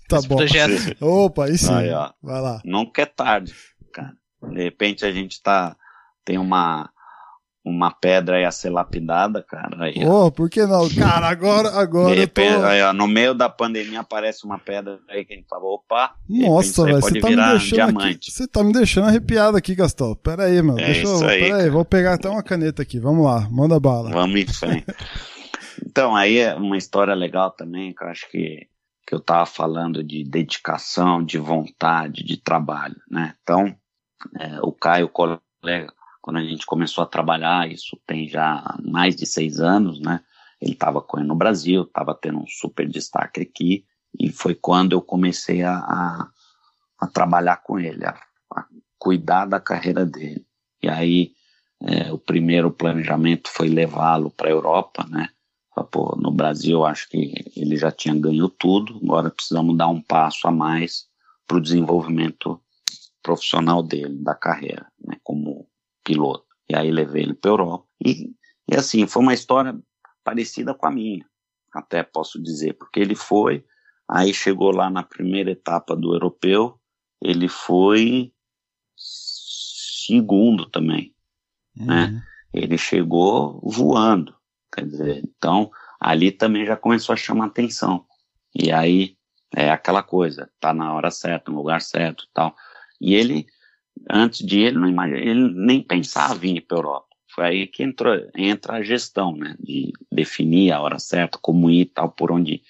Tá 0.08 0.20
bom. 0.22 0.36
Projeto. 0.36 0.96
Opa, 1.04 1.46
aí 1.46 1.58
sim. 1.58 1.72
Aí, 1.72 1.90
ó, 1.90 2.10
Vai 2.22 2.40
lá. 2.40 2.60
Nunca 2.64 3.02
é 3.02 3.06
tarde, 3.06 3.54
cara. 3.92 4.14
De 4.42 4.62
repente 4.62 5.04
a 5.04 5.12
gente 5.12 5.42
tá. 5.42 5.76
Tem 6.24 6.38
uma 6.38 6.90
uma 7.64 7.90
pedra 7.90 8.38
ia 8.38 8.50
ser 8.50 8.68
lapidada, 8.68 9.42
cara. 9.42 9.84
Aí, 9.84 9.94
oh, 10.06 10.30
por 10.30 10.50
que 10.50 10.66
não? 10.66 10.86
Cara, 10.90 11.28
agora, 11.28 11.70
agora 11.70 12.14
eu 12.14 12.28
tô... 12.28 12.42
aí, 12.42 12.82
ó, 12.82 12.92
no 12.92 13.08
meio 13.08 13.32
da 13.32 13.48
pandemia 13.48 14.00
aparece 14.00 14.44
uma 14.44 14.58
pedra 14.58 15.00
aí 15.08 15.24
que 15.24 15.32
a 15.32 15.36
gente 15.36 15.48
fala, 15.48 15.64
opa, 15.64 16.14
Nossa, 16.28 16.84
velho, 16.84 17.00
você 17.00 17.18
tá 17.20 17.30
me 17.30 17.36
deixando 17.36 17.74
diamante. 17.74 18.30
Você 18.30 18.46
tá 18.46 18.62
me 18.62 18.72
deixando 18.72 19.08
arrepiado 19.08 19.56
aqui, 19.56 19.74
Gastão. 19.74 20.14
Pera 20.14 20.44
aí, 20.44 20.60
meu. 20.60 20.78
É 20.78 20.84
Deixa 20.84 21.06
eu, 21.06 21.26
aí, 21.26 21.40
pera 21.40 21.56
aí, 21.62 21.70
vou 21.70 21.86
pegar 21.86 22.14
até 22.14 22.28
uma 22.28 22.42
caneta 22.42 22.82
aqui. 22.82 23.00
Vamos 23.00 23.24
lá, 23.24 23.48
manda 23.50 23.80
bala. 23.80 24.10
Vamos 24.10 24.38
em 24.38 24.46
frente. 24.46 24.84
então, 25.86 26.14
aí 26.14 26.38
é 26.38 26.54
uma 26.54 26.76
história 26.76 27.14
legal 27.14 27.50
também, 27.50 27.94
que 27.94 28.04
eu 28.04 28.08
acho 28.08 28.30
que, 28.30 28.68
que 29.06 29.14
eu 29.14 29.20
tava 29.20 29.46
falando 29.46 30.04
de 30.04 30.22
dedicação, 30.22 31.24
de 31.24 31.38
vontade, 31.38 32.22
de 32.24 32.36
trabalho, 32.36 32.96
né? 33.10 33.34
Então, 33.42 33.74
é, 34.38 34.60
o 34.60 34.70
Caio, 34.70 35.08
colega, 35.08 35.92
quando 36.24 36.38
a 36.38 36.42
gente 36.42 36.64
começou 36.64 37.04
a 37.04 37.06
trabalhar, 37.06 37.70
isso 37.70 38.00
tem 38.06 38.26
já 38.26 38.78
mais 38.82 39.14
de 39.14 39.26
seis 39.26 39.60
anos, 39.60 40.00
né? 40.00 40.22
Ele 40.58 40.72
estava 40.72 41.02
correndo 41.02 41.28
no 41.28 41.34
Brasil, 41.34 41.82
estava 41.82 42.14
tendo 42.14 42.38
um 42.38 42.46
super 42.46 42.88
destaque 42.88 43.42
aqui, 43.42 43.84
e 44.18 44.32
foi 44.32 44.54
quando 44.54 44.94
eu 44.94 45.02
comecei 45.02 45.62
a, 45.62 45.76
a, 45.76 46.30
a 46.98 47.06
trabalhar 47.08 47.58
com 47.58 47.78
ele, 47.78 48.06
a, 48.06 48.18
a, 48.56 48.64
cuidar 48.98 49.44
da 49.44 49.60
carreira 49.60 50.06
dele. 50.06 50.46
E 50.82 50.88
aí, 50.88 51.32
é, 51.82 52.10
o 52.10 52.16
primeiro 52.16 52.70
planejamento 52.70 53.50
foi 53.50 53.68
levá-lo 53.68 54.30
para 54.30 54.48
a 54.48 54.52
Europa, 54.52 55.04
né? 55.06 55.28
Pô, 55.92 56.16
no 56.18 56.30
Brasil, 56.30 56.86
acho 56.86 57.06
que 57.10 57.34
ele 57.54 57.76
já 57.76 57.92
tinha 57.92 58.14
ganho 58.14 58.48
tudo, 58.48 58.98
agora 59.04 59.30
precisamos 59.30 59.76
dar 59.76 59.88
um 59.88 60.00
passo 60.00 60.48
a 60.48 60.50
mais 60.50 61.04
para 61.46 61.58
o 61.58 61.60
desenvolvimento 61.60 62.58
profissional 63.22 63.82
dele, 63.82 64.16
da 64.22 64.34
carreira, 64.34 64.86
né? 65.06 65.18
Como 65.22 65.68
piloto. 66.04 66.44
E 66.68 66.76
aí 66.76 66.90
levei 66.90 67.22
ele 67.22 67.34
para 67.34 67.50
Europa. 67.50 67.86
E, 68.04 68.30
e 68.70 68.76
assim, 68.76 69.06
foi 69.06 69.22
uma 69.22 69.34
história 69.34 69.76
parecida 70.22 70.74
com 70.74 70.86
a 70.86 70.90
minha, 70.90 71.24
até 71.72 72.02
posso 72.02 72.42
dizer, 72.42 72.74
porque 72.74 73.00
ele 73.00 73.14
foi, 73.14 73.64
aí 74.08 74.32
chegou 74.32 74.70
lá 74.70 74.88
na 74.88 75.02
primeira 75.02 75.50
etapa 75.50 75.94
do 75.94 76.14
europeu, 76.14 76.80
ele 77.22 77.48
foi 77.48 78.32
segundo 78.96 80.66
também, 80.70 81.14
uhum. 81.76 81.86
né? 81.86 82.22
Ele 82.52 82.78
chegou 82.78 83.60
voando, 83.64 84.34
quer 84.72 84.86
dizer, 84.86 85.22
então 85.24 85.70
ali 86.00 86.30
também 86.30 86.64
já 86.64 86.76
começou 86.76 87.12
a 87.12 87.16
chamar 87.16 87.46
atenção. 87.46 88.06
E 88.54 88.70
aí 88.70 89.16
é 89.54 89.70
aquela 89.70 90.02
coisa, 90.02 90.50
tá 90.60 90.72
na 90.72 90.92
hora 90.92 91.10
certa, 91.10 91.50
no 91.50 91.58
lugar 91.58 91.80
certo, 91.80 92.28
tal. 92.32 92.54
E 93.00 93.14
ele 93.14 93.46
antes 94.10 94.44
de 94.44 94.60
ele, 94.60 94.78
não 94.78 94.88
imagina, 94.88 95.18
ele 95.18 95.52
nem 95.54 95.82
pensava 95.82 96.46
em 96.46 96.56
ir 96.56 96.60
para 96.62 96.76
a 96.76 96.80
Europa. 96.80 97.06
Foi 97.34 97.44
aí 97.44 97.66
que 97.66 97.82
entrou, 97.82 98.14
entra 98.36 98.74
a 98.74 98.82
gestão, 98.82 99.36
né, 99.36 99.56
de 99.58 99.92
definir 100.10 100.72
a 100.72 100.80
hora 100.80 100.98
certa, 100.98 101.38
como 101.40 101.68
ir 101.70 101.86
tal, 101.86 102.10
por 102.10 102.30
onde 102.30 102.54
ir. 102.54 102.62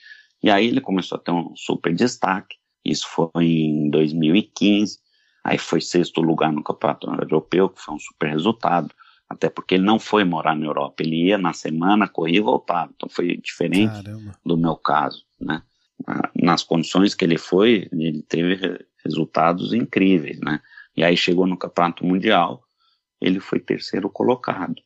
E 0.42 0.50
aí 0.50 0.66
ele 0.66 0.80
começou 0.80 1.16
a 1.16 1.20
ter 1.20 1.30
um 1.30 1.54
super 1.56 1.94
destaque. 1.94 2.56
Isso 2.84 3.06
foi 3.08 3.44
em 3.44 3.88
2015. 3.90 4.98
Aí 5.42 5.56
foi 5.56 5.80
sexto 5.80 6.20
lugar 6.20 6.52
no 6.52 6.62
Campeonato 6.62 7.10
Europeu, 7.10 7.68
que 7.70 7.80
foi 7.80 7.94
um 7.94 7.98
super 7.98 8.28
resultado. 8.28 8.94
Até 9.28 9.48
porque 9.48 9.74
ele 9.74 9.84
não 9.84 9.98
foi 9.98 10.22
morar 10.22 10.54
na 10.54 10.66
Europa. 10.66 11.02
Ele 11.02 11.28
ia 11.28 11.38
na 11.38 11.54
semana, 11.54 12.06
corria 12.06 12.38
e 12.38 12.42
voltava. 12.42 12.92
Então 12.94 13.08
foi 13.08 13.38
diferente 13.38 14.02
Caramba. 14.02 14.38
do 14.44 14.56
meu 14.56 14.76
caso, 14.76 15.24
né? 15.40 15.62
Nas 16.34 16.62
condições 16.62 17.14
que 17.14 17.24
ele 17.24 17.38
foi, 17.38 17.88
ele 17.90 18.22
teve 18.22 18.84
resultados 19.02 19.72
incríveis, 19.72 20.38
né? 20.40 20.60
E 20.96 21.02
aí 21.02 21.16
chegou 21.16 21.46
no 21.46 21.56
Campeonato 21.56 22.04
Mundial, 22.04 22.62
ele 23.20 23.40
foi 23.40 23.58
terceiro 23.58 24.08
colocado. 24.08 24.80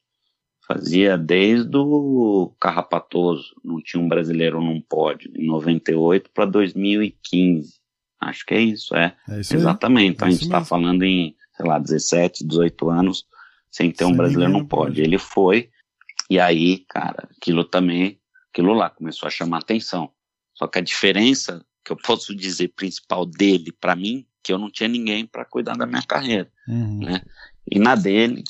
Fazia 0.66 1.16
desde 1.16 1.76
o 1.76 2.54
Carrapatoso, 2.60 3.54
não 3.64 3.82
tinha 3.82 4.02
um 4.02 4.08
brasileiro 4.08 4.60
num 4.60 4.80
pódio, 4.80 5.32
em 5.34 5.46
98 5.46 6.30
para 6.30 6.44
2015. 6.44 7.74
Acho 8.20 8.44
que 8.44 8.54
é 8.54 8.60
isso, 8.60 8.94
é. 8.94 9.16
é 9.28 9.40
isso 9.40 9.54
Exatamente. 9.54 10.16
Então 10.16 10.28
é 10.28 10.30
a 10.30 10.32
gente 10.32 10.44
está 10.44 10.64
falando 10.64 11.04
em, 11.04 11.34
sei 11.56 11.66
lá, 11.66 11.78
17, 11.78 12.46
18 12.46 12.90
anos 12.90 13.26
sem 13.70 13.90
ter 13.90 14.04
um 14.04 14.16
brasileiro 14.16 14.52
num 14.52 14.66
pódio. 14.66 15.04
Ele 15.04 15.18
foi, 15.18 15.70
e 16.28 16.38
aí, 16.38 16.84
cara, 16.88 17.28
aquilo 17.36 17.64
também, 17.64 18.20
aquilo 18.50 18.74
lá 18.74 18.90
começou 18.90 19.26
a 19.26 19.30
chamar 19.30 19.58
atenção. 19.58 20.10
Só 20.54 20.66
que 20.66 20.78
a 20.78 20.82
diferença 20.82 21.64
que 21.84 21.92
eu 21.92 21.96
posso 21.96 22.34
dizer 22.34 22.68
principal 22.74 23.24
dele 23.24 23.72
para 23.72 23.96
mim 23.96 24.26
que 24.48 24.52
eu 24.54 24.56
não 24.56 24.70
tinha 24.70 24.88
ninguém 24.88 25.26
para 25.26 25.44
cuidar 25.44 25.76
da 25.76 25.84
minha 25.84 26.00
carreira, 26.00 26.50
uhum. 26.66 27.00
né? 27.00 27.20
E 27.70 27.78
na 27.78 27.94
dele, 27.94 28.42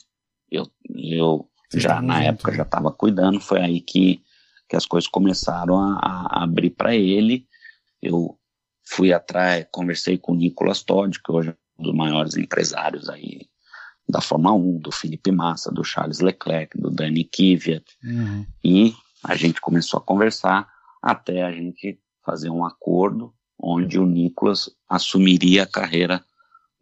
eu, 0.49 0.65
eu 0.95 1.51
já 1.75 2.01
na 2.01 2.23
época 2.23 2.53
né? 2.53 2.59
já 2.59 2.63
estava 2.63 2.93
cuidando, 2.93 3.41
foi 3.41 3.61
aí 3.61 3.81
que, 3.81 4.23
que 4.69 4.77
as 4.77 4.87
coisas 4.87 5.09
começaram 5.09 5.77
a, 5.77 5.99
a 5.99 6.45
abrir 6.45 6.71
para 6.71 6.95
ele. 6.95 7.49
Eu 8.01 8.39
fui 8.85 9.13
atrás, 9.13 9.67
conversei 9.73 10.17
com 10.17 10.31
o 10.31 10.37
Nicolas 10.37 10.85
Todd, 10.85 11.21
que 11.21 11.33
hoje 11.33 11.49
é 11.49 11.57
um 11.81 11.83
dos 11.83 11.95
maiores 11.97 12.37
empresários 12.37 13.09
aí 13.09 13.49
da 14.09 14.21
Fórmula 14.21 14.55
1, 14.55 14.79
do 14.79 14.93
Felipe 14.93 15.33
Massa, 15.33 15.73
do 15.73 15.83
Charles 15.83 16.21
Leclerc, 16.21 16.81
do 16.81 16.91
Danny 16.91 17.25
Kvyat, 17.25 17.85
uhum. 18.05 18.47
e 18.63 18.95
a 19.25 19.35
gente 19.35 19.61
começou 19.61 19.99
a 19.99 20.03
conversar 20.03 20.69
até 21.03 21.43
a 21.43 21.51
gente 21.51 22.01
fazer 22.25 22.51
um 22.51 22.65
acordo 22.65 23.35
onde 23.59 23.99
o 23.99 24.07
Nicolas 24.07 24.71
assumiria 24.89 25.65
a 25.65 25.67
carreira 25.67 26.25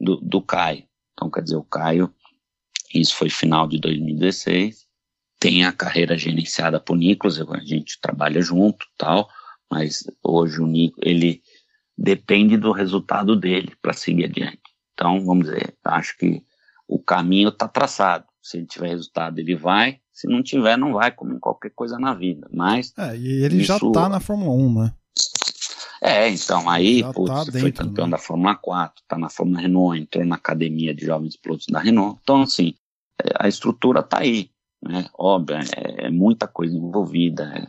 do, 0.01 0.17
do 0.17 0.43
Caio. 0.43 0.85
Então, 1.13 1.31
quer 1.31 1.43
dizer, 1.43 1.57
o 1.57 1.65
Caio, 1.65 2.13
isso 2.95 3.15
foi 3.15 3.31
final 3.31 3.67
de 3.67 3.79
2016, 3.79 4.87
tem 5.41 5.65
a 5.65 5.73
carreira 5.73 6.17
gerenciada 6.17 6.79
por 6.79 6.97
Nicolas, 6.97 7.41
a 7.41 7.59
gente 7.61 8.01
trabalha 8.01 8.41
junto 8.41 8.87
tal, 8.97 9.29
mas 9.71 10.05
hoje 10.23 10.61
o 10.61 10.67
Nico, 10.67 10.99
ele 11.03 11.43
depende 11.97 12.57
do 12.57 12.73
resultado 12.73 13.35
dele 13.35 13.73
para 13.81 13.93
seguir 13.93 14.25
adiante. 14.25 14.61
Então, 14.93 15.25
vamos 15.25 15.47
dizer, 15.47 15.75
acho 15.85 16.17
que 16.17 16.43
o 16.87 16.99
caminho 16.99 17.49
está 17.49 17.67
traçado. 17.67 18.25
Se 18.41 18.59
ele 18.59 18.67
tiver 18.67 18.89
resultado, 18.89 19.39
ele 19.39 19.57
vai. 19.57 19.99
Se 20.13 20.29
não 20.29 20.43
tiver, 20.43 20.79
não 20.79 20.93
vai, 20.93 21.11
como 21.11 21.35
em 21.35 21.39
qualquer 21.39 21.71
coisa 21.71 21.99
na 21.99 22.15
vida. 22.15 22.49
Mas. 22.53 22.93
É, 22.97 23.17
e 23.17 23.45
ele 23.45 23.57
isso, 23.57 23.67
já 23.67 23.77
está 23.77 24.09
na 24.09 24.21
Fórmula 24.21 24.53
1, 24.53 24.83
né? 24.83 24.95
É, 26.03 26.29
então, 26.29 26.69
aí, 26.69 27.01
Já 27.01 27.13
putz, 27.13 27.31
tá 27.31 27.45
dentro, 27.45 27.61
foi 27.61 27.73
campeão 27.73 28.07
né? 28.07 28.13
da 28.13 28.19
Fórmula 28.19 28.55
4, 28.55 29.05
tá 29.09 29.19
na 29.19 29.29
Fórmula 29.29 29.61
Renault, 29.61 29.99
entrou 29.99 30.25
na 30.25 30.37
academia 30.37 30.95
de 30.95 31.07
jovens 31.07 31.37
pilotos 31.37 31.67
da 31.69 31.81
Renault. 31.81 32.19
Então, 32.23 32.43
assim, 32.43 32.75
é, 33.23 33.31
a 33.39 33.49
estrutura 33.49 34.03
tá 34.03 34.21
aí, 34.21 34.51
né? 34.83 35.09
Óbvio, 35.15 35.57
é, 35.57 36.07
é 36.07 36.11
muita 36.11 36.47
coisa 36.47 36.77
envolvida, 36.77 37.45
é, 37.45 37.69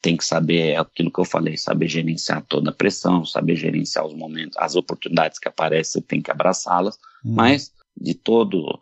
tem 0.00 0.16
que 0.16 0.24
saber 0.24 0.70
é 0.70 0.76
aquilo 0.78 1.12
que 1.12 1.20
eu 1.20 1.24
falei, 1.24 1.56
saber 1.56 1.88
gerenciar 1.88 2.42
toda 2.46 2.70
a 2.70 2.74
pressão, 2.74 3.24
saber 3.24 3.56
gerenciar 3.56 4.06
os 4.06 4.14
momentos, 4.14 4.56
as 4.58 4.74
oportunidades 4.74 5.38
que 5.38 5.48
aparecem, 5.48 6.00
você 6.00 6.06
tem 6.06 6.22
que 6.22 6.30
abraçá-las, 6.30 6.96
hum. 7.24 7.34
mas 7.34 7.72
de 7.96 8.14
todo 8.14 8.80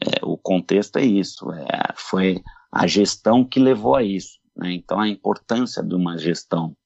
é, 0.00 0.24
o 0.24 0.36
contexto 0.36 0.96
é 0.96 1.04
isso, 1.04 1.52
é, 1.52 1.94
foi 1.94 2.42
a 2.72 2.86
gestão 2.86 3.44
que 3.44 3.60
levou 3.60 3.94
a 3.94 4.02
isso, 4.02 4.38
né? 4.56 4.72
Então 4.72 4.98
a 4.98 5.08
importância 5.08 5.82
de 5.82 5.94
uma 5.94 6.18
gestão 6.18 6.76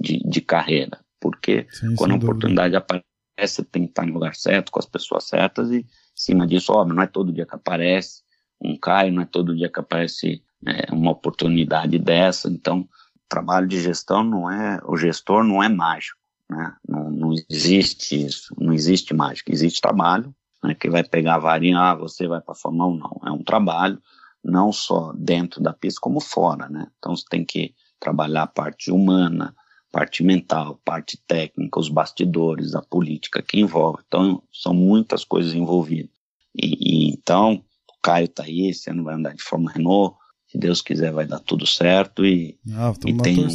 de, 0.00 0.18
de 0.18 0.40
carreira. 0.40 0.98
Porque 1.20 1.66
Sim, 1.70 1.94
quando 1.96 2.12
a 2.12 2.16
oportunidade 2.16 2.74
dúvida. 2.74 3.02
aparece, 3.36 3.64
tem 3.64 3.84
que 3.84 3.90
estar 3.90 4.06
no 4.06 4.14
lugar 4.14 4.34
certo, 4.34 4.70
com 4.70 4.78
as 4.78 4.86
pessoas 4.86 5.24
certas, 5.24 5.70
e 5.70 5.78
em 5.78 5.86
cima 6.14 6.46
disso, 6.46 6.72
óbvio, 6.72 6.94
não 6.94 7.02
é 7.02 7.06
todo 7.06 7.32
dia 7.32 7.46
que 7.46 7.54
aparece 7.54 8.22
um 8.60 8.76
Caio, 8.76 9.12
não 9.12 9.22
é 9.22 9.26
todo 9.26 9.56
dia 9.56 9.68
que 9.68 9.78
aparece 9.78 10.42
é, 10.66 10.92
uma 10.92 11.12
oportunidade 11.12 11.98
dessa. 11.98 12.48
Então, 12.48 12.88
trabalho 13.28 13.66
de 13.66 13.80
gestão 13.80 14.24
não 14.24 14.50
é, 14.50 14.80
o 14.84 14.96
gestor 14.96 15.44
não 15.44 15.62
é 15.62 15.68
mágico, 15.68 16.18
né? 16.50 16.74
Não, 16.88 17.10
não 17.10 17.32
existe 17.48 18.26
isso, 18.26 18.54
não 18.58 18.72
existe 18.72 19.14
mágica, 19.14 19.52
existe 19.52 19.80
trabalho, 19.80 20.34
né, 20.62 20.74
que 20.74 20.90
vai 20.90 21.04
pegar 21.04 21.36
a 21.36 21.38
varinha, 21.38 21.78
ah, 21.78 21.94
você 21.94 22.26
vai 22.26 22.40
para 22.40 22.52
a 22.52 22.56
Fórmula 22.56 22.86
1, 22.88 22.96
não. 22.96 23.20
É 23.26 23.30
um 23.30 23.44
trabalho, 23.44 24.00
não 24.42 24.72
só 24.72 25.12
dentro 25.14 25.62
da 25.62 25.72
pista, 25.72 26.00
como 26.00 26.20
fora, 26.20 26.68
né? 26.68 26.88
Então, 26.98 27.14
você 27.14 27.24
tem 27.28 27.44
que 27.44 27.74
trabalhar 28.00 28.44
a 28.44 28.48
parte 28.48 28.90
humana, 28.90 29.54
parte 29.98 30.22
mental, 30.22 30.80
parte 30.84 31.20
técnica, 31.26 31.80
os 31.80 31.88
bastidores, 31.88 32.72
a 32.76 32.80
política 32.80 33.42
que 33.42 33.58
envolve. 33.58 34.00
Então, 34.06 34.40
são 34.52 34.72
muitas 34.72 35.24
coisas 35.24 35.54
envolvidas. 35.54 36.12
E, 36.54 37.08
e 37.08 37.08
então, 37.08 37.64
o 37.88 38.00
Caio 38.00 38.26
está 38.26 38.44
aí, 38.44 38.68
esse 38.68 38.88
ano 38.88 39.02
vai 39.02 39.16
andar 39.16 39.34
de 39.34 39.42
forma 39.42 39.72
Renault. 39.72 40.16
Se 40.46 40.56
Deus 40.56 40.80
quiser, 40.80 41.10
vai 41.10 41.26
dar 41.26 41.40
tudo 41.40 41.66
certo. 41.66 42.24
E, 42.24 42.56
ah, 42.76 42.94
e 43.04 43.16
tem 43.16 43.44
um, 43.44 43.48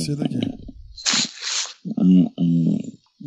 um, 1.97 2.33
um, 2.37 2.77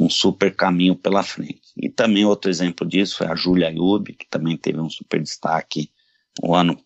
um, 0.00 0.10
super 0.10 0.54
caminho 0.54 0.94
pela 0.94 1.22
frente. 1.22 1.62
E 1.74 1.88
também 1.88 2.26
outro 2.26 2.50
exemplo 2.50 2.86
disso 2.86 3.16
foi 3.16 3.28
a 3.28 3.34
Júlia 3.34 3.68
Ayub, 3.68 4.12
que 4.12 4.28
também 4.28 4.58
teve 4.58 4.78
um 4.78 4.90
super 4.90 5.22
destaque 5.22 5.90
o 6.42 6.54
ano 6.54 6.76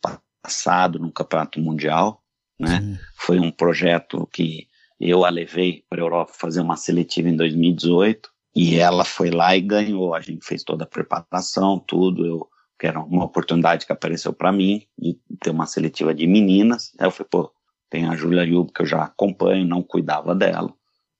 passado 0.40 0.96
no 1.00 1.10
Campeonato 1.10 1.58
Mundial. 1.58 2.22
Né? 2.56 3.00
Foi 3.16 3.40
um 3.40 3.50
projeto 3.50 4.28
que 4.32 4.69
eu 5.08 5.24
a 5.24 5.30
levei 5.30 5.84
para 5.88 6.00
a 6.00 6.04
Europa 6.04 6.32
fazer 6.34 6.60
uma 6.60 6.76
seletiva 6.76 7.28
em 7.28 7.36
2018 7.36 8.30
e 8.54 8.76
ela 8.76 9.04
foi 9.04 9.30
lá 9.30 9.56
e 9.56 9.60
ganhou. 9.60 10.14
A 10.14 10.20
gente 10.20 10.44
fez 10.44 10.62
toda 10.62 10.84
a 10.84 10.88
preparação, 10.88 11.78
tudo. 11.78 12.26
Eu 12.26 12.48
que 12.80 12.86
era 12.86 12.98
uma 12.98 13.26
oportunidade 13.26 13.84
que 13.84 13.92
apareceu 13.92 14.32
para 14.32 14.50
mim 14.50 14.86
de 14.98 15.20
ter 15.42 15.50
uma 15.50 15.66
seletiva 15.66 16.14
de 16.14 16.26
meninas. 16.26 16.92
Aí 16.98 17.06
eu 17.06 17.10
falei, 17.10 17.28
pô, 17.30 17.52
tem 17.90 18.08
a 18.08 18.16
Julia 18.16 18.42
Yuba 18.42 18.72
que 18.74 18.80
eu 18.80 18.86
já 18.86 19.04
acompanho, 19.04 19.66
não 19.66 19.82
cuidava 19.82 20.34
dela, 20.34 20.72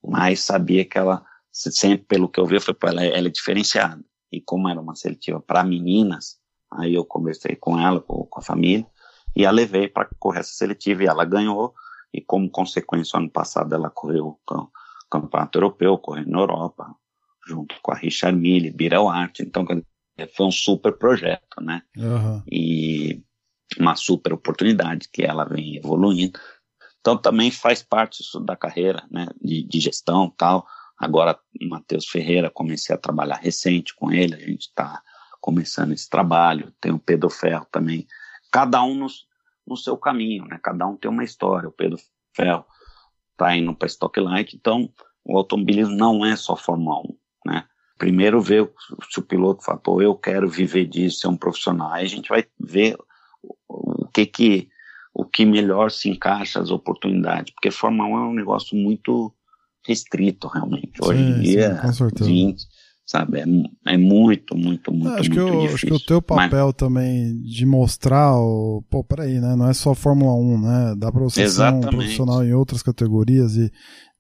mas 0.03 0.41
sabia 0.41 0.87
que 0.87 0.97
ela, 0.97 1.23
sempre 1.53 2.07
pelo 2.07 2.31
que 2.31 2.41
eu 2.41 2.47
vi, 2.47 2.57
eu 2.57 2.63
falei, 2.63 2.79
pô, 2.81 2.89
ela, 2.89 3.05
é, 3.05 3.19
ela 3.19 3.29
é 3.29 3.31
diferenciada. 3.31 4.03
E 4.33 4.41
como 4.41 4.71
era 4.71 4.81
uma 4.81 4.95
seletiva 4.95 5.39
para 5.39 5.63
meninas, 5.63 6.39
aí 6.73 6.95
eu 6.95 7.05
conversei 7.05 7.55
com 7.55 7.79
ela, 7.79 8.01
com, 8.01 8.25
com 8.25 8.41
a 8.41 8.43
família, 8.43 8.87
e 9.37 9.45
a 9.45 9.51
levei 9.51 9.87
para 9.87 10.09
correr 10.19 10.41
essa 10.41 10.55
seletiva 10.55 11.03
e 11.03 11.07
ela 11.07 11.27
ganhou. 11.27 11.75
E 12.13 12.21
como 12.21 12.51
consequência, 12.51 13.19
ano 13.19 13.31
passado 13.31 13.75
ela 13.75 13.91
correu 13.91 14.27
o 14.29 14.71
campeonato 15.11 15.59
europeu, 15.59 15.99
correndo 15.99 16.31
na 16.31 16.41
Europa, 16.41 16.95
junto 17.47 17.75
com 17.83 17.93
a 17.93 17.97
Richard 17.97 18.39
Mille, 18.39 18.71
Birel 18.71 19.09
Art. 19.09 19.41
Então, 19.41 19.67
foi 20.35 20.47
um 20.47 20.51
super 20.51 20.93
projeto, 20.93 21.61
né? 21.61 21.83
Uhum. 21.97 22.43
E 22.51 23.23
uma 23.79 23.95
super 23.95 24.33
oportunidade 24.33 25.09
que 25.13 25.23
ela 25.23 25.45
vem 25.45 25.77
evoluindo. 25.77 26.39
Então 27.01 27.17
também 27.17 27.51
faz 27.51 27.83
parte 27.83 28.23
isso 28.23 28.41
da 28.41 28.57
carreira, 28.57 29.05
né, 29.11 29.29
de, 29.41 29.63
de 29.63 29.81
gestão 29.81 30.33
tal. 30.37 30.67
Agora, 30.99 31.39
Matheus 31.63 32.07
Ferreira, 32.07 32.51
comecei 32.51 32.95
a 32.95 32.99
trabalhar 32.99 33.37
recente 33.37 33.95
com 33.95 34.13
ele, 34.13 34.35
a 34.35 34.39
gente 34.39 34.63
está 34.63 35.03
começando 35.41 35.93
esse 35.93 36.09
trabalho. 36.09 36.75
Tem 36.79 36.93
o 36.93 36.99
Pedro 36.99 37.31
Ferro 37.31 37.67
também. 37.73 38.07
Cada 38.53 38.83
um 38.83 38.95
no, 38.95 39.07
no 39.71 39.77
seu 39.77 39.97
caminho, 39.97 40.45
né? 40.47 40.59
Cada 40.61 40.85
um 40.87 40.97
tem 40.97 41.09
uma 41.09 41.23
história. 41.23 41.69
O 41.69 41.73
Pedro 41.73 41.97
Ferro 42.35 42.65
está 43.33 43.57
indo 43.57 43.75
para 43.75 43.87
Stocklight, 43.87 44.57
então 44.57 44.93
o 45.25 45.39
automobilismo 45.39 45.95
não 45.95 46.27
é 46.27 46.35
só 46.35 46.57
Fórmula 46.57 46.99
1, 46.99 47.17
né? 47.47 47.65
Primeiro 47.97 48.41
ver 48.41 48.71
se 49.11 49.21
o 49.21 49.23
piloto 49.23 49.63
fala, 49.63 49.79
pô, 49.79 50.03
eu 50.03 50.15
quero 50.15 50.49
viver 50.49 50.87
disso, 50.87 51.21
ser 51.21 51.29
um 51.29 51.37
profissional. 51.37 51.93
Aí 51.93 52.05
a 52.05 52.09
gente 52.09 52.29
vai 52.29 52.45
ver 52.59 52.97
o 53.69 54.09
que 54.09 54.27
que 54.27 54.69
o 55.13 55.25
que 55.25 55.45
melhor 55.45 55.91
se 55.91 56.09
encaixa 56.09 56.61
as 56.61 56.71
oportunidades, 56.71 57.53
porque 57.53 57.71
Fórmula 57.71 58.09
1 58.09 58.17
é 58.17 58.29
um 58.29 58.35
negócio 58.35 58.77
muito 58.77 59.35
restrito 59.87 60.47
realmente. 60.47 60.93
Hoje 61.03 61.21
em 61.21 61.41
dia, 61.41 61.81
sim, 62.17 62.57
sabe, 63.11 63.41
é, 63.41 63.45
é, 63.93 63.97
muito, 63.97 64.57
muito, 64.57 64.93
muito, 64.93 65.09
acho 65.09 65.31
muito 65.31 65.33
que 65.33 65.39
eu. 65.39 65.75
Acho 65.75 65.87
que 65.87 65.93
o 65.93 65.99
teu 65.99 66.23
papel 66.23 66.67
Mas... 66.67 66.75
também 66.77 67.43
de 67.43 67.67
mostrar 67.67 68.37
o, 68.37 68.85
pô, 68.89 69.03
peraí, 69.03 69.41
né, 69.41 69.57
não 69.57 69.69
é 69.69 69.75
só 69.75 69.97
Fórmula 69.97 70.33
1, 70.33 70.61
né, 70.61 70.95
dá 70.97 71.11
pra 71.11 71.21
você 71.21 71.43
Exatamente. 71.43 71.83
ser 71.83 71.89
um 71.89 71.91
profissional 71.91 72.45
em 72.45 72.53
outras 72.53 72.85
categorias 72.85 73.57
e 73.57 73.73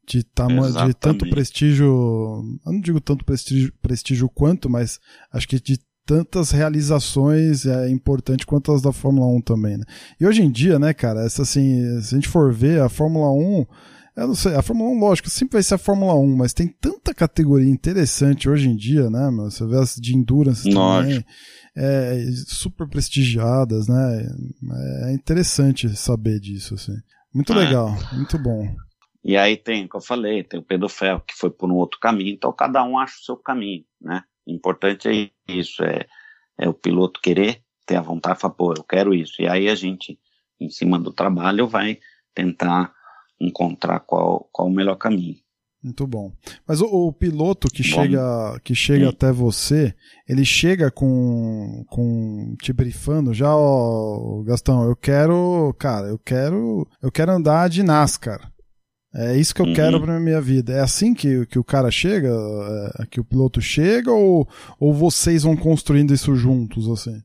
de, 0.09 0.25
tamanho, 0.25 0.73
de 0.87 0.95
tanto 0.95 1.29
prestígio, 1.31 1.87
eu 1.87 2.73
não 2.73 2.81
digo 2.81 3.01
tanto 3.01 3.25
prestígio, 3.25 3.73
prestígio 3.81 4.29
quanto, 4.29 4.69
mas 4.69 4.99
acho 5.33 5.47
que 5.47 5.61
de 5.61 5.79
tantas 6.05 6.51
realizações 6.51 7.67
é 7.67 7.89
importante 7.89 8.45
quanto 8.45 8.73
as 8.73 8.83
da 8.83 8.91
Fórmula 8.91 9.29
1 9.37 9.41
também, 9.43 9.79
né? 9.79 9.85
E 10.21 10.27
hoje 10.27 10.43
em 10.43 10.51
dia, 10.51 10.81
né, 10.81 10.93
cara, 10.93 11.25
essa 11.25 11.43
assim, 11.43 12.01
se 12.01 12.13
a 12.13 12.19
gente 12.19 12.27
for 12.27 12.53
ver 12.53 12.81
a 12.81 12.89
Fórmula 12.89 13.31
1, 13.31 13.65
eu 14.21 14.29
não 14.29 14.35
sei, 14.35 14.55
a 14.55 14.63
Fórmula 14.63 14.91
1, 14.91 15.01
lógico, 15.01 15.31
sempre 15.31 15.55
vai 15.55 15.63
ser 15.63 15.75
a 15.75 15.79
Fórmula 15.79 16.15
1, 16.15 16.37
mas 16.37 16.53
tem 16.53 16.69
tanta 16.69 17.15
categoria 17.15 17.71
interessante 17.71 18.49
hoje 18.49 18.69
em 18.69 18.77
dia, 18.77 19.09
né, 19.09 19.31
meu? 19.31 19.51
Você 19.51 19.67
vê 19.67 19.77
as 19.77 19.95
de 19.95 20.15
endurance 20.15 20.69
também, 20.69 21.25
é, 21.77 22.27
super 22.47 22.87
prestigiadas, 22.87 23.89
né? 23.89 24.29
É 25.09 25.13
interessante 25.13 25.89
saber 25.97 26.39
disso, 26.39 26.75
assim. 26.75 26.95
Muito 27.35 27.53
é. 27.53 27.57
legal, 27.57 27.97
muito 28.13 28.39
bom. 28.39 28.75
E 29.25 29.37
aí 29.37 29.57
tem, 29.57 29.89
como 29.89 30.03
eu 30.03 30.07
falei, 30.07 30.45
tem 30.45 30.61
o 30.61 30.65
Pedro 30.65 30.89
Ferro, 30.89 31.23
que 31.27 31.35
foi 31.35 31.51
por 31.51 31.71
um 31.71 31.77
outro 31.77 31.99
caminho, 31.99 32.35
então 32.35 32.53
cada 32.53 32.85
um 32.85 32.99
acha 32.99 33.15
o 33.21 33.25
seu 33.25 33.37
caminho, 33.37 33.85
né? 34.01 34.23
O 34.47 34.53
importante 34.53 35.09
é 35.09 35.31
isso, 35.53 35.83
é, 35.83 36.07
é 36.59 36.69
o 36.69 36.75
piloto 36.75 37.21
querer, 37.23 37.63
ter 37.87 37.97
a 37.97 38.03
vontade 38.03 38.37
de 38.37 38.43
falar, 38.43 38.55
pô, 38.55 38.75
eu 38.77 38.85
quero 38.85 39.15
isso. 39.15 39.41
E 39.41 39.49
aí 39.49 39.69
a 39.69 39.75
gente, 39.75 40.19
em 40.61 40.69
cima 40.69 40.99
do 40.99 41.13
trabalho, 41.13 41.67
vai 41.67 41.99
tentar 42.35 42.93
encontrar 43.41 44.01
qual, 44.01 44.49
qual 44.53 44.69
o 44.69 44.73
melhor 44.73 44.97
caminho. 44.97 45.37
Muito 45.83 46.07
bom. 46.07 46.31
Mas 46.69 46.83
o, 46.83 46.87
o 46.87 47.13
piloto 47.13 47.69
que 47.69 47.83
bom. 47.83 48.03
chega, 48.03 48.61
que 48.63 48.75
chega 48.75 49.09
até 49.09 49.33
você, 49.33 49.95
ele 50.29 50.45
chega 50.45 50.91
com, 50.91 51.85
com 51.89 52.55
te 52.61 52.71
brifando 52.73 53.33
já, 53.33 53.55
ó, 53.57 54.43
Gastão, 54.43 54.85
eu 54.85 54.95
quero, 54.95 55.75
cara, 55.79 56.09
eu 56.09 56.19
quero, 56.19 56.87
eu 57.03 57.11
quero 57.11 57.33
andar 57.33 57.69
de 57.71 57.83
NASCAR. 57.83 58.53
É 59.13 59.37
isso 59.37 59.55
que 59.55 59.61
eu 59.61 59.67
uhum. 59.67 59.75
quero 59.75 60.01
para 60.01 60.21
minha 60.21 60.41
vida. 60.41 60.73
É 60.73 60.81
assim 60.81 61.15
que, 61.15 61.45
que 61.47 61.59
o 61.59 61.65
cara 61.65 61.91
chega, 61.91 62.29
é, 63.01 63.07
que 63.07 63.19
o 63.19 63.25
piloto 63.25 63.61
chega, 63.61 64.13
ou, 64.13 64.47
ou 64.79 64.93
vocês 64.93 65.43
vão 65.43 65.57
construindo 65.57 66.15
isso 66.15 66.37
juntos 66.37 66.89
assim? 66.89 67.21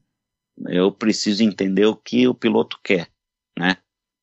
Eu 0.70 0.92
preciso 0.92 1.44
entender 1.44 1.86
o 1.86 1.96
que 1.96 2.28
o 2.28 2.34
piloto 2.34 2.80
quer, 2.82 3.10
né? 3.60 3.78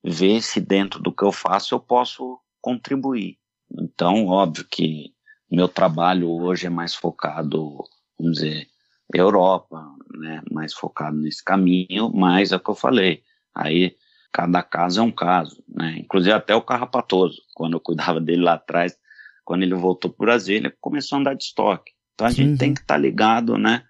Ver 0.05 0.43
se 0.43 0.61
dentro 0.61 1.01
do 1.01 1.13
que 1.13 1.23
eu 1.23 1.33
faço 1.33 1.75
eu 1.75 1.81
posso 1.81 2.39
contribuir. 2.61 3.39
Então, 3.71 4.27
óbvio 4.27 4.67
que 4.71 5.15
meu 5.51 5.69
trabalho 5.69 6.31
hoje 6.31 6.67
é 6.67 6.71
mais 6.71 6.95
focado, 6.95 7.85
vamos 8.19 8.39
dizer, 8.39 8.67
Europa, 9.15 9.85
né? 10.15 10.43
Mais 10.51 10.73
focado 10.73 11.17
nesse 11.17 11.45
caminho, 11.45 12.11
mas 12.15 12.53
é 12.53 12.57
o 12.57 12.61
que 12.61 12.71
eu 12.71 12.75
falei. 12.75 13.23
Aí 13.55 13.97
cada 14.33 14.63
caso 14.63 15.01
é 15.01 15.03
um 15.03 15.11
caso, 15.11 15.63
né? 15.69 15.97
Inclusive 15.99 16.33
até 16.33 16.55
o 16.55 16.63
Carrapatoso, 16.63 17.43
quando 17.55 17.75
eu 17.75 17.81
cuidava 17.81 18.21
dele 18.21 18.43
lá 18.43 18.55
atrás, 18.55 18.97
quando 19.45 19.63
ele 19.63 19.75
voltou 19.75 20.11
para 20.11 20.23
o 20.23 20.27
Brasil, 20.27 20.57
ele 20.57 20.71
começou 20.81 21.17
a 21.17 21.21
andar 21.21 21.35
de 21.35 21.45
estoque. 21.45 21.93
Então 22.15 22.27
a 22.27 22.31
Sim. 22.31 22.37
gente 22.37 22.59
tem 22.59 22.73
que 22.73 22.81
estar 22.81 22.95
tá 22.95 23.01
ligado, 23.01 23.59
né? 23.59 23.85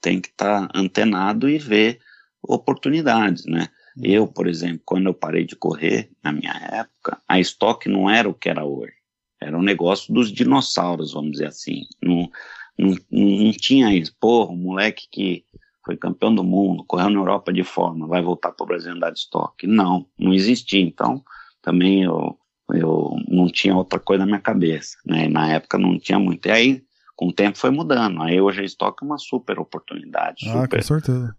Tem 0.00 0.20
que 0.20 0.28
estar 0.28 0.68
tá 0.68 0.78
antenado 0.78 1.48
e 1.48 1.58
ver 1.58 1.98
oportunidades, 2.42 3.46
né? 3.46 3.68
Uhum. 3.96 4.04
Eu, 4.04 4.26
por 4.26 4.46
exemplo, 4.46 4.82
quando 4.84 5.06
eu 5.06 5.14
parei 5.14 5.44
de 5.44 5.56
correr, 5.56 6.10
na 6.22 6.32
minha 6.32 6.52
época, 6.52 7.20
a 7.26 7.40
estoque 7.40 7.88
não 7.88 8.08
era 8.08 8.28
o 8.28 8.34
que 8.34 8.48
era 8.48 8.64
hoje. 8.64 8.92
Era 9.40 9.56
um 9.56 9.62
negócio 9.62 10.12
dos 10.12 10.32
dinossauros, 10.32 11.12
vamos 11.12 11.32
dizer 11.32 11.46
assim. 11.46 11.82
Não, 12.02 12.30
não, 12.78 12.94
não 13.10 13.52
tinha 13.52 13.94
isso. 13.94 14.14
Porra, 14.18 14.52
um 14.52 14.56
moleque 14.56 15.08
que 15.10 15.44
foi 15.84 15.96
campeão 15.96 16.34
do 16.34 16.42
mundo, 16.42 16.84
correu 16.84 17.08
na 17.08 17.20
Europa 17.20 17.52
de 17.52 17.62
forma, 17.62 18.08
vai 18.08 18.20
voltar 18.20 18.50
para 18.52 18.64
o 18.64 18.66
Brasil 18.66 18.92
andar 18.92 19.10
de 19.10 19.20
estoque. 19.20 19.66
Não, 19.66 20.06
não 20.18 20.34
existia. 20.34 20.80
Então, 20.80 21.22
também 21.62 22.02
eu, 22.02 22.36
eu 22.72 23.16
não 23.28 23.46
tinha 23.46 23.76
outra 23.76 24.00
coisa 24.00 24.20
na 24.20 24.26
minha 24.26 24.40
cabeça, 24.40 24.98
né? 25.06 25.28
Na 25.28 25.52
época 25.52 25.78
não 25.78 25.98
tinha 25.98 26.18
muito. 26.18 26.46
E 26.46 26.50
aí, 26.50 26.82
com 27.14 27.28
o 27.28 27.32
tempo 27.32 27.56
foi 27.56 27.70
mudando. 27.70 28.22
Aí 28.22 28.40
hoje 28.40 28.60
a 28.60 28.64
estoque 28.64 29.04
é 29.04 29.06
uma 29.06 29.18
super 29.18 29.58
oportunidade, 29.58 30.48
ah, 30.48 30.62
super 30.62 30.82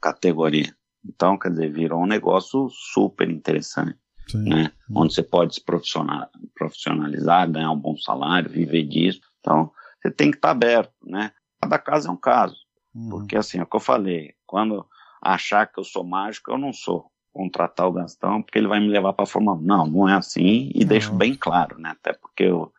categoria. 0.01 0.73
Então, 1.06 1.38
quer 1.38 1.49
dizer, 1.49 1.72
virou 1.72 2.02
um 2.02 2.07
negócio 2.07 2.69
super 2.69 3.30
interessante. 3.30 3.98
Sim. 4.30 4.49
Né? 4.49 4.72
Onde 4.94 5.14
você 5.14 5.24
pode 5.24 5.56
se 5.56 5.61
profissionalizar, 5.64 7.49
ganhar 7.49 7.72
um 7.72 7.80
bom 7.80 7.95
salário, 7.98 8.49
viver 8.49 8.84
disso. 8.84 9.22
Então, 9.40 9.72
você 10.02 10.11
tem 10.11 10.32
que 10.32 10.38
estar 10.38 10.52
aberto, 10.52 10.94
né? 11.06 11.32
Cada 11.61 11.80
caso 11.80 12.10
é 12.10 12.11
um 12.11 12.18
caso. 12.18 12.57
Uhum. 12.94 13.10
Porque 13.10 13.38
assim, 13.38 13.60
é 13.60 13.64
o 13.64 13.65
que 13.65 13.76
eu 13.76 13.80
falei, 13.80 14.34
quando 14.45 14.86
achar 15.22 15.65
que 15.68 15.80
eu 15.80 15.84
sou 15.84 16.03
mágico, 16.03 16.52
eu 16.52 16.57
não 16.57 16.74
sou. 16.74 17.11
Contratar 17.32 17.88
o 17.88 17.91
Gastão 17.91 18.41
porque 18.41 18.57
ele 18.57 18.68
vai 18.68 18.80
me 18.80 18.88
levar 18.88 19.14
para 19.14 19.24
a 19.24 19.28
Fórmula 19.28 19.56
1. 19.57 19.61
Não, 19.61 19.86
não 19.86 20.10
é 20.10 20.15
assim 20.15 20.72
e 20.74 20.84
deixo 20.84 21.14
bem 21.14 21.36
claro, 21.36 21.78
né? 21.80 21.91
Até 21.91 22.11
porque 22.14 22.45
eu 22.45 22.74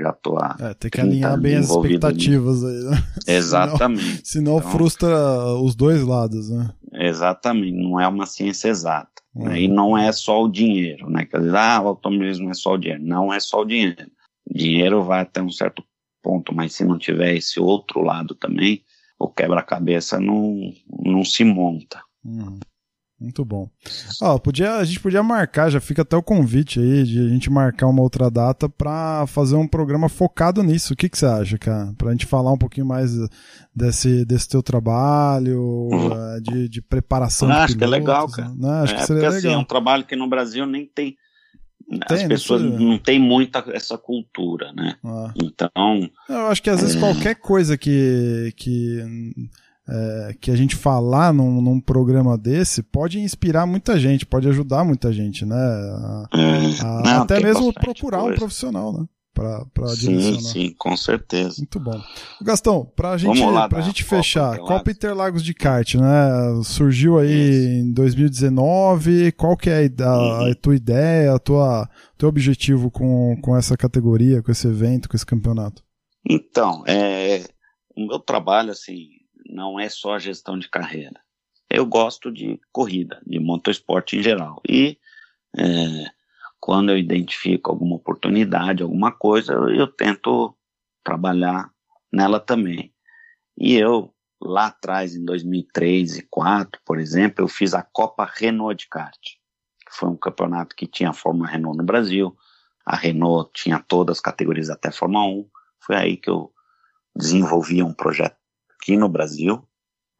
já 0.00 0.12
tô 0.12 0.36
há. 0.36 0.56
É, 0.60 0.74
tem 0.74 0.90
que 0.90 1.00
alinhar 1.00 1.38
bem 1.40 1.56
as 1.56 1.70
expectativas 1.70 2.64
aí, 2.64 2.84
né? 2.84 3.04
Exatamente. 3.26 4.02
senão, 4.02 4.24
senão 4.24 4.58
então, 4.58 4.70
frustra 4.70 5.08
os 5.54 5.74
dois 5.74 6.02
lados, 6.02 6.50
né? 6.50 6.70
Exatamente, 6.92 7.76
não 7.76 8.00
é 8.00 8.06
uma 8.08 8.26
ciência 8.26 8.68
exata. 8.68 9.22
Uhum. 9.34 9.44
Né? 9.44 9.62
E 9.62 9.68
não 9.68 9.96
é 9.96 10.10
só 10.12 10.42
o 10.42 10.48
dinheiro, 10.48 11.08
né? 11.10 11.24
Quer 11.24 11.40
dizer, 11.40 11.56
ah, 11.56 11.80
o 11.82 11.88
automobilismo 11.88 12.50
é 12.50 12.54
só 12.54 12.74
o 12.74 12.78
dinheiro. 12.78 13.02
Não 13.04 13.32
é 13.32 13.40
só 13.40 13.60
o 13.60 13.64
dinheiro. 13.64 14.10
Dinheiro 14.50 15.02
vai 15.02 15.20
até 15.20 15.42
um 15.42 15.50
certo 15.50 15.82
ponto, 16.22 16.54
mas 16.54 16.72
se 16.72 16.84
não 16.84 16.98
tiver 16.98 17.36
esse 17.36 17.60
outro 17.60 18.00
lado 18.00 18.34
também, 18.34 18.82
o 19.18 19.28
quebra-cabeça 19.28 20.18
não, 20.18 20.72
não 21.04 21.24
se 21.24 21.44
monta. 21.44 22.02
Uhum. 22.24 22.58
Muito 23.20 23.44
bom. 23.44 23.68
Ó, 24.22 24.38
podia, 24.38 24.76
a 24.76 24.84
gente 24.84 25.00
podia 25.00 25.22
marcar, 25.24 25.70
já 25.70 25.80
fica 25.80 26.02
até 26.02 26.16
o 26.16 26.22
convite 26.22 26.78
aí 26.78 27.02
de 27.02 27.18
a 27.18 27.28
gente 27.28 27.50
marcar 27.50 27.88
uma 27.88 28.00
outra 28.00 28.30
data 28.30 28.68
para 28.68 29.26
fazer 29.26 29.56
um 29.56 29.66
programa 29.66 30.08
focado 30.08 30.62
nisso. 30.62 30.92
O 30.92 30.96
que, 30.96 31.08
que 31.08 31.18
você 31.18 31.26
acha, 31.26 31.58
cara? 31.58 31.92
Pra 31.98 32.12
gente 32.12 32.26
falar 32.26 32.52
um 32.52 32.58
pouquinho 32.58 32.86
mais 32.86 33.10
desse, 33.74 34.24
desse 34.24 34.48
teu 34.48 34.62
trabalho, 34.62 35.60
uhum. 35.60 36.40
de, 36.40 36.68
de 36.68 36.80
preparação. 36.80 37.50
Ah, 37.50 37.64
acho 37.64 37.76
pilotos, 37.76 37.76
que 37.76 37.84
é 37.84 37.86
legal, 37.86 38.28
cara. 38.30 38.52
Né? 38.56 38.70
Acho 38.82 38.94
é, 38.94 38.96
que 38.96 39.06
seria 39.06 39.22
porque, 39.22 39.36
legal. 39.36 39.50
Assim, 39.50 39.58
é 39.58 39.58
um 39.58 39.64
trabalho 39.64 40.04
que 40.04 40.14
no 40.14 40.28
Brasil 40.28 40.64
nem 40.64 40.86
tem 40.86 41.16
as 42.08 42.22
pessoas 42.24 42.62
não, 42.62 42.78
não 42.78 42.98
têm 42.98 43.18
muita 43.18 43.64
essa 43.72 43.96
cultura, 43.96 44.72
né? 44.72 44.96
Ah. 45.02 45.32
Então. 45.42 46.10
Eu 46.28 46.46
acho 46.48 46.62
que 46.62 46.70
às 46.70 46.80
vezes 46.80 46.96
é... 46.96 47.00
qualquer 47.00 47.34
coisa 47.36 47.78
que, 47.78 48.52
que, 48.56 49.02
é, 49.88 50.34
que 50.40 50.50
a 50.50 50.56
gente 50.56 50.76
falar 50.76 51.32
num, 51.32 51.60
num, 51.62 51.80
programa 51.80 52.36
desse 52.36 52.82
pode 52.82 53.18
inspirar 53.18 53.66
muita 53.66 53.98
gente, 53.98 54.26
pode 54.26 54.48
ajudar 54.48 54.84
muita 54.84 55.12
gente, 55.12 55.46
né? 55.46 55.56
A, 55.56 56.28
é... 56.34 56.80
a, 56.82 57.02
não, 57.02 57.22
até 57.22 57.40
mesmo 57.40 57.72
procurar 57.72 58.20
coisa. 58.20 58.34
um 58.34 58.38
profissional, 58.38 58.92
né? 58.92 59.06
para 59.38 59.94
direcionar. 59.94 60.40
Sim, 60.40 60.40
sim, 60.40 60.74
com 60.76 60.96
certeza. 60.96 61.56
Muito 61.58 61.78
bom. 61.78 62.00
Gastão, 62.42 62.84
para 62.96 63.16
gente, 63.16 63.40
lá, 63.40 63.68
pra 63.68 63.80
gente 63.80 64.02
fechar, 64.02 64.50
Copa 64.50 64.56
Interlagos. 64.56 64.78
Copa 64.78 64.90
Interlagos 64.90 65.44
de 65.44 65.54
kart, 65.54 65.94
né? 65.94 66.62
Surgiu 66.64 67.18
aí 67.18 67.30
Isso. 67.30 67.86
em 67.86 67.92
2019. 67.92 69.32
Qual 69.32 69.56
que 69.56 69.70
é 69.70 69.88
a, 70.00 70.10
a, 70.10 70.50
a 70.50 70.54
tua 70.56 70.74
ideia, 70.74 71.34
a 71.34 71.38
tua 71.38 71.88
teu 72.16 72.28
objetivo 72.28 72.90
com, 72.90 73.36
com 73.40 73.56
essa 73.56 73.76
categoria, 73.76 74.42
com 74.42 74.50
esse 74.50 74.66
evento, 74.66 75.08
com 75.08 75.16
esse 75.16 75.26
campeonato? 75.26 75.84
Então, 76.28 76.82
é, 76.86 77.44
o 77.96 78.08
meu 78.08 78.18
trabalho 78.18 78.72
assim 78.72 79.17
não 79.48 79.80
é 79.80 79.88
só 79.88 80.14
a 80.14 80.18
gestão 80.18 80.58
de 80.58 80.68
carreira. 80.68 81.20
Eu 81.70 81.86
gosto 81.86 82.30
de 82.30 82.60
corrida, 82.72 83.20
de 83.26 83.38
motorsport 83.38 84.12
em 84.12 84.22
geral. 84.22 84.60
E 84.68 84.98
é, 85.56 86.10
quando 86.60 86.90
eu 86.90 86.98
identifico 86.98 87.70
alguma 87.70 87.96
oportunidade, 87.96 88.82
alguma 88.82 89.12
coisa, 89.12 89.52
eu, 89.52 89.68
eu 89.70 89.86
tento 89.86 90.54
trabalhar 91.02 91.70
nela 92.12 92.40
também. 92.40 92.92
E 93.56 93.74
eu, 93.74 94.14
lá 94.40 94.66
atrás, 94.66 95.14
em 95.14 95.24
2003 95.24 96.10
e 96.10 96.14
2004, 96.22 96.80
por 96.84 96.98
exemplo, 96.98 97.44
eu 97.44 97.48
fiz 97.48 97.74
a 97.74 97.82
Copa 97.82 98.24
Renault 98.24 98.84
de 98.84 98.88
kart, 98.88 99.18
que 99.18 99.92
foi 99.94 100.08
um 100.08 100.16
campeonato 100.16 100.76
que 100.76 100.86
tinha 100.86 101.10
a 101.10 101.14
Fórmula 101.14 101.48
Renault 101.48 101.76
no 101.76 101.84
Brasil. 101.84 102.36
A 102.84 102.96
Renault 102.96 103.50
tinha 103.52 103.78
todas 103.78 104.18
as 104.18 104.20
categorias 104.20 104.70
até 104.70 104.90
Fórmula 104.90 105.24
1. 105.26 105.48
Foi 105.80 105.96
aí 105.96 106.16
que 106.16 106.30
eu 106.30 106.52
desenvolvi 107.14 107.82
um 107.82 107.92
projeto 107.92 108.38
aqui 108.80 108.96
no 108.96 109.08
Brasil, 109.08 109.62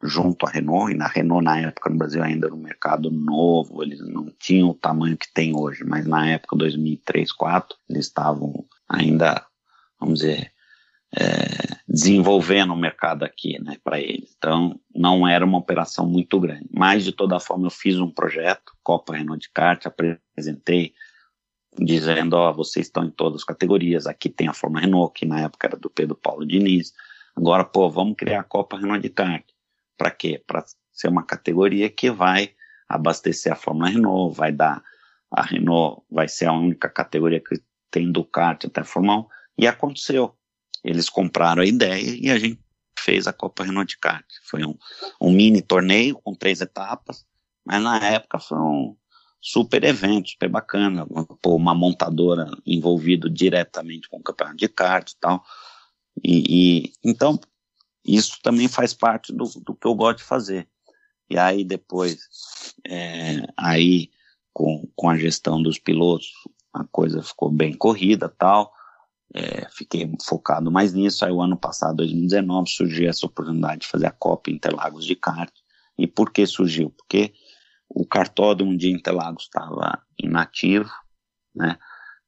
junto 0.03 0.47
à 0.47 0.51
Renault, 0.51 0.93
e 0.93 0.97
na 0.97 1.09
Renault 1.09 1.45
na 1.45 1.61
época 1.61 1.91
no 1.91 1.99
Brasil 1.99 2.23
ainda 2.23 2.47
era 2.47 2.55
um 2.55 2.61
mercado 2.61 3.11
novo, 3.11 3.83
eles 3.83 4.01
não 4.01 4.33
tinham 4.39 4.71
o 4.71 4.75
tamanho 4.75 5.17
que 5.17 5.33
tem 5.33 5.57
hoje, 5.57 5.85
mas 5.85 6.07
na 6.07 6.29
época 6.31 6.57
2003, 6.57 7.29
2004, 7.29 7.77
eles 7.89 8.07
estavam 8.07 8.65
ainda, 8.89 9.45
vamos 9.99 10.21
dizer, 10.21 10.53
é, 11.17 11.79
desenvolvendo 11.89 12.73
o 12.73 12.77
mercado 12.77 13.25
aqui, 13.25 13.59
né, 13.63 13.77
para 13.83 14.01
eles. 14.01 14.35
Então, 14.37 14.79
não 14.95 15.27
era 15.27 15.45
uma 15.45 15.59
operação 15.59 16.07
muito 16.07 16.39
grande. 16.39 16.69
Mas, 16.71 17.05
de 17.05 17.13
toda 17.13 17.41
forma, 17.41 17.67
eu 17.67 17.71
fiz 17.71 17.99
um 17.99 18.11
projeto, 18.11 18.73
Copa 18.83 19.17
Renault 19.17 19.41
de 19.41 19.51
Kart, 19.51 19.87
apresentei, 19.87 20.93
dizendo, 21.79 22.35
ó, 22.35 22.53
vocês 22.53 22.87
estão 22.87 23.05
em 23.05 23.11
todas 23.11 23.41
as 23.41 23.45
categorias, 23.45 24.07
aqui 24.07 24.29
tem 24.29 24.49
a 24.49 24.53
Fórmula 24.53 24.83
Renault, 24.83 25.13
que 25.19 25.27
na 25.27 25.41
época 25.41 25.67
era 25.67 25.77
do 25.77 25.89
Pedro 25.89 26.15
Paulo 26.15 26.47
Diniz, 26.47 26.93
agora, 27.39 27.65
pô, 27.65 27.89
vamos 27.89 28.17
criar 28.17 28.41
a 28.41 28.45
Copa 28.45 28.77
Renault 28.77 29.01
de 29.01 29.09
Kart. 29.09 29.45
Para 29.97 30.11
quê? 30.11 30.43
Para 30.47 30.65
ser 30.93 31.09
uma 31.09 31.25
categoria 31.25 31.89
que 31.89 32.11
vai 32.11 32.53
abastecer 32.89 33.53
a 33.53 33.57
Fórmula 33.57 33.89
Renault, 33.89 34.37
vai 34.37 34.53
dar 34.53 34.83
a 35.31 35.43
Renault 35.43 36.03
vai 36.11 36.27
ser 36.27 36.47
a 36.47 36.53
única 36.53 36.89
categoria 36.89 37.41
que 37.41 37.63
tem 37.91 38.11
do 38.11 38.25
kart 38.25 38.65
até 38.65 38.81
a 38.81 38.85
Fórmula 38.85 39.21
1 39.21 39.27
e 39.59 39.67
aconteceu. 39.67 40.35
Eles 40.83 41.09
compraram 41.09 41.63
a 41.63 41.67
ideia 41.67 42.17
e 42.19 42.31
a 42.31 42.39
gente 42.39 42.61
fez 42.99 43.27
a 43.27 43.33
Copa 43.33 43.65
Renault 43.65 43.89
de 43.89 43.99
kart. 43.99 44.25
Foi 44.45 44.65
um, 44.65 44.77
um 45.21 45.31
mini 45.31 45.61
torneio 45.61 46.19
com 46.23 46.35
três 46.35 46.61
etapas, 46.61 47.27
mas 47.65 47.83
na 47.83 47.99
época 47.99 48.39
foi 48.39 48.59
um 48.59 48.97
super 49.41 49.85
evento, 49.85 50.31
super 50.31 50.49
bacana, 50.49 51.07
pô, 51.41 51.55
uma 51.55 51.75
montadora 51.75 52.51
envolvida 52.67 53.31
diretamente 53.31 54.09
com 54.09 54.19
o 54.19 54.23
campeonato 54.23 54.57
de 54.57 54.69
kart 54.69 55.11
e 55.11 55.17
tal. 55.21 55.45
E, 56.25 56.85
e 56.85 56.93
então 57.05 57.39
isso 58.05 58.39
também 58.43 58.69
faz 58.69 58.95
parte 58.95 59.33
do, 59.33 59.45
do 59.65 59.75
que 59.75 59.87
eu 59.87 59.95
gosto 59.95 60.19
de 60.19 60.25
fazer. 60.25 60.69
E 61.31 61.39
aí 61.39 61.65
depois, 61.65 62.19
é, 62.87 63.43
aí 63.57 64.11
com, 64.53 64.89
com 64.97 65.11
a 65.11 65.17
gestão 65.17 65.63
dos 65.63 65.79
pilotos, 65.79 66.33
a 66.73 66.85
coisa 66.85 67.23
ficou 67.23 67.51
bem 67.51 67.75
corrida 67.75 68.29
tal. 68.29 68.73
É, 69.35 69.69
fiquei 69.71 70.11
focado 70.25 70.71
mais 70.71 70.95
nisso. 70.95 71.25
Aí 71.25 71.31
o 71.31 71.43
ano 71.43 71.57
passado, 71.57 71.97
2019, 71.97 72.71
surgiu 72.71 73.11
essa 73.11 73.27
oportunidade 73.27 73.83
de 73.83 73.89
fazer 73.89 74.07
a 74.07 74.13
Copa 74.13 74.51
Interlagos 74.51 75.05
de 75.05 75.15
kart. 75.15 75.53
E 75.99 76.07
por 76.07 76.33
que 76.33 76.47
surgiu? 76.47 76.91
Porque 76.91 77.35
o 77.89 78.07
cartódromo 78.07 78.77
de 78.77 78.91
Interlagos 78.91 79.45
estava 79.45 80.03
inativo, 80.19 80.91
né? 81.55 81.79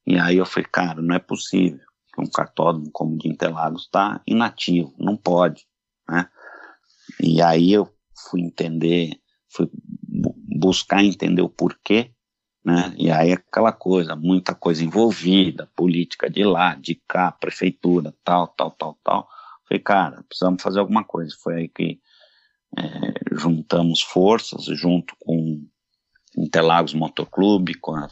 E 0.06 0.18
aí 0.18 0.36
eu 0.36 0.46
falei, 0.46 0.68
cara, 0.70 1.00
não 1.00 1.14
é 1.14 1.18
possível 1.18 1.89
um 2.18 2.26
cartódromo 2.26 2.90
como 2.92 3.14
o 3.14 3.18
de 3.18 3.28
Interlagos 3.28 3.82
está 3.82 4.20
inativo, 4.26 4.94
não 4.98 5.16
pode 5.16 5.66
né? 6.10 6.28
E 7.22 7.40
aí 7.40 7.72
eu 7.72 7.88
fui 8.28 8.40
entender, 8.40 9.12
fui 9.48 9.70
buscar 10.58 11.04
entender 11.04 11.42
o 11.42 11.48
porquê, 11.48 12.10
né? 12.64 12.92
E 12.98 13.10
aí 13.10 13.32
aquela 13.32 13.72
coisa, 13.72 14.16
muita 14.16 14.54
coisa 14.54 14.84
envolvida, 14.84 15.70
política 15.76 16.28
de 16.28 16.44
lá, 16.44 16.74
de 16.74 17.00
cá, 17.08 17.30
prefeitura, 17.30 18.12
tal, 18.24 18.48
tal, 18.48 18.70
tal, 18.72 18.98
tal. 19.04 19.28
Falei, 19.68 19.82
cara, 19.82 20.24
precisamos 20.28 20.62
fazer 20.62 20.80
alguma 20.80 21.04
coisa. 21.04 21.34
Foi 21.40 21.54
aí 21.54 21.68
que 21.68 22.00
é, 22.76 23.36
juntamos 23.36 24.02
forças 24.02 24.64
junto 24.64 25.14
com 25.20 25.64
Interlagos 26.36 26.94
Motoclube, 26.94 27.74
com 27.74 27.94
a 27.94 28.08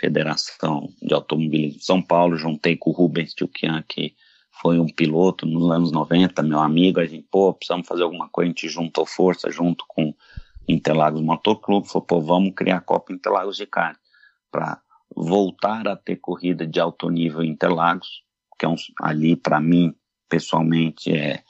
Federação 0.00 0.88
de 1.02 1.12
Automobilismo 1.12 1.78
de 1.78 1.84
São 1.84 2.00
Paulo, 2.00 2.36
juntei 2.36 2.74
com 2.74 2.88
o 2.88 2.92
Rubens 2.92 3.34
Tchukian, 3.34 3.84
que 3.86 4.14
foi 4.62 4.78
um 4.78 4.86
piloto 4.86 5.44
nos 5.44 5.70
anos 5.70 5.92
90, 5.92 6.42
meu 6.42 6.58
amigo, 6.58 7.00
a 7.00 7.04
gente, 7.04 7.26
pô, 7.30 7.52
precisamos 7.52 7.86
fazer 7.86 8.02
alguma 8.02 8.28
coisa, 8.28 8.48
a 8.48 8.52
gente 8.52 8.68
juntou 8.68 9.04
força 9.04 9.50
junto 9.50 9.84
com 9.86 10.14
Interlagos 10.66 11.20
Motoclube, 11.20 11.86
falou, 11.86 12.06
pô, 12.06 12.20
vamos 12.20 12.54
criar 12.54 12.78
a 12.78 12.80
Copa 12.80 13.12
Interlagos 13.12 13.56
de 13.56 13.66
Kart, 13.66 13.98
para 14.50 14.80
voltar 15.14 15.86
a 15.86 15.96
ter 15.96 16.16
corrida 16.16 16.66
de 16.66 16.80
alto 16.80 17.10
nível 17.10 17.42
em 17.42 17.50
Interlagos, 17.50 18.22
que 18.58 18.64
é 18.64 18.68
um, 18.68 18.76
ali, 19.00 19.36
para 19.36 19.60
mim, 19.60 19.94
pessoalmente, 20.28 21.12
é, 21.12 21.42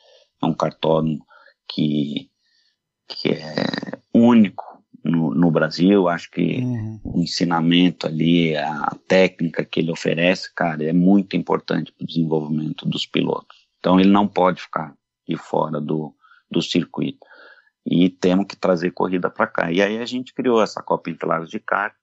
é 0.42 0.46
um 0.46 0.54
cartódromo 0.54 1.24
que, 1.68 2.28
que 3.06 3.30
é 3.30 3.98
único 4.12 4.69
no, 5.04 5.34
no 5.34 5.50
Brasil. 5.50 6.08
Acho 6.08 6.30
que 6.30 6.60
uhum. 6.60 7.00
o 7.04 7.20
ensinamento 7.20 8.06
ali, 8.06 8.56
a 8.56 8.96
técnica 9.06 9.64
que 9.64 9.80
ele 9.80 9.90
oferece, 9.90 10.52
cara, 10.54 10.84
é 10.84 10.92
muito 10.92 11.36
importante 11.36 11.92
para 11.92 12.04
o 12.04 12.06
desenvolvimento 12.06 12.86
dos 12.86 13.06
pilotos. 13.06 13.56
Então 13.78 13.98
ele 13.98 14.10
não 14.10 14.28
pode 14.28 14.62
ficar 14.62 14.94
de 15.26 15.36
fora 15.36 15.80
do, 15.80 16.14
do 16.50 16.60
circuito. 16.60 17.26
E 17.86 18.08
temos 18.10 18.46
que 18.46 18.56
trazer 18.56 18.90
corrida 18.90 19.30
para 19.30 19.46
cá. 19.46 19.72
E 19.72 19.80
aí 19.82 19.98
a 19.98 20.06
gente 20.06 20.34
criou 20.34 20.62
essa 20.62 20.82
Copa 20.82 21.10
Interlagos 21.10 21.50
de 21.50 21.58
kart 21.58 21.94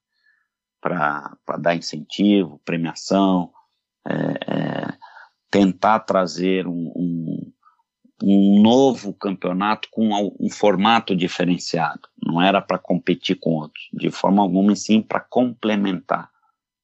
para 0.80 1.36
dar 1.58 1.74
incentivo, 1.74 2.60
premiação, 2.64 3.50
é, 4.06 4.14
é, 4.14 4.94
tentar 5.50 6.00
trazer 6.00 6.66
um, 6.66 6.92
um, 6.94 7.52
um 8.22 8.62
novo 8.62 9.12
campeonato 9.12 9.88
com 9.90 10.34
um 10.38 10.50
formato 10.50 11.14
diferenciado. 11.14 12.08
Não 12.28 12.42
era 12.42 12.60
para 12.60 12.76
competir 12.76 13.36
com 13.36 13.54
outros, 13.54 13.88
de 13.90 14.10
forma 14.10 14.42
alguma, 14.42 14.74
e 14.74 14.76
sim 14.76 15.00
para 15.00 15.18
complementar, 15.18 16.30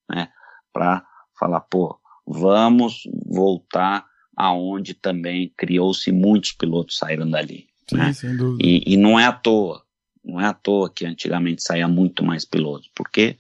né? 0.09 0.29
Para 0.73 1.07
falar, 1.39 1.61
pô, 1.61 2.01
vamos 2.27 3.03
voltar 3.27 4.07
aonde 4.35 4.95
também 4.95 5.53
criou-se 5.55 6.11
muitos 6.11 6.53
pilotos 6.53 6.97
saíram 6.97 7.31
dali. 7.31 7.66
Sim, 7.91 7.97
né? 7.97 8.12
sem 8.15 8.35
dúvida. 8.35 8.66
E, 8.66 8.95
e 8.95 8.97
não 8.97 9.21
é 9.21 9.27
à 9.27 9.33
toa, 9.33 9.85
não 10.25 10.41
é 10.41 10.47
à 10.47 10.55
toa 10.55 10.89
que 10.89 11.05
antigamente 11.05 11.62
saía 11.62 11.87
muito 11.87 12.25
mais 12.25 12.47
pilotos, 12.47 12.91
porque 12.95 13.37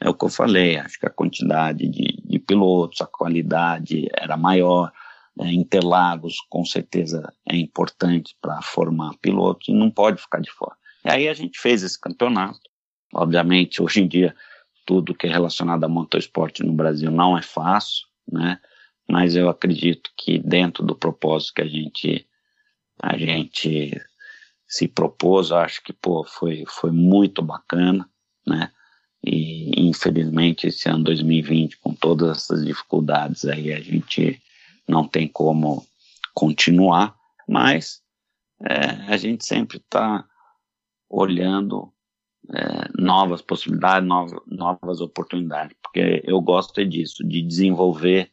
é 0.00 0.08
o 0.08 0.14
que 0.14 0.24
eu 0.24 0.28
falei, 0.28 0.78
acho 0.78 1.00
que 1.00 1.06
a 1.06 1.10
quantidade 1.10 1.88
de, 1.88 2.22
de 2.24 2.38
pilotos, 2.38 3.00
a 3.00 3.06
qualidade 3.06 4.08
era 4.16 4.36
maior, 4.36 4.92
é, 5.40 5.52
Interlagos 5.52 6.36
com 6.48 6.64
certeza 6.64 7.32
é 7.44 7.56
importante 7.56 8.36
para 8.40 8.62
formar 8.62 9.14
pilotos 9.20 9.68
e 9.68 9.72
não 9.72 9.90
pode 9.90 10.22
ficar 10.22 10.40
de 10.40 10.50
fora. 10.50 10.76
E 11.04 11.10
aí 11.10 11.28
a 11.28 11.34
gente 11.34 11.58
fez 11.58 11.82
esse 11.82 11.98
campeonato. 11.98 12.60
Obviamente, 13.12 13.82
hoje 13.82 14.00
em 14.00 14.08
dia, 14.08 14.34
tudo 14.86 15.14
que 15.14 15.26
é 15.26 15.30
relacionado 15.30 15.84
a 15.84 15.88
motorsport 15.88 16.60
no 16.60 16.72
Brasil 16.72 17.10
não 17.10 17.36
é 17.36 17.42
fácil, 17.42 18.06
né? 18.30 18.58
Mas 19.08 19.34
eu 19.34 19.48
acredito 19.48 20.10
que 20.16 20.38
dentro 20.38 20.84
do 20.84 20.94
propósito 20.94 21.54
que 21.54 21.62
a 21.62 21.66
gente 21.66 22.26
a 23.02 23.16
gente 23.16 23.98
se 24.68 24.86
propôs, 24.86 25.50
acho 25.50 25.82
que 25.82 25.92
pô, 25.92 26.22
foi 26.22 26.64
foi 26.68 26.92
muito 26.92 27.42
bacana, 27.42 28.08
né? 28.46 28.70
E 29.24 29.88
infelizmente 29.88 30.68
esse 30.68 30.88
ano 30.88 31.04
2020 31.04 31.78
com 31.78 31.92
todas 31.94 32.36
essas 32.36 32.64
dificuldades 32.64 33.44
aí 33.44 33.72
a 33.72 33.80
gente 33.80 34.40
não 34.88 35.06
tem 35.06 35.26
como 35.28 35.86
continuar, 36.34 37.14
mas 37.48 38.00
é, 38.62 39.12
a 39.12 39.16
gente 39.16 39.44
sempre 39.44 39.78
está 39.78 40.24
olhando 41.10 41.92
é, 42.54 42.88
novas 42.96 43.42
possibilidades, 43.42 44.08
novas, 44.08 44.40
novas 44.46 45.00
oportunidades, 45.00 45.76
porque 45.82 46.22
eu 46.24 46.40
gosto 46.40 46.84
disso, 46.86 47.26
de 47.26 47.42
desenvolver 47.42 48.30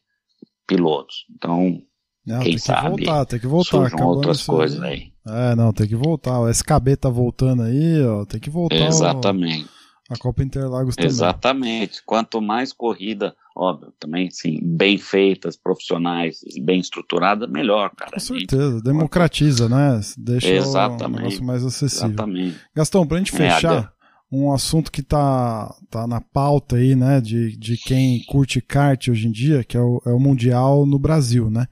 pilotos. 0.67 1.25
Então, 1.35 1.81
não, 2.25 2.39
quem 2.39 2.51
tem 2.51 2.57
sabe 2.57 2.81
que 2.81 3.05
voltar, 3.05 3.25
tem 3.25 3.39
que 3.39 3.47
voltar. 3.47 4.05
outras 4.05 4.45
coisas 4.45 4.81
aí. 4.81 5.11
aí. 5.25 5.51
É, 5.51 5.55
não, 5.55 5.73
tem 5.73 5.87
que 5.87 5.95
voltar. 5.95 6.39
O 6.39 6.49
SKB 6.49 6.95
tá 6.97 7.09
voltando 7.09 7.63
aí, 7.63 8.03
ó, 8.03 8.25
tem 8.25 8.39
que 8.39 8.49
voltar. 8.49 8.75
Exatamente. 8.75 9.76
A 10.09 10.17
Copa 10.17 10.43
Interlagos 10.43 10.95
também. 10.95 11.09
Exatamente. 11.09 12.01
Quanto 12.05 12.41
mais 12.41 12.71
corrida, 12.71 13.35
óbvio, 13.55 13.93
também 13.99 14.29
sim, 14.31 14.59
bem 14.63 14.97
feitas, 14.97 15.57
profissionais, 15.57 16.39
bem 16.61 16.79
estruturadas, 16.79 17.49
melhor, 17.49 17.91
cara. 17.95 18.11
Com 18.11 18.19
certeza, 18.19 18.81
democratiza, 18.81 19.67
né? 19.67 19.99
Deixa 20.17 20.47
Exatamente. 20.47 21.19
o 21.19 21.23
negócio 21.23 21.43
mais 21.43 21.65
acessível. 21.65 22.07
Exatamente. 22.07 22.57
Gastão, 22.73 23.05
pra 23.05 23.17
gente 23.17 23.33
fechar, 23.33 23.83
é, 23.83 23.89
um 24.31 24.53
assunto 24.53 24.91
que 24.91 25.01
tá, 25.01 25.73
tá 25.89 26.07
na 26.07 26.21
pauta 26.21 26.77
aí, 26.77 26.95
né, 26.95 27.19
de, 27.19 27.57
de 27.57 27.77
quem 27.77 28.23
curte 28.25 28.61
kart 28.61 29.09
hoje 29.09 29.27
em 29.27 29.31
dia, 29.31 29.63
que 29.63 29.75
é 29.75 29.81
o, 29.81 30.01
é 30.05 30.09
o 30.09 30.19
Mundial 30.19 30.85
no 30.85 30.99
Brasil, 30.99 31.49
né? 31.49 31.67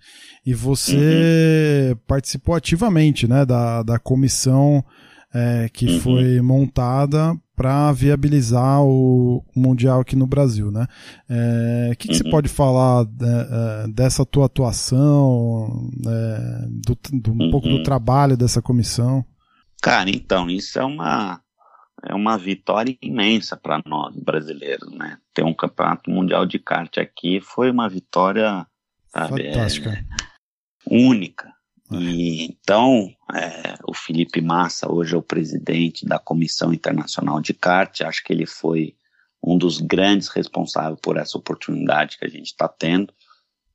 E 0.46 0.54
você 0.54 1.90
uhum. 1.92 2.00
participou 2.06 2.56
ativamente, 2.56 3.28
né, 3.28 3.46
da, 3.46 3.82
da 3.82 3.98
comissão 3.98 4.84
é, 5.34 5.70
que 5.72 5.86
uhum. 5.86 6.00
foi 6.00 6.42
montada 6.42 7.34
para 7.56 7.92
viabilizar 7.94 8.84
o, 8.84 9.44
Mundial 9.56 10.02
aqui 10.02 10.16
no 10.16 10.28
Brasil, 10.28 10.70
né? 10.70 10.86
É, 11.30 11.90
o 11.94 11.98
que, 11.98 12.08
que 12.08 12.14
uhum. 12.14 12.24
você 12.24 12.30
pode 12.30 12.50
falar 12.50 13.06
né, 13.06 13.48
é, 13.50 13.88
dessa 13.88 14.26
tua 14.26 14.48
atuação, 14.48 15.90
é, 16.06 16.66
do, 16.86 16.98
do, 17.14 17.32
um 17.32 17.46
uhum. 17.46 17.52
pouco 17.52 17.68
do 17.68 17.78
uhum. 17.78 17.84
trabalho 17.84 18.36
dessa 18.36 18.62
comissão? 18.62 19.26
Cara, 19.82 20.10
então, 20.10 20.50
isso 20.50 20.78
é 20.78 20.84
uma, 20.84 21.40
é 22.04 22.14
uma 22.14 22.38
vitória 22.38 22.98
imensa 23.02 23.56
para 23.56 23.82
nós 23.86 24.16
brasileiros, 24.18 24.92
né? 24.92 25.18
Ter 25.34 25.44
um 25.44 25.54
campeonato 25.54 26.10
mundial 26.10 26.46
de 26.46 26.60
kart 26.60 26.98
aqui 26.98 27.40
foi 27.40 27.72
uma 27.72 27.88
vitória 27.88 28.66
sabe, 29.08 29.44
fantástica, 29.44 29.92
é, 29.92 30.04
única. 30.90 31.55
E, 31.92 32.46
então, 32.46 33.14
é, 33.34 33.76
o 33.88 33.94
Felipe 33.94 34.42
Massa 34.42 34.92
hoje 34.92 35.14
é 35.14 35.18
o 35.18 35.22
presidente 35.22 36.06
da 36.06 36.18
Comissão 36.18 36.74
Internacional 36.74 37.40
de 37.40 37.54
Kart. 37.54 38.02
Acho 38.02 38.24
que 38.24 38.34
ele 38.34 38.46
foi 38.46 38.96
um 39.44 39.58
dos 39.58 39.80
grandes 39.80 40.30
responsáveis 40.30 41.00
por 41.02 41.18
essa 41.18 41.38
oportunidade 41.38 42.18
que 42.18 42.26
a 42.26 42.30
gente 42.30 42.48
está 42.48 42.68
tendo, 42.68 43.14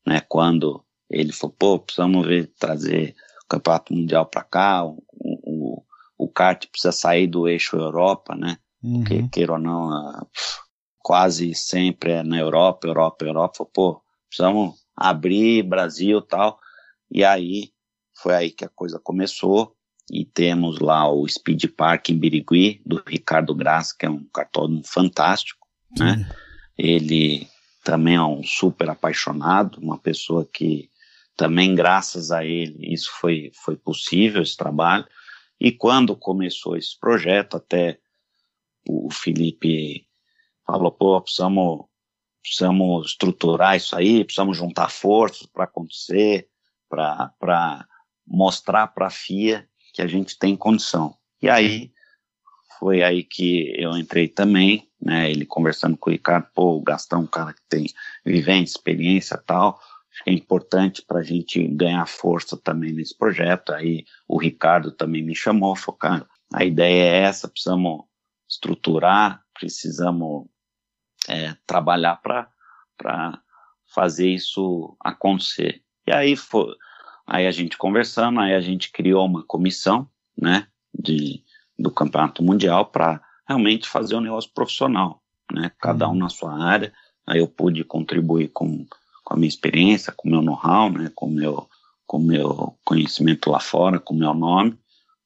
né? 0.04 0.20
Quando 0.28 0.84
ele 1.08 1.32
falou, 1.32 1.54
pô, 1.56 1.78
precisamos 1.78 2.26
ver, 2.26 2.52
trazer 2.58 3.14
o 3.44 3.48
Campeonato 3.48 3.94
Mundial 3.94 4.26
para 4.26 4.42
cá, 4.42 4.84
o, 4.84 5.02
o, 5.12 5.82
o, 6.18 6.28
kart 6.28 6.66
precisa 6.66 6.92
sair 6.92 7.28
do 7.28 7.48
eixo 7.48 7.76
Europa, 7.76 8.34
né? 8.34 8.58
Uhum. 8.82 9.00
Porque, 9.00 9.28
queira 9.28 9.52
ou 9.52 9.58
não, 9.58 10.26
quase 10.98 11.54
sempre 11.54 12.12
é 12.12 12.22
na 12.24 12.38
Europa, 12.38 12.88
Europa, 12.88 13.24
Europa. 13.24 13.58
Falou, 13.58 13.70
pô, 13.72 14.02
precisamos 14.28 14.74
abrir 14.96 15.62
Brasil 15.62 16.20
tal. 16.22 16.58
E 17.10 17.24
aí 17.24 17.70
foi 18.22 18.34
aí 18.34 18.50
que 18.50 18.64
a 18.64 18.68
coisa 18.68 18.98
começou 18.98 19.74
e 20.10 20.24
temos 20.24 20.78
lá 20.80 21.10
o 21.10 21.26
Speed 21.28 21.66
Park 21.76 22.10
em 22.10 22.18
Birigui, 22.18 22.82
do 22.84 23.02
Ricardo 23.06 23.54
Graça, 23.54 23.94
que 23.98 24.04
é 24.04 24.10
um 24.10 24.24
cartódromo 24.24 24.82
fantástico, 24.84 25.66
né? 25.96 26.16
Sim. 26.16 26.26
Ele 26.76 27.48
também 27.84 28.16
é 28.16 28.22
um 28.22 28.42
super 28.42 28.90
apaixonado, 28.90 29.78
uma 29.80 29.98
pessoa 29.98 30.48
que 30.52 30.90
também 31.36 31.74
graças 31.74 32.30
a 32.30 32.44
ele 32.44 32.92
isso 32.92 33.10
foi, 33.20 33.50
foi 33.54 33.76
possível, 33.76 34.42
esse 34.42 34.56
trabalho. 34.56 35.06
E 35.58 35.70
quando 35.70 36.16
começou 36.16 36.76
esse 36.76 36.98
projeto, 36.98 37.56
até 37.56 37.98
o 38.88 39.10
Felipe 39.10 40.06
falou, 40.66 40.90
pô, 40.90 41.20
precisamos, 41.20 41.84
precisamos 42.42 43.06
estruturar 43.10 43.76
isso 43.76 43.94
aí, 43.94 44.24
precisamos 44.24 44.56
juntar 44.56 44.90
forças 44.90 45.46
para 45.46 45.64
acontecer, 45.64 46.48
para 46.88 47.86
mostrar 48.30 48.86
para 48.86 49.08
a 49.08 49.10
FIA 49.10 49.68
que 49.92 50.00
a 50.00 50.06
gente 50.06 50.38
tem 50.38 50.56
condição. 50.56 51.16
E 51.42 51.48
aí 51.48 51.92
foi 52.78 53.02
aí 53.02 53.24
que 53.24 53.74
eu 53.76 53.96
entrei 53.98 54.28
também, 54.28 54.88
né? 55.02 55.30
Ele 55.30 55.44
conversando 55.44 55.96
com 55.96 56.08
o 56.08 56.12
Ricardo, 56.12 56.46
pô, 56.54 56.76
o 56.76 56.82
Gastão, 56.82 57.22
um 57.22 57.26
cara 57.26 57.52
que 57.52 57.62
tem 57.68 57.86
vivência, 58.24 58.76
experiência 58.76 59.36
tal, 59.36 59.80
acho 60.12 60.24
que 60.24 60.30
é 60.30 60.32
importante 60.32 61.02
para 61.02 61.18
a 61.18 61.22
gente 61.22 61.66
ganhar 61.68 62.06
força 62.06 62.56
também 62.56 62.92
nesse 62.92 63.16
projeto. 63.16 63.72
Aí 63.72 64.04
o 64.28 64.38
Ricardo 64.38 64.92
também 64.92 65.22
me 65.22 65.34
chamou, 65.34 65.74
falou, 65.74 65.98
cara, 65.98 66.26
a 66.52 66.64
ideia 66.64 67.02
é 67.02 67.22
essa, 67.22 67.48
precisamos 67.48 68.04
estruturar, 68.48 69.42
precisamos 69.52 70.46
é, 71.28 71.54
trabalhar 71.66 72.16
para 72.16 73.42
fazer 73.86 74.28
isso 74.28 74.96
acontecer. 75.00 75.82
E 76.06 76.12
aí 76.12 76.36
foi, 76.36 76.74
Aí 77.32 77.46
a 77.46 77.52
gente 77.52 77.78
conversando, 77.78 78.40
aí 78.40 78.52
a 78.56 78.60
gente 78.60 78.90
criou 78.90 79.24
uma 79.24 79.44
comissão, 79.44 80.08
né, 80.36 80.66
de, 80.92 81.44
do 81.78 81.88
Campeonato 81.88 82.42
Mundial 82.42 82.86
para 82.86 83.22
realmente 83.48 83.88
fazer 83.88 84.16
um 84.16 84.20
negócio 84.20 84.50
profissional, 84.52 85.22
né, 85.52 85.70
cada 85.78 86.08
um 86.08 86.10
uhum. 86.10 86.18
na 86.18 86.28
sua 86.28 86.60
área. 86.60 86.92
Aí 87.24 87.38
eu 87.38 87.46
pude 87.46 87.84
contribuir 87.84 88.48
com, 88.48 88.84
com 89.22 89.34
a 89.34 89.36
minha 89.36 89.48
experiência, 89.48 90.12
com 90.12 90.26
o 90.26 90.30
meu 90.32 90.42
know-how, 90.42 90.90
né, 90.90 91.12
com 91.14 91.26
o 91.26 91.30
meu, 91.30 91.68
com 92.04 92.18
meu 92.18 92.76
conhecimento 92.84 93.48
lá 93.48 93.60
fora, 93.60 94.00
com 94.00 94.12
o 94.12 94.18
meu 94.18 94.34
nome, 94.34 94.76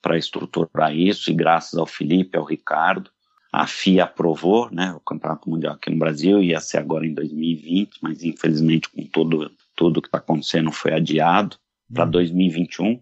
para 0.03 0.19
estruturar 0.19 0.95
isso. 0.95 1.31
E 1.31 1.35
graças 1.35 1.79
ao 1.79 1.87
Felipe, 1.87 2.37
ao 2.37 2.45
Ricardo, 2.45 3.11
a 3.51 3.67
FIA 3.67 4.05
aprovou, 4.05 4.69
né, 4.71 4.93
o 4.93 5.01
Campeonato 5.01 5.49
Mundial 5.49 5.73
aqui 5.73 5.89
no 5.89 5.99
Brasil, 5.99 6.43
ia 6.43 6.61
ser 6.61 6.77
agora 6.77 7.07
em 7.07 7.15
2020, 7.15 8.01
mas 8.03 8.23
infelizmente 8.23 8.91
com 8.91 9.07
todo 9.07 9.51
tudo 9.75 10.03
que 10.03 10.09
está 10.09 10.19
acontecendo 10.19 10.71
foi 10.71 10.93
adiado 10.93 11.57
para 11.95 12.05
2021, 12.05 12.87
uhum. 12.87 13.01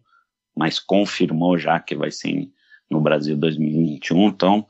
mas 0.56 0.78
confirmou 0.78 1.58
já 1.58 1.80
que 1.80 1.96
vai 1.96 2.10
ser 2.10 2.48
no 2.90 3.00
Brasil 3.00 3.36
2021. 3.36 4.28
Então, 4.28 4.66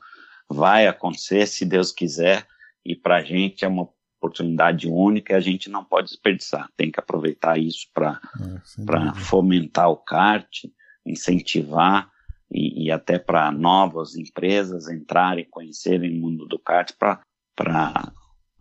vai 0.49 0.87
acontecer, 0.87 1.45
se 1.47 1.65
Deus 1.65 1.91
quiser, 1.91 2.47
e 2.85 2.95
para 2.95 3.17
a 3.17 3.23
gente 3.23 3.65
é 3.65 3.67
uma 3.67 3.87
oportunidade 4.17 4.87
única 4.87 5.33
e 5.33 5.35
a 5.35 5.39
gente 5.39 5.69
não 5.69 5.83
pode 5.83 6.07
desperdiçar. 6.07 6.69
Tem 6.77 6.89
que 6.91 6.99
aproveitar 6.99 7.57
isso 7.59 7.87
para 7.93 8.21
é, 8.39 9.19
fomentar 9.19 9.89
o 9.89 9.97
kart, 9.97 10.65
incentivar 11.05 12.09
e, 12.49 12.85
e 12.85 12.91
até 12.91 13.19
para 13.19 13.51
novas 13.51 14.15
empresas 14.15 14.87
entrarem, 14.87 15.45
conhecerem 15.49 16.17
o 16.17 16.21
mundo 16.21 16.45
do 16.45 16.57
kart 16.57 16.91
para 16.97 18.11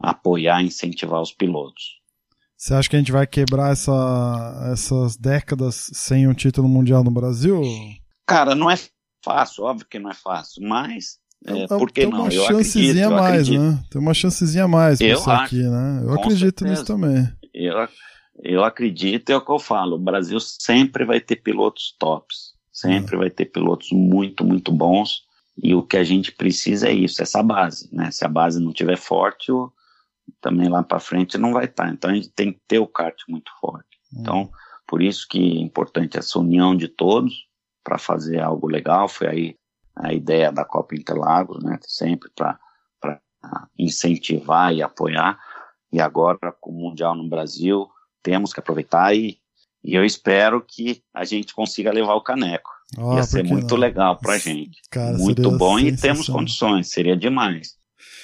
apoiar 0.00 0.62
e 0.62 0.66
incentivar 0.66 1.20
os 1.20 1.32
pilotos. 1.32 2.01
Você 2.62 2.74
acha 2.74 2.88
que 2.88 2.94
a 2.94 2.98
gente 3.00 3.10
vai 3.10 3.26
quebrar 3.26 3.72
essa, 3.72 4.68
essas 4.72 5.16
décadas 5.16 5.90
sem 5.92 6.28
um 6.28 6.32
título 6.32 6.68
mundial 6.68 7.02
no 7.02 7.10
Brasil? 7.10 7.60
Cara, 8.24 8.54
não 8.54 8.70
é 8.70 8.78
fácil, 9.20 9.64
óbvio 9.64 9.84
que 9.90 9.98
não 9.98 10.08
é 10.08 10.14
fácil, 10.14 10.62
mas 10.68 11.18
é, 11.44 11.66
por 11.66 11.90
que 11.90 12.02
tem 12.02 12.10
não? 12.10 12.20
Uma 12.20 12.32
eu 12.32 12.46
chancezinha 12.46 13.08
acredito, 13.08 13.20
mais, 13.20 13.48
né? 13.48 13.84
Tem 13.90 14.00
uma 14.00 14.14
chancezinha 14.14 14.68
mais 14.68 14.98
pra 14.98 15.08
isso 15.08 15.28
aqui, 15.28 15.60
né? 15.60 16.02
Eu 16.04 16.12
acredito 16.12 16.60
certeza. 16.60 16.70
nisso 16.70 16.84
também. 16.84 17.28
Eu, 17.52 17.88
eu 18.44 18.62
acredito, 18.62 19.30
é 19.30 19.36
o 19.36 19.44
que 19.44 19.50
eu 19.50 19.58
falo. 19.58 19.96
O 19.96 20.00
Brasil 20.00 20.38
sempre 20.38 21.04
vai 21.04 21.20
ter 21.20 21.42
pilotos 21.42 21.96
tops. 21.98 22.52
Sempre 22.70 23.16
é. 23.16 23.18
vai 23.18 23.30
ter 23.30 23.46
pilotos 23.46 23.88
muito, 23.90 24.44
muito 24.44 24.70
bons. 24.70 25.22
E 25.60 25.74
o 25.74 25.82
que 25.82 25.96
a 25.96 26.04
gente 26.04 26.30
precisa 26.30 26.86
é 26.86 26.92
isso, 26.92 27.20
essa 27.20 27.42
base, 27.42 27.88
né? 27.92 28.12
Se 28.12 28.24
a 28.24 28.28
base 28.28 28.60
não 28.60 28.72
tiver 28.72 28.96
forte, 28.96 29.50
o, 29.50 29.72
também 30.40 30.68
lá 30.68 30.82
para 30.82 31.00
frente 31.00 31.38
não 31.38 31.52
vai 31.52 31.64
estar. 31.66 31.86
Tá. 31.86 31.90
Então 31.90 32.10
a 32.10 32.14
gente 32.14 32.30
tem 32.30 32.52
que 32.52 32.60
ter 32.66 32.78
o 32.78 32.86
kart 32.86 33.16
muito 33.28 33.50
forte. 33.60 33.98
Hum. 34.12 34.18
Então, 34.20 34.50
por 34.86 35.02
isso 35.02 35.26
que 35.28 35.38
é 35.38 35.60
importante 35.60 36.18
essa 36.18 36.38
união 36.38 36.76
de 36.76 36.88
todos 36.88 37.46
para 37.82 37.98
fazer 37.98 38.40
algo 38.40 38.66
legal. 38.66 39.08
Foi 39.08 39.26
aí 39.26 39.56
a 39.96 40.12
ideia 40.12 40.50
da 40.50 40.64
Copa 40.64 40.94
Interlagos, 40.94 41.62
né? 41.62 41.78
Sempre 41.82 42.30
para 42.34 42.58
incentivar 43.78 44.72
e 44.72 44.82
apoiar. 44.82 45.38
E 45.92 46.00
agora, 46.00 46.52
com 46.60 46.70
o 46.70 46.74
Mundial 46.74 47.14
no 47.14 47.28
Brasil, 47.28 47.88
temos 48.22 48.52
que 48.52 48.60
aproveitar 48.60 49.14
e, 49.14 49.38
e 49.84 49.94
eu 49.94 50.04
espero 50.04 50.62
que 50.62 51.02
a 51.12 51.24
gente 51.24 51.54
consiga 51.54 51.92
levar 51.92 52.14
o 52.14 52.22
caneco. 52.22 52.70
Oh, 52.96 53.14
Ia 53.14 53.22
ser 53.22 53.42
muito 53.42 53.74
não? 53.74 53.78
legal 53.78 54.18
para 54.18 54.34
a 54.34 54.38
gente. 54.38 54.80
Cara, 54.90 55.16
muito 55.16 55.50
bom 55.50 55.78
e 55.78 55.96
temos 55.96 56.28
condições, 56.28 56.90
seria 56.90 57.16
demais. 57.16 57.76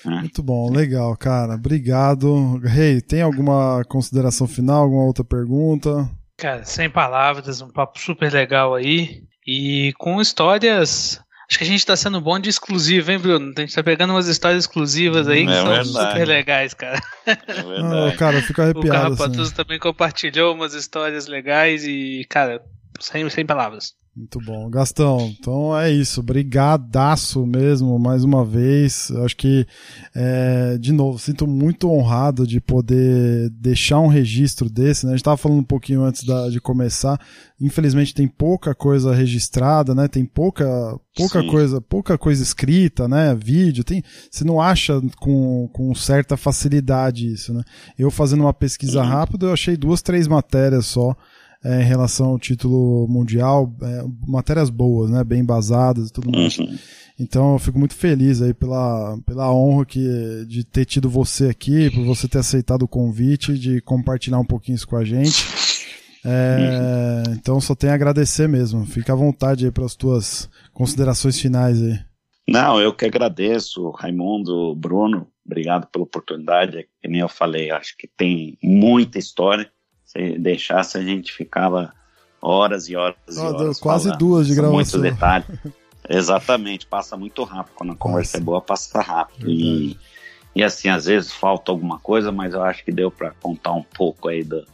É. 0.07 0.11
Muito 0.11 0.43
bom, 0.43 0.71
legal, 0.71 1.17
cara. 1.17 1.55
Obrigado. 1.55 2.59
Rei, 2.59 2.95
hey, 2.95 3.01
tem 3.01 3.23
alguma 3.23 3.85
consideração 3.89 4.47
final, 4.47 4.85
alguma 4.85 5.05
outra 5.05 5.25
pergunta? 5.25 6.09
Cara, 6.37 6.65
sem 6.65 6.89
palavras, 6.89 7.61
um 7.61 7.69
papo 7.69 7.99
super 7.99 8.33
legal 8.33 8.75
aí. 8.75 9.25
E 9.47 9.93
com 9.99 10.21
histórias. 10.21 11.21
Acho 11.51 11.59
que 11.59 11.65
a 11.65 11.67
gente 11.67 11.87
tá 11.87 11.97
sendo 11.97 12.21
bom 12.21 12.39
de 12.39 12.51
exclusivo, 12.51 13.11
hein, 13.11 13.19
Bruno? 13.19 13.55
A 13.57 13.61
gente 13.61 13.75
tá 13.75 13.83
pegando 13.83 14.13
umas 14.13 14.29
histórias 14.29 14.65
exclusivas 14.65 15.27
aí 15.27 15.47
que 15.47 15.51
é 15.53 15.57
são 15.57 15.67
verdade. 15.69 15.89
super 15.89 16.29
legais, 16.29 16.75
cara. 16.75 17.01
É 17.27 17.83
Não, 17.83 18.15
cara, 18.17 18.37
eu 18.37 18.43
fico 18.43 18.61
arrepiado. 18.61 18.89
O 18.89 18.93
Carrapatoso 18.93 19.43
assim. 19.43 19.55
também 19.55 19.79
compartilhou 19.79 20.55
umas 20.55 20.75
histórias 20.75 21.27
legais 21.27 21.85
e, 21.87 22.27
cara, 22.29 22.63
sem, 23.01 23.29
sem 23.31 23.47
palavras. 23.47 23.95
Muito 24.19 24.41
bom. 24.41 24.69
Gastão, 24.69 25.33
então 25.39 25.79
é 25.79 25.93
isso. 25.93 26.21
Brigadaço 26.25 27.47
mesmo, 27.47 27.97
mais 28.01 28.25
uma 28.25 28.45
vez. 28.45 29.11
Eu 29.11 29.25
acho 29.25 29.37
que, 29.37 29.65
é, 30.13 30.77
de 30.77 30.93
novo, 30.93 31.21
sinto 31.21 31.47
muito 31.47 31.89
honrado 31.89 32.45
de 32.45 32.61
poder 32.61 33.49
deixar 33.51 34.01
um 34.01 34.09
registro 34.09 34.69
desse. 34.69 35.07
Né? 35.07 35.13
A 35.13 35.15
gente 35.15 35.21
estava 35.21 35.37
falando 35.37 35.61
um 35.61 35.65
pouquinho 35.65 36.03
antes 36.03 36.25
da, 36.25 36.49
de 36.49 36.61
começar. 36.61 37.21
Infelizmente 37.61 38.13
tem 38.13 38.27
pouca 38.27 38.75
coisa 38.75 39.15
registrada, 39.15 39.95
né? 39.95 40.09
Tem 40.09 40.25
pouca, 40.25 40.67
pouca 41.17 41.45
coisa, 41.45 41.81
pouca 41.81 42.19
coisa 42.19 42.43
escrita, 42.43 43.07
né? 43.07 43.37
Vídeo, 43.37 43.85
tem. 43.85 44.03
Você 44.29 44.43
não 44.43 44.61
acha 44.61 45.01
com, 45.21 45.69
com 45.73 45.95
certa 45.95 46.37
facilidade 46.37 47.33
isso, 47.33 47.55
né? 47.55 47.63
Eu 47.97 48.11
fazendo 48.11 48.41
uma 48.41 48.55
pesquisa 48.55 49.01
uhum. 49.01 49.09
rápida, 49.09 49.47
eu 49.47 49.53
achei 49.53 49.77
duas, 49.77 50.03
três 50.03 50.27
matérias 50.27 50.87
só 50.87 51.17
é, 51.65 51.83
em 51.83 51.85
relação 51.85 52.27
ao 52.27 52.39
título 52.39 53.07
mundial, 53.09 53.75
é, 53.83 54.05
matérias 54.27 54.71
boas, 54.71 55.11
né, 55.11 55.25
bem 55.25 55.41
embasadas 55.41 56.09
e 56.09 56.13
tudo 56.13 56.31
mais. 56.31 56.59
Uhum. 56.59 56.79
Então 57.19 57.55
eu 57.55 57.59
fico 57.59 57.79
muito 57.79 57.95
feliz 57.95 58.41
aí 58.41 58.55
pela, 58.55 59.19
pela 59.27 59.53
honra 59.53 59.85
que, 59.85 60.45
de 60.47 60.63
ter 60.63 60.85
tido 60.85 61.11
você 61.11 61.49
aqui, 61.49 61.91
por 61.91 62.05
você 62.05 62.29
ter 62.29 62.39
aceitado 62.39 62.83
o 62.83 62.89
convite, 62.89 63.59
de 63.59 63.81
compartilhar 63.81 64.39
um 64.39 64.45
pouquinho 64.45 64.77
isso 64.77 64.87
com 64.87 64.97
a 64.97 65.05
gente. 65.05 65.45
É, 66.25 67.25
uhum. 67.27 67.35
Então 67.35 67.61
só 67.61 67.75
tenho 67.75 67.93
a 67.93 67.97
agradecer 67.97 68.49
mesmo. 68.49 68.87
Fica 68.87 69.13
à 69.13 69.17
vontade 69.17 69.65
aí 69.65 69.73
para 69.73 69.85
as 69.85 69.97
tuas 69.97 70.49
considerações 70.73 71.41
finais 71.41 71.83
aí. 71.83 71.99
Não, 72.49 72.81
eu 72.81 72.95
que 72.95 73.05
agradeço, 73.05 73.91
Raimundo, 73.91 74.75
Bruno, 74.75 75.27
obrigado 75.45 75.87
pela 75.89 76.05
oportunidade. 76.05 76.89
Que 77.03 77.09
nem 77.09 77.21
eu 77.21 77.29
falei, 77.29 77.71
acho 77.71 77.97
que 77.97 78.07
tem 78.07 78.57
muita 78.63 79.19
história 79.19 79.69
se 80.09 80.39
deixasse, 80.39 80.97
a 80.97 81.03
gente 81.03 81.33
ficava 81.33 81.93
horas 82.41 82.89
e 82.89 82.97
horas 82.97 83.17
oh, 83.29 83.33
e 83.33 83.39
horas. 83.41 83.79
Quase 83.79 84.05
falando. 84.05 84.19
duas 84.19 84.47
de 84.47 84.55
gravação. 84.55 84.75
Muito 84.75 84.99
detalhe. 84.99 85.45
Exatamente, 86.09 86.87
passa 86.87 87.17
muito 87.17 87.45
rápido. 87.45 87.75
Quando 87.75 87.93
a 87.93 87.97
conversa 87.97 88.39
é 88.39 88.41
boa, 88.41 88.63
passa 88.63 89.03
rápido. 89.03 89.51
E, 89.51 89.99
e 90.55 90.65
assim, 90.65 90.89
às 90.89 91.05
vezes 91.05 91.31
falta 91.31 91.71
alguma 91.71 91.99
coisa, 91.99 92.33
mas 92.33 92.55
eu 92.55 92.63
acho 92.63 92.83
que 92.83 92.91
deu 92.91 93.11
para 93.11 93.33
contar 93.33 93.73
um 93.73 93.83
pouco 93.83 94.29
aí 94.29 94.43
do, 94.43 94.65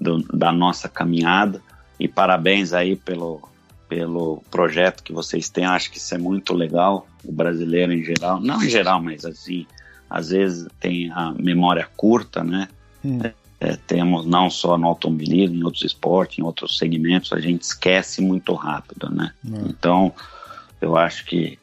do, 0.00 0.18
da 0.32 0.52
nossa 0.52 0.88
caminhada. 0.88 1.60
E 1.98 2.06
parabéns 2.06 2.72
aí 2.72 2.94
pelo, 2.94 3.42
pelo 3.88 4.40
projeto 4.48 5.02
que 5.02 5.12
vocês 5.12 5.48
têm. 5.48 5.66
Acho 5.66 5.90
que 5.90 5.98
isso 5.98 6.14
é 6.14 6.18
muito 6.18 6.54
legal. 6.54 7.08
O 7.24 7.32
brasileiro 7.32 7.92
em 7.92 8.04
geral, 8.04 8.40
não 8.40 8.62
em 8.62 8.70
geral, 8.70 9.02
mas 9.02 9.24
assim, 9.24 9.66
às 10.08 10.28
vezes 10.28 10.68
tem 10.78 11.10
a 11.10 11.32
memória 11.32 11.88
curta, 11.96 12.44
né? 12.44 12.68
Hum 13.04 13.18
é, 13.58 13.76
temos 13.76 14.26
não 14.26 14.50
só 14.50 14.76
no 14.76 14.86
automobilismo, 14.86 15.56
em 15.56 15.64
outros 15.64 15.84
esportes, 15.84 16.38
em 16.38 16.42
outros 16.42 16.76
segmentos, 16.76 17.32
a 17.32 17.40
gente 17.40 17.62
esquece 17.62 18.20
muito 18.20 18.52
rápido, 18.54 19.10
né? 19.10 19.32
Uhum. 19.44 19.66
Então, 19.68 20.12
eu 20.80 20.96
acho 20.96 21.24
que 21.24 21.58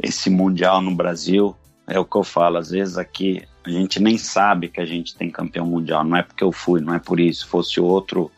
esse 0.00 0.30
Mundial 0.30 0.80
no 0.80 0.94
Brasil 0.94 1.56
é 1.86 1.98
o 1.98 2.04
que 2.04 2.16
eu 2.16 2.24
falo, 2.24 2.58
às 2.58 2.70
vezes 2.70 2.96
aqui 2.98 3.42
a 3.64 3.70
gente 3.70 4.00
nem 4.00 4.16
sabe 4.16 4.68
que 4.68 4.80
a 4.80 4.86
gente 4.86 5.16
tem 5.16 5.28
campeão 5.28 5.66
mundial, 5.66 6.04
não 6.04 6.16
é 6.16 6.22
porque 6.22 6.44
eu 6.44 6.52
fui, 6.52 6.80
não 6.80 6.94
é 6.94 7.00
por 7.00 7.18
isso, 7.18 7.40
se 7.40 7.46
fosse 7.46 7.80
outro, 7.80 8.30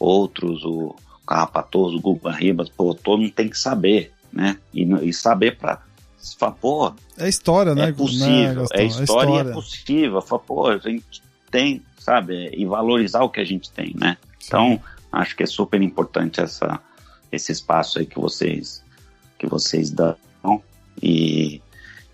outros, 0.00 0.64
o 0.64 0.96
Carrapatoso, 1.26 1.96
o 1.96 2.00
Guga 2.00 2.32
Ribas, 2.32 2.68
pô, 2.68 2.92
todo 2.92 3.20
mundo 3.20 3.32
tem 3.32 3.48
que 3.48 3.58
saber, 3.58 4.12
né? 4.32 4.58
E, 4.72 4.82
e 4.82 5.12
saber 5.12 5.56
para 5.56 5.80
pô, 6.60 6.92
é 7.16 7.28
história, 7.28 7.74
né? 7.74 7.90
É 7.90 7.92
possível, 7.92 8.62
né, 8.62 8.68
é, 8.72 8.84
história, 8.84 9.00
é 9.00 9.04
história 9.04 9.30
e 9.30 9.38
é 9.38 9.52
possível. 9.52 10.22
Fala, 10.22 10.42
pô, 10.42 10.66
a 10.66 10.78
gente 10.78 11.22
tem 11.50 11.82
sabe? 12.04 12.50
E 12.54 12.66
valorizar 12.66 13.22
o 13.22 13.30
que 13.30 13.40
a 13.40 13.44
gente 13.44 13.70
tem, 13.70 13.94
né? 13.96 14.18
Sim. 14.38 14.46
Então, 14.46 14.82
acho 15.10 15.34
que 15.34 15.42
é 15.42 15.46
super 15.46 15.80
importante 15.80 16.38
essa, 16.38 16.78
esse 17.32 17.50
espaço 17.50 17.98
aí 17.98 18.04
que 18.04 18.20
vocês, 18.20 18.84
que 19.38 19.46
vocês 19.46 19.90
dão 19.90 20.16
e, 21.02 21.62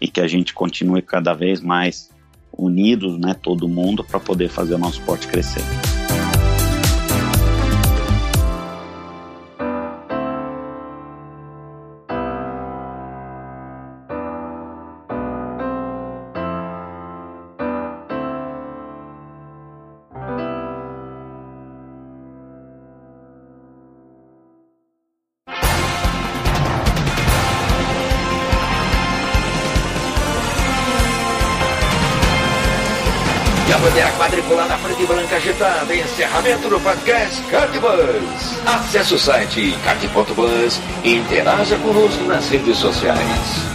e 0.00 0.06
que 0.06 0.20
a 0.20 0.28
gente 0.28 0.54
continue 0.54 1.02
cada 1.02 1.34
vez 1.34 1.60
mais 1.60 2.08
unidos, 2.56 3.18
né? 3.18 3.34
Todo 3.34 3.68
mundo 3.68 4.04
para 4.04 4.20
poder 4.20 4.48
fazer 4.48 4.74
o 4.74 4.78
nosso 4.78 5.00
esporte 5.00 5.26
crescer. 5.26 5.62
Do 36.70 36.78
podcast 36.78 37.42
Cardbus. 37.50 38.64
Acesse 38.64 39.14
o 39.14 39.18
site 39.18 39.76
card.bus 39.82 40.80
e 41.02 41.16
interaja 41.16 41.76
conosco 41.78 42.22
nas 42.26 42.48
redes 42.48 42.76
sociais. 42.76 43.69